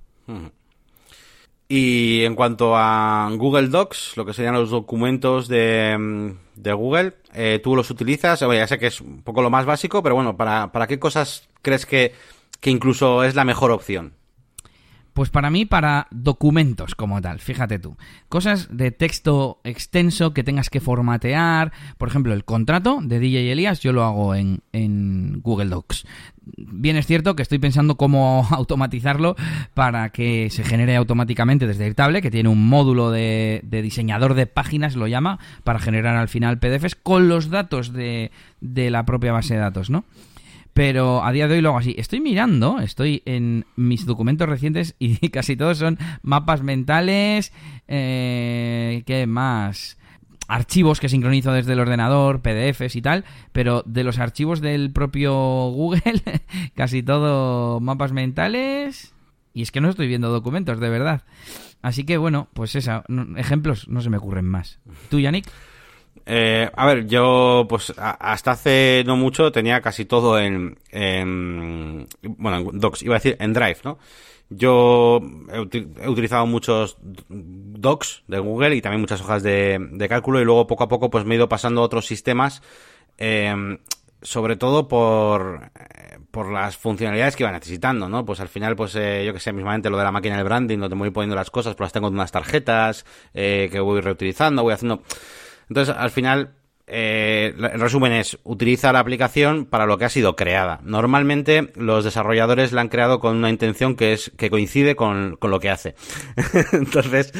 Y 1.68 2.24
en 2.24 2.34
cuanto 2.34 2.76
a 2.76 3.30
Google 3.36 3.68
Docs, 3.68 4.16
lo 4.16 4.24
que 4.24 4.32
serían 4.32 4.54
los 4.54 4.70
documentos 4.70 5.48
de, 5.48 6.34
de 6.56 6.72
Google, 6.72 7.14
eh, 7.34 7.60
¿tú 7.62 7.76
los 7.76 7.90
utilizas? 7.90 8.40
ya 8.40 8.66
sé 8.66 8.78
que 8.78 8.86
es 8.86 9.00
un 9.00 9.22
poco 9.22 9.42
lo 9.42 9.50
más 9.50 9.66
básico, 9.66 10.02
pero 10.02 10.14
bueno, 10.14 10.36
¿para, 10.36 10.72
para 10.72 10.86
qué 10.86 10.98
cosas 10.98 11.48
crees 11.60 11.84
que, 11.84 12.14
que 12.60 12.70
incluso 12.70 13.22
es 13.22 13.34
la 13.34 13.44
mejor 13.44 13.70
opción? 13.70 14.14
Pues 15.18 15.30
para 15.30 15.50
mí, 15.50 15.64
para 15.64 16.06
documentos 16.12 16.94
como 16.94 17.20
tal, 17.20 17.40
fíjate 17.40 17.80
tú. 17.80 17.96
Cosas 18.28 18.68
de 18.70 18.92
texto 18.92 19.58
extenso 19.64 20.32
que 20.32 20.44
tengas 20.44 20.70
que 20.70 20.78
formatear. 20.78 21.72
Por 21.96 22.08
ejemplo, 22.08 22.32
el 22.32 22.44
contrato 22.44 23.00
de 23.02 23.18
DJ 23.18 23.50
Elías 23.50 23.80
yo 23.80 23.92
lo 23.92 24.04
hago 24.04 24.36
en, 24.36 24.60
en 24.70 25.40
Google 25.42 25.70
Docs. 25.70 26.06
Bien 26.56 26.96
es 26.96 27.08
cierto 27.08 27.34
que 27.34 27.42
estoy 27.42 27.58
pensando 27.58 27.96
cómo 27.96 28.46
automatizarlo 28.52 29.34
para 29.74 30.10
que 30.10 30.50
se 30.50 30.62
genere 30.62 30.94
automáticamente 30.94 31.66
desde 31.66 31.86
Airtable, 31.86 32.22
que 32.22 32.30
tiene 32.30 32.48
un 32.48 32.68
módulo 32.68 33.10
de, 33.10 33.60
de, 33.64 33.82
diseñador 33.82 34.34
de 34.34 34.46
páginas, 34.46 34.94
lo 34.94 35.08
llama, 35.08 35.40
para 35.64 35.80
generar 35.80 36.14
al 36.14 36.28
final 36.28 36.60
PDFs 36.60 36.94
con 36.94 37.28
los 37.28 37.50
datos 37.50 37.92
de, 37.92 38.30
de 38.60 38.92
la 38.92 39.04
propia 39.04 39.32
base 39.32 39.54
de 39.54 39.60
datos, 39.60 39.90
¿no? 39.90 40.04
Pero 40.78 41.24
a 41.24 41.32
día 41.32 41.48
de 41.48 41.56
hoy 41.56 41.60
lo 41.60 41.70
hago 41.70 41.78
así. 41.78 41.96
Estoy 41.98 42.20
mirando, 42.20 42.78
estoy 42.78 43.20
en 43.24 43.66
mis 43.74 44.06
documentos 44.06 44.48
recientes 44.48 44.94
y 45.00 45.28
casi 45.30 45.56
todos 45.56 45.78
son 45.78 45.98
mapas 46.22 46.62
mentales. 46.62 47.52
Eh, 47.88 49.02
¿Qué 49.04 49.26
más? 49.26 49.98
Archivos 50.46 51.00
que 51.00 51.08
sincronizo 51.08 51.50
desde 51.50 51.72
el 51.72 51.80
ordenador, 51.80 52.42
PDFs 52.42 52.94
y 52.94 53.02
tal. 53.02 53.24
Pero 53.50 53.82
de 53.86 54.04
los 54.04 54.20
archivos 54.20 54.60
del 54.60 54.92
propio 54.92 55.32
Google, 55.72 56.22
casi 56.76 57.02
todo 57.02 57.80
mapas 57.80 58.12
mentales. 58.12 59.12
Y 59.52 59.62
es 59.62 59.72
que 59.72 59.80
no 59.80 59.88
estoy 59.88 60.06
viendo 60.06 60.30
documentos, 60.30 60.78
de 60.78 60.90
verdad. 60.90 61.24
Así 61.82 62.04
que 62.04 62.18
bueno, 62.18 62.50
pues 62.54 62.76
esa, 62.76 63.02
ejemplos 63.36 63.88
no 63.88 64.00
se 64.00 64.10
me 64.10 64.18
ocurren 64.18 64.44
más. 64.44 64.78
¿Tú, 65.10 65.18
Yannick? 65.18 65.50
Eh, 66.26 66.70
a 66.74 66.86
ver, 66.86 67.06
yo 67.06 67.66
pues 67.68 67.92
hasta 67.96 68.52
hace 68.52 69.02
no 69.06 69.16
mucho 69.16 69.52
tenía 69.52 69.80
casi 69.80 70.04
todo 70.04 70.38
en, 70.38 70.78
bueno, 72.22 72.70
en 72.70 72.78
Docs, 72.78 73.02
iba 73.02 73.14
a 73.14 73.18
decir 73.18 73.36
en 73.40 73.52
Drive, 73.52 73.78
¿no? 73.84 73.98
Yo 74.50 75.20
he, 75.52 76.08
utilizado 76.08 76.46
muchos 76.46 76.96
docs 77.28 78.22
de 78.28 78.38
Google 78.38 78.76
y 78.76 78.80
también 78.80 79.02
muchas 79.02 79.20
hojas 79.20 79.42
de, 79.42 80.06
cálculo 80.08 80.40
y 80.40 80.44
luego 80.44 80.66
poco 80.66 80.84
a 80.84 80.88
poco 80.88 81.10
pues 81.10 81.26
me 81.26 81.34
he 81.34 81.36
ido 81.36 81.48
pasando 81.48 81.82
a 81.82 81.84
otros 81.84 82.06
sistemas. 82.06 82.62
Eh, 83.18 83.78
sobre 84.22 84.56
todo 84.56 84.88
por, 84.88 85.70
eh, 85.78 86.18
por 86.30 86.50
las 86.50 86.76
funcionalidades 86.76 87.36
que 87.36 87.44
iba 87.44 87.52
necesitando, 87.52 88.08
¿no? 88.08 88.24
Pues 88.24 88.40
al 88.40 88.48
final, 88.48 88.74
pues 88.74 88.94
eh, 88.96 89.24
yo 89.24 89.32
que 89.32 89.40
sé, 89.40 89.52
mismamente 89.52 89.90
lo 89.90 89.98
de 89.98 90.04
la 90.04 90.12
máquina 90.12 90.36
del 90.36 90.44
branding, 90.44 90.78
donde 90.78 90.96
voy 90.96 91.10
poniendo 91.10 91.36
las 91.36 91.50
cosas, 91.50 91.74
pues 91.74 91.86
las 91.86 91.92
tengo 91.92 92.08
en 92.08 92.14
unas 92.14 92.32
tarjetas 92.32 93.04
eh, 93.34 93.68
que 93.70 93.80
voy 93.80 94.00
reutilizando, 94.00 94.62
voy 94.62 94.74
haciendo... 94.74 95.02
Entonces, 95.68 95.94
al 95.96 96.10
final, 96.10 96.54
eh, 96.90 97.54
el 97.54 97.80
resumen 97.80 98.12
es, 98.12 98.38
utiliza 98.44 98.92
la 98.92 99.00
aplicación 99.00 99.66
para 99.66 99.84
lo 99.84 99.98
que 99.98 100.06
ha 100.06 100.08
sido 100.08 100.36
creada. 100.36 100.80
Normalmente 100.82 101.70
los 101.76 102.04
desarrolladores 102.04 102.72
la 102.72 102.80
han 102.80 102.88
creado 102.88 103.20
con 103.20 103.36
una 103.36 103.50
intención 103.50 103.94
que 103.94 104.14
es 104.14 104.32
que 104.38 104.48
coincide 104.48 104.96
con, 104.96 105.36
con 105.36 105.50
lo 105.50 105.60
que 105.60 105.68
hace. 105.68 105.94
Entonces, 106.72 107.32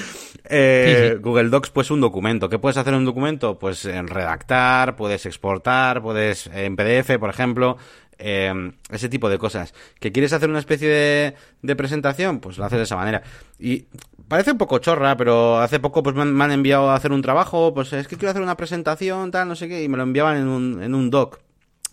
eh, 0.44 1.18
Google 1.20 1.48
Docs 1.48 1.70
pues 1.70 1.90
un 1.90 2.02
documento. 2.02 2.50
¿Qué 2.50 2.58
puedes 2.58 2.76
hacer 2.76 2.92
en 2.92 3.00
un 3.00 3.06
documento? 3.06 3.58
Pues 3.58 3.86
en 3.86 4.06
redactar, 4.06 4.96
puedes 4.96 5.24
exportar, 5.24 6.02
puedes 6.02 6.46
en 6.48 6.76
PDF, 6.76 7.18
por 7.18 7.30
ejemplo, 7.30 7.78
eh, 8.18 8.72
ese 8.90 9.08
tipo 9.08 9.30
de 9.30 9.38
cosas. 9.38 9.72
¿Que 9.98 10.12
quieres 10.12 10.34
hacer 10.34 10.50
una 10.50 10.58
especie 10.58 10.88
de, 10.88 11.34
de, 11.62 11.76
presentación? 11.76 12.40
Pues 12.40 12.58
lo 12.58 12.66
haces 12.66 12.78
de 12.78 12.84
esa 12.84 12.96
manera. 12.96 13.22
Y 13.58 13.86
parece 14.28 14.52
un 14.52 14.58
poco 14.58 14.78
chorra, 14.78 15.16
pero 15.16 15.58
hace 15.58 15.80
poco 15.80 16.02
pues 16.02 16.14
me 16.14 16.22
han, 16.22 16.34
me 16.34 16.44
han, 16.44 16.52
enviado 16.52 16.90
a 16.90 16.94
hacer 16.94 17.12
un 17.12 17.22
trabajo, 17.22 17.72
pues 17.74 17.92
es 17.92 18.06
que 18.06 18.16
quiero 18.16 18.30
hacer 18.30 18.42
una 18.42 18.56
presentación, 18.56 19.30
tal, 19.30 19.48
no 19.48 19.56
sé 19.56 19.68
qué, 19.68 19.82
y 19.82 19.88
me 19.88 19.96
lo 19.96 20.02
enviaban 20.02 20.36
en 20.36 20.48
un, 20.48 20.82
en 20.82 20.94
un 20.94 21.10
doc. 21.10 21.40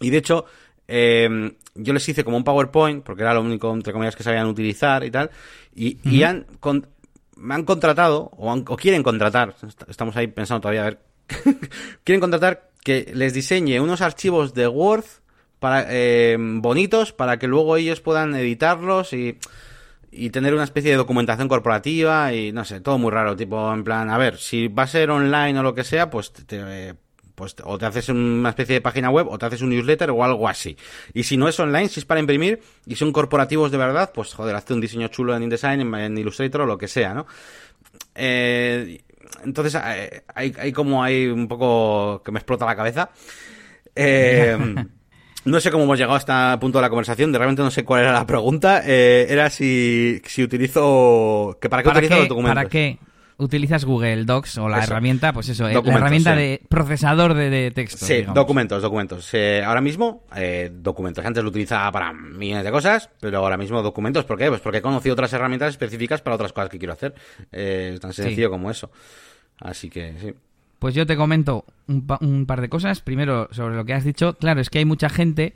Y 0.01 0.09
de 0.09 0.17
hecho, 0.17 0.45
eh, 0.87 1.53
yo 1.73 1.93
les 1.93 2.07
hice 2.07 2.23
como 2.23 2.37
un 2.37 2.43
PowerPoint, 2.43 3.03
porque 3.03 3.23
era 3.23 3.33
lo 3.33 3.41
único, 3.41 3.73
entre 3.73 3.93
comillas, 3.93 4.15
que 4.15 4.23
sabían 4.23 4.47
utilizar 4.47 5.03
y 5.03 5.11
tal, 5.11 5.31
y, 5.73 5.95
uh 5.95 5.99
-huh. 5.99 6.11
y 6.11 6.23
han, 6.23 6.45
con, 6.59 6.87
me 7.37 7.55
han 7.55 7.63
contratado, 7.63 8.31
o, 8.37 8.51
han, 8.51 8.65
o 8.67 8.75
quieren 8.77 9.03
contratar, 9.03 9.55
estamos 9.87 10.15
ahí 10.15 10.27
pensando 10.27 10.61
todavía 10.61 10.81
a 10.81 10.85
ver, 10.85 10.99
quieren 12.03 12.19
contratar 12.19 12.69
que 12.83 13.11
les 13.15 13.33
diseñe 13.33 13.79
unos 13.79 14.01
archivos 14.01 14.53
de 14.53 14.67
Word 14.67 15.05
para, 15.59 15.87
eh, 15.89 16.37
bonitos 16.37 17.13
para 17.13 17.39
que 17.39 17.47
luego 17.47 17.77
ellos 17.77 17.99
puedan 18.01 18.35
editarlos 18.35 19.13
y, 19.13 19.39
y 20.17 20.29
tener 20.29 20.53
una 20.53 20.63
especie 20.63 20.91
de 20.91 20.97
documentación 20.97 21.47
corporativa 21.47 22.33
y 22.33 22.51
no 22.51 22.63
sé, 22.63 22.79
todo 22.79 22.97
muy 22.97 23.11
raro, 23.11 23.35
tipo 23.35 23.73
en 23.73 23.83
plan, 23.83 24.09
a 24.09 24.17
ver, 24.17 24.37
si 24.37 24.67
va 24.67 24.83
a 24.83 24.87
ser 24.87 25.09
online 25.09 25.59
o 25.59 25.63
lo 25.63 25.75
que 25.75 25.83
sea, 25.83 26.09
pues 26.09 26.31
te, 26.31 26.95
pues 27.35 27.55
o 27.63 27.77
te 27.77 27.85
haces 27.85 28.09
una 28.09 28.49
especie 28.49 28.75
de 28.75 28.81
página 28.81 29.09
web 29.09 29.27
o 29.29 29.37
te 29.37 29.45
haces 29.45 29.61
un 29.61 29.69
newsletter 29.69 30.09
o 30.11 30.23
algo 30.23 30.47
así. 30.47 30.77
Y 31.13 31.23
si 31.23 31.35
no 31.37 31.47
es 31.47 31.59
online, 31.59 31.89
si 31.89 31.99
es 31.99 32.05
para 32.05 32.21
imprimir 32.21 32.61
y 32.85 32.95
son 32.95 33.11
corporativos 33.11 33.71
de 33.71 33.77
verdad, 33.77 34.11
pues 34.13 34.33
joder, 34.33 34.55
hazte 34.55 34.73
un 34.73 34.81
diseño 34.81 35.09
chulo 35.09 35.35
en 35.35 35.43
InDesign, 35.43 35.93
en, 35.93 36.17
Illustrator 36.17 36.61
o 36.61 36.65
lo 36.65 36.77
que 36.77 36.87
sea, 36.87 37.13
¿no? 37.13 37.27
Eh, 38.15 39.01
entonces 39.43 39.75
hay, 39.75 40.53
hay 40.57 40.71
como 40.71 41.03
hay 41.03 41.27
un 41.27 41.47
poco 41.47 42.21
que 42.23 42.31
me 42.31 42.39
explota 42.39 42.65
la 42.65 42.75
cabeza. 42.75 43.09
Eh, 43.95 44.57
no 45.45 45.59
sé 45.59 45.71
cómo 45.71 45.83
hemos 45.83 45.97
llegado 45.97 46.15
hasta 46.15 46.53
este 46.53 46.59
punto 46.59 46.79
de 46.79 46.81
la 46.81 46.89
conversación, 46.89 47.31
de 47.31 47.37
realmente 47.37 47.61
no 47.61 47.71
sé 47.71 47.85
cuál 47.85 48.01
era 48.01 48.11
la 48.13 48.25
pregunta. 48.25 48.81
Eh, 48.85 49.27
era 49.29 49.49
si, 49.49 50.21
si 50.25 50.43
utilizo... 50.43 51.57
que 51.61 51.69
¿Para 51.69 51.83
qué 51.83 51.89
¿Para 51.89 51.99
utilizo 51.99 52.15
qué, 52.15 52.19
los 52.19 52.29
documentos? 52.29 52.55
¿Para 52.55 52.69
qué 52.69 52.99
utilizas 53.37 53.85
Google 53.85 54.25
Docs 54.25 54.57
o 54.57 54.69
la 54.69 54.79
eso. 54.79 54.91
herramienta, 54.91 55.33
pues 55.33 55.49
eso, 55.49 55.63
documentos, 55.63 55.93
la 55.93 55.97
herramienta 55.97 56.33
sí. 56.33 56.39
de 56.39 56.61
procesador 56.67 57.33
de, 57.33 57.49
de 57.49 57.71
texto? 57.71 58.05
Sí, 58.05 58.13
digamos. 58.15 58.35
documentos, 58.35 58.81
documentos. 58.81 59.29
Eh, 59.33 59.63
ahora 59.63 59.81
mismo, 59.81 60.23
eh, 60.35 60.71
documentos. 60.73 61.25
Antes 61.25 61.43
lo 61.43 61.49
utilizaba 61.49 61.91
para 61.91 62.13
millones 62.13 62.63
de 62.63 62.71
cosas, 62.71 63.09
pero 63.19 63.39
ahora 63.39 63.57
mismo 63.57 63.81
documentos. 63.81 64.25
¿Por 64.25 64.37
qué? 64.37 64.49
Pues 64.49 64.61
porque 64.61 64.79
he 64.79 64.81
conocido 64.81 65.13
otras 65.13 65.31
herramientas 65.33 65.69
específicas 65.69 66.21
para 66.21 66.35
otras 66.35 66.53
cosas 66.53 66.69
que 66.69 66.79
quiero 66.79 66.93
hacer. 66.93 67.13
Eh, 67.51 67.91
es 67.93 67.99
tan 67.99 68.13
sencillo 68.13 68.47
sí. 68.47 68.51
como 68.51 68.71
eso. 68.71 68.89
Así 69.59 69.89
que 69.89 70.13
sí. 70.19 70.33
Pues 70.85 70.93
yo 70.93 71.07
te 71.07 71.17
comento 71.17 71.65
un, 71.87 72.05
pa 72.05 72.19
un, 72.21 72.45
par 72.45 72.61
de 72.61 72.69
cosas. 72.69 73.01
Primero, 73.01 73.49
sobre 73.49 73.75
lo 73.75 73.85
que 73.85 73.95
has 73.95 74.03
dicho. 74.03 74.35
Claro, 74.35 74.61
es 74.61 74.69
que 74.69 74.77
hay 74.77 74.85
mucha 74.85 75.09
gente 75.09 75.55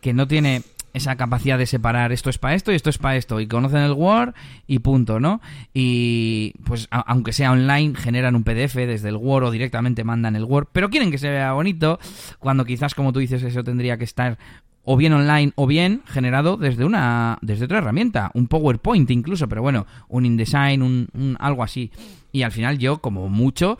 que 0.00 0.14
no 0.14 0.26
tiene 0.26 0.62
esa 0.94 1.16
capacidad 1.16 1.58
de 1.58 1.66
separar 1.66 2.12
esto 2.12 2.30
es 2.30 2.38
para 2.38 2.54
esto 2.54 2.72
y 2.72 2.76
esto 2.76 2.88
es 2.88 2.96
para 2.96 3.16
esto 3.16 3.40
y 3.40 3.46
conocen 3.46 3.80
el 3.82 3.92
Word 3.92 4.32
y 4.66 4.78
punto, 4.78 5.20
¿no? 5.20 5.42
Y 5.74 6.54
pues 6.64 6.88
aunque 6.90 7.34
sea 7.34 7.52
online 7.52 7.94
generan 7.94 8.34
un 8.34 8.42
PDF 8.42 8.74
desde 8.74 9.10
el 9.10 9.16
Word 9.16 9.44
o 9.44 9.50
directamente 9.50 10.02
mandan 10.02 10.34
el 10.34 10.44
Word, 10.44 10.68
pero 10.72 10.88
quieren 10.88 11.10
que 11.10 11.18
se 11.18 11.28
vea 11.28 11.52
bonito 11.52 12.00
cuando 12.38 12.64
quizás 12.64 12.94
como 12.94 13.12
tú 13.12 13.18
dices 13.18 13.42
eso 13.42 13.62
tendría 13.62 13.98
que 13.98 14.04
estar 14.04 14.38
o 14.84 14.96
bien 14.96 15.12
online 15.12 15.52
o 15.56 15.66
bien 15.66 16.02
generado 16.06 16.56
desde 16.56 16.84
una 16.84 17.38
desde 17.42 17.66
otra 17.66 17.78
herramienta, 17.78 18.30
un 18.34 18.46
PowerPoint 18.48 19.10
incluso, 19.10 19.48
pero 19.48 19.62
bueno, 19.62 19.86
un 20.08 20.26
InDesign, 20.26 20.82
un, 20.82 21.08
un 21.14 21.36
algo 21.38 21.62
así. 21.62 21.90
Y 22.32 22.42
al 22.42 22.52
final 22.52 22.78
yo 22.78 22.98
como 23.00 23.28
mucho 23.28 23.78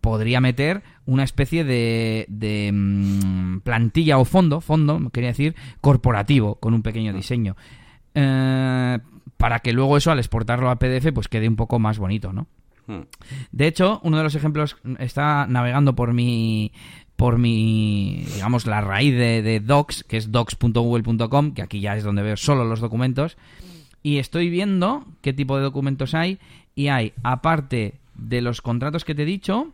podría 0.00 0.40
meter 0.40 0.82
una 1.06 1.24
especie 1.24 1.64
de, 1.64 2.26
de 2.28 2.70
mmm, 2.72 3.60
plantilla 3.60 4.18
o 4.18 4.24
fondo, 4.24 4.60
fondo, 4.60 5.10
quería 5.10 5.30
decir, 5.30 5.54
corporativo, 5.80 6.56
con 6.56 6.74
un 6.74 6.82
pequeño 6.82 7.12
diseño. 7.12 7.56
Eh, 8.14 8.98
para 9.36 9.58
que 9.60 9.72
luego 9.72 9.96
eso, 9.96 10.10
al 10.10 10.18
exportarlo 10.18 10.70
a 10.70 10.76
PDF, 10.76 11.12
pues 11.12 11.28
quede 11.28 11.48
un 11.48 11.56
poco 11.56 11.78
más 11.78 11.98
bonito, 11.98 12.32
¿no? 12.32 12.46
De 13.52 13.66
hecho, 13.66 14.00
uno 14.02 14.18
de 14.18 14.24
los 14.24 14.34
ejemplos 14.34 14.76
está 14.98 15.46
navegando 15.46 15.94
por 15.94 16.12
mi 16.12 16.72
por 17.22 17.38
mi, 17.38 18.24
digamos, 18.34 18.66
la 18.66 18.80
raíz 18.80 19.14
de, 19.14 19.60
docs, 19.60 20.02
que 20.02 20.16
es 20.16 20.32
docs.google.com, 20.32 21.54
que 21.54 21.62
aquí 21.62 21.78
ya 21.78 21.96
es 21.96 22.02
donde 22.02 22.20
veo 22.20 22.36
solo 22.36 22.64
los 22.64 22.80
documentos, 22.80 23.36
y 24.02 24.18
estoy 24.18 24.50
viendo 24.50 25.06
qué 25.20 25.32
tipo 25.32 25.56
de 25.56 25.62
documentos 25.62 26.14
hay, 26.14 26.40
y 26.74 26.88
hay, 26.88 27.12
aparte 27.22 28.00
de 28.16 28.40
los 28.40 28.60
contratos 28.60 29.04
que 29.04 29.14
te 29.14 29.22
he 29.22 29.24
dicho, 29.24 29.68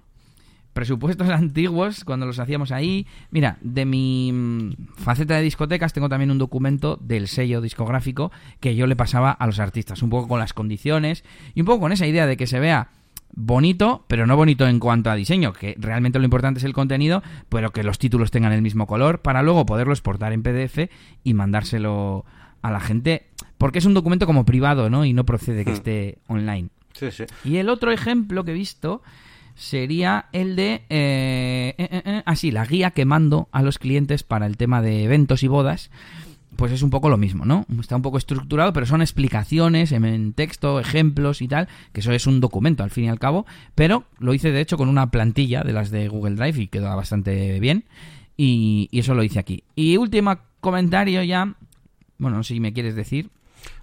presupuestos 0.74 1.26
antiguos, 1.30 2.04
cuando 2.04 2.26
los 2.26 2.38
hacíamos 2.38 2.70
ahí. 2.70 3.06
Mira, 3.30 3.56
de 3.62 3.86
mi 3.86 4.76
faceta 4.98 5.36
de 5.36 5.42
discotecas 5.42 5.94
tengo 5.94 6.10
también 6.10 6.30
un 6.30 6.36
documento 6.36 6.98
del 7.00 7.28
sello 7.28 7.62
discográfico 7.62 8.30
que 8.60 8.76
yo 8.76 8.86
le 8.86 8.94
pasaba 8.94 9.30
a 9.30 9.46
los 9.46 9.58
artistas, 9.58 10.02
un 10.02 10.10
poco 10.10 10.28
con 10.28 10.38
las 10.38 10.52
condiciones 10.52 11.24
y 11.54 11.60
un 11.60 11.66
poco 11.66 11.80
con 11.80 11.92
esa 11.92 12.06
idea 12.06 12.26
de 12.26 12.36
que 12.36 12.46
se 12.46 12.60
vea 12.60 12.90
bonito, 13.32 14.04
pero 14.08 14.26
no 14.26 14.36
bonito 14.36 14.66
en 14.66 14.80
cuanto 14.80 15.10
a 15.10 15.14
diseño, 15.14 15.52
que 15.52 15.76
realmente 15.78 16.18
lo 16.18 16.24
importante 16.24 16.58
es 16.58 16.64
el 16.64 16.72
contenido, 16.72 17.22
pero 17.48 17.70
que 17.70 17.82
los 17.82 17.98
títulos 17.98 18.30
tengan 18.30 18.52
el 18.52 18.62
mismo 18.62 18.86
color 18.86 19.20
para 19.20 19.42
luego 19.42 19.66
poderlo 19.66 19.92
exportar 19.92 20.32
en 20.32 20.42
PDF 20.42 20.90
y 21.24 21.34
mandárselo 21.34 22.24
a 22.62 22.70
la 22.70 22.80
gente, 22.80 23.26
porque 23.56 23.78
es 23.78 23.84
un 23.84 23.94
documento 23.94 24.26
como 24.26 24.44
privado, 24.44 24.90
¿no? 24.90 25.04
Y 25.04 25.12
no 25.12 25.24
procede 25.24 25.64
que 25.64 25.70
hmm. 25.70 25.74
esté 25.74 26.18
online. 26.26 26.68
Sí, 26.92 27.10
sí. 27.10 27.24
Y 27.44 27.56
el 27.56 27.68
otro 27.68 27.92
ejemplo 27.92 28.44
que 28.44 28.50
he 28.50 28.54
visto 28.54 29.02
sería 29.54 30.26
el 30.32 30.56
de, 30.56 30.82
eh, 30.88 31.74
eh, 31.76 32.02
eh, 32.04 32.22
así, 32.26 32.50
la 32.50 32.64
guía 32.64 32.92
que 32.92 33.04
mando 33.04 33.48
a 33.52 33.62
los 33.62 33.78
clientes 33.78 34.22
para 34.22 34.46
el 34.46 34.56
tema 34.56 34.82
de 34.82 35.04
eventos 35.04 35.42
y 35.42 35.48
bodas. 35.48 35.90
Pues 36.58 36.72
es 36.72 36.82
un 36.82 36.90
poco 36.90 37.08
lo 37.08 37.16
mismo, 37.16 37.44
¿no? 37.44 37.66
Está 37.78 37.94
un 37.94 38.02
poco 38.02 38.18
estructurado, 38.18 38.72
pero 38.72 38.84
son 38.84 39.00
explicaciones 39.00 39.92
en 39.92 40.32
texto, 40.32 40.80
ejemplos 40.80 41.40
y 41.40 41.46
tal, 41.46 41.68
que 41.92 42.00
eso 42.00 42.10
es 42.10 42.26
un 42.26 42.40
documento 42.40 42.82
al 42.82 42.90
fin 42.90 43.04
y 43.04 43.08
al 43.08 43.20
cabo, 43.20 43.46
pero 43.76 44.02
lo 44.18 44.34
hice 44.34 44.50
de 44.50 44.60
hecho 44.60 44.76
con 44.76 44.88
una 44.88 45.12
plantilla 45.12 45.62
de 45.62 45.72
las 45.72 45.92
de 45.92 46.08
Google 46.08 46.34
Drive 46.34 46.60
y 46.60 46.66
quedó 46.66 46.96
bastante 46.96 47.60
bien, 47.60 47.84
y, 48.36 48.88
y 48.90 48.98
eso 48.98 49.14
lo 49.14 49.22
hice 49.22 49.38
aquí. 49.38 49.62
Y 49.76 49.98
último 49.98 50.36
comentario 50.58 51.22
ya, 51.22 51.54
bueno, 52.18 52.38
no 52.38 52.42
sé 52.42 52.54
si 52.54 52.60
me 52.60 52.72
quieres 52.72 52.96
decir, 52.96 53.30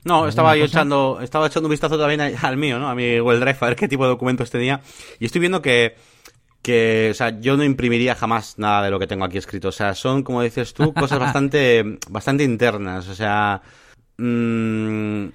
no, 0.03 0.27
estaba 0.27 0.57
yo 0.57 0.65
echando, 0.65 1.19
estaba 1.21 1.47
echando 1.47 1.67
un 1.67 1.71
vistazo 1.71 1.97
también 1.97 2.19
al 2.19 2.57
mío, 2.57 2.77
¿no? 2.77 2.89
A 2.89 2.95
mi 2.95 3.19
Google 3.19 3.39
Drive, 3.39 3.57
a 3.61 3.67
ver 3.67 3.77
qué 3.77 3.87
tipo 3.87 4.03
de 4.03 4.09
documentos 4.09 4.51
tenía. 4.51 4.81
Y 5.17 5.25
estoy 5.27 5.39
viendo 5.39 5.61
que, 5.61 5.95
que, 6.65 7.09
o 7.11 7.13
sea, 7.13 7.39
yo 7.39 7.55
no 7.57 7.63
imprimiría 7.63 8.15
jamás 8.15 8.57
nada 8.57 8.83
de 8.83 8.89
lo 8.89 8.97
que 8.97 9.05
tengo 9.05 9.23
aquí 9.23 9.37
escrito. 9.37 9.67
O 9.67 9.71
sea, 9.71 9.93
son, 9.93 10.23
como 10.23 10.41
dices 10.41 10.73
tú, 10.73 10.93
cosas 10.95 11.19
bastante, 11.19 11.99
bastante 12.09 12.43
internas. 12.43 13.07
O 13.07 13.13
sea, 13.13 13.61
mmm, 14.17 15.25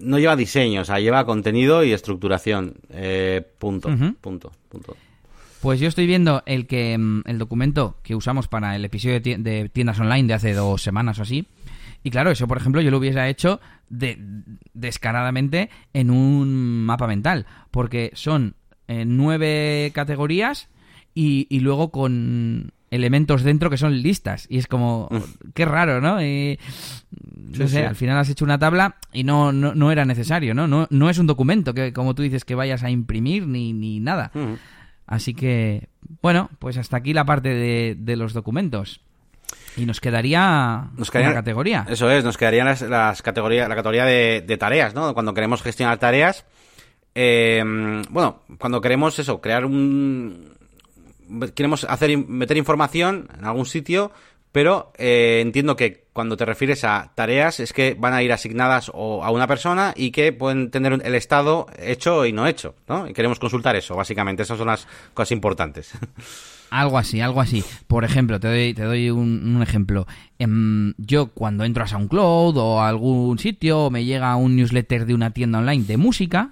no 0.00 0.18
lleva 0.18 0.34
diseño, 0.34 0.80
o 0.80 0.84
sea, 0.84 0.98
lleva 0.98 1.26
contenido 1.26 1.84
y 1.84 1.92
estructuración. 1.92 2.76
Eh, 2.88 3.42
punto, 3.58 3.88
uh 3.88 3.92
-huh. 3.92 4.16
punto, 4.16 4.50
punto. 4.70 4.96
Pues 5.60 5.78
yo 5.78 5.88
estoy 5.88 6.06
viendo 6.06 6.42
el 6.46 6.66
que 6.66 6.94
el 6.94 7.38
documento 7.38 7.98
que 8.02 8.14
usamos 8.14 8.48
para 8.48 8.76
el 8.76 8.84
episodio 8.86 9.20
de 9.20 9.68
tiendas 9.70 10.00
online 10.00 10.26
de 10.26 10.34
hace 10.34 10.54
dos 10.54 10.80
semanas 10.80 11.18
o 11.18 11.22
así. 11.22 11.46
Y 12.02 12.10
claro, 12.10 12.30
eso, 12.30 12.48
por 12.48 12.56
ejemplo, 12.56 12.80
yo 12.80 12.90
lo 12.90 12.96
hubiese 12.98 13.28
hecho 13.28 13.60
de, 13.90 14.18
descaradamente 14.72 15.68
en 15.92 16.10
un 16.10 16.84
mapa 16.86 17.06
mental, 17.06 17.44
porque 17.70 18.10
son 18.14 18.54
eh, 18.88 19.04
nueve 19.04 19.90
categorías 19.94 20.68
y, 21.14 21.46
y, 21.48 21.60
luego 21.60 21.90
con 21.90 22.72
elementos 22.90 23.42
dentro 23.42 23.70
que 23.70 23.78
son 23.78 24.02
listas. 24.02 24.46
Y 24.50 24.58
es 24.58 24.66
como, 24.66 25.08
qué 25.54 25.64
raro, 25.64 26.00
¿no? 26.00 26.22
Y, 26.22 26.58
no 27.34 27.66
sí, 27.66 27.72
sé, 27.72 27.80
sí. 27.80 27.84
al 27.84 27.96
final 27.96 28.18
has 28.18 28.28
hecho 28.28 28.44
una 28.44 28.58
tabla 28.58 28.96
y 29.12 29.24
no, 29.24 29.52
no, 29.52 29.74
no, 29.74 29.90
era 29.90 30.04
necesario, 30.04 30.54
¿no? 30.54 30.66
¿no? 30.66 30.86
No 30.90 31.10
es 31.10 31.18
un 31.18 31.26
documento 31.26 31.74
que, 31.74 31.92
como 31.92 32.14
tú 32.14 32.22
dices, 32.22 32.44
que 32.44 32.54
vayas 32.54 32.82
a 32.82 32.90
imprimir 32.90 33.46
ni, 33.46 33.72
ni 33.72 34.00
nada. 34.00 34.30
Uh 34.34 34.38
-huh. 34.38 34.58
Así 35.06 35.34
que, 35.34 35.88
bueno, 36.20 36.50
pues 36.58 36.76
hasta 36.76 36.96
aquí 36.96 37.12
la 37.12 37.24
parte 37.24 37.50
de, 37.50 37.96
de 37.98 38.16
los 38.16 38.32
documentos. 38.32 39.00
Y 39.76 39.84
nos 39.84 40.00
quedaría, 40.00 40.88
nos 40.96 41.10
quedaría 41.10 41.30
una 41.30 41.40
categoría. 41.40 41.86
Eso 41.88 42.10
es, 42.10 42.24
nos 42.24 42.36
quedarían 42.36 42.66
las, 42.66 42.82
las 42.82 43.22
categorías, 43.22 43.68
la 43.68 43.76
categoría 43.76 44.04
de, 44.04 44.42
de, 44.46 44.56
tareas, 44.56 44.94
¿no? 44.94 45.12
Cuando 45.14 45.34
queremos 45.34 45.62
gestionar 45.62 45.98
tareas. 45.98 46.44
Eh, 47.18 47.64
bueno, 48.10 48.42
cuando 48.58 48.82
queremos 48.82 49.18
eso, 49.18 49.40
crear 49.40 49.64
un. 49.64 50.52
Queremos 51.54 51.84
hacer 51.84 52.16
meter 52.18 52.58
información 52.58 53.28
en 53.38 53.46
algún 53.46 53.64
sitio, 53.64 54.12
pero 54.52 54.92
eh, 54.98 55.40
entiendo 55.40 55.76
que 55.76 56.04
cuando 56.12 56.36
te 56.36 56.44
refieres 56.44 56.84
a 56.84 57.12
tareas 57.14 57.58
es 57.58 57.72
que 57.72 57.96
van 57.98 58.12
a 58.12 58.22
ir 58.22 58.32
asignadas 58.32 58.90
o 58.92 59.24
a 59.24 59.30
una 59.30 59.46
persona 59.46 59.94
y 59.96 60.10
que 60.10 60.34
pueden 60.34 60.70
tener 60.70 61.00
el 61.02 61.14
estado 61.14 61.68
hecho 61.78 62.26
y 62.26 62.32
no 62.32 62.46
hecho, 62.46 62.74
¿no? 62.86 63.08
Y 63.08 63.14
queremos 63.14 63.38
consultar 63.38 63.76
eso, 63.76 63.96
básicamente, 63.96 64.42
esas 64.42 64.58
son 64.58 64.66
las 64.66 64.86
cosas 65.14 65.32
importantes. 65.32 65.92
Algo 66.70 66.98
así, 66.98 67.20
algo 67.20 67.40
así. 67.40 67.62
Por 67.86 68.04
ejemplo, 68.04 68.40
te 68.40 68.48
doy, 68.48 68.74
te 68.74 68.82
doy 68.82 69.08
un, 69.08 69.62
ejemplo. 69.62 70.04
Em, 70.36 70.94
yo 70.98 71.28
cuando 71.28 71.62
entro 71.62 71.84
a 71.84 71.86
SoundCloud 71.86 72.56
o 72.56 72.80
a 72.80 72.88
algún 72.88 73.38
sitio 73.38 73.88
me 73.88 74.04
llega 74.04 74.34
un 74.34 74.56
newsletter 74.56 75.06
de 75.06 75.14
una 75.14 75.30
tienda 75.30 75.60
online 75.60 75.84
de 75.84 75.96
música, 75.96 76.50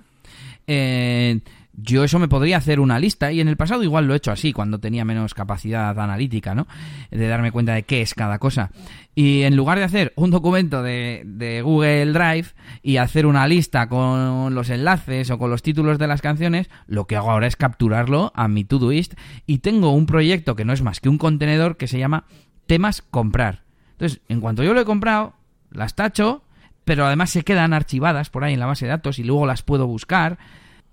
eh, 0.66 1.40
yo 1.76 2.04
eso 2.04 2.18
me 2.18 2.28
podría 2.28 2.58
hacer 2.58 2.78
una 2.78 2.98
lista 2.98 3.32
y 3.32 3.40
en 3.40 3.48
el 3.48 3.56
pasado 3.56 3.82
igual 3.82 4.06
lo 4.06 4.14
he 4.14 4.18
hecho 4.18 4.30
así, 4.30 4.52
cuando 4.52 4.78
tenía 4.78 5.04
menos 5.04 5.34
capacidad 5.34 5.98
analítica, 5.98 6.54
¿no? 6.54 6.68
De 7.10 7.26
darme 7.26 7.50
cuenta 7.50 7.74
de 7.74 7.82
qué 7.82 8.00
es 8.00 8.14
cada 8.14 8.38
cosa. 8.38 8.70
Y 9.14 9.42
en 9.42 9.56
lugar 9.56 9.78
de 9.78 9.84
hacer 9.84 10.12
un 10.14 10.30
documento 10.30 10.82
de, 10.82 11.22
de 11.24 11.62
Google 11.62 12.12
Drive 12.12 12.48
y 12.82 12.98
hacer 12.98 13.26
una 13.26 13.48
lista 13.48 13.88
con 13.88 14.54
los 14.54 14.70
enlaces 14.70 15.30
o 15.30 15.38
con 15.38 15.50
los 15.50 15.62
títulos 15.62 15.98
de 15.98 16.06
las 16.06 16.22
canciones, 16.22 16.70
lo 16.86 17.06
que 17.06 17.16
hago 17.16 17.30
ahora 17.30 17.48
es 17.48 17.56
capturarlo 17.56 18.32
a 18.36 18.46
mi 18.46 18.64
Todoist 18.64 19.14
y 19.46 19.58
tengo 19.58 19.90
un 19.90 20.06
proyecto 20.06 20.54
que 20.54 20.64
no 20.64 20.72
es 20.72 20.82
más 20.82 21.00
que 21.00 21.08
un 21.08 21.18
contenedor 21.18 21.76
que 21.76 21.88
se 21.88 21.98
llama 21.98 22.24
temas 22.66 23.02
comprar. 23.02 23.64
Entonces, 23.92 24.20
en 24.28 24.40
cuanto 24.40 24.62
yo 24.62 24.74
lo 24.74 24.80
he 24.80 24.84
comprado, 24.84 25.34
las 25.70 25.96
tacho, 25.96 26.43
pero 26.84 27.06
además 27.06 27.30
se 27.30 27.42
quedan 27.42 27.72
archivadas 27.72 28.30
por 28.30 28.44
ahí 28.44 28.54
en 28.54 28.60
la 28.60 28.66
base 28.66 28.86
de 28.86 28.90
datos 28.90 29.18
y 29.18 29.24
luego 29.24 29.46
las 29.46 29.62
puedo 29.62 29.86
buscar 29.86 30.38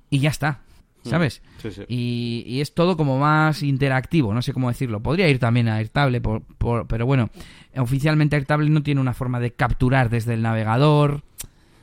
y 0.10 0.20
ya 0.20 0.30
está. 0.30 0.62
Mm. 1.04 1.10
¿sabes? 1.10 1.42
Y, 1.88 2.60
es 2.62 2.74
todo 2.74 2.98
como 2.98 3.18
más 3.18 3.64
interactivo, 3.64 4.34
no 4.34 4.42
sé 4.42 4.54
cómo 4.54 4.70
decirlo. 4.70 5.02
Podría 5.02 5.28
ir 5.30 5.40
también 5.40 5.68
a 5.68 5.78
Airtable, 5.78 6.22
por, 6.22 6.44
pero 6.88 7.06
bueno, 7.06 7.30
oficialmente 7.78 8.36
Airtable 8.36 8.70
no 8.70 8.84
tiene 8.84 9.02
una 9.02 9.14
forma 9.14 9.40
de 9.40 9.52
capturar 9.52 10.10
desde 10.10 10.34
el 10.34 10.42
navegador, 10.42 11.24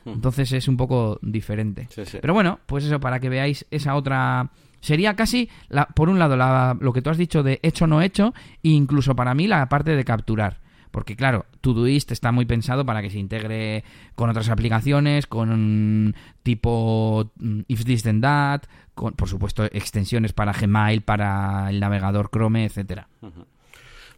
mm. 0.05 0.09
entonces 0.09 0.51
es 0.53 0.67
un 0.67 0.77
poco 0.77 1.19
diferente. 1.21 1.87
Pero 2.21 2.33
bueno, 2.33 2.59
pues 2.65 2.85
eso, 2.85 2.99
para 2.99 3.19
que 3.19 3.29
veáis 3.29 3.65
esa 3.71 3.95
otra... 3.95 4.51
Sería 4.81 5.17
casi, 5.17 5.49
la, 5.67 5.87
por 5.87 6.07
un 6.07 6.19
lado, 6.19 6.37
la, 6.37 6.77
lo 6.79 6.93
que 6.93 7.01
tú 7.01 7.09
has 7.09 7.17
dicho 7.17 7.43
de 7.43 7.59
hecho 7.63 7.85
no 7.85 8.01
hecho, 8.01 8.33
e 8.63 8.69
incluso 8.69 9.13
para 9.13 9.33
mí 9.33 9.45
la 9.45 9.67
parte 9.67 9.93
de 9.93 10.05
capturar. 10.05 10.61
Porque 10.91 11.15
claro, 11.15 11.45
Todoist 11.61 12.11
está 12.11 12.31
muy 12.31 12.45
pensado 12.45 12.85
para 12.85 13.01
que 13.01 13.09
se 13.09 13.19
integre 13.19 13.83
con 14.15 14.29
otras 14.29 14.49
aplicaciones, 14.49 15.27
con 15.27 16.15
tipo 16.43 17.31
mm, 17.37 17.61
If 17.67 17.85
This 17.85 18.03
Then 18.03 18.21
That, 18.21 18.61
con, 18.95 19.13
por 19.13 19.29
supuesto 19.29 19.65
extensiones 19.65 20.33
para 20.33 20.53
Gmail, 20.53 21.01
para 21.01 21.69
el 21.69 21.79
navegador 21.79 22.29
Chrome, 22.31 22.65
etcétera. 22.65 23.07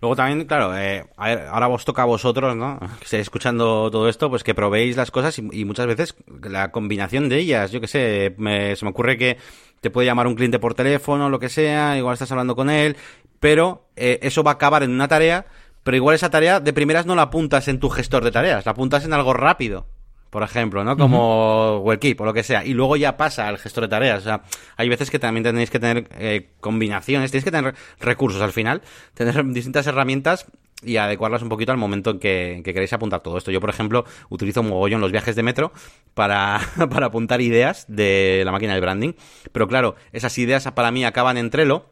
Luego 0.02 0.16
también, 0.16 0.48
claro, 0.48 0.76
eh, 0.76 1.06
ahora 1.16 1.68
vos 1.68 1.86
toca 1.86 2.02
a 2.02 2.06
vosotros, 2.06 2.56
¿no? 2.56 2.80
Que 2.80 3.04
estéis 3.04 3.22
escuchando 3.22 3.92
todo 3.92 4.10
esto, 4.10 4.32
pues 4.32 4.44
que 4.44 4.56
probéis 4.56 4.98
las 4.98 5.12
cosas 5.12 5.38
y, 5.38 5.64
muchas 5.64 5.86
veces 5.86 6.16
la 6.42 6.72
combinación 6.72 7.30
de 7.30 7.38
ellas, 7.38 7.72
yo 7.72 7.80
qué 7.80 7.88
sé, 7.88 8.36
se 8.36 8.86
me 8.86 8.90
ocurre 8.90 9.18
que 9.18 9.38
te 9.80 9.92
puede 9.92 10.08
llamar 10.08 10.26
un 10.26 10.34
cliente 10.34 10.58
por 10.58 10.74
teléfono, 10.74 11.30
lo 11.30 11.40
que 11.40 11.50
sea, 11.50 11.98
igual 11.98 12.14
estás 12.14 12.32
hablando 12.32 12.56
con 12.56 12.72
él, 12.72 12.98
pero 13.40 13.90
eh, 13.96 14.20
eso 14.24 14.42
va 14.42 14.52
a 14.52 14.54
acabar 14.56 14.82
en 14.82 14.92
una 14.92 15.08
tarea 15.08 15.46
pero 15.84 15.98
igual 15.98 16.16
esa 16.16 16.30
tarea 16.30 16.60
de 16.60 16.74
primeras 16.74 17.06
no 17.06 17.16
la 17.16 17.24
apuntas 17.24 17.68
en 17.68 17.80
tu 17.80 17.90
gestor 17.90 18.24
de 18.24 18.32
tareas, 18.32 18.66
la 18.66 18.72
apuntas 18.72 19.06
en 19.06 19.14
algo 19.14 19.34
rápido, 19.34 19.88
por 20.32 20.44
ejemplo, 20.44 20.84
¿no? 20.86 20.96
Como 20.96 21.80
uh 21.80 21.98
o 22.18 22.26
lo 22.26 22.34
que 22.34 22.44
sea, 22.44 22.64
y 22.64 22.74
luego 22.74 22.96
ya 22.96 23.18
pasa 23.18 23.50
al 23.50 23.58
gestor 23.58 23.84
de 23.84 23.90
tareas. 23.90 24.20
O 24.20 24.24
sea, 24.24 24.44
hay 24.78 24.88
veces 24.88 25.12
que 25.12 25.20
también 25.20 25.44
tenéis 25.44 25.70
que 25.70 25.80
tener 25.80 26.08
eh, 26.18 26.52
combinaciones, 26.62 27.32
tenéis 27.32 27.44
que 27.44 27.52
tener 27.52 27.76
recursos 28.00 28.42
al 28.42 28.54
final, 28.54 28.82
tener 29.14 29.44
distintas 29.54 29.88
herramientas 29.88 30.46
y 30.84 30.96
adecuarlas 30.98 31.42
un 31.42 31.50
poquito 31.50 31.74
al 31.74 31.78
momento 31.78 32.12
en 32.12 32.20
que, 32.20 32.62
queréis 32.64 32.94
apuntar 32.94 33.20
todo 33.20 33.38
esto. 33.38 33.52
Yo, 33.52 33.60
por 33.60 33.70
ejemplo, 33.70 34.06
utilizo 34.30 34.62
un 34.62 34.70
mogollón 34.70 35.02
los 35.02 35.12
viajes 35.12 35.36
de 35.36 35.44
metro 35.44 35.74
para, 36.14 36.62
para 36.90 37.08
apuntar 37.08 37.42
ideas 37.42 37.86
de 37.90 38.44
la 38.46 38.54
máquina 38.54 38.74
de 38.74 38.80
branding. 38.80 39.14
Pero 39.52 39.68
claro, 39.68 39.96
esas 40.14 40.38
ideas 40.38 40.70
para 40.72 40.92
mí 40.92 41.04
acaban 41.04 41.38
en 41.38 41.50
Trello 41.50 41.88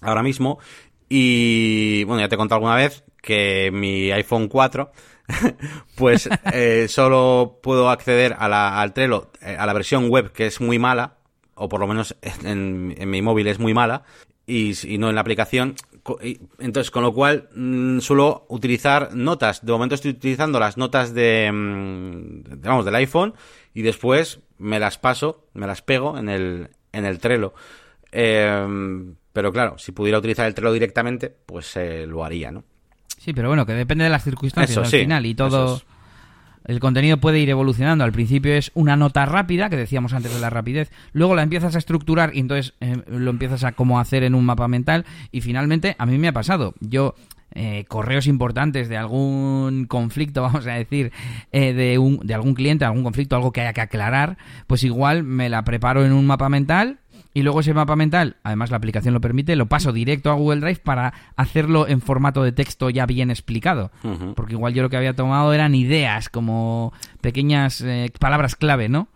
ahora 0.00 0.24
mismo. 0.24 0.58
Y 1.08 2.02
bueno, 2.04 2.22
ya 2.22 2.28
te 2.28 2.34
he 2.34 2.38
contado 2.38 2.56
alguna 2.56 2.74
vez 2.74 3.04
que 3.24 3.70
mi 3.72 4.12
iPhone 4.12 4.48
4 4.48 4.92
pues 5.96 6.28
eh, 6.52 6.86
solo 6.88 7.58
puedo 7.62 7.88
acceder 7.88 8.36
a 8.38 8.48
la, 8.48 8.80
al 8.80 8.92
Trello, 8.92 9.30
eh, 9.40 9.56
a 9.58 9.66
la 9.66 9.72
versión 9.72 10.08
web 10.10 10.32
que 10.32 10.46
es 10.46 10.60
muy 10.60 10.78
mala, 10.78 11.16
o 11.54 11.68
por 11.68 11.80
lo 11.80 11.86
menos 11.86 12.16
en, 12.44 12.94
mi 13.10 13.22
móvil 13.22 13.46
es 13.46 13.58
muy 13.58 13.74
mala, 13.74 14.04
y, 14.46 14.74
no 14.98 15.08
en 15.08 15.14
la 15.14 15.22
aplicación. 15.22 15.74
Entonces, 16.58 16.90
con 16.90 17.02
lo 17.02 17.14
cual, 17.14 17.48
mm, 17.54 18.00
suelo 18.00 18.44
utilizar 18.50 19.14
notas. 19.14 19.64
De 19.64 19.72
momento 19.72 19.94
estoy 19.94 20.10
utilizando 20.10 20.60
las 20.60 20.76
notas 20.76 21.14
de, 21.14 21.50
mm, 21.50 22.60
digamos, 22.60 22.84
del 22.84 22.94
iPhone 22.96 23.32
y 23.72 23.80
después 23.80 24.40
me 24.58 24.78
las 24.78 24.98
paso, 24.98 25.46
me 25.54 25.66
las 25.66 25.80
pego 25.80 26.18
en 26.18 26.28
el, 26.28 26.68
en 26.92 27.06
el 27.06 27.18
Trello. 27.20 27.54
Em, 28.12 29.16
pero 29.32 29.50
claro, 29.50 29.78
si 29.78 29.92
pudiera 29.92 30.18
utilizar 30.18 30.46
el 30.46 30.54
Trello 30.54 30.72
directamente, 30.72 31.34
pues 31.46 31.74
eh, 31.76 32.06
lo 32.06 32.22
haría, 32.22 32.50
¿no? 32.50 32.64
Sí, 33.24 33.32
pero 33.32 33.48
bueno, 33.48 33.64
que 33.64 33.72
depende 33.72 34.04
de 34.04 34.10
las 34.10 34.22
circunstancias 34.22 34.76
al 34.76 34.86
final 34.86 35.24
y 35.24 35.34
todo... 35.34 35.80
El 36.66 36.80
contenido 36.80 37.18
puede 37.18 37.40
ir 37.40 37.50
evolucionando. 37.50 38.04
Al 38.04 38.12
principio 38.12 38.54
es 38.54 38.70
una 38.74 38.96
nota 38.96 39.26
rápida, 39.26 39.68
que 39.68 39.76
decíamos 39.76 40.14
antes 40.14 40.32
de 40.32 40.40
la 40.40 40.48
rapidez. 40.48 40.90
Luego 41.12 41.34
la 41.34 41.42
empiezas 41.42 41.74
a 41.74 41.78
estructurar 41.78 42.34
y 42.34 42.40
entonces 42.40 42.72
eh, 42.80 43.02
lo 43.06 43.30
empiezas 43.30 43.64
a 43.64 43.72
como 43.72 44.00
hacer 44.00 44.24
en 44.24 44.34
un 44.34 44.46
mapa 44.46 44.66
mental. 44.66 45.04
Y 45.30 45.42
finalmente, 45.42 45.94
a 45.98 46.06
mí 46.06 46.16
me 46.16 46.28
ha 46.28 46.32
pasado. 46.32 46.72
Yo 46.80 47.16
eh, 47.54 47.84
correos 47.86 48.26
importantes 48.26 48.88
de 48.88 48.96
algún 48.96 49.84
conflicto, 49.86 50.42
vamos 50.42 50.66
a 50.66 50.72
decir, 50.72 51.12
eh, 51.52 51.74
de, 51.74 51.98
un, 51.98 52.18
de 52.18 52.34
algún 52.34 52.54
cliente, 52.54 52.84
algún 52.84 53.04
conflicto, 53.04 53.36
algo 53.36 53.52
que 53.52 53.60
haya 53.60 53.74
que 53.74 53.82
aclarar, 53.82 54.38
pues 54.66 54.84
igual 54.84 55.22
me 55.22 55.50
la 55.50 55.64
preparo 55.64 56.04
en 56.04 56.12
un 56.12 56.26
mapa 56.26 56.48
mental 56.48 56.98
y 57.34 57.42
luego 57.42 57.60
ese 57.60 57.74
mapa 57.74 57.96
mental, 57.96 58.36
además 58.44 58.70
la 58.70 58.76
aplicación 58.76 59.12
lo 59.12 59.20
permite, 59.20 59.56
lo 59.56 59.66
paso 59.66 59.92
directo 59.92 60.30
a 60.30 60.34
Google 60.34 60.60
Drive 60.60 60.80
para 60.84 61.12
hacerlo 61.34 61.88
en 61.88 62.00
formato 62.00 62.44
de 62.44 62.52
texto 62.52 62.90
ya 62.90 63.06
bien 63.06 63.28
explicado. 63.28 63.90
Porque 64.36 64.52
igual 64.52 64.72
yo 64.72 64.84
lo 64.84 64.88
que 64.88 64.96
había 64.96 65.14
tomado 65.14 65.52
eran 65.52 65.74
ideas, 65.74 66.28
como 66.28 66.92
pequeñas 67.20 67.80
eh, 67.80 68.12
palabras 68.20 68.54
clave, 68.54 68.88
¿no? 68.88 69.08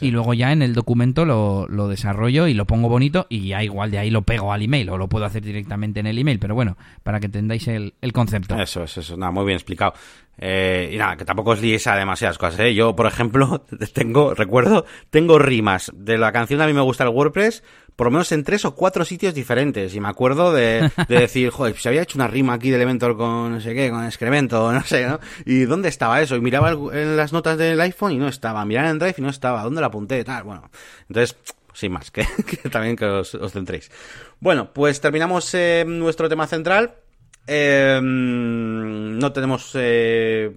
Y 0.00 0.10
luego 0.10 0.34
ya 0.34 0.52
en 0.52 0.62
el 0.62 0.74
documento 0.74 1.24
lo, 1.24 1.66
lo, 1.68 1.88
desarrollo 1.88 2.46
y 2.46 2.54
lo 2.54 2.66
pongo 2.66 2.88
bonito 2.88 3.26
y 3.28 3.48
ya 3.48 3.62
igual 3.62 3.90
de 3.90 3.98
ahí 3.98 4.10
lo 4.10 4.22
pego 4.22 4.52
al 4.52 4.62
email 4.62 4.90
o 4.90 4.98
lo 4.98 5.08
puedo 5.08 5.24
hacer 5.24 5.42
directamente 5.42 6.00
en 6.00 6.06
el 6.06 6.18
email, 6.18 6.38
pero 6.38 6.54
bueno, 6.54 6.76
para 7.02 7.20
que 7.20 7.26
entendáis 7.26 7.68
el, 7.68 7.94
el 8.00 8.12
concepto. 8.12 8.60
Eso, 8.60 8.84
eso, 8.84 9.00
eso, 9.00 9.16
nada, 9.16 9.32
muy 9.32 9.44
bien 9.44 9.56
explicado. 9.56 9.94
Eh, 10.38 10.90
y 10.92 10.96
nada, 10.96 11.16
que 11.16 11.24
tampoco 11.24 11.50
os 11.50 11.60
liéis 11.60 11.86
a 11.86 11.96
demasiadas 11.96 12.38
cosas, 12.38 12.60
¿eh? 12.60 12.74
Yo, 12.74 12.96
por 12.96 13.06
ejemplo, 13.06 13.64
tengo, 13.94 14.34
recuerdo, 14.34 14.86
tengo 15.10 15.38
rimas 15.38 15.92
de 15.94 16.18
la 16.18 16.32
canción 16.32 16.60
A 16.60 16.66
mí 16.66 16.72
me 16.72 16.80
gusta 16.80 17.04
el 17.04 17.10
WordPress, 17.10 17.62
por 17.96 18.06
lo 18.06 18.10
menos 18.12 18.32
en 18.32 18.44
tres 18.44 18.64
o 18.64 18.74
cuatro 18.74 19.04
sitios 19.04 19.34
diferentes. 19.34 19.94
Y 19.94 20.00
me 20.00 20.08
acuerdo 20.08 20.52
de, 20.52 20.90
decir, 21.08 21.50
joder, 21.50 21.76
se 21.76 21.88
había 21.88 22.02
hecho 22.02 22.18
una 22.18 22.28
rima 22.28 22.54
aquí 22.54 22.70
de 22.70 22.76
Elementor 22.76 23.16
con 23.16 23.52
no 23.52 23.60
sé 23.60 23.74
qué, 23.74 23.90
con 23.90 24.04
excremento, 24.04 24.72
no 24.72 24.82
sé, 24.84 25.06
¿no? 25.06 25.20
¿Y 25.44 25.64
dónde 25.64 25.88
estaba 25.88 26.20
eso? 26.20 26.36
Y 26.36 26.40
miraba 26.40 26.70
en 26.70 27.16
las 27.16 27.32
notas 27.32 27.58
del 27.58 27.80
iPhone 27.80 28.12
y 28.12 28.18
no 28.18 28.28
estaba. 28.28 28.64
Miraba 28.64 28.90
en 28.90 28.98
Drive 28.98 29.16
y 29.18 29.22
no 29.22 29.30
estaba. 29.30 29.62
¿Dónde 29.62 29.80
la 29.80 29.88
apunté? 29.88 30.24
Tal, 30.24 30.44
bueno. 30.44 30.70
Entonces, 31.08 31.36
sin 31.74 31.92
más, 31.92 32.10
que, 32.10 32.26
también 32.70 32.96
que 32.96 33.04
os, 33.04 33.36
centréis. 33.50 33.90
Bueno, 34.40 34.72
pues 34.72 35.00
terminamos 35.00 35.52
eh, 35.54 35.84
nuestro 35.86 36.28
tema 36.28 36.46
central. 36.46 36.94
Eh, 37.46 38.00
no 38.02 39.32
tenemos 39.32 39.72
eh, 39.74 40.54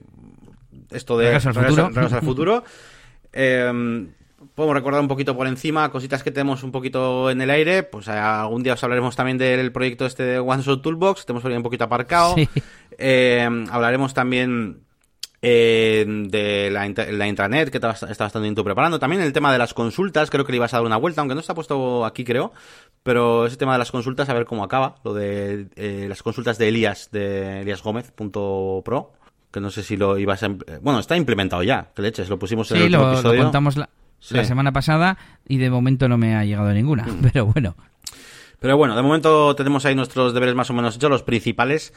esto 0.91 1.17
de 1.17 1.25
regreso 1.25 1.49
al 1.49 1.55
futuro. 1.55 1.91
al 1.95 2.21
futuro. 2.21 2.63
Eh, 4.45 4.49
podemos 4.53 4.75
recordar 4.75 5.01
un 5.01 5.07
poquito 5.07 5.35
por 5.35 5.47
encima 5.47 5.91
cositas 5.91 6.23
que 6.23 6.31
tenemos 6.31 6.63
un 6.63 6.71
poquito 6.71 7.29
en 7.29 7.41
el 7.41 7.49
aire. 7.49 7.83
Pues 7.83 8.07
algún 8.07 8.63
día 8.63 8.73
os 8.73 8.83
hablaremos 8.83 9.15
también 9.15 9.37
del 9.37 9.71
proyecto 9.71 10.05
este 10.05 10.23
de 10.23 10.39
OneShot 10.39 10.81
Toolbox, 10.81 11.25
tenemos 11.25 11.43
un 11.45 11.63
poquito 11.63 11.83
aparcado. 11.83 12.35
hablaremos 13.71 14.13
también 14.13 14.85
de 15.45 16.69
la, 16.71 16.87
la, 17.11 17.27
intranet 17.27 17.69
que 17.69 17.77
está, 17.77 17.89
bastante 17.89 18.63
preparando. 18.63 18.99
También 18.99 19.21
el 19.21 19.33
tema 19.33 19.51
de 19.51 19.59
las 19.59 19.73
consultas, 19.73 20.29
creo 20.29 20.45
que 20.45 20.51
le 20.51 20.57
ibas 20.57 20.73
a 20.73 20.77
dar 20.77 20.85
una 20.85 20.97
vuelta, 20.97 21.21
aunque 21.21 21.35
no 21.35 21.41
está 21.41 21.53
puesto 21.53 22.05
aquí, 22.05 22.23
creo. 22.23 22.51
Pero 23.03 23.45
ese 23.45 23.57
tema 23.57 23.73
de 23.73 23.79
las 23.79 23.91
consultas, 23.91 24.29
a 24.29 24.33
ver 24.33 24.45
cómo 24.45 24.63
acaba. 24.63 24.95
Lo 25.03 25.13
de 25.13 25.67
eh, 25.75 26.07
las 26.09 26.23
consultas 26.23 26.57
de 26.57 26.69
Elías, 26.69 27.09
de 27.11 27.61
eliasgomez.pro. 27.61 29.13
Que 29.51 29.59
no 29.61 29.69
sé 29.69 29.83
si 29.83 29.95
lo 29.95 30.17
ibas 30.17 30.43
a. 30.43 30.49
Bueno, 30.81 30.99
está 30.99 31.15
implementado 31.15 31.63
ya, 31.63 31.91
que 31.95 32.01
leches, 32.01 32.27
lo 32.27 32.39
pusimos 32.39 32.71
en 32.71 32.77
el 32.77 32.91
lo, 32.91 33.13
episodio. 33.13 33.37
lo 33.37 33.43
contamos 33.43 33.77
la, 33.77 33.87
semana 34.45 34.71
pasada 34.71 35.17
y 35.47 35.57
de 35.57 35.69
momento 35.69 36.07
no 36.07 36.17
me 36.17 36.35
ha 36.35 36.43
llegado 36.43 36.73
ninguna, 36.73 37.03
mm. 37.03 37.21
pero 37.31 37.45
bueno. 37.45 37.75
Pero 38.59 38.77
bueno, 38.77 38.95
de 38.95 39.01
momento 39.01 39.55
tenemos 39.55 39.85
ahí 39.85 39.95
nuestros 39.95 40.33
deberes 40.33 40.55
más 40.55 40.69
o 40.69 40.73
menos 40.73 40.95
hechos, 40.95 41.09
los 41.09 41.23
principales. 41.23 41.93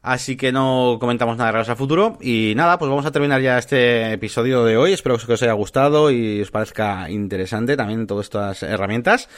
Así 0.00 0.36
que 0.36 0.52
no 0.52 0.98
comentamos 1.00 1.36
nada 1.36 1.48
de 1.48 1.52
Regreso 1.52 1.72
al 1.72 1.78
Futuro. 1.78 2.18
Y 2.20 2.54
nada, 2.56 2.78
pues 2.78 2.88
vamos 2.88 3.04
a 3.04 3.10
terminar 3.10 3.40
ya 3.40 3.58
este 3.58 4.12
episodio 4.12 4.64
de 4.64 4.76
hoy. 4.76 4.92
Espero 4.92 5.18
que 5.18 5.32
os 5.32 5.42
haya 5.42 5.52
gustado 5.52 6.10
y 6.10 6.40
os 6.40 6.50
parezca 6.50 7.10
interesante 7.10 7.76
también 7.76 8.06
todas 8.06 8.26
estas 8.26 8.62
herramientas. 8.62 9.28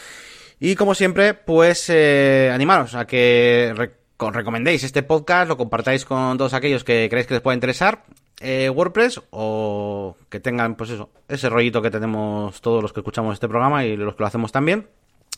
Y 0.61 0.77
como 0.77 0.95
siempre, 0.95 1.33
pues 1.33 1.89
eh, 1.89 2.51
animaros 2.53 2.95
a 2.95 3.07
que 3.07 3.73
recomendéis 4.19 4.85
este 4.85 5.03
podcast, 5.03 5.49
lo 5.49 5.57
compartáis 5.57 6.05
con 6.05 6.37
todos 6.37 6.53
aquellos 6.53 6.85
que 6.85 7.09
creéis 7.09 7.27
que 7.27 7.35
les 7.35 7.43
pueda 7.43 7.55
interesar. 7.55 8.05
Eh, 8.43 8.71
WordPress 8.71 9.21
o 9.31 10.17
que 10.31 10.41
tengan 10.41 10.75
pues 10.75 10.91
eso, 10.91 11.11
ese 11.29 11.51
rollito 11.51 11.83
que 11.83 11.91
tenemos 11.91 12.61
todos 12.63 12.83
los 12.83 12.93
que 12.93 13.01
escuchamos 13.01 13.35
este 13.35 13.49
programa 13.49 13.85
y 13.85 13.99
los 13.99 14.15
que 14.15 14.23
lo 14.23 14.27
hacemos 14.27 14.51
también, 14.51 14.89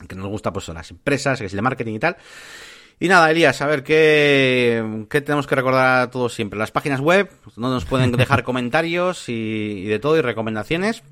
que 0.09 0.15
nos 0.15 0.29
gusta 0.29 0.53
pues 0.53 0.69
las 0.69 0.91
empresas, 0.93 1.41
que 1.41 1.47
es 1.47 1.55
el 1.55 1.63
marketing 1.63 1.95
y 1.95 1.99
tal. 1.99 2.17
Y 3.01 3.09
nada, 3.09 3.29
Elías, 3.33 3.61
a 3.61 3.67
ver, 3.67 3.83
¿qué, 3.83 5.05
qué 5.11 5.21
tenemos 5.21 5.49
que 5.49 5.57
recordar 5.57 6.03
a 6.03 6.11
todos 6.11 6.33
siempre? 6.33 6.57
Las 6.57 6.71
páginas 6.71 7.01
web, 7.01 7.29
donde 7.57 7.75
nos 7.75 7.85
pueden 7.85 8.13
dejar 8.13 8.45
comentarios 8.45 9.29
y, 9.29 9.33
y 9.33 9.85
de 9.87 9.99
todo 9.99 10.17
y 10.17 10.21
recomendaciones. 10.21 11.03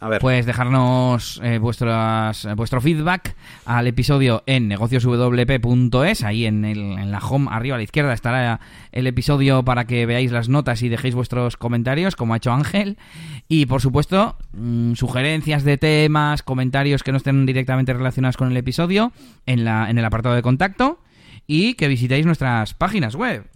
A 0.00 0.08
ver. 0.08 0.20
Pues 0.20 0.46
dejarnos 0.46 1.40
eh, 1.42 1.58
vuestras, 1.58 2.46
vuestro 2.54 2.80
feedback 2.80 3.34
al 3.64 3.88
episodio 3.88 4.44
en 4.46 4.68
negocioswp.es. 4.68 6.22
Ahí 6.22 6.46
en, 6.46 6.64
el, 6.64 6.78
en 6.78 7.10
la 7.10 7.18
home, 7.18 7.48
arriba 7.50 7.74
a 7.74 7.78
la 7.78 7.82
izquierda, 7.82 8.12
estará 8.12 8.60
el 8.92 9.08
episodio 9.08 9.64
para 9.64 9.86
que 9.86 10.06
veáis 10.06 10.30
las 10.30 10.48
notas 10.48 10.82
y 10.82 10.88
dejéis 10.88 11.16
vuestros 11.16 11.56
comentarios, 11.56 12.14
como 12.14 12.34
ha 12.34 12.36
hecho 12.36 12.52
Ángel. 12.52 12.96
Y 13.48 13.66
por 13.66 13.80
supuesto, 13.80 14.36
mmm, 14.52 14.92
sugerencias 14.94 15.64
de 15.64 15.78
temas, 15.78 16.44
comentarios 16.44 17.02
que 17.02 17.10
no 17.10 17.16
estén 17.18 17.44
directamente 17.44 17.92
relacionados 17.92 18.36
con 18.36 18.50
el 18.52 18.56
episodio 18.56 19.12
en, 19.46 19.64
la, 19.64 19.90
en 19.90 19.98
el 19.98 20.04
apartado 20.04 20.36
de 20.36 20.42
contacto. 20.42 21.00
Y 21.48 21.74
que 21.74 21.88
visitéis 21.88 22.24
nuestras 22.24 22.74
páginas 22.74 23.16
web. 23.16 23.46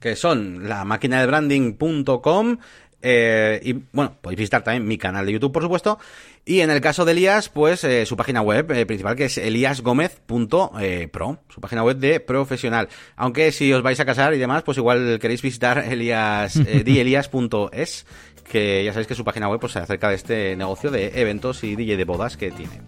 Que 0.00 0.16
son 0.16 0.68
la 0.68 0.84
máquina 0.84 1.20
de 1.20 1.26
branding.com 1.26 2.58
eh, 3.06 3.60
y 3.62 3.74
bueno, 3.92 4.16
podéis 4.20 4.38
visitar 4.38 4.64
también 4.64 4.86
mi 4.86 4.96
canal 4.96 5.26
de 5.26 5.32
YouTube, 5.32 5.52
por 5.52 5.62
supuesto. 5.62 5.98
Y 6.46 6.60
en 6.60 6.70
el 6.70 6.80
caso 6.80 7.04
de 7.04 7.12
Elías, 7.12 7.50
pues 7.50 7.84
eh, 7.84 8.06
su 8.06 8.16
página 8.16 8.40
web 8.40 8.70
eh, 8.72 8.86
principal, 8.86 9.14
que 9.14 9.26
es 9.26 9.36
eliasgomez.pro, 9.36 11.38
su 11.48 11.60
página 11.60 11.84
web 11.84 11.98
de 11.98 12.20
profesional. 12.20 12.88
Aunque 13.16 13.52
si 13.52 13.70
os 13.74 13.82
vais 13.82 14.00
a 14.00 14.06
casar 14.06 14.32
y 14.32 14.38
demás, 14.38 14.62
pues 14.62 14.78
igual 14.78 15.18
queréis 15.20 15.42
visitar 15.42 15.78
elias, 15.78 16.56
eh, 16.56 16.82
dielias.es, 16.84 18.06
que 18.50 18.84
ya 18.84 18.92
sabéis 18.92 19.06
que 19.06 19.14
su 19.14 19.24
página 19.24 19.48
web 19.48 19.60
pues, 19.60 19.74
se 19.74 19.80
acerca 19.80 20.08
de 20.08 20.14
este 20.14 20.56
negocio 20.56 20.90
de 20.90 21.20
eventos 21.20 21.62
y 21.62 21.76
DJ 21.76 21.98
de 21.98 22.04
bodas 22.04 22.38
que 22.38 22.50
tiene. 22.50 22.80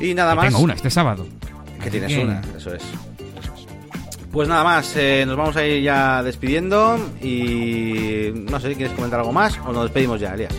Y 0.00 0.14
nada 0.14 0.32
Que 0.32 0.36
más. 0.36 0.46
Tengo 0.46 0.60
una 0.60 0.74
este 0.74 0.90
sábado. 0.90 1.26
Que 1.82 1.90
tienes 1.90 2.16
una, 2.18 2.40
eso 2.56 2.74
es. 2.74 2.82
Eso 2.82 2.84
es. 2.94 3.09
Pues 4.32 4.48
nada 4.48 4.62
más, 4.62 4.94
eh, 4.96 5.24
nos 5.26 5.36
vamos 5.36 5.56
a 5.56 5.66
ir 5.66 5.82
ya 5.82 6.22
despidiendo 6.22 6.98
y 7.20 8.30
no 8.48 8.60
sé, 8.60 8.74
¿quieres 8.76 8.94
comentar 8.94 9.18
algo 9.18 9.32
más 9.32 9.58
o 9.66 9.72
nos 9.72 9.84
despedimos 9.84 10.20
ya, 10.20 10.34
Elías? 10.34 10.54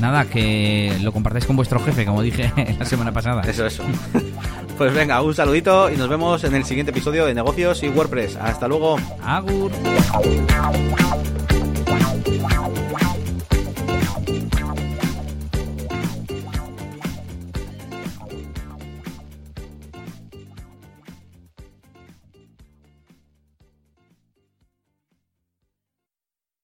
Nada, 0.00 0.24
que 0.24 0.96
lo 1.02 1.12
compartáis 1.12 1.44
con 1.44 1.56
vuestro 1.56 1.78
jefe, 1.80 2.06
como 2.06 2.22
dije 2.22 2.50
la 2.78 2.84
semana 2.86 3.12
pasada. 3.12 3.42
Eso, 3.42 3.66
eso. 3.66 3.84
pues 4.78 4.94
venga, 4.94 5.20
un 5.20 5.34
saludito 5.34 5.90
y 5.90 5.96
nos 5.96 6.08
vemos 6.08 6.42
en 6.44 6.54
el 6.54 6.64
siguiente 6.64 6.92
episodio 6.92 7.26
de 7.26 7.34
Negocios 7.34 7.82
y 7.82 7.88
WordPress. 7.88 8.36
Hasta 8.36 8.66
luego. 8.66 8.98
Agur. 9.22 9.70